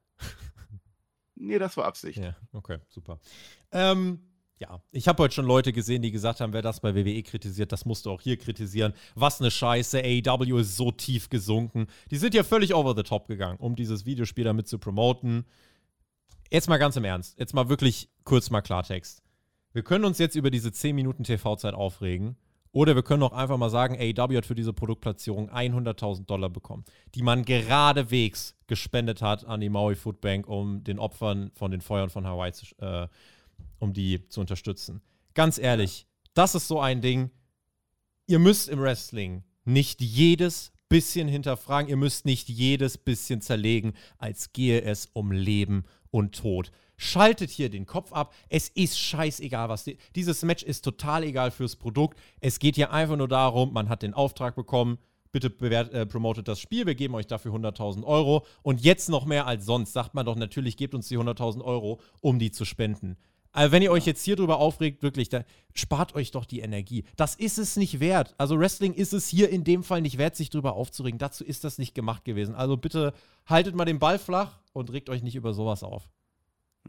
Nee, 1.37 1.59
das 1.59 1.77
war 1.77 1.85
Absicht. 1.85 2.19
Ja, 2.19 2.37
okay, 2.53 2.79
super. 2.89 3.19
Ähm, 3.73 4.21
ja, 4.59 4.81
ich 4.93 5.09
habe 5.09 5.23
heute 5.23 5.35
schon 5.35 5.47
Leute 5.47 5.73
gesehen, 5.73 6.03
die 6.03 6.13
gesagt 6.13 6.41
haben, 6.41 6.53
wer 6.53 6.63
das 6.63 6.81
bei 6.81 6.95
WWE 6.95 7.23
kritisiert, 7.23 7.73
das 7.73 7.85
musst 7.85 8.07
du 8.07 8.11
auch 8.11 8.21
hier 8.21 8.37
kritisieren. 8.37 8.95
Was 9.15 9.41
eine 9.41 9.51
Scheiße, 9.51 9.99
AEW 9.99 10.59
ist 10.59 10.77
so 10.77 10.93
tief 10.93 11.29
gesunken. 11.29 11.87
Die 12.11 12.17
sind 12.17 12.35
ja 12.35 12.45
völlig 12.45 12.75
over 12.75 12.95
the 12.97 13.03
top 13.03 13.27
gegangen, 13.27 13.59
um 13.59 13.75
dieses 13.75 14.07
Videospiel 14.07 14.45
damit 14.45 14.69
zu 14.69 14.79
promoten. 14.79 15.45
Jetzt 16.51 16.69
mal 16.69 16.79
ganz 16.79 16.97
im 16.97 17.05
Ernst, 17.05 17.39
jetzt 17.39 17.53
mal 17.53 17.69
wirklich 17.69 18.09
kurz 18.23 18.51
mal 18.51 18.61
Klartext. 18.61 19.23
Wir 19.73 19.83
können 19.83 20.05
uns 20.05 20.19
jetzt 20.19 20.37
über 20.37 20.51
diese 20.51 20.71
10 20.71 20.95
Minuten 20.95 21.25
TV-Zeit 21.25 21.75
aufregen. 21.75 22.37
Oder 22.75 22.97
wir 22.97 23.05
können 23.05 23.23
auch 23.23 23.33
einfach 23.33 23.57
mal 23.57 23.71
sagen, 23.71 23.95
AEW 23.95 24.37
hat 24.37 24.47
für 24.47 24.57
diese 24.57 24.73
Produktplatzierung 24.73 25.49
100.000 25.49 26.27
Dollar 26.27 26.51
bekommen, 26.51 26.85
die 27.15 27.23
man 27.23 27.45
geradewegs 27.45 28.57
gespendet 28.67 29.23
hat 29.23 29.45
an 29.45 29.61
die 29.61 29.69
Maui 29.69 29.95
Food 29.95 30.21
Bank, 30.21 30.49
um 30.49 30.83
den 30.83 30.99
Opfern 30.99 31.53
von 31.55 31.71
den 31.71 31.81
Feuern 31.81 32.11
von 32.11 32.27
Hawaii 32.27 32.53
zu, 32.53 32.67
äh, 32.79 33.07
um 33.79 33.93
die 33.93 34.27
zu 34.29 34.41
unterstützen. 34.41 35.03
Ganz 35.35 35.59
ehrlich, 35.59 36.09
das 36.35 36.57
ist 36.57 36.67
so 36.67 36.81
ein 36.81 37.01
Ding. 37.01 37.31
Ihr 38.27 38.41
müsst 38.41 38.69
im 38.69 38.81
Wrestling 38.81 39.45
nicht 39.65 40.01
jedes 40.01 40.73
bisschen 40.89 41.29
hinterfragen, 41.29 41.89
ihr 41.89 41.97
müsst 41.97 42.25
nicht 42.25 42.49
jedes 42.49 42.99
bisschen 42.99 43.41
zerlegen, 43.41 43.93
als 44.19 44.53
gehe 44.53 44.83
es 44.83 45.07
um 45.13 45.31
Leben 45.31 45.85
und 46.15 46.33
Tod. 46.33 46.71
Schaltet 46.97 47.51
hier 47.51 47.71
den 47.71 47.87
Kopf 47.87 48.13
ab. 48.13 48.33
Es 48.49 48.69
ist 48.69 48.97
scheißegal, 49.01 49.69
was. 49.69 49.83
Die, 49.83 49.99
dieses 50.15 50.45
Match 50.45 50.63
ist 50.63 50.83
total 50.85 51.25
egal 51.25 51.51
fürs 51.51 51.75
Produkt. 51.75 52.21
Es 52.41 52.61
geht 52.61 52.77
hier 52.77 52.93
einfach 52.93 53.17
nur 53.17 53.27
darum, 53.27 53.73
man 53.73 53.89
hat 53.89 54.03
den 54.03 54.15
Auftrag 54.15 54.55
bekommen. 54.55 54.99
Bitte 55.33 55.51
bewert, 55.51 55.93
äh, 55.93 56.07
promotet 56.07 56.47
das 56.47 56.61
Spiel. 56.61 56.87
Wir 56.87 56.95
geben 56.95 57.17
euch 57.17 57.27
dafür 57.27 57.53
100.000 57.53 58.05
Euro. 58.05 58.47
Und 58.63 58.81
jetzt 58.81 59.09
noch 59.09 59.27
mehr 59.27 59.49
als 59.49 59.67
sonst 59.67 59.93
sagt 59.93 60.15
man 60.15 60.25
doch 60.25 60.37
natürlich, 60.37 60.77
gebt 60.77 60.95
uns 60.95 61.09
die 61.09 61.19
100.000 61.19 61.65
Euro, 61.65 61.99
um 62.21 62.39
die 62.39 62.53
zu 62.53 62.65
spenden. 62.65 63.17
Also 63.55 63.71
wenn 63.71 63.83
ihr 63.83 63.93
euch 63.93 64.05
jetzt 64.05 64.25
hier 64.25 64.35
drüber 64.35 64.59
aufregt, 64.59 65.05
wirklich, 65.05 65.29
dann 65.29 65.45
spart 65.75 66.17
euch 66.17 66.33
doch 66.33 66.45
die 66.45 66.59
Energie. 66.59 67.05
Das 67.17 67.37
ist 67.37 67.57
es 67.57 67.77
nicht 67.77 68.01
wert. 68.01 68.35
Also 68.37 68.59
Wrestling 68.59 68.93
ist 68.95 69.13
es 69.13 69.29
hier 69.29 69.49
in 69.49 69.63
dem 69.63 69.85
Fall 69.85 70.03
nicht 70.03 70.19
wert, 70.19 70.35
sich 70.35 70.51
drüber 70.51 70.75
aufzuregen. 70.75 71.21
Dazu 71.21 71.45
ist 71.45 71.63
das 71.63 71.79
nicht 71.79 71.95
gemacht 71.95 72.25
gewesen. 72.25 72.57
Also 72.57 72.77
bitte 72.77 73.15
haltet 73.47 73.77
mal 73.77 73.85
den 73.85 74.01
Ball 74.01 74.19
flach 74.19 74.59
und 74.73 74.93
regt 74.93 75.09
euch 75.09 75.23
nicht 75.23 75.37
über 75.37 75.55
sowas 75.55 75.85
auf. 75.85 76.09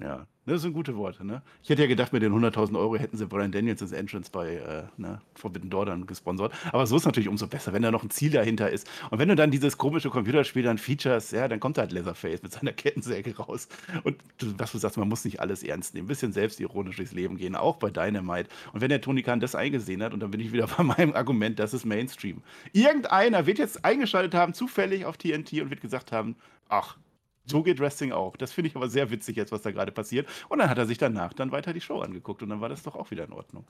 Ja, 0.02 0.28
das 0.46 0.62
sind 0.62 0.74
gute 0.74 0.98
Worte, 0.98 1.26
ne? 1.26 1.42
Ich 1.64 1.70
hätte 1.70 1.82
ja 1.82 1.88
gedacht, 1.88 2.12
mit 2.12 2.22
den 2.22 2.34
100.000 2.34 2.78
Euro 2.78 2.98
hätten 2.98 3.16
sie 3.16 3.26
Brian 3.26 3.54
Daniels 3.54 3.82
ins 3.82 3.94
Entrance 3.94 4.30
bei 4.30 4.56
äh, 4.56 4.84
ne, 4.98 5.22
Forbidden 5.36 5.70
Door 5.70 5.86
dann 5.86 6.06
gesponsert. 6.06 6.54
Aber 6.74 6.86
so 6.86 6.98
ist 6.98 7.06
natürlich 7.06 7.30
umso 7.30 7.48
besser, 7.48 7.72
wenn 7.72 7.82
da 7.82 7.92
noch 7.92 8.04
ein 8.04 8.10
Ziel 8.10 8.32
dahinter 8.32 8.70
ist. 8.70 8.90
Und 9.10 9.20
wenn 9.20 9.30
du 9.30 9.38
dann 9.38 9.52
dieses 9.52 9.78
komische 9.78 10.10
Computerspiel 10.10 10.64
dann 10.64 10.78
features, 10.78 11.32
ja, 11.32 11.48
dann 11.48 11.62
kommt 11.62 11.78
halt 11.78 11.94
Leatherface 11.94 12.44
mit 12.44 12.52
seiner 12.52 12.74
Kettensäge 12.74 13.38
raus. 13.38 13.70
Und 14.04 14.18
was 14.58 14.74
du 14.74 14.80
sagst, 14.80 14.98
man 14.98 15.08
muss 15.08 15.24
nicht 15.24 15.40
alles 15.40 15.64
ernst 15.64 15.94
nehmen. 15.94 16.06
Ein 16.06 16.10
bisschen 16.10 16.34
selbstironisch 16.34 16.98
durchs 16.98 17.14
Leben 17.14 17.38
gehen, 17.38 17.56
auch 17.56 17.78
bei 17.78 17.90
Dynamite. 17.90 18.50
Und 18.74 18.82
wenn 18.82 18.90
der 18.90 19.00
Tony 19.00 19.24
Khan 19.24 19.40
das 19.40 19.56
eingesehen 19.56 20.04
hat, 20.04 20.14
und 20.14 20.20
dann 20.20 20.32
bin 20.32 20.42
ich 20.42 20.52
wieder 20.52 20.68
bei 20.78 20.84
meinem 20.84 21.14
Argument, 21.16 21.58
das 21.58 21.74
ist 21.74 21.86
Mainstream. 21.86 22.44
Irgendeiner 22.74 23.46
wird 23.46 23.60
jetzt 23.60 23.86
eingeschaltet 23.86 24.34
haben, 24.34 24.54
zufällig 24.54 25.06
auf 25.06 25.16
TNT 25.16 25.54
und 25.62 25.70
wird 25.70 25.80
gesagt 25.80 26.12
haben, 26.12 26.36
ach, 26.68 26.98
so 27.46 27.64
geht 27.64 27.80
Wrestling 27.80 28.12
auch. 28.12 28.38
Das 28.38 28.52
finde 28.52 28.70
ich 28.70 28.76
aber 28.76 28.90
sehr 28.90 29.10
witzig 29.12 29.36
jetzt, 29.38 29.52
was 29.52 29.62
da 29.62 29.72
gerade 29.72 29.92
passiert. 29.92 30.28
Und 30.50 30.60
dann 30.60 30.70
hat 30.70 30.78
er 30.78 30.86
sich 30.86 30.98
danach 30.98 31.34
dann 31.34 31.52
weiter 31.52 31.74
die 31.74 31.82
Show 31.82 32.00
angeguckt 32.00 32.44
und 32.44 32.50
dann 32.50 32.62
war 32.62 32.70
das 32.70 32.84
doch 32.84 32.96
auch 32.96 33.12
wieder 33.12 33.24
in 33.26 33.34
Ordnung. 33.34 33.66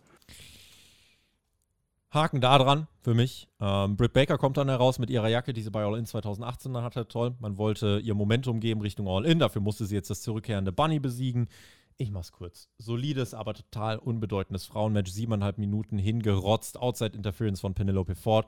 Haken 2.15 2.39
da 2.39 2.57
dran 2.57 2.87
für 3.01 3.13
mich. 3.13 3.49
Ähm, 3.59 3.97
Britt 3.97 4.13
Baker 4.13 4.37
kommt 4.37 4.57
dann 4.57 4.69
heraus 4.69 4.99
mit 4.99 5.09
ihrer 5.09 5.27
Jacke, 5.27 5.53
die 5.53 5.61
sie 5.61 5.69
bei 5.69 5.83
All 5.83 5.97
In 5.97 6.05
2018 6.05 6.73
dann 6.73 6.83
hatte. 6.83 7.07
Toll. 7.07 7.35
Man 7.39 7.57
wollte 7.57 7.99
ihr 7.99 8.15
Momentum 8.15 8.61
geben 8.61 8.81
Richtung 8.81 9.07
All 9.07 9.25
In. 9.25 9.39
Dafür 9.39 9.61
musste 9.61 9.85
sie 9.85 9.95
jetzt 9.95 10.09
das 10.09 10.21
zurückkehrende 10.21 10.71
Bunny 10.71 10.99
besiegen. 10.99 11.49
Ich 11.97 12.11
mach's 12.11 12.31
kurz. 12.31 12.69
Solides, 12.77 13.33
aber 13.33 13.53
total 13.53 13.97
unbedeutendes 13.97 14.65
Frauenmatch. 14.65 15.11
Siebeneinhalb 15.11 15.57
Minuten 15.57 15.97
hingerotzt. 15.97 16.79
Outside 16.79 17.15
Interference 17.15 17.59
von 17.59 17.73
Penelope 17.73 18.15
Ford. 18.15 18.47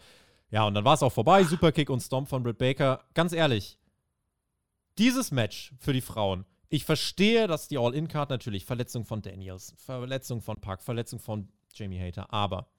Ja, 0.49 0.65
und 0.65 0.73
dann 0.73 0.86
war 0.86 0.93
es 0.93 1.03
auch 1.03 1.11
vorbei. 1.11 1.43
Superkick 1.43 1.89
und 1.89 1.99
Stomp 1.99 2.30
von 2.30 2.43
Britt 2.43 2.57
Baker. 2.57 3.01
Ganz 3.13 3.34
ehrlich, 3.34 3.78
dieses 4.98 5.32
Match 5.32 5.74
für 5.80 5.93
die 5.93 6.02
Frauen. 6.02 6.45
Ich 6.70 6.86
verstehe, 6.86 7.48
dass 7.48 7.68
die 7.68 7.78
All-In-Card 7.78 8.30
natürlich 8.30 8.66
Verletzung 8.66 9.06
von 9.06 9.22
Daniels, 9.22 9.74
Verletzung 9.78 10.41
von 10.41 10.60
Park, 10.60 10.82
Verletzung 10.82 11.20
von 11.20 11.48
Jamie 11.74 12.00
Hater, 12.00 12.34
aber 12.34 12.70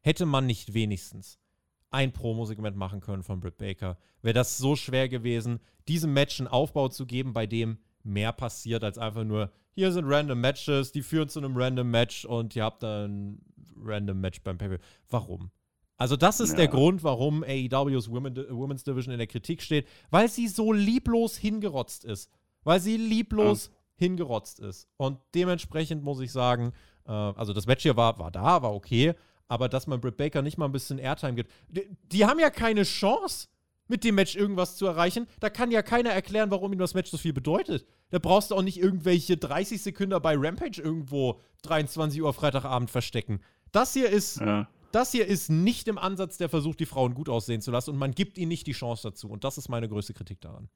hätte 0.00 0.26
man 0.26 0.46
nicht 0.46 0.74
wenigstens 0.74 1.38
ein 1.90 2.12
Promo-Segment 2.12 2.76
machen 2.76 3.00
können 3.00 3.22
von 3.22 3.40
Britt 3.40 3.58
Baker, 3.58 3.98
wäre 4.22 4.34
das 4.34 4.58
so 4.58 4.76
schwer 4.76 5.08
gewesen, 5.08 5.60
diesem 5.88 6.12
Match 6.12 6.40
einen 6.40 6.48
Aufbau 6.48 6.88
zu 6.88 7.06
geben, 7.06 7.32
bei 7.32 7.46
dem 7.46 7.78
mehr 8.02 8.32
passiert 8.32 8.82
als 8.82 8.98
einfach 8.98 9.24
nur, 9.24 9.52
hier 9.74 9.92
sind 9.92 10.06
random 10.06 10.40
Matches, 10.40 10.92
die 10.92 11.02
führen 11.02 11.28
zu 11.28 11.38
einem 11.38 11.56
random 11.56 11.90
Match 11.90 12.24
und 12.24 12.56
ihr 12.56 12.64
habt 12.64 12.82
ein 12.84 13.40
random 13.76 14.20
Match 14.20 14.42
beim 14.42 14.58
pay 14.58 14.78
Warum? 15.08 15.50
Also 16.02 16.16
das 16.16 16.40
ist 16.40 16.50
ja. 16.50 16.56
der 16.56 16.66
Grund, 16.66 17.04
warum 17.04 17.44
AEWs 17.44 18.10
Women, 18.10 18.34
Women's 18.50 18.82
Division 18.82 19.12
in 19.12 19.18
der 19.18 19.28
Kritik 19.28 19.62
steht, 19.62 19.86
weil 20.10 20.28
sie 20.28 20.48
so 20.48 20.72
lieblos 20.72 21.36
hingerotzt 21.36 22.04
ist. 22.04 22.28
Weil 22.64 22.80
sie 22.80 22.96
lieblos 22.96 23.66
ja. 23.66 23.72
hingerotzt 24.06 24.58
ist. 24.58 24.88
Und 24.96 25.18
dementsprechend 25.32 26.02
muss 26.02 26.18
ich 26.18 26.32
sagen, 26.32 26.72
äh, 27.06 27.12
also 27.12 27.52
das 27.52 27.66
Match 27.66 27.84
hier 27.84 27.96
war, 27.96 28.18
war 28.18 28.32
da, 28.32 28.62
war 28.62 28.74
okay, 28.74 29.14
aber 29.46 29.68
dass 29.68 29.86
man 29.86 30.00
Britt 30.00 30.16
Baker 30.16 30.42
nicht 30.42 30.58
mal 30.58 30.64
ein 30.64 30.72
bisschen 30.72 30.98
Airtime 30.98 31.34
gibt. 31.34 31.52
Die, 31.68 31.88
die 32.10 32.26
haben 32.26 32.40
ja 32.40 32.50
keine 32.50 32.82
Chance, 32.82 33.46
mit 33.86 34.02
dem 34.02 34.16
Match 34.16 34.34
irgendwas 34.34 34.76
zu 34.76 34.86
erreichen. 34.86 35.28
Da 35.38 35.50
kann 35.50 35.70
ja 35.70 35.82
keiner 35.82 36.10
erklären, 36.10 36.50
warum 36.50 36.72
ihm 36.72 36.80
das 36.80 36.94
Match 36.94 37.12
so 37.12 37.16
viel 37.16 37.32
bedeutet. 37.32 37.86
Da 38.10 38.18
brauchst 38.18 38.50
du 38.50 38.56
auch 38.56 38.62
nicht 38.62 38.78
irgendwelche 38.78 39.36
30 39.36 39.80
Sekunden 39.80 40.20
bei 40.20 40.34
Rampage 40.36 40.82
irgendwo 40.82 41.38
23 41.62 42.22
Uhr 42.22 42.34
Freitagabend 42.34 42.90
verstecken. 42.90 43.40
Das 43.70 43.92
hier 43.92 44.10
ist 44.10 44.40
ja. 44.40 44.66
Das 44.92 45.10
hier 45.10 45.26
ist 45.26 45.48
nicht 45.48 45.88
im 45.88 45.98
Ansatz 45.98 46.36
der 46.36 46.50
Versuch, 46.50 46.74
die 46.74 46.86
Frauen 46.86 47.14
gut 47.14 47.28
aussehen 47.28 47.62
zu 47.62 47.70
lassen 47.70 47.90
und 47.90 47.96
man 47.96 48.12
gibt 48.12 48.36
ihnen 48.36 48.48
nicht 48.48 48.66
die 48.66 48.72
Chance 48.72 49.08
dazu. 49.08 49.28
Und 49.28 49.42
das 49.42 49.58
ist 49.58 49.68
meine 49.68 49.88
größte 49.88 50.12
Kritik 50.12 50.40
daran. 50.42 50.68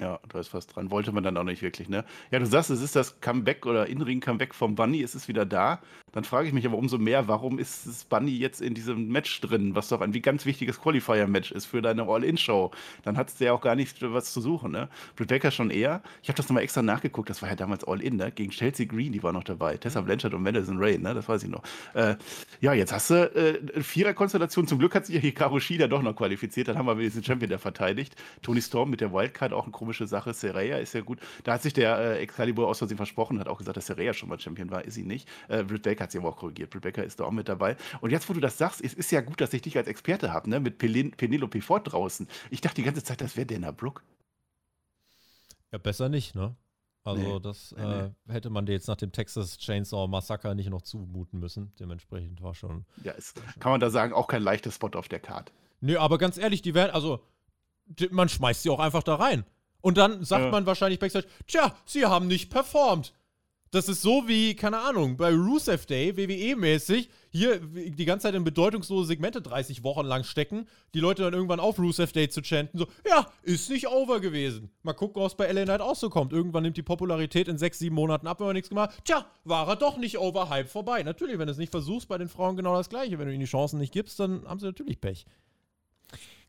Ja, 0.00 0.18
du 0.28 0.38
hast 0.38 0.48
fast 0.48 0.74
dran. 0.74 0.90
Wollte 0.90 1.12
man 1.12 1.22
dann 1.22 1.36
auch 1.36 1.44
nicht 1.44 1.60
wirklich, 1.60 1.88
ne? 1.88 2.04
Ja, 2.30 2.38
du 2.38 2.46
sagst, 2.46 2.70
es 2.70 2.80
ist 2.80 2.96
das 2.96 3.20
Comeback 3.20 3.66
oder 3.66 3.86
In-Ring-Comeback 3.86 4.54
vom 4.54 4.74
Bunny, 4.74 5.02
es 5.02 5.14
ist 5.14 5.28
wieder 5.28 5.44
da. 5.44 5.80
Dann 6.12 6.24
frage 6.24 6.48
ich 6.48 6.54
mich 6.54 6.66
aber 6.66 6.78
umso 6.78 6.98
mehr, 6.98 7.28
warum 7.28 7.58
ist 7.58 7.86
das 7.86 8.04
Bunny 8.04 8.30
jetzt 8.30 8.62
in 8.62 8.74
diesem 8.74 9.08
Match 9.08 9.40
drin, 9.42 9.74
was 9.74 9.88
doch 9.88 10.00
ein 10.00 10.12
ganz 10.12 10.46
wichtiges 10.46 10.80
Qualifier-Match 10.80 11.52
ist 11.52 11.66
für 11.66 11.82
deine 11.82 12.04
All-In-Show. 12.04 12.70
Dann 13.02 13.16
hat 13.16 13.28
es 13.28 13.38
ja 13.38 13.52
auch 13.52 13.60
gar 13.60 13.76
nicht 13.76 14.00
was 14.00 14.32
zu 14.32 14.40
suchen, 14.40 14.72
ne? 14.72 14.88
Britt 15.16 15.28
Baker 15.28 15.50
schon 15.50 15.70
eher. 15.70 16.02
Ich 16.22 16.28
habe 16.28 16.36
das 16.36 16.48
nochmal 16.48 16.62
extra 16.62 16.82
nachgeguckt, 16.82 17.28
das 17.28 17.42
war 17.42 17.50
ja 17.50 17.56
damals 17.56 17.84
All-In, 17.84 18.16
ne? 18.16 18.32
Gegen 18.32 18.50
Chelsea 18.50 18.86
Green, 18.86 19.12
die 19.12 19.22
war 19.22 19.32
noch 19.32 19.44
dabei. 19.44 19.76
Tessa 19.76 20.00
Blanchard 20.00 20.32
und 20.32 20.42
Madison 20.42 20.78
Rain, 20.78 21.02
ne? 21.02 21.12
Das 21.12 21.28
weiß 21.28 21.42
ich 21.42 21.50
noch. 21.50 21.62
Äh, 21.92 22.16
ja, 22.60 22.72
jetzt 22.72 22.92
hast 22.92 23.10
du 23.10 23.14
äh, 23.14 23.82
Vierer-Konstellation. 23.82 24.66
Zum 24.66 24.78
Glück 24.78 24.94
hat 24.94 25.06
sich 25.06 25.14
ja 25.14 25.20
Hikaru 25.20 25.60
Shida 25.60 25.88
doch 25.88 26.02
noch 26.02 26.16
qualifiziert. 26.16 26.68
Dann 26.68 26.78
haben 26.78 26.86
wir 26.86 27.10
den 27.10 27.22
Champion, 27.24 27.50
der 27.50 27.58
verteidigt. 27.58 28.16
Tony 28.42 28.62
Storm 28.62 28.90
mit 28.90 29.00
der 29.00 29.12
Wildcard 29.12 29.52
auch 29.52 29.64
eine 29.64 29.72
komische 29.90 30.06
Sache. 30.06 30.32
Seraya 30.32 30.78
ist 30.78 30.94
ja 30.94 31.00
gut. 31.00 31.18
Da 31.42 31.54
hat 31.54 31.62
sich 31.62 31.72
der 31.72 31.98
äh, 31.98 32.18
Excalibur 32.20 32.68
aus 32.68 32.78
Versehen 32.78 32.96
versprochen, 32.96 33.40
hat 33.40 33.48
auch 33.48 33.58
gesagt, 33.58 33.76
dass 33.76 33.86
Seraya 33.86 34.14
schon 34.14 34.28
mal 34.28 34.38
Champion 34.38 34.70
war. 34.70 34.84
Ist 34.84 34.94
sie 34.94 35.02
nicht. 35.02 35.28
Äh, 35.48 35.64
Britt 35.64 35.82
Baker 35.82 36.04
hat 36.04 36.12
sie 36.12 36.18
aber 36.18 36.28
auch 36.28 36.36
korrigiert. 36.36 36.70
Britt 36.70 36.82
Baker 36.82 37.02
ist 37.02 37.18
da 37.18 37.24
auch 37.24 37.32
mit 37.32 37.48
dabei. 37.48 37.76
Und 38.00 38.10
jetzt, 38.10 38.28
wo 38.28 38.32
du 38.32 38.40
das 38.40 38.56
sagst, 38.56 38.80
es 38.84 38.94
ist 38.94 39.10
ja 39.10 39.20
gut, 39.20 39.40
dass 39.40 39.52
ich 39.52 39.62
dich 39.62 39.76
als 39.76 39.88
Experte 39.88 40.32
habe, 40.32 40.48
ne? 40.48 40.60
Mit 40.60 40.78
Pelin 40.78 41.10
Penelope 41.10 41.60
Ford 41.60 41.90
draußen. 41.90 42.28
Ich 42.50 42.60
dachte 42.60 42.76
die 42.76 42.84
ganze 42.84 43.02
Zeit, 43.02 43.20
das 43.20 43.36
wäre 43.36 43.46
Dana 43.46 43.72
Brooke. 43.72 44.02
Ja, 45.72 45.78
besser 45.78 46.08
nicht, 46.08 46.36
ne? 46.36 46.54
Also, 47.02 47.22
Nee, 47.22 47.40
das 47.40 47.74
nee, 47.76 47.82
äh, 47.82 48.10
hätte 48.28 48.50
man 48.50 48.66
dir 48.66 48.72
jetzt 48.72 48.86
nach 48.86 48.96
dem 48.96 49.10
Texas 49.10 49.58
Chainsaw 49.58 50.06
Massaker 50.06 50.54
nicht 50.54 50.68
noch 50.68 50.82
zumuten 50.82 51.40
müssen. 51.40 51.72
Dementsprechend 51.80 52.42
war 52.42 52.54
schon. 52.54 52.84
Ja, 53.02 53.12
ist, 53.12 53.40
kann 53.58 53.72
man 53.72 53.80
da 53.80 53.90
sagen, 53.90 54.12
auch 54.12 54.26
kein 54.28 54.42
leichter 54.42 54.70
Spot 54.70 54.90
auf 54.94 55.08
der 55.08 55.18
Karte. 55.18 55.52
Nö, 55.80 55.98
aber 55.98 56.18
ganz 56.18 56.36
ehrlich, 56.36 56.60
die 56.62 56.74
werden, 56.74 56.92
also, 56.92 57.24
man 58.10 58.28
schmeißt 58.28 58.62
sie 58.62 58.70
auch 58.70 58.80
einfach 58.80 59.02
da 59.02 59.16
rein. 59.16 59.44
Und 59.80 59.96
dann 59.98 60.24
sagt 60.24 60.44
Ja. 60.44 60.50
man 60.50 60.66
wahrscheinlich 60.66 60.98
backstage, 60.98 61.26
tja, 61.46 61.74
sie 61.86 62.04
haben 62.06 62.26
nicht 62.26 62.50
performt. 62.50 63.12
Das 63.72 63.88
ist 63.88 64.02
so 64.02 64.26
wie, 64.26 64.56
keine 64.56 64.80
Ahnung, 64.80 65.16
bei 65.16 65.30
Rusev 65.32 65.86
Day, 65.86 66.16
WWE-mäßig, 66.16 67.08
hier 67.30 67.60
die 67.60 68.04
ganze 68.04 68.24
Zeit 68.24 68.34
in 68.34 68.42
bedeutungslose 68.42 69.06
Segmente 69.06 69.40
30 69.40 69.84
Wochen 69.84 70.06
lang 70.06 70.24
stecken, 70.24 70.66
die 70.92 70.98
Leute 70.98 71.22
dann 71.22 71.34
irgendwann 71.34 71.60
auf 71.60 71.78
Rusev 71.78 72.10
Day 72.10 72.28
zu 72.28 72.42
chanten, 72.42 72.78
so, 72.78 72.88
ja, 73.08 73.28
ist 73.44 73.70
nicht 73.70 73.86
over 73.86 74.18
gewesen. 74.18 74.72
Mal 74.82 74.94
gucken, 74.94 75.22
was 75.22 75.36
bei 75.36 75.46
LA 75.52 75.66
Knight 75.66 75.82
auch 75.82 75.94
so 75.94 76.10
kommt. 76.10 76.32
Irgendwann 76.32 76.64
nimmt 76.64 76.78
die 76.78 76.82
Popularität 76.82 77.46
in 77.46 77.58
sechs, 77.58 77.78
sieben 77.78 77.94
Monaten 77.94 78.26
ab, 78.26 78.40
wenn 78.40 78.46
man 78.46 78.54
nichts 78.56 78.70
gemacht. 78.70 78.90
Tja, 79.04 79.24
war 79.44 79.68
er 79.68 79.76
doch 79.76 79.98
nicht 79.98 80.18
over, 80.18 80.48
Hype 80.48 80.68
vorbei. 80.68 81.04
Natürlich, 81.04 81.38
wenn 81.38 81.46
du 81.46 81.52
es 81.52 81.58
nicht 81.58 81.70
versuchst, 81.70 82.08
bei 82.08 82.18
den 82.18 82.28
Frauen 82.28 82.56
genau 82.56 82.74
das 82.74 82.88
Gleiche. 82.88 83.20
Wenn 83.20 83.28
du 83.28 83.32
ihnen 83.32 83.38
die 83.44 83.46
Chancen 83.46 83.78
nicht 83.78 83.92
gibst, 83.92 84.18
dann 84.18 84.44
haben 84.48 84.58
sie 84.58 84.66
natürlich 84.66 85.00
Pech. 85.00 85.26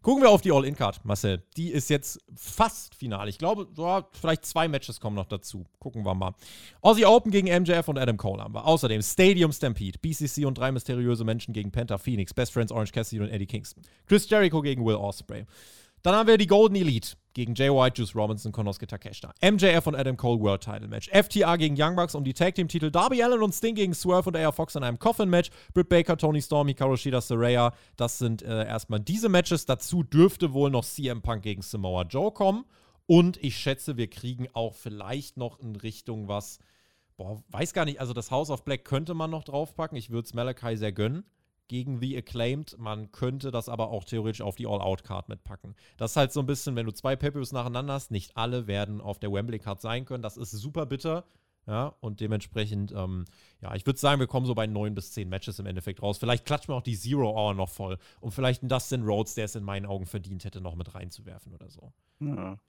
Gucken 0.03 0.23
wir 0.23 0.31
auf 0.31 0.41
die 0.41 0.51
All-In-Card, 0.51 1.05
Marcel. 1.05 1.43
Die 1.57 1.69
ist 1.69 1.89
jetzt 1.91 2.19
fast 2.35 2.95
final. 2.95 3.29
Ich 3.29 3.37
glaube, 3.37 3.67
so, 3.75 4.03
vielleicht 4.13 4.45
zwei 4.45 4.67
Matches 4.67 4.99
kommen 4.99 5.15
noch 5.15 5.27
dazu. 5.27 5.65
Gucken 5.77 6.03
wir 6.03 6.15
mal. 6.15 6.33
Aussie 6.81 7.05
Open 7.05 7.31
gegen 7.31 7.47
MJF 7.47 7.87
und 7.87 7.99
Adam 7.99 8.17
Cole 8.17 8.41
haben 8.41 8.55
wir. 8.55 8.65
Außerdem 8.65 9.03
Stadium 9.03 9.51
Stampede, 9.51 9.99
BCC 9.99 10.45
und 10.45 10.57
drei 10.57 10.71
mysteriöse 10.71 11.23
Menschen 11.23 11.53
gegen 11.53 11.71
Penta 11.71 11.99
Phoenix, 11.99 12.33
Best 12.33 12.51
Friends 12.51 12.71
Orange 12.71 12.91
Cassidy 12.91 13.21
und 13.21 13.29
Eddie 13.29 13.45
Kingston. 13.45 13.83
Chris 14.07 14.27
Jericho 14.27 14.61
gegen 14.63 14.83
Will 14.83 14.95
Ospreay. 14.95 15.45
Dann 16.03 16.15
haben 16.15 16.27
wir 16.27 16.37
die 16.37 16.47
Golden 16.47 16.75
Elite 16.75 17.15
gegen 17.33 17.53
Jay 17.55 17.69
White, 17.69 18.01
Juice 18.01 18.15
Robinson, 18.15 18.51
Konosuke 18.51 18.87
Takeshita. 18.87 19.33
MJF 19.41 19.85
und 19.87 19.95
Adam 19.95 20.17
Cole 20.17 20.39
World 20.39 20.63
Title 20.63 20.87
Match. 20.87 21.09
FTA 21.09 21.55
gegen 21.55 21.75
Young 21.77 21.95
Bucks 21.95 22.15
um 22.15 22.23
die 22.23 22.33
Tag 22.33 22.55
Team 22.55 22.67
Titel. 22.67 22.91
Darby 22.91 23.21
Allen 23.23 23.41
und 23.41 23.53
Sting 23.53 23.75
gegen 23.75 23.93
Swerve 23.93 24.29
und 24.29 24.35
AR 24.35 24.51
Fox 24.51 24.75
in 24.75 24.83
einem 24.83 24.99
Coffin 24.99 25.29
Match. 25.29 25.49
Britt 25.73 25.89
Baker, 25.89 26.17
Tony 26.17 26.41
Storm, 26.41 26.67
Hikaru 26.67 26.97
Shida, 26.97 27.21
Saraya. 27.21 27.73
Das 27.97 28.17
sind 28.17 28.41
äh, 28.41 28.65
erstmal 28.65 28.99
diese 28.99 29.29
Matches. 29.29 29.65
Dazu 29.65 30.03
dürfte 30.03 30.53
wohl 30.53 30.71
noch 30.71 30.83
CM 30.83 31.21
Punk 31.21 31.43
gegen 31.43 31.61
Samoa 31.61 32.03
Joe 32.03 32.31
kommen. 32.31 32.65
Und 33.05 33.37
ich 33.43 33.57
schätze, 33.57 33.97
wir 33.97 34.09
kriegen 34.09 34.47
auch 34.53 34.73
vielleicht 34.73 35.37
noch 35.37 35.59
in 35.59 35.75
Richtung 35.75 36.27
was. 36.27 36.59
Boah, 37.17 37.43
weiß 37.49 37.73
gar 37.73 37.85
nicht. 37.85 37.99
Also 37.99 38.13
das 38.13 38.31
House 38.31 38.49
of 38.49 38.63
Black 38.63 38.85
könnte 38.85 39.13
man 39.13 39.29
noch 39.29 39.43
draufpacken. 39.43 39.97
Ich 39.97 40.09
würde 40.09 40.25
es 40.25 40.33
Malachi 40.33 40.77
sehr 40.77 40.91
gönnen 40.91 41.25
gegen 41.71 42.01
The 42.01 42.17
Acclaimed. 42.17 42.77
Man 42.77 43.13
könnte 43.13 43.49
das 43.49 43.69
aber 43.69 43.91
auch 43.91 44.03
theoretisch 44.03 44.41
auf 44.41 44.57
die 44.57 44.67
All-Out-Card 44.67 45.29
mitpacken. 45.29 45.73
Das 45.95 46.11
ist 46.11 46.17
halt 46.17 46.33
so 46.33 46.41
ein 46.41 46.45
bisschen, 46.45 46.75
wenn 46.75 46.85
du 46.85 46.91
zwei 46.91 47.15
Pay-Per-Views 47.15 47.53
nacheinander 47.53 47.93
hast, 47.93 48.11
nicht 48.11 48.35
alle 48.35 48.67
werden 48.67 48.99
auf 48.99 49.19
der 49.19 49.31
Wembley-Card 49.31 49.79
sein 49.79 50.03
können. 50.03 50.21
Das 50.21 50.35
ist 50.35 50.51
super 50.51 50.85
bitter. 50.85 51.23
Ja, 51.67 51.95
und 52.01 52.19
dementsprechend, 52.19 52.91
ähm, 52.91 53.23
ja, 53.61 53.73
ich 53.73 53.85
würde 53.85 53.97
sagen, 53.97 54.19
wir 54.19 54.27
kommen 54.27 54.45
so 54.45 54.53
bei 54.53 54.67
neun 54.67 54.95
bis 54.95 55.13
zehn 55.13 55.29
Matches 55.29 55.59
im 55.59 55.65
Endeffekt 55.65 56.01
raus. 56.01 56.17
Vielleicht 56.17 56.43
klatschen 56.43 56.73
wir 56.73 56.75
auch 56.75 56.81
die 56.81 56.97
Zero 56.97 57.29
Hour 57.29 57.53
noch 57.53 57.69
voll. 57.69 57.97
Und 58.19 58.31
vielleicht 58.31 58.63
ein 58.63 58.67
Dustin 58.67 59.03
Rhodes, 59.03 59.35
der 59.35 59.45
es 59.45 59.55
in 59.55 59.63
meinen 59.63 59.85
Augen 59.85 60.07
verdient 60.07 60.43
hätte, 60.43 60.59
noch 60.59 60.75
mit 60.75 60.93
reinzuwerfen 60.93 61.53
oder 61.53 61.69
so. 61.69 61.93
Ja. 62.19 62.59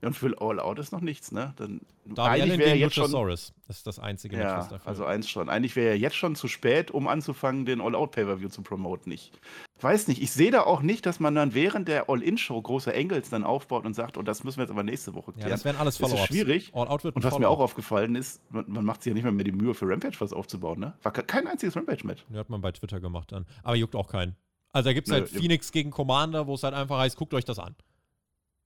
Ja, 0.00 0.08
Und 0.08 0.14
für 0.14 0.40
All 0.40 0.60
Out 0.60 0.78
ist 0.78 0.92
noch 0.92 1.00
nichts, 1.00 1.32
ne? 1.32 1.52
Dann, 1.56 1.80
Darby 2.04 2.40
Allen 2.42 2.58
wäre 2.60 2.76
jetzt 2.76 2.94
schon. 2.94 3.02
Luchasaurus. 3.10 3.52
Das 3.66 3.78
ist 3.78 3.86
das 3.86 3.98
einzige 3.98 4.36
Match, 4.36 4.46
was 4.48 4.66
Ja, 4.66 4.70
dafür 4.76 4.88
also 4.88 5.04
eins 5.04 5.28
schon. 5.28 5.48
Eigentlich 5.48 5.74
wäre 5.74 5.90
ja 5.94 6.00
jetzt 6.00 6.14
schon 6.14 6.36
zu 6.36 6.46
spät, 6.46 6.90
um 6.92 7.08
anzufangen, 7.08 7.64
den 7.66 7.80
All-Out-Pay-Per-View 7.80 8.48
zu 8.48 8.62
promoten. 8.62 9.10
Ich 9.10 9.32
weiß 9.80 10.06
nicht. 10.06 10.22
Ich 10.22 10.30
sehe 10.30 10.52
da 10.52 10.62
auch 10.62 10.82
nicht, 10.82 11.04
dass 11.04 11.18
man 11.18 11.34
dann 11.34 11.52
während 11.52 11.88
der 11.88 12.08
All-In-Show 12.08 12.62
große 12.62 12.92
Engels 12.94 13.28
dann 13.30 13.42
aufbaut 13.42 13.84
und 13.86 13.94
sagt, 13.94 14.16
oh, 14.16 14.22
das 14.22 14.44
müssen 14.44 14.58
wir 14.58 14.62
jetzt 14.64 14.70
aber 14.70 14.84
nächste 14.84 15.14
Woche 15.14 15.32
Ja, 15.32 15.36
klären. 15.38 15.50
das 15.50 15.64
wären 15.64 15.76
alles 15.76 15.98
Das 15.98 16.06
ist 16.06 16.12
Follow-ups. 16.12 16.28
schwierig. 16.28 16.70
All-Out 16.74 17.02
wird 17.04 17.14
ein 17.14 17.16
und 17.16 17.24
was 17.24 17.38
mir 17.38 17.48
auch 17.48 17.58
aufgefallen 17.60 18.14
ist, 18.14 18.40
man, 18.52 18.64
man 18.68 18.84
macht 18.84 19.02
sich 19.02 19.10
ja 19.10 19.14
nicht 19.14 19.24
mehr, 19.24 19.32
mehr 19.32 19.44
die 19.44 19.52
Mühe, 19.52 19.74
für 19.74 19.88
Rampage 19.88 20.14
was 20.20 20.32
aufzubauen, 20.32 20.78
ne? 20.78 20.94
War 21.02 21.12
ke- 21.12 21.24
kein 21.24 21.48
einziges 21.48 21.74
Rampage-Match. 21.76 22.24
Die 22.28 22.38
hat 22.38 22.48
man 22.50 22.60
bei 22.60 22.70
Twitter 22.70 23.00
gemacht 23.00 23.32
dann. 23.32 23.46
Aber 23.64 23.74
juckt 23.74 23.96
auch 23.96 24.06
keinen. 24.08 24.36
Also 24.72 24.90
da 24.90 24.92
gibt 24.92 25.08
es 25.08 25.12
halt 25.12 25.28
Phoenix 25.28 25.72
gegen 25.72 25.90
Commander, 25.90 26.46
wo 26.46 26.54
es 26.54 26.62
halt 26.62 26.74
einfach 26.74 26.98
heißt, 26.98 27.16
guckt 27.16 27.34
euch 27.34 27.44
das 27.44 27.58
an. 27.58 27.74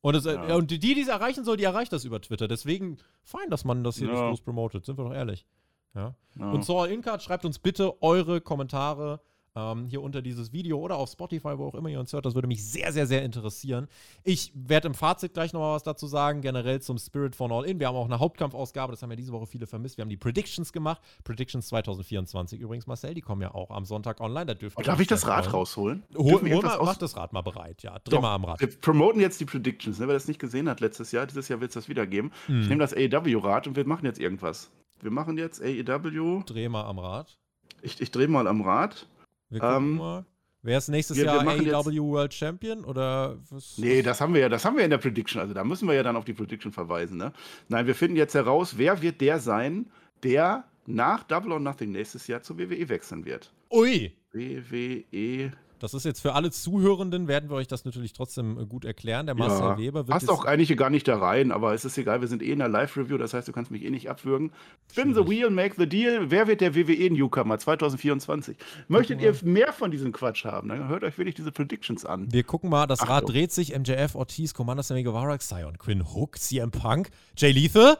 Und, 0.02 0.14
es, 0.16 0.24
Ja. 0.24 0.54
und 0.56 0.70
die, 0.70 0.78
die 0.78 1.00
es 1.00 1.08
erreichen 1.08 1.44
soll, 1.44 1.56
die 1.56 1.64
erreicht 1.64 1.92
das 1.92 2.04
über 2.04 2.20
Twitter. 2.20 2.48
Deswegen 2.48 2.98
fein, 3.22 3.48
dass 3.50 3.64
man 3.64 3.82
das 3.84 3.96
hier 3.96 4.08
nicht 4.08 4.18
Ja. 4.18 4.28
groß 4.28 4.42
promotet, 4.42 4.84
sind 4.84 4.98
wir 4.98 5.04
doch 5.04 5.14
ehrlich. 5.14 5.46
Ja. 5.94 6.14
Und 6.36 6.64
zur 6.64 6.82
All-In-Card 6.82 7.22
schreibt 7.22 7.44
uns 7.44 7.58
bitte 7.58 8.02
eure 8.02 8.40
Kommentare 8.40 9.20
ähm, 9.54 9.86
hier 9.86 10.02
unter 10.02 10.22
dieses 10.22 10.52
Video 10.52 10.78
oder 10.78 10.96
auf 10.96 11.10
Spotify, 11.10 11.58
wo 11.58 11.66
auch 11.66 11.74
immer 11.74 11.88
ihr 11.88 12.00
uns 12.00 12.12
hört. 12.12 12.24
Das 12.24 12.34
würde 12.34 12.48
mich 12.48 12.64
sehr, 12.64 12.92
sehr, 12.92 13.06
sehr 13.06 13.22
interessieren. 13.22 13.86
Ich 14.24 14.50
werde 14.54 14.88
im 14.88 14.94
Fazit 14.94 15.34
gleich 15.34 15.52
nochmal 15.52 15.74
was 15.74 15.82
dazu 15.82 16.06
sagen, 16.06 16.40
generell 16.40 16.80
zum 16.80 16.98
Spirit 16.98 17.36
von 17.36 17.52
All-In. 17.52 17.78
Wir 17.78 17.88
haben 17.88 17.96
auch 17.96 18.06
eine 18.06 18.18
Hauptkampfausgabe, 18.18 18.92
das 18.92 19.02
haben 19.02 19.10
ja 19.10 19.16
diese 19.16 19.32
Woche 19.32 19.46
viele 19.46 19.66
vermisst. 19.66 19.96
Wir 19.98 20.02
haben 20.02 20.08
die 20.10 20.16
Predictions 20.16 20.72
gemacht. 20.72 21.00
Predictions 21.24 21.66
2024 21.68 22.60
übrigens, 22.60 22.86
Marcel, 22.86 23.14
die 23.14 23.20
kommen 23.20 23.42
ja 23.42 23.54
auch 23.54 23.70
am 23.70 23.84
Sonntag 23.84 24.20
online. 24.20 24.46
Da 24.46 24.54
dürft 24.54 24.78
Oh, 24.78 24.82
darf 24.82 25.00
ich 25.00 25.06
das 25.08 25.26
Rad 25.26 25.44
freuen. 25.44 25.54
rausholen? 25.56 26.02
Hol, 26.16 26.32
hol 26.40 26.62
mal, 26.62 26.76
aus- 26.78 26.86
mach 26.86 26.96
das 26.96 27.16
Rad 27.16 27.32
mal 27.32 27.42
bereit, 27.42 27.82
ja. 27.82 27.98
Dreh 27.98 28.10
Doch, 28.12 28.22
mal 28.22 28.34
am 28.34 28.44
Rad. 28.44 28.60
Wir 28.60 28.68
promoten 28.68 29.20
jetzt 29.20 29.38
die 29.40 29.44
Predictions, 29.44 29.98
ne? 29.98 30.06
wer 30.08 30.14
das 30.14 30.28
nicht 30.28 30.38
gesehen 30.40 30.68
hat 30.68 30.80
letztes 30.80 31.12
Jahr. 31.12 31.26
Dieses 31.26 31.48
Jahr 31.48 31.60
wird 31.60 31.70
es 31.70 31.74
das 31.74 31.88
wieder 31.88 32.06
geben. 32.06 32.30
Hm. 32.46 32.62
Ich 32.62 32.68
nehme 32.68 32.80
das 32.80 32.94
AEW-Rad 32.94 33.66
und 33.66 33.76
wir 33.76 33.86
machen 33.86 34.06
jetzt 34.06 34.18
irgendwas. 34.18 34.70
Wir 35.00 35.10
machen 35.10 35.36
jetzt 35.36 35.60
AEW. 35.62 36.42
Dreh 36.46 36.68
mal 36.68 36.84
am 36.84 36.98
Rad. 36.98 37.38
Ich, 37.82 38.00
ich 38.00 38.10
drehe 38.12 38.28
mal 38.28 38.46
am 38.46 38.60
Rad. 38.62 39.08
Wir 39.52 39.60
gucken 39.60 39.76
Ähm, 39.76 39.96
mal. 39.96 40.24
Wer 40.64 40.78
ist 40.78 40.88
nächstes 40.88 41.16
wir- 41.16 41.24
wir 41.24 41.32
Jahr 41.44 41.56
jetzt- 41.56 41.74
AEW 41.74 42.02
World 42.12 42.32
Champion? 42.32 42.84
Oder 42.84 43.36
was? 43.50 43.76
Nee, 43.78 44.00
das 44.02 44.20
haben 44.20 44.32
wir 44.32 44.40
ja, 44.42 44.48
das 44.48 44.64
haben 44.64 44.76
wir 44.76 44.84
in 44.84 44.90
der 44.90 44.98
Prediction. 44.98 45.40
Also 45.40 45.54
da 45.54 45.64
müssen 45.64 45.88
wir 45.88 45.94
ja 45.94 46.02
dann 46.04 46.16
auf 46.16 46.24
die 46.24 46.32
Prediction 46.34 46.72
verweisen. 46.72 47.16
Ne? 47.18 47.32
Nein, 47.68 47.86
wir 47.86 47.94
finden 47.96 48.16
jetzt 48.16 48.34
heraus, 48.34 48.78
wer 48.78 49.02
wird 49.02 49.20
der 49.20 49.40
sein, 49.40 49.90
der 50.22 50.64
nach 50.86 51.24
Double 51.24 51.52
or 51.52 51.60
Nothing 51.60 51.90
nächstes 51.92 52.26
Jahr 52.28 52.42
zur 52.42 52.58
WWE 52.58 52.88
wechseln 52.88 53.24
wird. 53.24 53.52
Ui! 53.70 54.12
WWE. 54.32 55.52
Das 55.82 55.94
ist 55.94 56.04
jetzt 56.04 56.20
für 56.20 56.34
alle 56.34 56.50
Zuhörenden, 56.52 57.26
werden 57.26 57.50
wir 57.50 57.56
euch 57.56 57.66
das 57.66 57.84
natürlich 57.84 58.12
trotzdem 58.12 58.58
äh, 58.58 58.66
gut 58.66 58.84
erklären. 58.84 59.26
Der 59.26 59.34
Marcel 59.34 59.58
Ja, 59.60 59.78
Weber 59.78 60.00
wird 60.06 60.10
passt 60.10 60.30
auch 60.30 60.44
eigentlich 60.44 60.76
gar 60.76 60.90
nicht 60.90 61.08
da 61.08 61.18
rein, 61.18 61.50
aber 61.50 61.74
es 61.74 61.84
ist 61.84 61.98
egal, 61.98 62.20
wir 62.20 62.28
sind 62.28 62.40
eh 62.42 62.52
in 62.52 62.60
der 62.60 62.68
Live-Review, 62.68 63.18
das 63.18 63.34
heißt, 63.34 63.48
du 63.48 63.52
kannst 63.52 63.70
mich 63.72 63.82
eh 63.82 63.90
nicht 63.90 64.08
abwürgen. 64.08 64.52
Spin 64.90 65.12
the 65.14 65.26
wheel, 65.28 65.50
make 65.50 65.74
the 65.76 65.88
deal. 65.88 66.30
Wer 66.30 66.46
wird 66.46 66.60
der 66.60 66.76
WWE-Newcomer 66.76 67.58
2024? 67.58 68.56
Möchtet 68.86 69.20
ihr 69.20 69.34
mehr 69.42 69.72
von 69.72 69.90
diesem 69.90 70.12
Quatsch 70.12 70.44
haben? 70.44 70.68
Dann 70.68 70.86
hört 70.88 71.02
euch 71.02 71.18
wirklich 71.18 71.34
diese 71.34 71.50
Predictions 71.50 72.04
an. 72.04 72.32
Wir 72.32 72.44
gucken 72.44 72.70
mal, 72.70 72.86
das 72.86 73.00
Rad 73.02 73.10
Achtung. 73.10 73.30
dreht 73.32 73.50
sich. 73.52 73.76
MJF, 73.76 74.14
Ortiz, 74.14 74.54
Commander 74.54 74.84
Sammy 74.84 75.02
Guevara, 75.02 75.36
Sion, 75.40 75.78
Quinn 75.78 76.04
Hook, 76.14 76.38
CM 76.38 76.70
Punk, 76.70 77.10
Jay 77.36 77.50
Lethal, 77.50 77.98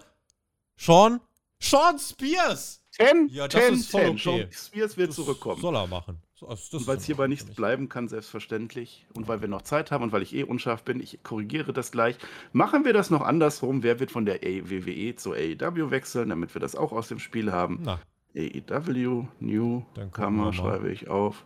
Sean, 0.76 1.20
Sean 1.60 1.98
Spears! 1.98 2.78
10, 2.92 3.28
Ja, 3.32 3.48
das 3.48 3.60
10, 3.64 3.74
ist 3.74 3.90
voll 3.90 4.00
10. 4.02 4.10
okay. 4.10 4.20
Sean 4.20 4.52
Spears 4.52 4.96
wird 4.96 5.08
Das 5.08 5.16
zurückkommen. 5.16 5.60
Soll 5.60 5.74
er 5.74 5.86
machen. 5.88 6.21
So, 6.42 6.76
also 6.76 6.86
weil 6.86 6.96
es 6.98 7.04
hierbei 7.04 7.26
nichts 7.28 7.50
bleiben 7.54 7.88
kann, 7.88 8.08
selbstverständlich. 8.08 9.06
Und 9.14 9.28
weil 9.28 9.40
wir 9.40 9.48
noch 9.48 9.62
Zeit 9.62 9.90
haben 9.90 10.02
und 10.04 10.12
weil 10.12 10.22
ich 10.22 10.34
eh 10.34 10.42
unscharf 10.44 10.82
bin, 10.84 11.00
ich 11.00 11.22
korrigiere 11.22 11.72
das 11.72 11.92
gleich. 11.92 12.16
Machen 12.52 12.84
wir 12.84 12.92
das 12.92 13.10
noch 13.10 13.22
andersrum. 13.22 13.82
Wer 13.82 14.00
wird 14.00 14.10
von 14.10 14.26
der 14.26 14.40
WWE 14.42 15.16
zur 15.16 15.34
AEW 15.36 15.90
wechseln, 15.90 16.28
damit 16.30 16.54
wir 16.54 16.60
das 16.60 16.74
auch 16.76 16.92
aus 16.92 17.08
dem 17.08 17.18
Spiel 17.18 17.52
haben? 17.52 17.80
Na, 17.82 17.98
AEW, 18.36 19.26
New, 19.40 19.82
Kammer, 20.12 20.52
schreibe 20.52 20.90
ich 20.90 21.08
auf. 21.08 21.44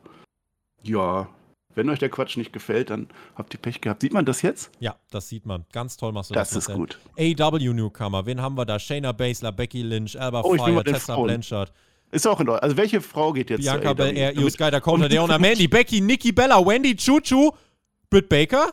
Ja, 0.82 1.28
wenn 1.74 1.90
euch 1.90 1.99
der 1.99 2.09
Quatsch 2.09 2.36
nicht 2.38 2.53
gefällt, 2.53 2.90
dann 2.90 3.09
habt 3.34 3.53
ihr 3.53 3.61
Pech 3.61 3.80
gehabt. 3.80 4.01
Sieht 4.01 4.12
man 4.14 4.24
das 4.24 4.40
jetzt? 4.42 4.70
ja, 4.80 4.97
das 5.11 5.28
sieht 5.28 5.44
man. 5.44 5.66
Ganz 5.72 5.97
toll 5.97 6.12
machst 6.12 6.30
du 6.30 6.34
Das 6.34 6.51
das. 6.51 6.68
ist 6.68 6.74
gut. 6.74 6.99
AW 7.18 7.72
Newcomer, 7.74 8.24
wen 8.24 8.40
haben 8.40 8.57
wir 8.57 8.64
da? 8.64 8.78
Shayna 8.78 9.12
Baszler, 9.12 9.53
Becky 9.53 9.82
Lynch, 9.82 10.18
Alba 10.18 10.40
Oh, 10.42 10.57
Fire, 10.57 10.82
Tessa. 10.84 11.16
Blanchard, 11.16 11.72
Ist 12.11 12.26
auch 12.26 12.40
in 12.40 12.48
Ordnung. 12.48 12.59
Also 12.62 12.76
welche 12.76 13.00
Frau 13.00 13.32
geht 13.32 13.50
jetzt 13.50 13.61
Bianca 13.62 13.88
zur 13.88 13.94
Belair, 13.96 14.30
AEW? 14.30 14.40
Io 14.42 14.48
Sky 14.50 14.70
Dakota, 14.70 15.09
fünf- 15.09 15.38
Mandy, 15.40 15.68
Becky, 15.68 16.00
Nikki 16.00 16.32
Bella, 16.32 16.64
Wendy, 16.64 16.94
Choo, 16.96 17.50
Britt 18.11 18.28
Baker, 18.28 18.70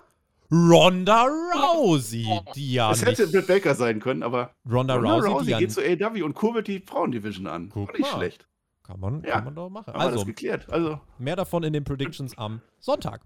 Ronda 0.51 1.25
Rousey, 1.55 2.27
die 2.55 2.73
ja 2.73 2.91
Es 2.91 3.03
hätte 3.03 3.27
Britt 3.27 3.47
Baker 3.47 3.73
sein 3.75 3.99
können, 3.99 4.21
aber 4.23 4.51
Ronda, 4.69 4.95
Ronda 4.95 5.15
Rousey, 5.15 5.29
Rousey 5.31 5.53
geht 5.59 5.71
zu 5.71 5.81
AW 5.81 6.21
und 6.21 6.36
kurbelt 6.36 6.67
die 6.67 6.79
Frauendivision 6.79 7.47
an. 7.47 7.69
Guck 7.69 7.88
War 7.89 7.97
nicht 7.97 8.01
mal. 8.11 8.17
schlecht. 8.17 8.47
kann 8.84 8.99
man, 8.99 9.23
Ja. 9.23 9.31
kann 9.36 9.45
man 9.45 9.55
doch 9.55 9.69
machen. 9.69 9.93
Haben 9.93 9.99
Also, 10.01 10.17
das 10.17 10.25
geklärt. 10.25 10.69
Also, 10.71 10.99
Mehr 11.17 11.36
davon 11.36 11.63
in 11.63 11.73
den 11.73 11.84
Predictions 11.84 12.38
am 12.38 12.61
Sonntag. 12.79 13.21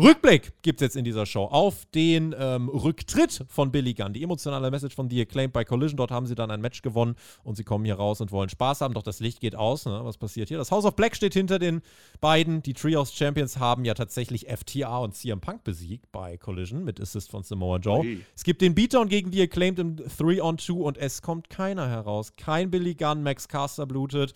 Rückblick 0.00 0.54
gibt 0.62 0.80
es 0.80 0.86
jetzt 0.86 0.96
in 0.96 1.04
dieser 1.04 1.26
Show 1.26 1.44
auf 1.44 1.84
den 1.94 2.34
ähm, 2.38 2.70
Rücktritt 2.70 3.44
von 3.48 3.70
Billy 3.70 3.92
Gunn. 3.92 4.14
Die 4.14 4.22
emotionale 4.22 4.70
Message 4.70 4.94
von 4.94 5.10
The 5.10 5.20
Acclaimed 5.20 5.52
bei 5.52 5.62
Collision. 5.62 5.98
Dort 5.98 6.10
haben 6.10 6.24
sie 6.24 6.34
dann 6.34 6.50
ein 6.50 6.62
Match 6.62 6.80
gewonnen 6.80 7.16
und 7.44 7.56
sie 7.56 7.64
kommen 7.64 7.84
hier 7.84 7.96
raus 7.96 8.22
und 8.22 8.32
wollen 8.32 8.48
Spaß 8.48 8.80
haben. 8.80 8.94
Doch 8.94 9.02
das 9.02 9.20
Licht 9.20 9.40
geht 9.40 9.54
aus. 9.54 9.84
Ne? 9.84 10.00
Was 10.02 10.16
passiert 10.16 10.48
hier? 10.48 10.56
Das 10.56 10.70
House 10.70 10.86
of 10.86 10.96
Black 10.96 11.14
steht 11.14 11.34
hinter 11.34 11.58
den 11.58 11.82
beiden. 12.22 12.62
Die 12.62 12.72
Trios 12.72 13.12
Champions 13.12 13.58
haben 13.58 13.84
ja 13.84 13.92
tatsächlich 13.92 14.46
FTA 14.46 15.00
und 15.00 15.14
CM 15.14 15.42
Punk 15.42 15.64
besiegt 15.64 16.10
bei 16.12 16.38
Collision 16.38 16.82
mit 16.82 16.98
Assist 16.98 17.30
von 17.30 17.42
Samoa 17.42 17.76
Joe. 17.76 18.00
Ui. 18.00 18.24
Es 18.34 18.42
gibt 18.42 18.62
den 18.62 18.74
Beatdown 18.74 19.06
gegen 19.06 19.30
The 19.30 19.42
Acclaimed 19.42 19.78
im 19.80 19.96
3-on-2 19.96 20.72
und 20.72 20.96
es 20.96 21.20
kommt 21.20 21.50
keiner 21.50 21.90
heraus. 21.90 22.36
Kein 22.36 22.70
Billy 22.70 22.94
Gunn, 22.94 23.22
Max 23.22 23.48
Caster 23.48 23.84
blutet. 23.84 24.32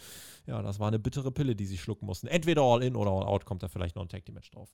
Ja, 0.46 0.60
das 0.60 0.78
war 0.78 0.88
eine 0.88 0.98
bittere 0.98 1.32
Pille, 1.32 1.56
die 1.56 1.64
sie 1.64 1.78
schlucken 1.78 2.04
mussten. 2.04 2.26
Entweder 2.26 2.60
All-In 2.60 2.96
oder 2.96 3.12
All-Out 3.12 3.46
kommt 3.46 3.62
da 3.62 3.68
vielleicht 3.68 3.96
noch 3.96 4.02
ein 4.02 4.10
Tag 4.10 4.26
Team 4.26 4.34
Match 4.34 4.50
drauf. 4.50 4.68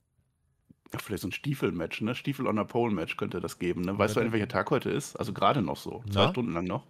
Ja, 0.93 0.99
vielleicht 0.99 1.21
so 1.21 1.27
ein 1.27 1.31
Stiefel-Match, 1.31 2.01
ne? 2.01 2.15
Stiefel 2.15 2.47
on 2.47 2.59
a 2.59 2.63
Pole-Match 2.63 3.17
könnte 3.17 3.39
das 3.39 3.59
geben, 3.59 3.81
ne? 3.81 3.97
Weißt 3.97 4.15
du 4.15 4.19
Ja, 4.19 4.23
eigentlich, 4.23 4.33
welcher 4.33 4.47
Tag 4.47 4.71
heute 4.71 4.89
ist? 4.89 5.15
Also 5.15 5.33
gerade 5.33 5.61
noch 5.61 5.77
so. 5.77 6.03
Zwei 6.11 6.25
Na? 6.25 6.29
Stunden 6.29 6.53
lang 6.53 6.65
noch. 6.65 6.83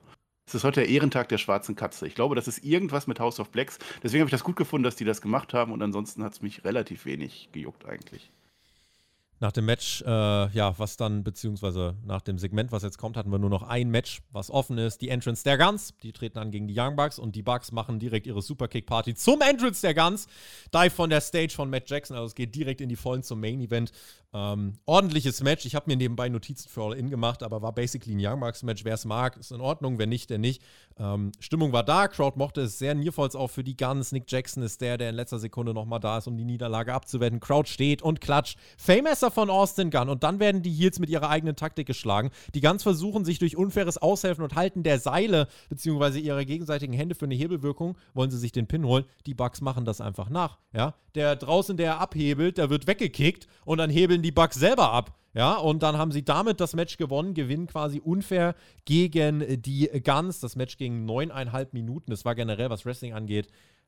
Es 0.48 0.56
ist 0.56 0.64
heute 0.64 0.82
der 0.82 0.90
Ehrentag 0.90 1.30
der 1.30 1.38
schwarzen 1.38 1.76
Katze. 1.76 2.08
Ich 2.08 2.16
glaube, 2.16 2.36
das 2.36 2.48
ist 2.48 2.64
irgendwas 2.66 3.08
mit 3.08 3.20
House 3.20 3.40
of 3.40 3.52
Blacks. 3.52 3.78
Deswegen 4.04 4.22
habe 4.22 4.28
ich 4.28 4.34
das 4.34 4.44
gut 4.44 4.56
gefunden, 4.56 4.84
dass 4.84 4.96
die 4.96 5.06
das 5.06 5.22
gemacht 5.22 5.54
haben 5.54 5.72
und 5.72 5.82
ansonsten 5.82 6.24
hat 6.24 6.34
es 6.34 6.42
mich 6.42 6.66
relativ 6.66 7.06
wenig 7.06 7.50
gejuckt 7.52 7.86
eigentlich. 7.86 8.32
Nach 9.42 9.52
dem 9.52 9.66
Match, 9.66 10.04
äh, 10.04 10.06
ja, 10.06 10.78
was 10.78 10.98
dann, 10.98 11.24
beziehungsweise 11.24 11.96
nach 12.06 12.22
dem 12.22 12.38
Segment, 12.38 12.72
was 12.72 12.84
jetzt 12.84 13.00
kommt, 13.00 13.18
hatten 13.18 13.32
wir 13.32 13.40
nur 13.40 13.50
noch 13.50 13.64
ein 13.64 13.90
Match, 13.90 14.22
was 14.32 14.52
offen 14.52 14.78
ist. 14.78 15.02
Die 15.02 15.10
Entrance 15.10 15.44
der 15.44 15.58
Guns. 15.58 15.96
Die 16.04 16.12
treten 16.12 16.38
an 16.38 16.52
gegen 16.52 16.68
die 16.68 16.80
Young 16.80 16.96
Bucks 16.96 17.18
und 17.18 17.36
die 17.36 17.42
Bucks 17.42 17.72
machen 17.72 17.98
direkt 17.98 18.28
ihre 18.28 18.44
Superkick-Party 18.44 19.16
zum 19.16 19.42
Entrance 19.42 19.82
der 19.82 19.96
Guns. 19.96 20.28
Dive 20.72 20.92
von 20.92 21.10
der 21.10 21.22
Stage 21.22 21.56
von 21.56 21.72
Matt 21.72 21.90
Jackson. 21.90 22.16
Also 22.16 22.28
es 22.28 22.36
geht 22.36 22.54
direkt 22.54 22.82
in 22.82 22.90
die 22.90 22.96
Vollen 22.96 23.24
zum 23.24 23.42
Main-Event. 23.42 23.92
Ähm, 24.34 24.74
ordentliches 24.86 25.44
Match. 25.44 25.66
Ich 25.66 25.76
habe 25.76 25.90
mir 25.90 25.98
nebenbei 25.98 26.30
Notizen 26.30 26.70
für 26.70 26.84
All-In 26.84 27.10
gemacht, 27.10 27.44
aber 27.44 27.62
war 27.62 27.74
basically 27.74 28.16
ein 28.16 28.26
Young 28.26 28.40
Bucks-Match. 28.40 28.86
Wer 28.86 28.94
es 28.94 29.04
mag, 29.04 29.36
ist 29.36 29.52
in 29.52 29.60
Ordnung. 29.60 29.98
Wenn 29.98 30.08
nicht, 30.08 30.32
dann 30.32 30.40
nicht. 30.40 30.62
Ähm, 30.98 31.34
Stimmung 31.40 31.74
war 31.74 31.84
da. 31.84 32.08
Crowd 32.08 32.38
mochte 32.38 32.62
es 32.62 32.80
sehr. 32.80 32.96
Nierfalls 32.96 33.36
auch 33.36 33.50
für 33.50 33.64
die 33.64 33.76
Guns. 33.76 34.14
Nick 34.14 34.32
Jackson 34.32 34.64
ist 34.64 34.80
der, 34.80 34.98
der 34.98 35.10
in 35.10 35.16
letzter 35.16 35.40
Sekunde 35.40 35.74
nochmal 35.74 36.00
da 36.00 36.18
ist, 36.18 36.28
um 36.28 36.38
die 36.38 36.46
Niederlage 36.46 36.94
abzuwenden. 36.94 37.42
Crowd 37.42 37.68
steht 37.68 38.02
und 38.02 38.22
klatscht. 38.22 38.58
Fameasser 38.78 39.32
von 39.32 39.50
Austin 39.50 39.90
Gunn. 39.90 40.08
Und 40.08 40.24
dann 40.24 40.40
werden 40.40 40.62
die 40.62 40.72
Heels 40.72 41.00
mit 41.00 41.10
ihrer 41.10 41.30
eigenen 41.30 41.58
Taktik 41.58 41.88
geschlagen. 41.88 42.32
Die 42.54 42.62
Guns 42.62 42.84
versuchen 42.84 43.26
sich 43.26 43.40
durch 43.40 43.58
unfaires 43.58 43.98
Aushelfen 43.98 44.46
und 44.46 44.56
Halten 44.56 44.84
der 44.84 45.00
Seile 45.00 45.50
beziehungsweise 45.68 46.20
ihrer 46.20 46.46
gegenseitigen 46.46 46.94
Hände 46.94 47.16
für 47.16 47.26
eine 47.26 47.36
Hebelwirkung, 47.36 47.98
wollen 48.14 48.32
sie 48.32 48.38
sich 48.38 48.54
den 48.54 48.68
Pin 48.68 48.86
holen. 48.86 49.04
Die 49.26 49.34
Bucks 49.34 49.60
machen 49.60 49.84
das 49.84 50.00
einfach 50.00 50.30
nach. 50.30 50.58
Ja, 50.74 50.96
der 51.16 51.36
draußen, 51.36 51.76
der 51.76 52.00
abhebelt, 52.00 52.58
der 52.58 52.70
wird 52.70 52.88
weggekickt 52.88 53.48
und 53.66 53.80
dann 53.80 53.90
hebeln 53.90 54.21
die 54.22 54.32
Bucks 54.32 54.56
selber 54.56 54.92
ab. 54.92 55.18
Ja, 55.34 55.56
und 55.56 55.82
dann 55.82 55.98
haben 55.98 56.12
sie 56.12 56.26
damit 56.26 56.60
das 56.60 56.76
Match 56.76 56.98
gewonnen, 56.98 57.34
gewinnen 57.34 57.68
quasi 57.68 58.00
unfair 58.00 58.54
gegen 58.84 59.62
die 59.62 59.88
Guns. 60.04 60.42
Das 60.42 60.58
Match 60.58 60.78
ging 60.78 61.06
neuneinhalb 61.06 61.74
Minuten. 61.74 62.12
Das 62.12 62.26
war 62.26 62.36
generell, 62.36 62.70
was 62.70 62.86
Wrestling 62.86 63.14
angeht, 63.14 63.48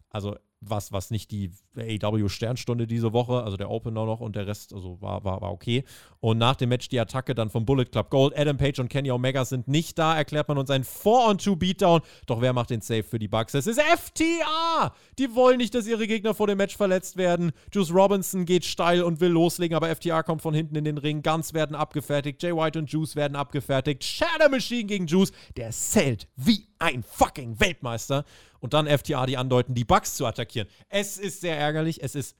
also 0.10 0.38
was, 0.70 0.91
was 0.91 1.11
nicht 1.11 1.32
die 1.32 1.51
AEW-Sternstunde 1.78 2.88
diese 2.88 3.14
Woche, 3.14 3.43
also 3.43 3.57
der 3.57 3.70
Opener 3.70 4.05
noch 4.05 4.20
und 4.20 4.36
der 4.36 4.47
Rest, 4.47 4.74
also 4.74 5.01
war, 5.01 5.24
war, 5.24 5.41
war 5.41 5.51
okay. 5.51 5.84
Und 6.20 6.38
nach 6.38 6.55
dem 6.55 6.70
Match 6.70 6.88
die 6.89 6.99
Attacke 6.99 7.36
dann 7.36 7.49
vom 7.49 7.66
Bullet 7.66 7.86
Club 7.86 8.09
Gold. 8.09 8.38
Adam 8.38 8.57
Page 8.57 8.80
und 8.80 8.89
Kenny 8.89 9.11
Omega 9.11 9.43
sind 9.45 9.68
nicht 9.68 9.97
da, 9.99 10.16
erklärt 10.16 10.47
man 10.47 10.57
uns 10.57 10.70
ein 10.70 10.84
4-on-2-Beatdown. 10.84 12.01
Doch 12.28 12.41
wer 12.41 12.53
macht 12.53 12.70
den 12.70 12.82
Save 12.82 13.03
für 13.03 13.20
die 13.20 13.28
Bucks? 13.28 13.53
Es 13.53 13.68
ist 13.68 13.82
FTA! 13.82 14.93
Die 15.20 15.36
wollen 15.36 15.57
nicht, 15.57 15.76
dass 15.76 15.88
ihre 15.88 16.07
Gegner 16.07 16.34
vor 16.34 16.47
dem 16.47 16.57
Match 16.57 16.78
verletzt 16.78 17.18
werden. 17.18 17.51
Juice 17.74 17.93
Robinson 17.93 18.45
geht 18.45 18.66
steil 18.66 19.03
und 19.03 19.20
will 19.20 19.32
loslegen, 19.32 19.76
aber 19.76 19.93
FTA 19.93 20.24
kommt 20.24 20.41
von 20.41 20.53
hinten 20.53 20.76
in 20.76 20.86
den 20.86 20.97
Ring. 20.97 21.22
Guns 21.22 21.53
werden 21.53 21.76
abgefertigt, 21.76 22.41
Jay 22.41 22.55
White 22.55 22.80
und 22.80 22.91
Juice 22.91 23.16
werden 23.16 23.36
abgefertigt. 23.36 24.03
Shadow 24.03 24.49
Machine 24.49 24.86
gegen 24.86 25.07
Juice, 25.07 25.32
der 25.57 25.72
zählt 25.72 26.28
wie 26.36 26.68
ein 26.80 27.03
fucking 27.03 27.59
Weltmeister. 27.59 28.26
Und 28.59 28.74
dann 28.74 28.88
FTA, 28.88 29.26
die 29.26 29.36
andeuten, 29.36 29.74
die 29.74 29.84
Bucks 29.84 30.16
zu 30.16 30.26
attackieren. 30.26 30.53
Es 30.89 31.18
ist 31.18 31.41
sehr 31.41 31.58
ärgerlich. 31.58 32.01
Es 32.04 32.16
ist 32.16 32.36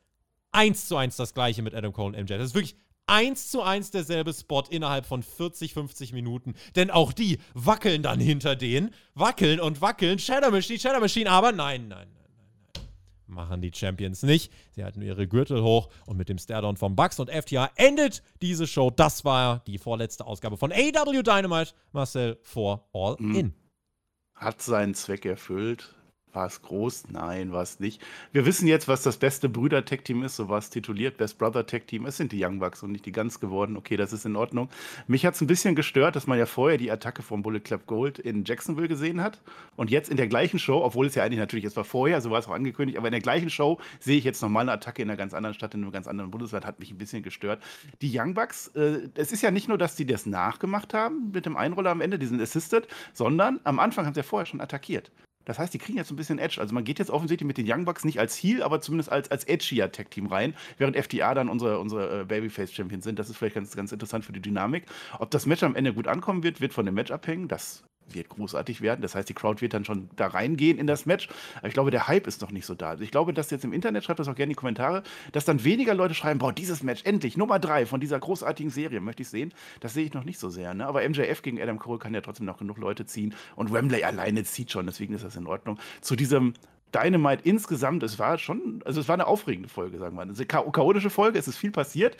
eins 0.51 0.88
zu 0.88 0.95
eins 0.95 1.16
das 1.16 1.34
gleiche 1.34 1.61
mit 1.61 1.74
Adam 1.74 1.93
Cole 1.93 2.18
und 2.18 2.24
MJ. 2.24 2.38
Das 2.38 2.47
ist 2.47 2.55
wirklich 2.55 2.76
eins 3.07 3.49
zu 3.49 3.61
eins 3.61 3.91
derselbe 3.91 4.34
Spot 4.34 4.64
innerhalb 4.70 5.05
von 5.05 5.24
40, 5.24 5.74
50 5.74 6.14
Minuten. 6.14 6.53
Denn 6.76 6.91
auch 6.91 7.14
die 7.14 7.39
wackeln 7.53 8.03
dann 8.03 8.20
hinter 8.20 8.55
denen, 8.55 8.93
wackeln 9.14 9.59
und 9.59 9.82
wackeln. 9.82 10.20
Shadow 10.20 10.51
Machine, 10.51 10.80
Shadow 10.80 10.99
Machine, 10.99 11.30
aber 11.30 11.51
nein, 11.51 11.88
nein, 11.88 12.07
nein, 12.14 12.30
nein, 12.38 12.47
nein. 12.76 12.86
Machen 13.28 13.61
die 13.61 13.72
Champions 13.74 14.24
nicht. 14.24 14.51
Sie 14.72 14.84
halten 14.84 14.99
nur 14.99 15.07
ihre 15.07 15.28
Gürtel 15.28 15.64
hoch 15.64 15.89
und 16.05 16.18
mit 16.18 16.30
dem 16.30 16.38
Stairdown 16.38 16.78
vom 16.78 16.95
Bucks 16.95 17.20
und 17.20 17.30
FTA 17.30 17.70
endet 17.76 18.24
diese 18.41 18.68
Show. 18.68 18.89
Das 18.89 19.26
war 19.26 19.59
die 19.68 19.78
vorletzte 19.78 20.26
Ausgabe 20.26 20.57
von 20.57 20.72
AW 20.72 21.24
Dynamite. 21.24 21.74
Marcel 21.91 22.39
for 22.41 22.88
All 22.93 23.16
In. 23.20 23.53
Hat 24.36 24.61
seinen 24.61 24.93
Zweck 24.93 25.26
erfüllt. 25.26 25.93
War 26.34 26.47
es 26.47 26.63
groß? 26.63 27.05
Nein, 27.11 27.51
war 27.51 27.61
es 27.61 27.79
nicht. 27.79 28.01
Wir 28.31 28.45
wissen 28.47 28.67
jetzt, 28.67 28.88
was 28.88 29.03
das 29.03 29.17
beste 29.17 29.49
Brüder-Tech-Team 29.49 30.23
ist. 30.23 30.36
So 30.36 30.49
war 30.49 30.57
es 30.57 30.71
tituliert. 30.71 31.17
Best 31.17 31.38
Brother-Tech-Team. 31.38 32.07
Es 32.07 32.17
sind 32.17 32.31
die 32.31 32.43
Young 32.43 32.57
Bucks 32.57 32.81
und 32.81 32.91
nicht 32.91 33.05
die 33.05 33.11
Guns 33.11 33.39
geworden. 33.39 33.77
Okay, 33.77 33.97
das 33.97 34.13
ist 34.13 34.25
in 34.25 34.36
Ordnung. 34.36 34.69
Mich 35.05 35.27
hat 35.27 35.36
es 35.36 35.41
ein 35.41 35.47
bisschen 35.47 35.75
gestört, 35.75 36.15
dass 36.15 36.25
man 36.25 36.39
ja 36.39 36.47
vorher 36.47 36.79
die 36.79 36.89
Attacke 36.89 37.21
vom 37.21 37.43
Bullet 37.43 37.59
Club 37.59 37.86
Gold 37.86 38.17
in 38.17 38.45
Jacksonville 38.45 38.88
gesehen 38.88 39.21
hat. 39.21 39.41
Und 39.75 39.91
jetzt 39.91 40.09
in 40.09 40.17
der 40.17 40.27
gleichen 40.27 40.57
Show, 40.57 40.84
obwohl 40.84 41.05
es 41.05 41.13
ja 41.13 41.23
eigentlich 41.23 41.39
natürlich, 41.39 41.65
es 41.65 41.77
war 41.77 41.84
vorher, 41.84 42.19
so 42.19 42.31
war 42.31 42.39
es 42.39 42.47
auch 42.47 42.53
angekündigt, 42.53 42.97
aber 42.97 43.09
in 43.09 43.13
der 43.13 43.21
gleichen 43.21 43.51
Show 43.51 43.79
sehe 43.99 44.17
ich 44.17 44.23
jetzt 44.23 44.41
nochmal 44.41 44.63
eine 44.63 44.71
Attacke 44.71 45.03
in 45.03 45.09
einer 45.09 45.17
ganz 45.17 45.36
anderen 45.36 45.53
Stadt, 45.53 45.75
in 45.75 45.84
einem 45.84 45.91
ganz 45.91 46.07
anderen 46.07 46.31
Bundesland. 46.31 46.65
Hat 46.65 46.79
mich 46.79 46.89
ein 46.89 46.97
bisschen 46.97 47.21
gestört. 47.21 47.61
Die 48.01 48.11
Young 48.11 48.34
Bucks, 48.34 48.69
äh, 48.69 49.07
es 49.13 49.31
ist 49.31 49.43
ja 49.43 49.51
nicht 49.51 49.67
nur, 49.67 49.77
dass 49.77 49.95
die 49.95 50.07
das 50.07 50.25
nachgemacht 50.25 50.95
haben 50.95 51.29
mit 51.31 51.45
dem 51.45 51.57
Einroller 51.57 51.91
am 51.91 52.01
Ende, 52.01 52.17
die 52.17 52.25
sind 52.25 52.41
assisted, 52.41 52.88
sondern 53.13 53.59
am 53.65 53.77
Anfang 53.77 54.07
haben 54.07 54.15
sie 54.15 54.21
ja 54.21 54.23
vorher 54.23 54.47
schon 54.47 54.61
attackiert. 54.61 55.11
Das 55.46 55.60
heißt, 55.60 55.74
die 55.74 55.78
kriegen 55.78 55.98
jetzt 55.98 56.12
ein 56.12 56.16
bisschen 56.16 56.39
Edge. 56.39 56.60
Also 56.60 56.74
man 56.74 56.84
geht 56.84 57.00
jetzt 57.00 57.12
offensichtlich 57.12 57.48
mit 57.48 57.58
den 57.58 57.70
Young 57.70 57.86
Bucks 57.86 58.06
nicht 58.06 58.20
als 58.20 58.36
Heel, 58.36 58.64
aber 58.64 58.82
zumindest 58.82 59.12
als, 59.12 59.30
als 59.32 59.44
edgier 59.46 59.91
Tech-Team 59.91 60.28
rein, 60.28 60.56
während 60.78 60.98
FTA 60.98 61.34
dann 61.34 61.50
unsere, 61.50 61.80
unsere 61.80 62.22
äh, 62.22 62.26
Babyface-Champions 62.26 63.04
sind. 63.04 63.20
Das 63.20 63.30
ist 63.30 63.38
vielleicht 63.38 63.56
ganz, 63.56 63.76
ganz 63.76 63.91
interessant 63.91 64.26
für 64.26 64.34
die 64.34 64.41
Dynamik. 64.41 64.86
Ob 65.20 65.32
das 65.32 65.46
Match 65.46 65.64
am 65.64 65.76
Ende 65.76 65.94
gut 65.94 66.08
ankommen 66.08 66.44
wird, 66.44 66.62
wird 66.62 66.74
von 66.74 66.86
dem 66.86 66.96
Match 66.96 67.12
abhängen. 67.12 67.48
Das 67.48 67.84
wird 68.10 68.30
großartig 68.30 68.82
werden. 68.82 69.01
Das 69.01 69.16
heißt, 69.16 69.30
die 69.30 69.34
Crowd 69.34 69.62
wird 69.62 69.74
dann 69.74 69.86
schon 69.86 70.10
da 70.16 70.28
reingehen 70.28 70.78
in 70.78 70.88
das 70.88 71.06
Match. 71.06 71.30
Aber 71.58 71.68
ich 71.68 71.74
glaube, 71.74 71.91
der 71.91 72.08
Hype 72.08 72.28
ist 72.28 72.41
noch 72.41 72.51
nicht 72.51 72.66
so 72.66 72.76
da. 72.76 72.89
Also 72.89 73.04
ich 73.04 73.12
glaube, 73.12 73.34
dass 73.34 73.49
jetzt 73.51 73.64
im 73.64 73.74
Internet, 73.74 74.04
schreibt 74.04 74.20
das 74.20 74.28
auch 74.28 74.36
gerne 74.36 74.43
in 74.45 74.49
die 74.49 74.56
Kommentare, 74.56 75.04
dass 75.32 75.45
dann 75.45 75.64
weniger 75.64 75.93
Leute 75.93 76.14
schreiben, 76.14 76.39
boah, 76.39 76.54
dieses 76.54 76.84
Match, 76.84 77.01
endlich, 77.04 77.38
Nummer 77.38 77.60
drei 77.60 77.86
von 77.86 77.99
dieser 77.99 78.20
großartigen 78.20 78.72
Serie, 78.72 78.99
möchte 78.99 79.24
ich 79.24 79.30
sehen. 79.30 79.54
Das 79.80 79.93
sehe 79.93 80.06
ich 80.06 80.14
noch 80.14 80.24
nicht 80.24 80.39
so 80.39 80.49
sehr. 80.49 80.74
Ne? 80.74 80.86
Aber 80.86 81.08
MJF 81.08 81.41
gegen 81.41 81.62
Adam 81.62 81.80
Cole 81.80 81.99
kann 81.99 82.14
ja 82.14 82.22
trotzdem 82.22 82.45
noch 82.45 82.58
genug 82.58 82.78
Leute 82.78 83.06
ziehen. 83.06 83.34
Und 83.56 83.72
Wembley 83.72 84.04
alleine 84.04 84.43
zieht 84.43 84.72
schon, 84.72 84.86
deswegen 84.86 85.14
ist 85.14 85.24
das 85.24 85.36
in 85.36 85.47
Ordnung. 85.47 85.80
Zu 86.01 86.16
diesem 86.16 86.54
Dynamite 86.93 87.43
insgesamt, 87.43 88.04
es 88.04 88.20
war 88.20 88.38
schon, 88.38 88.82
also 88.86 89.01
es 89.01 89.08
war 89.08 89.16
eine 89.16 89.28
aufregende 89.28 89.70
Folge, 89.70 89.97
sagen 89.97 90.16
wir 90.16 90.26
mal. 90.26 90.34
Eine 90.34 90.47
cha 90.47 90.62
chaotische 90.62 91.10
Folge, 91.10 91.39
es 91.39 91.47
ist 91.47 91.58
viel 91.58 91.72
passiert. 91.72 92.18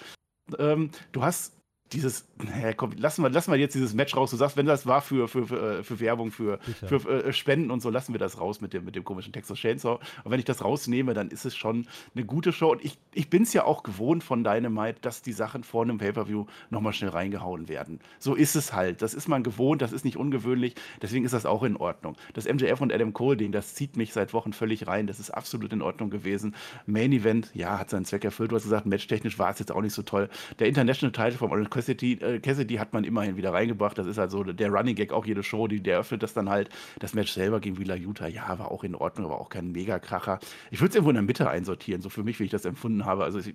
Ähm, 0.58 0.90
du 1.12 1.24
hast 1.24 1.54
dieses, 1.94 2.28
naja, 2.38 2.74
komm, 2.74 2.92
lassen 2.98 3.24
wir, 3.24 3.30
lassen 3.30 3.52
wir 3.52 3.60
jetzt 3.60 3.76
dieses 3.76 3.94
Match 3.94 4.16
raus. 4.16 4.32
Du 4.32 4.38
sagst, 4.38 4.58
wenn 4.58 4.66
das 4.66 4.86
war 4.86 5.02
für, 5.02 5.28
für, 5.28 5.48
für, 5.48 5.80
äh, 5.80 5.84
für 5.84 6.00
Werbung, 6.00 6.32
für, 6.32 6.60
für 6.86 7.26
äh, 7.26 7.34
Spenden 7.34 7.72
und 7.72 7.82
so, 7.82 7.90
lassen 7.90 8.14
wir 8.14 8.20
das 8.20 8.40
raus 8.40 8.62
mit 8.62 8.74
dem, 8.74 8.86
mit 8.86 8.96
dem 8.96 9.04
komischen 9.04 9.34
Texas 9.34 9.58
Chainsaw. 9.58 10.00
Und 10.24 10.32
wenn 10.32 10.40
ich 10.40 10.46
das 10.46 10.64
rausnehme, 10.64 11.14
dann 11.14 11.30
ist 11.30 11.46
es 11.46 11.56
schon 11.56 11.88
eine 12.16 12.26
gute 12.26 12.52
Show. 12.52 12.72
Und 12.72 12.84
ich, 12.84 12.98
ich 13.14 13.30
bin 13.30 13.44
es 13.44 13.54
ja 13.54 13.66
auch 13.66 13.84
gewohnt 13.84 14.24
von 14.24 14.44
Dynamite, 14.44 15.00
dass 15.02 15.22
die 15.22 15.34
Sachen 15.34 15.64
vor 15.64 15.84
einem 15.84 15.98
Pay-Per-View 15.98 16.46
nochmal 16.70 16.94
schnell 16.94 17.12
reingehauen 17.12 17.70
werden. 17.70 18.00
So 18.20 18.36
ist 18.36 18.56
es 18.56 18.74
halt. 18.74 19.02
Das 19.02 19.14
ist 19.14 19.28
man 19.28 19.44
gewohnt, 19.44 19.82
das 19.82 19.94
ist 19.94 20.06
nicht 20.06 20.18
ungewöhnlich. 20.18 20.76
Deswegen 21.02 21.26
ist 21.26 21.34
das 21.34 21.46
auch 21.46 21.64
in 21.64 21.78
Ordnung. 21.78 22.16
Das 22.34 22.46
MJF 22.46 22.82
und 22.82 22.92
Adam 22.92 23.14
Cole-Ding, 23.14 23.52
das 23.52 23.76
zieht 23.76 23.98
mich 23.98 24.14
seit 24.14 24.34
Wochen 24.34 24.54
völlig 24.54 24.88
rein. 24.88 25.08
Das 25.08 25.20
ist 25.20 25.30
absolut 25.30 25.72
in 25.74 25.82
Ordnung 25.82 26.10
gewesen. 26.10 26.56
Main 26.86 27.12
Event, 27.12 27.52
ja, 27.54 27.78
hat 27.80 27.90
seinen 27.90 28.06
Zweck 28.06 28.26
erfüllt. 28.26 28.52
Du 28.52 28.56
hast 28.56 28.64
gesagt, 28.64 28.86
matchtechnisch 28.86 29.40
war 29.40 29.52
es 29.52 29.60
jetzt 29.60 29.72
auch 29.72 29.82
nicht 29.82 29.94
so 29.94 30.02
toll. 30.02 30.30
Der 30.60 30.68
International 30.68 31.12
Title 31.12 31.38
von 31.38 31.52
Orange 31.52 31.70
Cassidy, 31.84 32.14
äh, 32.14 32.40
Cassidy 32.40 32.76
hat 32.76 32.94
man 32.94 33.04
immerhin 33.04 33.36
wieder 33.36 33.54
reingebracht. 33.54 33.98
Das 33.98 34.08
ist 34.08 34.18
halt 34.18 34.32
so 34.32 34.44
der 34.44 34.70
Running 34.70 34.96
Gag, 34.96 35.12
auch 35.12 35.26
jede 35.26 35.44
Show, 35.44 35.68
die, 35.68 35.82
der 35.82 36.00
öffnet 36.00 36.24
das 36.24 36.34
dann 36.34 36.50
halt. 36.50 36.70
Das 37.00 37.14
Match 37.14 37.32
selber 37.32 37.60
gegen 37.60 37.78
Wheeler 37.78 37.96
Utah, 37.96 38.28
ja, 38.28 38.58
war 38.58 38.72
auch 38.72 38.84
in 38.84 38.96
Ordnung, 38.96 39.26
aber 39.26 39.42
auch 39.42 39.50
kein 39.50 39.72
Megakracher. 39.72 40.40
Ich 40.72 40.80
würde 40.80 40.90
es 40.90 40.96
irgendwo 40.96 41.10
in 41.10 41.16
der 41.16 41.24
Mitte 41.24 41.50
einsortieren, 41.50 42.02
so 42.02 42.10
für 42.10 42.24
mich, 42.24 42.40
wie 42.40 42.46
ich 42.46 42.52
das 42.52 42.66
empfunden 42.66 43.06
habe. 43.06 43.24
Also 43.26 43.40
ich, 43.40 43.54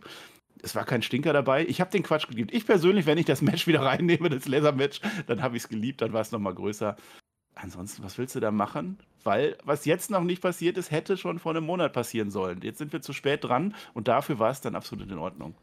es 0.62 0.74
war 0.74 0.84
kein 0.84 1.02
Stinker 1.02 1.32
dabei. 1.32 1.64
Ich 1.66 1.80
habe 1.80 1.90
den 1.90 2.02
Quatsch 2.02 2.28
geliebt. 2.28 2.52
Ich 2.52 2.66
persönlich, 2.66 3.06
wenn 3.06 3.18
ich 3.18 3.26
das 3.26 3.40
Match 3.40 3.66
wieder 3.66 3.80
reinnehme, 3.84 4.28
das 4.28 4.46
Laser-Match, 4.46 5.00
dann 5.26 5.42
habe 5.42 5.56
ich 5.56 5.64
es 5.64 5.68
geliebt, 5.68 6.02
dann 6.02 6.12
war 6.12 6.20
es 6.20 6.32
nochmal 6.32 6.54
größer. 6.54 6.96
Ansonsten, 7.54 8.04
was 8.04 8.18
willst 8.18 8.36
du 8.36 8.40
da 8.40 8.50
machen? 8.50 8.98
Weil, 9.24 9.56
was 9.64 9.84
jetzt 9.84 10.10
noch 10.10 10.22
nicht 10.22 10.42
passiert 10.42 10.76
ist, 10.76 10.90
hätte 10.90 11.16
schon 11.16 11.38
vor 11.38 11.52
einem 11.52 11.64
Monat 11.64 11.92
passieren 11.92 12.30
sollen. 12.30 12.60
Jetzt 12.62 12.78
sind 12.78 12.92
wir 12.92 13.00
zu 13.00 13.12
spät 13.12 13.42
dran 13.42 13.74
und 13.94 14.06
dafür 14.06 14.38
war 14.38 14.50
es 14.50 14.60
dann 14.60 14.76
absolut 14.76 15.10
in 15.10 15.18
Ordnung. 15.18 15.54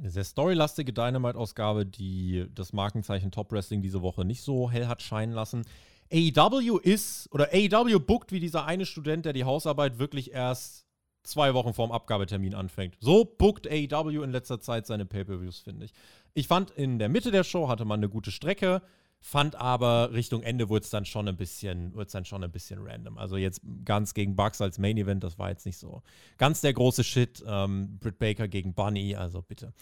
Eine 0.00 0.10
sehr 0.10 0.24
storylastige 0.24 0.94
Dynamite-Ausgabe, 0.94 1.84
die 1.84 2.46
das 2.54 2.72
Markenzeichen 2.72 3.30
Top 3.30 3.52
Wrestling 3.52 3.82
diese 3.82 4.00
Woche 4.00 4.24
nicht 4.24 4.40
so 4.40 4.70
hell 4.70 4.86
hat 4.86 5.02
scheinen 5.02 5.34
lassen. 5.34 5.66
AEW 6.10 6.78
ist, 6.78 7.28
oder 7.32 7.50
AEW 7.52 7.98
bookt 7.98 8.32
wie 8.32 8.40
dieser 8.40 8.64
eine 8.64 8.86
Student, 8.86 9.26
der 9.26 9.34
die 9.34 9.44
Hausarbeit 9.44 9.98
wirklich 9.98 10.32
erst 10.32 10.86
zwei 11.22 11.52
Wochen 11.52 11.74
vorm 11.74 11.92
Abgabetermin 11.92 12.54
anfängt. 12.54 12.96
So 13.00 13.26
bookt 13.26 13.70
AEW 13.70 14.22
in 14.22 14.30
letzter 14.30 14.58
Zeit 14.58 14.86
seine 14.86 15.04
Pay-Per-Views, 15.04 15.60
finde 15.60 15.84
ich. 15.84 15.92
Ich 16.32 16.46
fand, 16.46 16.70
in 16.70 16.98
der 16.98 17.10
Mitte 17.10 17.30
der 17.30 17.44
Show 17.44 17.68
hatte 17.68 17.84
man 17.84 18.00
eine 18.00 18.08
gute 18.08 18.30
Strecke, 18.30 18.80
fand 19.20 19.54
aber 19.54 20.12
Richtung 20.12 20.42
Ende 20.42 20.68
wurde 20.68 20.84
es 20.84 20.90
dann 20.90 21.04
schon 21.04 21.28
ein 21.28 21.36
bisschen, 21.36 21.94
wurde 21.94 22.10
dann 22.10 22.24
schon 22.24 22.42
ein 22.42 22.50
bisschen 22.50 22.80
random. 22.82 23.18
Also 23.18 23.36
jetzt 23.36 23.60
ganz 23.84 24.14
gegen 24.14 24.34
Bucks 24.34 24.60
als 24.60 24.78
Main 24.78 24.96
Event, 24.96 25.22
das 25.22 25.38
war 25.38 25.50
jetzt 25.50 25.66
nicht 25.66 25.76
so 25.76 26.02
ganz 26.38 26.62
der 26.62 26.72
große 26.72 27.04
Shit. 27.04 27.44
Ähm, 27.46 27.98
Britt 28.00 28.18
Baker 28.18 28.48
gegen 28.48 28.74
Bunny, 28.74 29.14
also 29.14 29.42
bitte. 29.42 29.72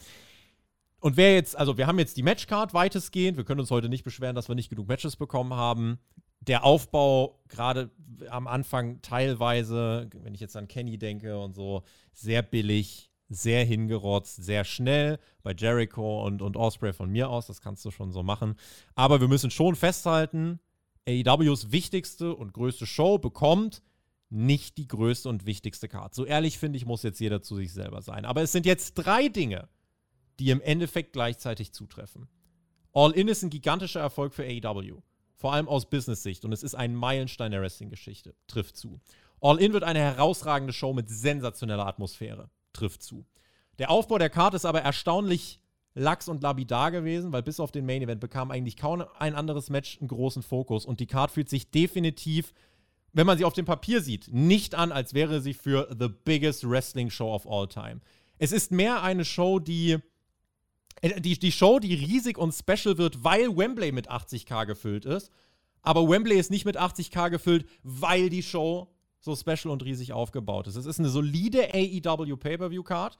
Und 0.99 1.15
wer 1.15 1.33
jetzt, 1.33 1.57
also 1.57 1.77
wir 1.77 1.87
haben 1.87 1.99
jetzt 1.99 2.17
die 2.17 2.23
Matchcard 2.23 2.73
weitestgehend. 2.73 3.37
Wir 3.37 3.45
können 3.45 3.61
uns 3.61 3.71
heute 3.71 3.87
nicht 3.87 4.03
beschweren, 4.03 4.35
dass 4.35 4.49
wir 4.49 4.55
nicht 4.55 4.69
genug 4.69 4.87
Matches 4.87 5.15
bekommen 5.15 5.53
haben. 5.53 5.99
Der 6.41 6.65
Aufbau, 6.65 7.39
gerade 7.47 7.89
am 8.29 8.47
Anfang 8.47 9.01
teilweise, 9.01 10.09
wenn 10.23 10.33
ich 10.33 10.41
jetzt 10.41 10.57
an 10.57 10.67
Kenny 10.67 10.97
denke 10.97 11.39
und 11.39 11.53
so, 11.53 11.83
sehr 12.11 12.41
billig, 12.41 13.08
sehr 13.29 13.63
hingerotzt, 13.63 14.43
sehr 14.43 14.65
schnell. 14.65 15.19
Bei 15.43 15.53
Jericho 15.53 16.25
und, 16.25 16.41
und 16.41 16.57
Osprey 16.57 16.93
von 16.93 17.09
mir 17.09 17.29
aus, 17.29 17.47
das 17.47 17.61
kannst 17.61 17.85
du 17.85 17.91
schon 17.91 18.11
so 18.11 18.23
machen. 18.23 18.55
Aber 18.95 19.21
wir 19.21 19.27
müssen 19.27 19.51
schon 19.51 19.75
festhalten, 19.75 20.59
AEWs 21.07 21.71
wichtigste 21.71 22.35
und 22.35 22.53
größte 22.53 22.85
Show 22.85 23.17
bekommt 23.17 23.81
nicht 24.29 24.77
die 24.77 24.87
größte 24.87 25.27
und 25.27 25.45
wichtigste 25.45 25.87
Card. 25.87 26.13
So 26.13 26.25
ehrlich 26.25 26.59
finde 26.59 26.77
ich, 26.77 26.85
muss 26.85 27.03
jetzt 27.03 27.19
jeder 27.19 27.41
zu 27.41 27.55
sich 27.55 27.73
selber 27.73 28.01
sein. 28.01 28.25
Aber 28.25 28.41
es 28.41 28.51
sind 28.51 28.65
jetzt 28.65 28.93
drei 28.93 29.27
Dinge, 29.27 29.69
die 30.39 30.51
im 30.51 30.61
Endeffekt 30.61 31.13
gleichzeitig 31.13 31.71
zutreffen. 31.71 32.27
All 32.93 33.11
In 33.11 33.27
ist 33.27 33.43
ein 33.43 33.49
gigantischer 33.49 33.99
Erfolg 33.99 34.33
für 34.33 34.43
AEW. 34.43 35.01
Vor 35.35 35.53
allem 35.53 35.67
aus 35.67 35.89
Business-Sicht. 35.89 36.45
Und 36.45 36.51
es 36.51 36.63
ist 36.63 36.75
ein 36.75 36.95
Meilenstein 36.95 37.51
der 37.51 37.61
Wrestling-Geschichte. 37.61 38.35
Trifft 38.47 38.77
zu. 38.77 38.99
All 39.41 39.59
In 39.59 39.73
wird 39.73 39.83
eine 39.83 39.99
herausragende 39.99 40.73
Show 40.73 40.93
mit 40.93 41.09
sensationeller 41.09 41.87
Atmosphäre. 41.87 42.49
Trifft 42.79 43.03
zu. 43.03 43.25
Der 43.77 43.89
Aufbau 43.89 44.17
der 44.17 44.29
Karte 44.29 44.55
ist 44.55 44.65
aber 44.65 44.81
erstaunlich 44.81 45.61
lax 45.95 46.27
und 46.27 46.43
labidar 46.43 46.91
gewesen, 46.91 47.31
weil 47.31 47.43
bis 47.43 47.59
auf 47.59 47.71
den 47.71 47.85
Main 47.85 48.01
Event 48.01 48.21
bekam 48.21 48.51
eigentlich 48.51 48.77
kaum 48.77 49.03
ein 49.17 49.35
anderes 49.35 49.69
Match 49.69 49.99
einen 49.99 50.07
großen 50.07 50.43
Fokus. 50.43 50.85
Und 50.85 50.99
die 50.99 51.07
Card 51.07 51.31
fühlt 51.31 51.49
sich 51.49 51.71
definitiv, 51.71 52.53
wenn 53.13 53.25
man 53.25 53.37
sie 53.37 53.45
auf 53.45 53.53
dem 53.53 53.65
Papier 53.65 54.01
sieht, 54.01 54.31
nicht 54.31 54.75
an, 54.75 54.91
als 54.91 55.13
wäre 55.13 55.41
sie 55.41 55.53
für 55.53 55.93
the 55.97 56.07
biggest 56.07 56.69
Wrestling 56.69 57.09
Show 57.09 57.33
of 57.33 57.47
all 57.47 57.67
time. 57.67 58.01
Es 58.37 58.51
ist 58.51 58.71
mehr 58.71 59.03
eine 59.03 59.25
Show, 59.25 59.59
die 59.59 59.97
äh, 61.01 61.19
die, 61.21 61.37
die 61.37 61.51
Show, 61.51 61.79
die 61.79 61.93
riesig 61.93 62.37
und 62.37 62.53
special 62.53 62.97
wird, 62.97 63.23
weil 63.23 63.55
Wembley 63.55 63.91
mit 63.91 64.09
80k 64.09 64.65
gefüllt 64.65 65.05
ist. 65.05 65.31
Aber 65.81 66.07
Wembley 66.09 66.37
ist 66.37 66.51
nicht 66.51 66.65
mit 66.65 66.77
80k 66.77 67.29
gefüllt, 67.29 67.67
weil 67.83 68.29
die 68.29 68.43
Show 68.43 68.93
so 69.19 69.35
special 69.35 69.71
und 69.71 69.83
riesig 69.83 70.13
aufgebaut 70.13 70.67
ist. 70.67 70.75
Es 70.75 70.85
ist 70.85 70.99
eine 70.99 71.09
solide 71.09 71.73
AEW 71.73 72.37
Pay-Per-View-Card, 72.37 73.17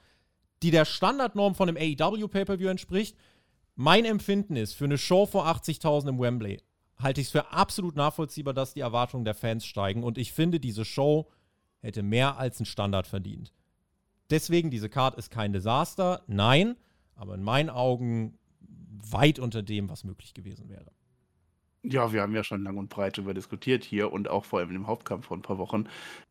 die 0.64 0.72
der 0.72 0.86
Standardnorm 0.86 1.56
von 1.56 1.70
einem 1.70 1.78
AEW 1.78 2.28
Pay-Per-View 2.28 2.70
entspricht. 2.70 3.18
Mein 3.76 4.06
Empfinden 4.06 4.56
ist, 4.56 4.74
für 4.74 4.86
eine 4.86 4.98
Show 4.98 5.26
vor 5.26 5.48
80.000 5.48 6.10
im 6.10 6.20
Wembley 6.20 6.62
halte 6.98 7.22
ich 7.22 7.28
es 7.28 7.32
für 7.32 7.52
absolut 7.52 7.96
nachvollziehbar, 7.96 8.54
dass 8.54 8.74
die 8.74 8.82
Erwartungen 8.82 9.26
der 9.26 9.34
Fans 9.34 9.66
steigen. 9.66 10.04
Und 10.04 10.18
ich 10.18 10.34
finde, 10.34 10.60
diese 10.60 10.86
Show 10.86 11.30
hätte 11.80 12.04
mehr 12.04 12.38
als 12.38 12.60
einen 12.60 12.66
Standard 12.66 13.08
verdient. 13.08 13.54
Deswegen, 14.30 14.70
diese 14.70 14.90
Card 14.90 15.16
ist 15.16 15.32
kein 15.32 15.54
Desaster. 15.54 16.24
Nein, 16.28 16.76
aber 17.16 17.36
in 17.36 17.44
meinen 17.44 17.70
Augen 17.70 18.38
weit 18.60 19.40
unter 19.40 19.64
dem, 19.64 19.90
was 19.90 20.04
möglich 20.04 20.34
gewesen 20.34 20.70
wäre. 20.70 20.92
Ja, 21.92 22.14
wir 22.14 22.22
haben 22.22 22.36
ja 22.36 22.44
schon 22.44 22.64
lang 22.64 22.78
und 22.78 22.90
breit 22.90 23.18
darüber 23.18 23.34
diskutiert 23.34 23.84
hier 23.84 24.14
und 24.14 24.30
auch 24.30 24.46
vor 24.46 24.60
allem 24.60 24.76
im 24.76 24.86
Hauptkampf 24.86 25.26
vor 25.26 25.36
ein 25.36 25.42
paar 25.42 25.58
Wochen. 25.58 25.86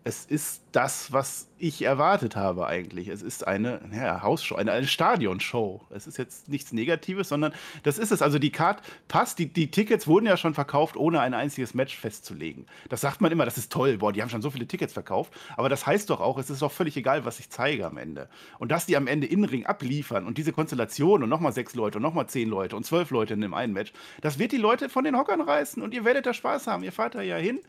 Es 0.04 0.24
ist 0.24 0.62
das, 0.70 1.12
was 1.12 1.48
ich 1.58 1.82
erwartet 1.82 2.36
habe 2.36 2.68
eigentlich. 2.68 3.08
Es 3.08 3.22
ist 3.22 3.44
eine 3.44 3.80
ja, 3.92 4.22
Hausshow, 4.22 4.54
eine, 4.54 4.70
eine 4.70 4.86
Stadionshow. 4.86 5.82
Es 5.90 6.06
ist 6.06 6.16
jetzt 6.16 6.48
nichts 6.48 6.72
Negatives, 6.72 7.28
sondern 7.28 7.52
das 7.82 7.98
ist 7.98 8.12
es. 8.12 8.22
Also 8.22 8.38
die 8.38 8.52
Card 8.52 8.82
passt, 9.08 9.40
die, 9.40 9.52
die 9.52 9.68
Tickets 9.68 10.06
wurden 10.06 10.26
ja 10.26 10.36
schon 10.36 10.54
verkauft, 10.54 10.96
ohne 10.96 11.20
ein 11.20 11.34
einziges 11.34 11.74
Match 11.74 11.96
festzulegen. 11.96 12.66
Das 12.88 13.00
sagt 13.00 13.20
man 13.20 13.32
immer, 13.32 13.44
das 13.44 13.58
ist 13.58 13.72
toll, 13.72 13.98
boah, 13.98 14.12
die 14.12 14.22
haben 14.22 14.30
schon 14.30 14.42
so 14.42 14.52
viele 14.52 14.68
Tickets 14.68 14.92
verkauft. 14.92 15.32
Aber 15.56 15.68
das 15.68 15.86
heißt 15.86 16.08
doch 16.08 16.20
auch, 16.20 16.38
es 16.38 16.50
ist 16.50 16.62
doch 16.62 16.70
völlig 16.70 16.96
egal, 16.96 17.24
was 17.24 17.40
ich 17.40 17.50
zeige 17.50 17.84
am 17.84 17.98
Ende. 17.98 18.28
Und 18.60 18.70
dass 18.70 18.86
die 18.86 18.96
am 18.96 19.08
Ende 19.08 19.26
in 19.26 19.42
Ring 19.42 19.66
abliefern 19.66 20.24
und 20.24 20.38
diese 20.38 20.52
Konstellation 20.52 21.24
und 21.24 21.28
nochmal 21.28 21.52
sechs 21.52 21.74
Leute 21.74 21.98
und 21.98 22.02
nochmal 22.02 22.28
zehn 22.28 22.48
Leute 22.48 22.76
und 22.76 22.86
zwölf 22.86 23.10
Leute 23.10 23.34
in 23.34 23.40
dem 23.40 23.54
einen 23.54 23.72
Match, 23.72 23.92
das 24.20 24.38
wird 24.38 24.52
die 24.52 24.56
Leute 24.56 24.88
von 24.88 25.02
den 25.02 25.16
Hockern 25.16 25.47
reißen 25.48 25.82
und 25.82 25.94
ihr 25.94 26.04
werdet 26.04 26.26
da 26.26 26.34
Spaß 26.34 26.66
haben. 26.66 26.84
Ihr 26.84 26.92
fahrt 26.92 27.14
da 27.14 27.22
ja 27.22 27.36
hin. 27.36 27.60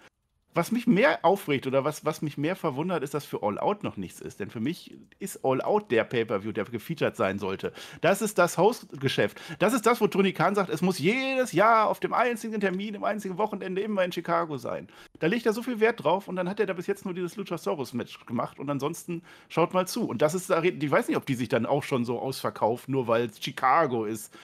Was 0.56 0.72
mich 0.72 0.88
mehr 0.88 1.24
aufregt 1.24 1.68
oder 1.68 1.86
was, 1.86 2.06
was 2.06 2.24
mich 2.24 2.36
mehr 2.36 2.56
verwundert, 2.56 3.04
ist, 3.04 3.14
dass 3.14 3.24
für 3.24 3.44
All 3.44 3.60
Out 3.60 3.84
noch 3.84 3.98
nichts 3.98 4.20
ist. 4.20 4.40
Denn 4.40 4.50
für 4.50 4.60
mich 4.60 4.98
ist 5.20 5.46
All 5.46 5.62
Out 5.62 5.92
der 5.92 6.04
Pay-Per-View, 6.04 6.52
der 6.52 6.66
gefeatured 6.66 7.16
sein 7.16 7.38
sollte. 7.38 7.72
Das 8.02 8.24
ist 8.24 8.40
das 8.40 8.58
Hausgeschäft. 8.58 9.40
Das 9.60 9.74
ist 9.74 9.86
das, 9.86 10.02
wo 10.02 10.08
Tony 10.08 10.34
Khan 10.34 10.56
sagt, 10.56 10.72
es 10.72 10.82
muss 10.82 10.98
jedes 10.98 11.52
Jahr 11.52 11.88
auf 11.88 12.00
dem 12.00 12.14
einzigen 12.14 12.60
Termin, 12.60 12.96
im 12.96 13.04
einzigen 13.04 13.38
Wochenende 13.38 13.82
immer 13.82 14.04
in 14.04 14.12
Chicago 14.12 14.58
sein. 14.58 14.88
Da 15.20 15.28
legt 15.28 15.46
er 15.46 15.54
so 15.54 15.62
viel 15.62 15.80
Wert 15.80 16.04
drauf 16.04 16.28
und 16.28 16.36
dann 16.36 16.50
hat 16.50 16.60
er 16.60 16.66
da 16.66 16.74
bis 16.74 16.88
jetzt 16.88 17.06
nur 17.06 17.14
dieses 17.14 17.36
Luchasaurus-Match 17.36 18.26
gemacht 18.26 18.58
und 18.58 18.70
ansonsten 18.72 19.22
schaut 19.50 19.76
mal 19.76 19.88
zu. 19.88 20.10
Und 20.10 20.24
das 20.24 20.34
ist 20.34 20.50
ich 20.50 20.92
weiß 20.92 21.08
nicht, 21.08 21.18
ob 21.18 21.28
die 21.28 21.36
sich 21.36 21.50
dann 21.50 21.68
auch 21.68 21.84
schon 21.84 22.06
so 22.06 22.20
ausverkaufen, 22.20 22.92
nur 22.92 23.08
weil 23.08 23.26
es 23.26 23.42
Chicago 23.42 24.06
ist. 24.06 24.36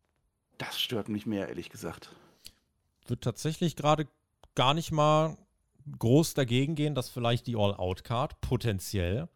Das 0.60 0.80
stört 0.80 1.10
mich 1.10 1.26
mehr, 1.26 1.50
ehrlich 1.50 1.72
gesagt 1.72 2.12
würde 3.10 3.22
tatsächlich 3.22 3.76
gerade 3.76 4.08
gar 4.56 4.74
nicht 4.74 4.92
mal 4.92 5.38
groß 6.00 6.34
dagegen 6.34 6.76
gehen, 6.76 6.96
dass 6.96 7.10
vielleicht 7.10 7.48
die 7.48 7.56
All-Out-Card 7.56 8.42
potenziell 8.42 9.30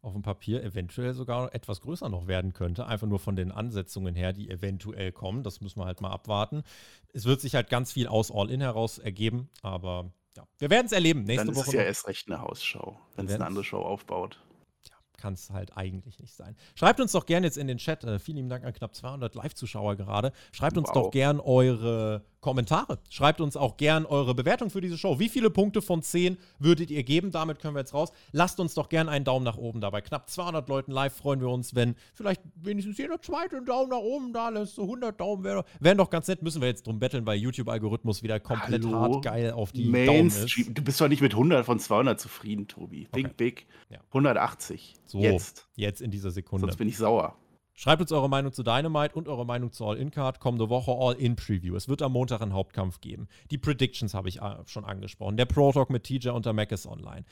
auf 0.00 0.12
dem 0.12 0.22
Papier 0.22 0.62
eventuell 0.62 1.12
sogar 1.12 1.54
etwas 1.54 1.80
größer 1.80 2.08
noch 2.08 2.26
werden 2.26 2.52
könnte. 2.52 2.86
Einfach 2.86 3.06
nur 3.06 3.18
von 3.18 3.36
den 3.36 3.50
Ansetzungen 3.50 4.14
her, 4.14 4.32
die 4.32 4.48
eventuell 4.48 5.12
kommen. 5.12 5.42
Das 5.42 5.60
müssen 5.60 5.80
wir 5.80 5.86
halt 5.86 6.00
mal 6.00 6.10
abwarten. 6.10 6.62
Es 7.12 7.24
wird 7.24 7.40
sich 7.40 7.54
halt 7.54 7.68
ganz 7.68 7.92
viel 7.92 8.06
aus 8.06 8.30
All-In 8.30 8.60
heraus 8.60 8.98
ergeben, 8.98 9.48
aber 9.62 10.12
ja, 10.36 10.46
wir 10.58 10.70
werden 10.70 10.86
es 10.86 10.92
erleben. 10.92 11.24
Nächste 11.24 11.46
Dann 11.46 11.54
ist 11.54 11.58
Woche. 11.58 11.68
es 11.68 11.74
ja 11.74 11.82
erst 11.82 12.06
recht 12.06 12.28
eine 12.28 12.40
Hausschau, 12.40 13.00
wenn 13.16 13.26
es 13.26 13.34
eine 13.34 13.46
andere 13.46 13.64
Show 13.64 13.80
aufbaut 13.80 14.38
kann 15.18 15.34
es 15.34 15.50
halt 15.50 15.76
eigentlich 15.76 16.18
nicht 16.20 16.32
sein. 16.32 16.56
Schreibt 16.76 17.00
uns 17.00 17.12
doch 17.12 17.26
gerne 17.26 17.46
jetzt 17.46 17.58
in 17.58 17.66
den 17.66 17.78
Chat. 17.78 18.04
Äh, 18.04 18.18
vielen 18.18 18.36
lieben 18.36 18.48
Dank 18.48 18.64
an 18.64 18.72
knapp 18.72 18.94
200 18.94 19.34
Live-Zuschauer 19.34 19.96
gerade. 19.96 20.32
Schreibt 20.52 20.78
uns 20.78 20.88
wow. 20.88 20.94
doch 20.94 21.10
gern 21.10 21.40
eure 21.40 22.24
Kommentare. 22.40 22.98
Schreibt 23.10 23.40
uns 23.40 23.56
auch 23.56 23.76
gern 23.76 24.06
eure 24.06 24.34
Bewertung 24.34 24.70
für 24.70 24.80
diese 24.80 24.96
Show. 24.96 25.18
Wie 25.18 25.28
viele 25.28 25.50
Punkte 25.50 25.82
von 25.82 26.02
10 26.02 26.38
würdet 26.58 26.90
ihr 26.90 27.02
geben? 27.02 27.32
Damit 27.32 27.58
können 27.58 27.74
wir 27.74 27.80
jetzt 27.80 27.94
raus. 27.94 28.12
Lasst 28.32 28.60
uns 28.60 28.74
doch 28.74 28.88
gern 28.88 29.08
einen 29.08 29.24
Daumen 29.24 29.44
nach 29.44 29.56
oben 29.56 29.80
dabei. 29.80 30.00
Knapp 30.00 30.30
200 30.30 30.68
Leuten 30.68 30.92
live 30.92 31.14
freuen 31.14 31.40
wir 31.40 31.48
uns, 31.48 31.74
wenn 31.74 31.96
vielleicht 32.14 32.42
wenigstens 32.54 32.98
jeder 32.98 33.20
zweite 33.20 33.56
einen 33.56 33.66
Daumen 33.66 33.90
nach 33.90 33.98
oben 33.98 34.32
da 34.32 34.50
lässt. 34.50 34.76
So 34.76 34.82
100 34.82 35.20
Daumen 35.20 35.42
wäre 35.42 35.64
wären 35.80 35.98
doch 35.98 36.10
ganz 36.10 36.28
nett. 36.28 36.42
Müssen 36.42 36.60
wir 36.60 36.68
jetzt 36.68 36.86
drum 36.86 36.98
betteln, 36.98 37.26
weil 37.26 37.38
YouTube-Algorithmus 37.38 38.22
wieder 38.22 38.38
komplett 38.38 38.84
Hallo? 38.84 39.00
hart 39.00 39.24
geil 39.24 39.50
auf 39.50 39.72
die 39.72 39.86
Mainstream. 39.86 40.28
Daumen 40.28 40.68
ist. 40.68 40.78
Du 40.78 40.82
bist 40.82 41.00
doch 41.00 41.08
nicht 41.08 41.22
mit 41.22 41.32
100 41.32 41.66
von 41.66 41.80
200 41.80 42.20
zufrieden, 42.20 42.68
Tobi. 42.68 43.08
Big, 43.12 43.26
okay. 43.26 43.34
big. 43.36 43.66
Ja. 43.90 43.98
180. 44.08 44.94
So, 45.06 45.20
jetzt. 45.20 45.66
Jetzt 45.74 46.00
in 46.00 46.10
dieser 46.10 46.30
Sekunde. 46.30 46.66
Sonst 46.66 46.76
bin 46.76 46.88
ich 46.88 46.96
sauer. 46.96 47.36
Schreibt 47.78 48.02
uns 48.02 48.10
eure 48.10 48.28
Meinung 48.28 48.52
zu 48.52 48.64
Dynamite 48.64 49.14
und 49.14 49.28
eure 49.28 49.46
Meinung 49.46 49.70
zu 49.70 49.86
All-In-Card. 49.86 50.40
Kommende 50.40 50.68
Woche 50.68 50.90
All-In-Preview. 50.90 51.76
Es 51.76 51.86
wird 51.86 52.02
am 52.02 52.10
Montag 52.10 52.42
einen 52.42 52.52
Hauptkampf 52.52 53.00
geben. 53.00 53.28
Die 53.52 53.58
Predictions 53.58 54.14
habe 54.14 54.28
ich 54.28 54.42
äh, 54.42 54.56
schon 54.66 54.84
angesprochen. 54.84 55.36
Der 55.36 55.44
Pro-Talk 55.44 55.88
mit 55.88 56.02
TJ 56.02 56.30
und 56.30 56.44
der 56.44 56.54
Mac 56.54 56.72
ist 56.72 56.88
online 56.88 57.24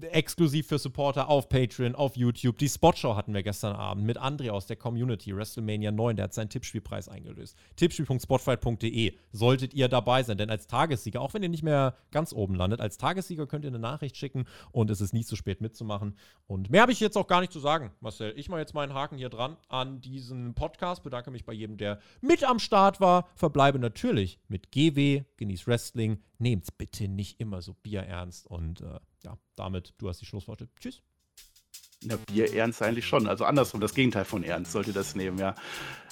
exklusiv 0.00 0.66
für 0.66 0.78
Supporter 0.78 1.28
auf 1.28 1.48
Patreon, 1.48 1.94
auf 1.94 2.16
YouTube. 2.16 2.58
Die 2.58 2.68
Spotshow 2.68 3.16
hatten 3.16 3.32
wir 3.32 3.42
gestern 3.42 3.76
Abend 3.76 4.04
mit 4.04 4.18
André 4.18 4.50
aus 4.50 4.66
der 4.66 4.76
Community, 4.76 5.34
WrestleMania 5.34 5.92
9, 5.92 6.16
der 6.16 6.24
hat 6.24 6.34
seinen 6.34 6.48
Tippspielpreis 6.48 7.08
eingelöst. 7.08 7.56
Tippspiel.spotfight.de 7.76 9.16
solltet 9.32 9.74
ihr 9.74 9.88
dabei 9.88 10.22
sein, 10.22 10.36
denn 10.36 10.50
als 10.50 10.66
Tagessieger, 10.66 11.20
auch 11.20 11.34
wenn 11.34 11.42
ihr 11.42 11.48
nicht 11.48 11.62
mehr 11.62 11.94
ganz 12.10 12.32
oben 12.32 12.54
landet, 12.54 12.80
als 12.80 12.98
Tagessieger 12.98 13.46
könnt 13.46 13.64
ihr 13.64 13.70
eine 13.70 13.78
Nachricht 13.78 14.16
schicken 14.16 14.46
und 14.72 14.90
es 14.90 15.00
ist 15.00 15.12
nie 15.12 15.24
zu 15.24 15.36
spät 15.36 15.60
mitzumachen. 15.60 16.16
Und 16.46 16.70
mehr 16.70 16.82
habe 16.82 16.92
ich 16.92 17.00
jetzt 17.00 17.16
auch 17.16 17.26
gar 17.26 17.40
nicht 17.40 17.52
zu 17.52 17.60
sagen, 17.60 17.92
Marcel. 18.00 18.34
Ich 18.36 18.48
mache 18.48 18.60
jetzt 18.60 18.74
meinen 18.74 18.94
Haken 18.94 19.16
hier 19.16 19.28
dran 19.28 19.56
an 19.68 20.00
diesen 20.00 20.54
Podcast, 20.54 21.02
bedanke 21.02 21.30
mich 21.30 21.44
bei 21.44 21.52
jedem, 21.52 21.76
der 21.76 22.00
mit 22.20 22.42
am 22.44 22.58
Start 22.58 23.00
war, 23.00 23.28
verbleibe 23.36 23.78
natürlich 23.78 24.40
mit 24.48 24.72
GW, 24.72 25.24
genieß 25.36 25.66
Wrestling, 25.66 26.18
nehmt's 26.38 26.72
bitte 26.72 27.08
nicht 27.08 27.40
immer 27.40 27.62
so 27.62 27.74
bierernst 27.74 28.46
und 28.46 28.80
äh, 28.80 28.98
ja, 29.24 29.38
damit, 29.56 29.94
du 29.98 30.08
hast 30.08 30.20
die 30.20 30.26
Schlussworte. 30.26 30.68
Tschüss. 30.80 31.02
Na, 32.06 32.16
Bier 32.16 32.52
ernst 32.54 32.82
eigentlich 32.82 33.06
schon. 33.06 33.26
Also 33.26 33.44
andersrum, 33.44 33.80
das 33.80 33.94
Gegenteil 33.94 34.24
von 34.24 34.44
ernst 34.44 34.72
sollte 34.72 34.92
das 34.92 35.14
nehmen, 35.14 35.38
ja. 35.38 35.54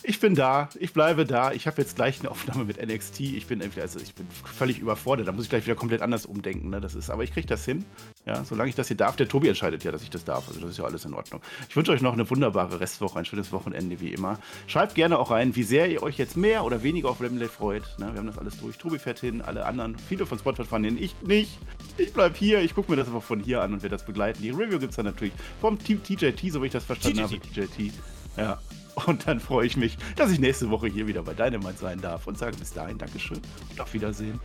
Ich 0.02 0.20
bin 0.20 0.34
da, 0.34 0.70
ich 0.78 0.92
bleibe 0.92 1.26
da. 1.26 1.52
Ich 1.52 1.66
habe 1.66 1.80
jetzt 1.80 1.96
gleich 1.96 2.20
eine 2.20 2.30
Aufnahme 2.30 2.64
mit 2.64 2.84
NXT. 2.84 3.20
Ich 3.20 3.46
bin, 3.46 3.62
also 3.62 4.00
ich 4.00 4.14
bin 4.14 4.26
völlig 4.30 4.78
überfordert. 4.78 5.28
Da 5.28 5.32
muss 5.32 5.44
ich 5.44 5.50
gleich 5.50 5.64
wieder 5.64 5.76
komplett 5.76 6.02
anders 6.02 6.26
umdenken. 6.26 6.70
Ne? 6.70 6.80
Das 6.80 6.94
ist, 6.94 7.10
aber 7.10 7.22
ich 7.22 7.32
kriege 7.32 7.46
das 7.46 7.64
hin. 7.64 7.84
Ja, 8.24 8.44
solange 8.44 8.70
ich 8.70 8.76
das 8.76 8.86
hier 8.86 8.96
darf, 8.96 9.16
der 9.16 9.26
Tobi 9.26 9.48
entscheidet 9.48 9.82
ja, 9.82 9.90
dass 9.90 10.02
ich 10.02 10.10
das 10.10 10.24
darf. 10.24 10.46
Also 10.46 10.60
das 10.60 10.70
ist 10.70 10.78
ja 10.78 10.84
alles 10.84 11.04
in 11.04 11.12
Ordnung. 11.12 11.40
Ich 11.68 11.74
wünsche 11.74 11.90
euch 11.90 12.02
noch 12.02 12.12
eine 12.12 12.28
wunderbare 12.30 12.78
Restwoche, 12.78 13.18
ein 13.18 13.24
schönes 13.24 13.50
Wochenende 13.50 14.00
wie 14.00 14.12
immer. 14.12 14.38
Schreibt 14.68 14.94
gerne 14.94 15.18
auch 15.18 15.32
rein, 15.32 15.56
wie 15.56 15.64
sehr 15.64 15.90
ihr 15.90 16.04
euch 16.04 16.18
jetzt 16.18 16.36
mehr 16.36 16.64
oder 16.64 16.84
weniger 16.84 17.08
auf 17.08 17.20
Wembley 17.20 17.48
freut. 17.48 17.82
Ne, 17.98 18.10
wir 18.12 18.18
haben 18.18 18.28
das 18.28 18.38
alles 18.38 18.60
durch. 18.60 18.78
Tobi 18.78 19.00
fährt 19.00 19.18
hin, 19.18 19.42
alle 19.42 19.66
anderen, 19.66 19.98
viele 19.98 20.24
von 20.24 20.38
Spotify 20.38 20.68
fahren 20.68 20.84
hin, 20.84 20.98
ich 21.00 21.20
nicht. 21.22 21.58
Ich 21.98 22.12
bleib 22.12 22.36
hier, 22.36 22.60
ich 22.60 22.74
gucke 22.74 22.92
mir 22.92 22.96
das 22.96 23.08
einfach 23.08 23.24
von 23.24 23.40
hier 23.40 23.60
an 23.60 23.72
und 23.72 23.82
werde 23.82 23.96
das 23.96 24.06
begleiten. 24.06 24.40
Die 24.40 24.50
Review 24.50 24.78
gibt 24.78 24.90
es 24.90 24.96
dann 24.96 25.06
natürlich 25.06 25.34
vom 25.60 25.78
Team 25.78 26.00
TJT, 26.02 26.52
so 26.52 26.62
wie 26.62 26.66
ich 26.66 26.72
das 26.72 26.84
verstanden 26.84 27.22
habe. 27.22 27.40
TJT. 27.40 27.92
Ja. 28.36 28.60
Und 29.06 29.26
dann 29.26 29.40
freue 29.40 29.66
ich 29.66 29.76
mich, 29.76 29.96
dass 30.16 30.30
ich 30.30 30.38
nächste 30.38 30.70
Woche 30.70 30.86
hier 30.86 31.06
wieder 31.06 31.22
bei 31.22 31.34
Dynamite 31.34 31.78
sein 31.78 32.00
darf 32.00 32.26
und 32.26 32.38
sage 32.38 32.56
bis 32.56 32.72
dahin 32.72 32.98
Dankeschön 32.98 33.40
und 33.70 33.80
auf 33.80 33.92
Wiedersehen. 33.94 34.38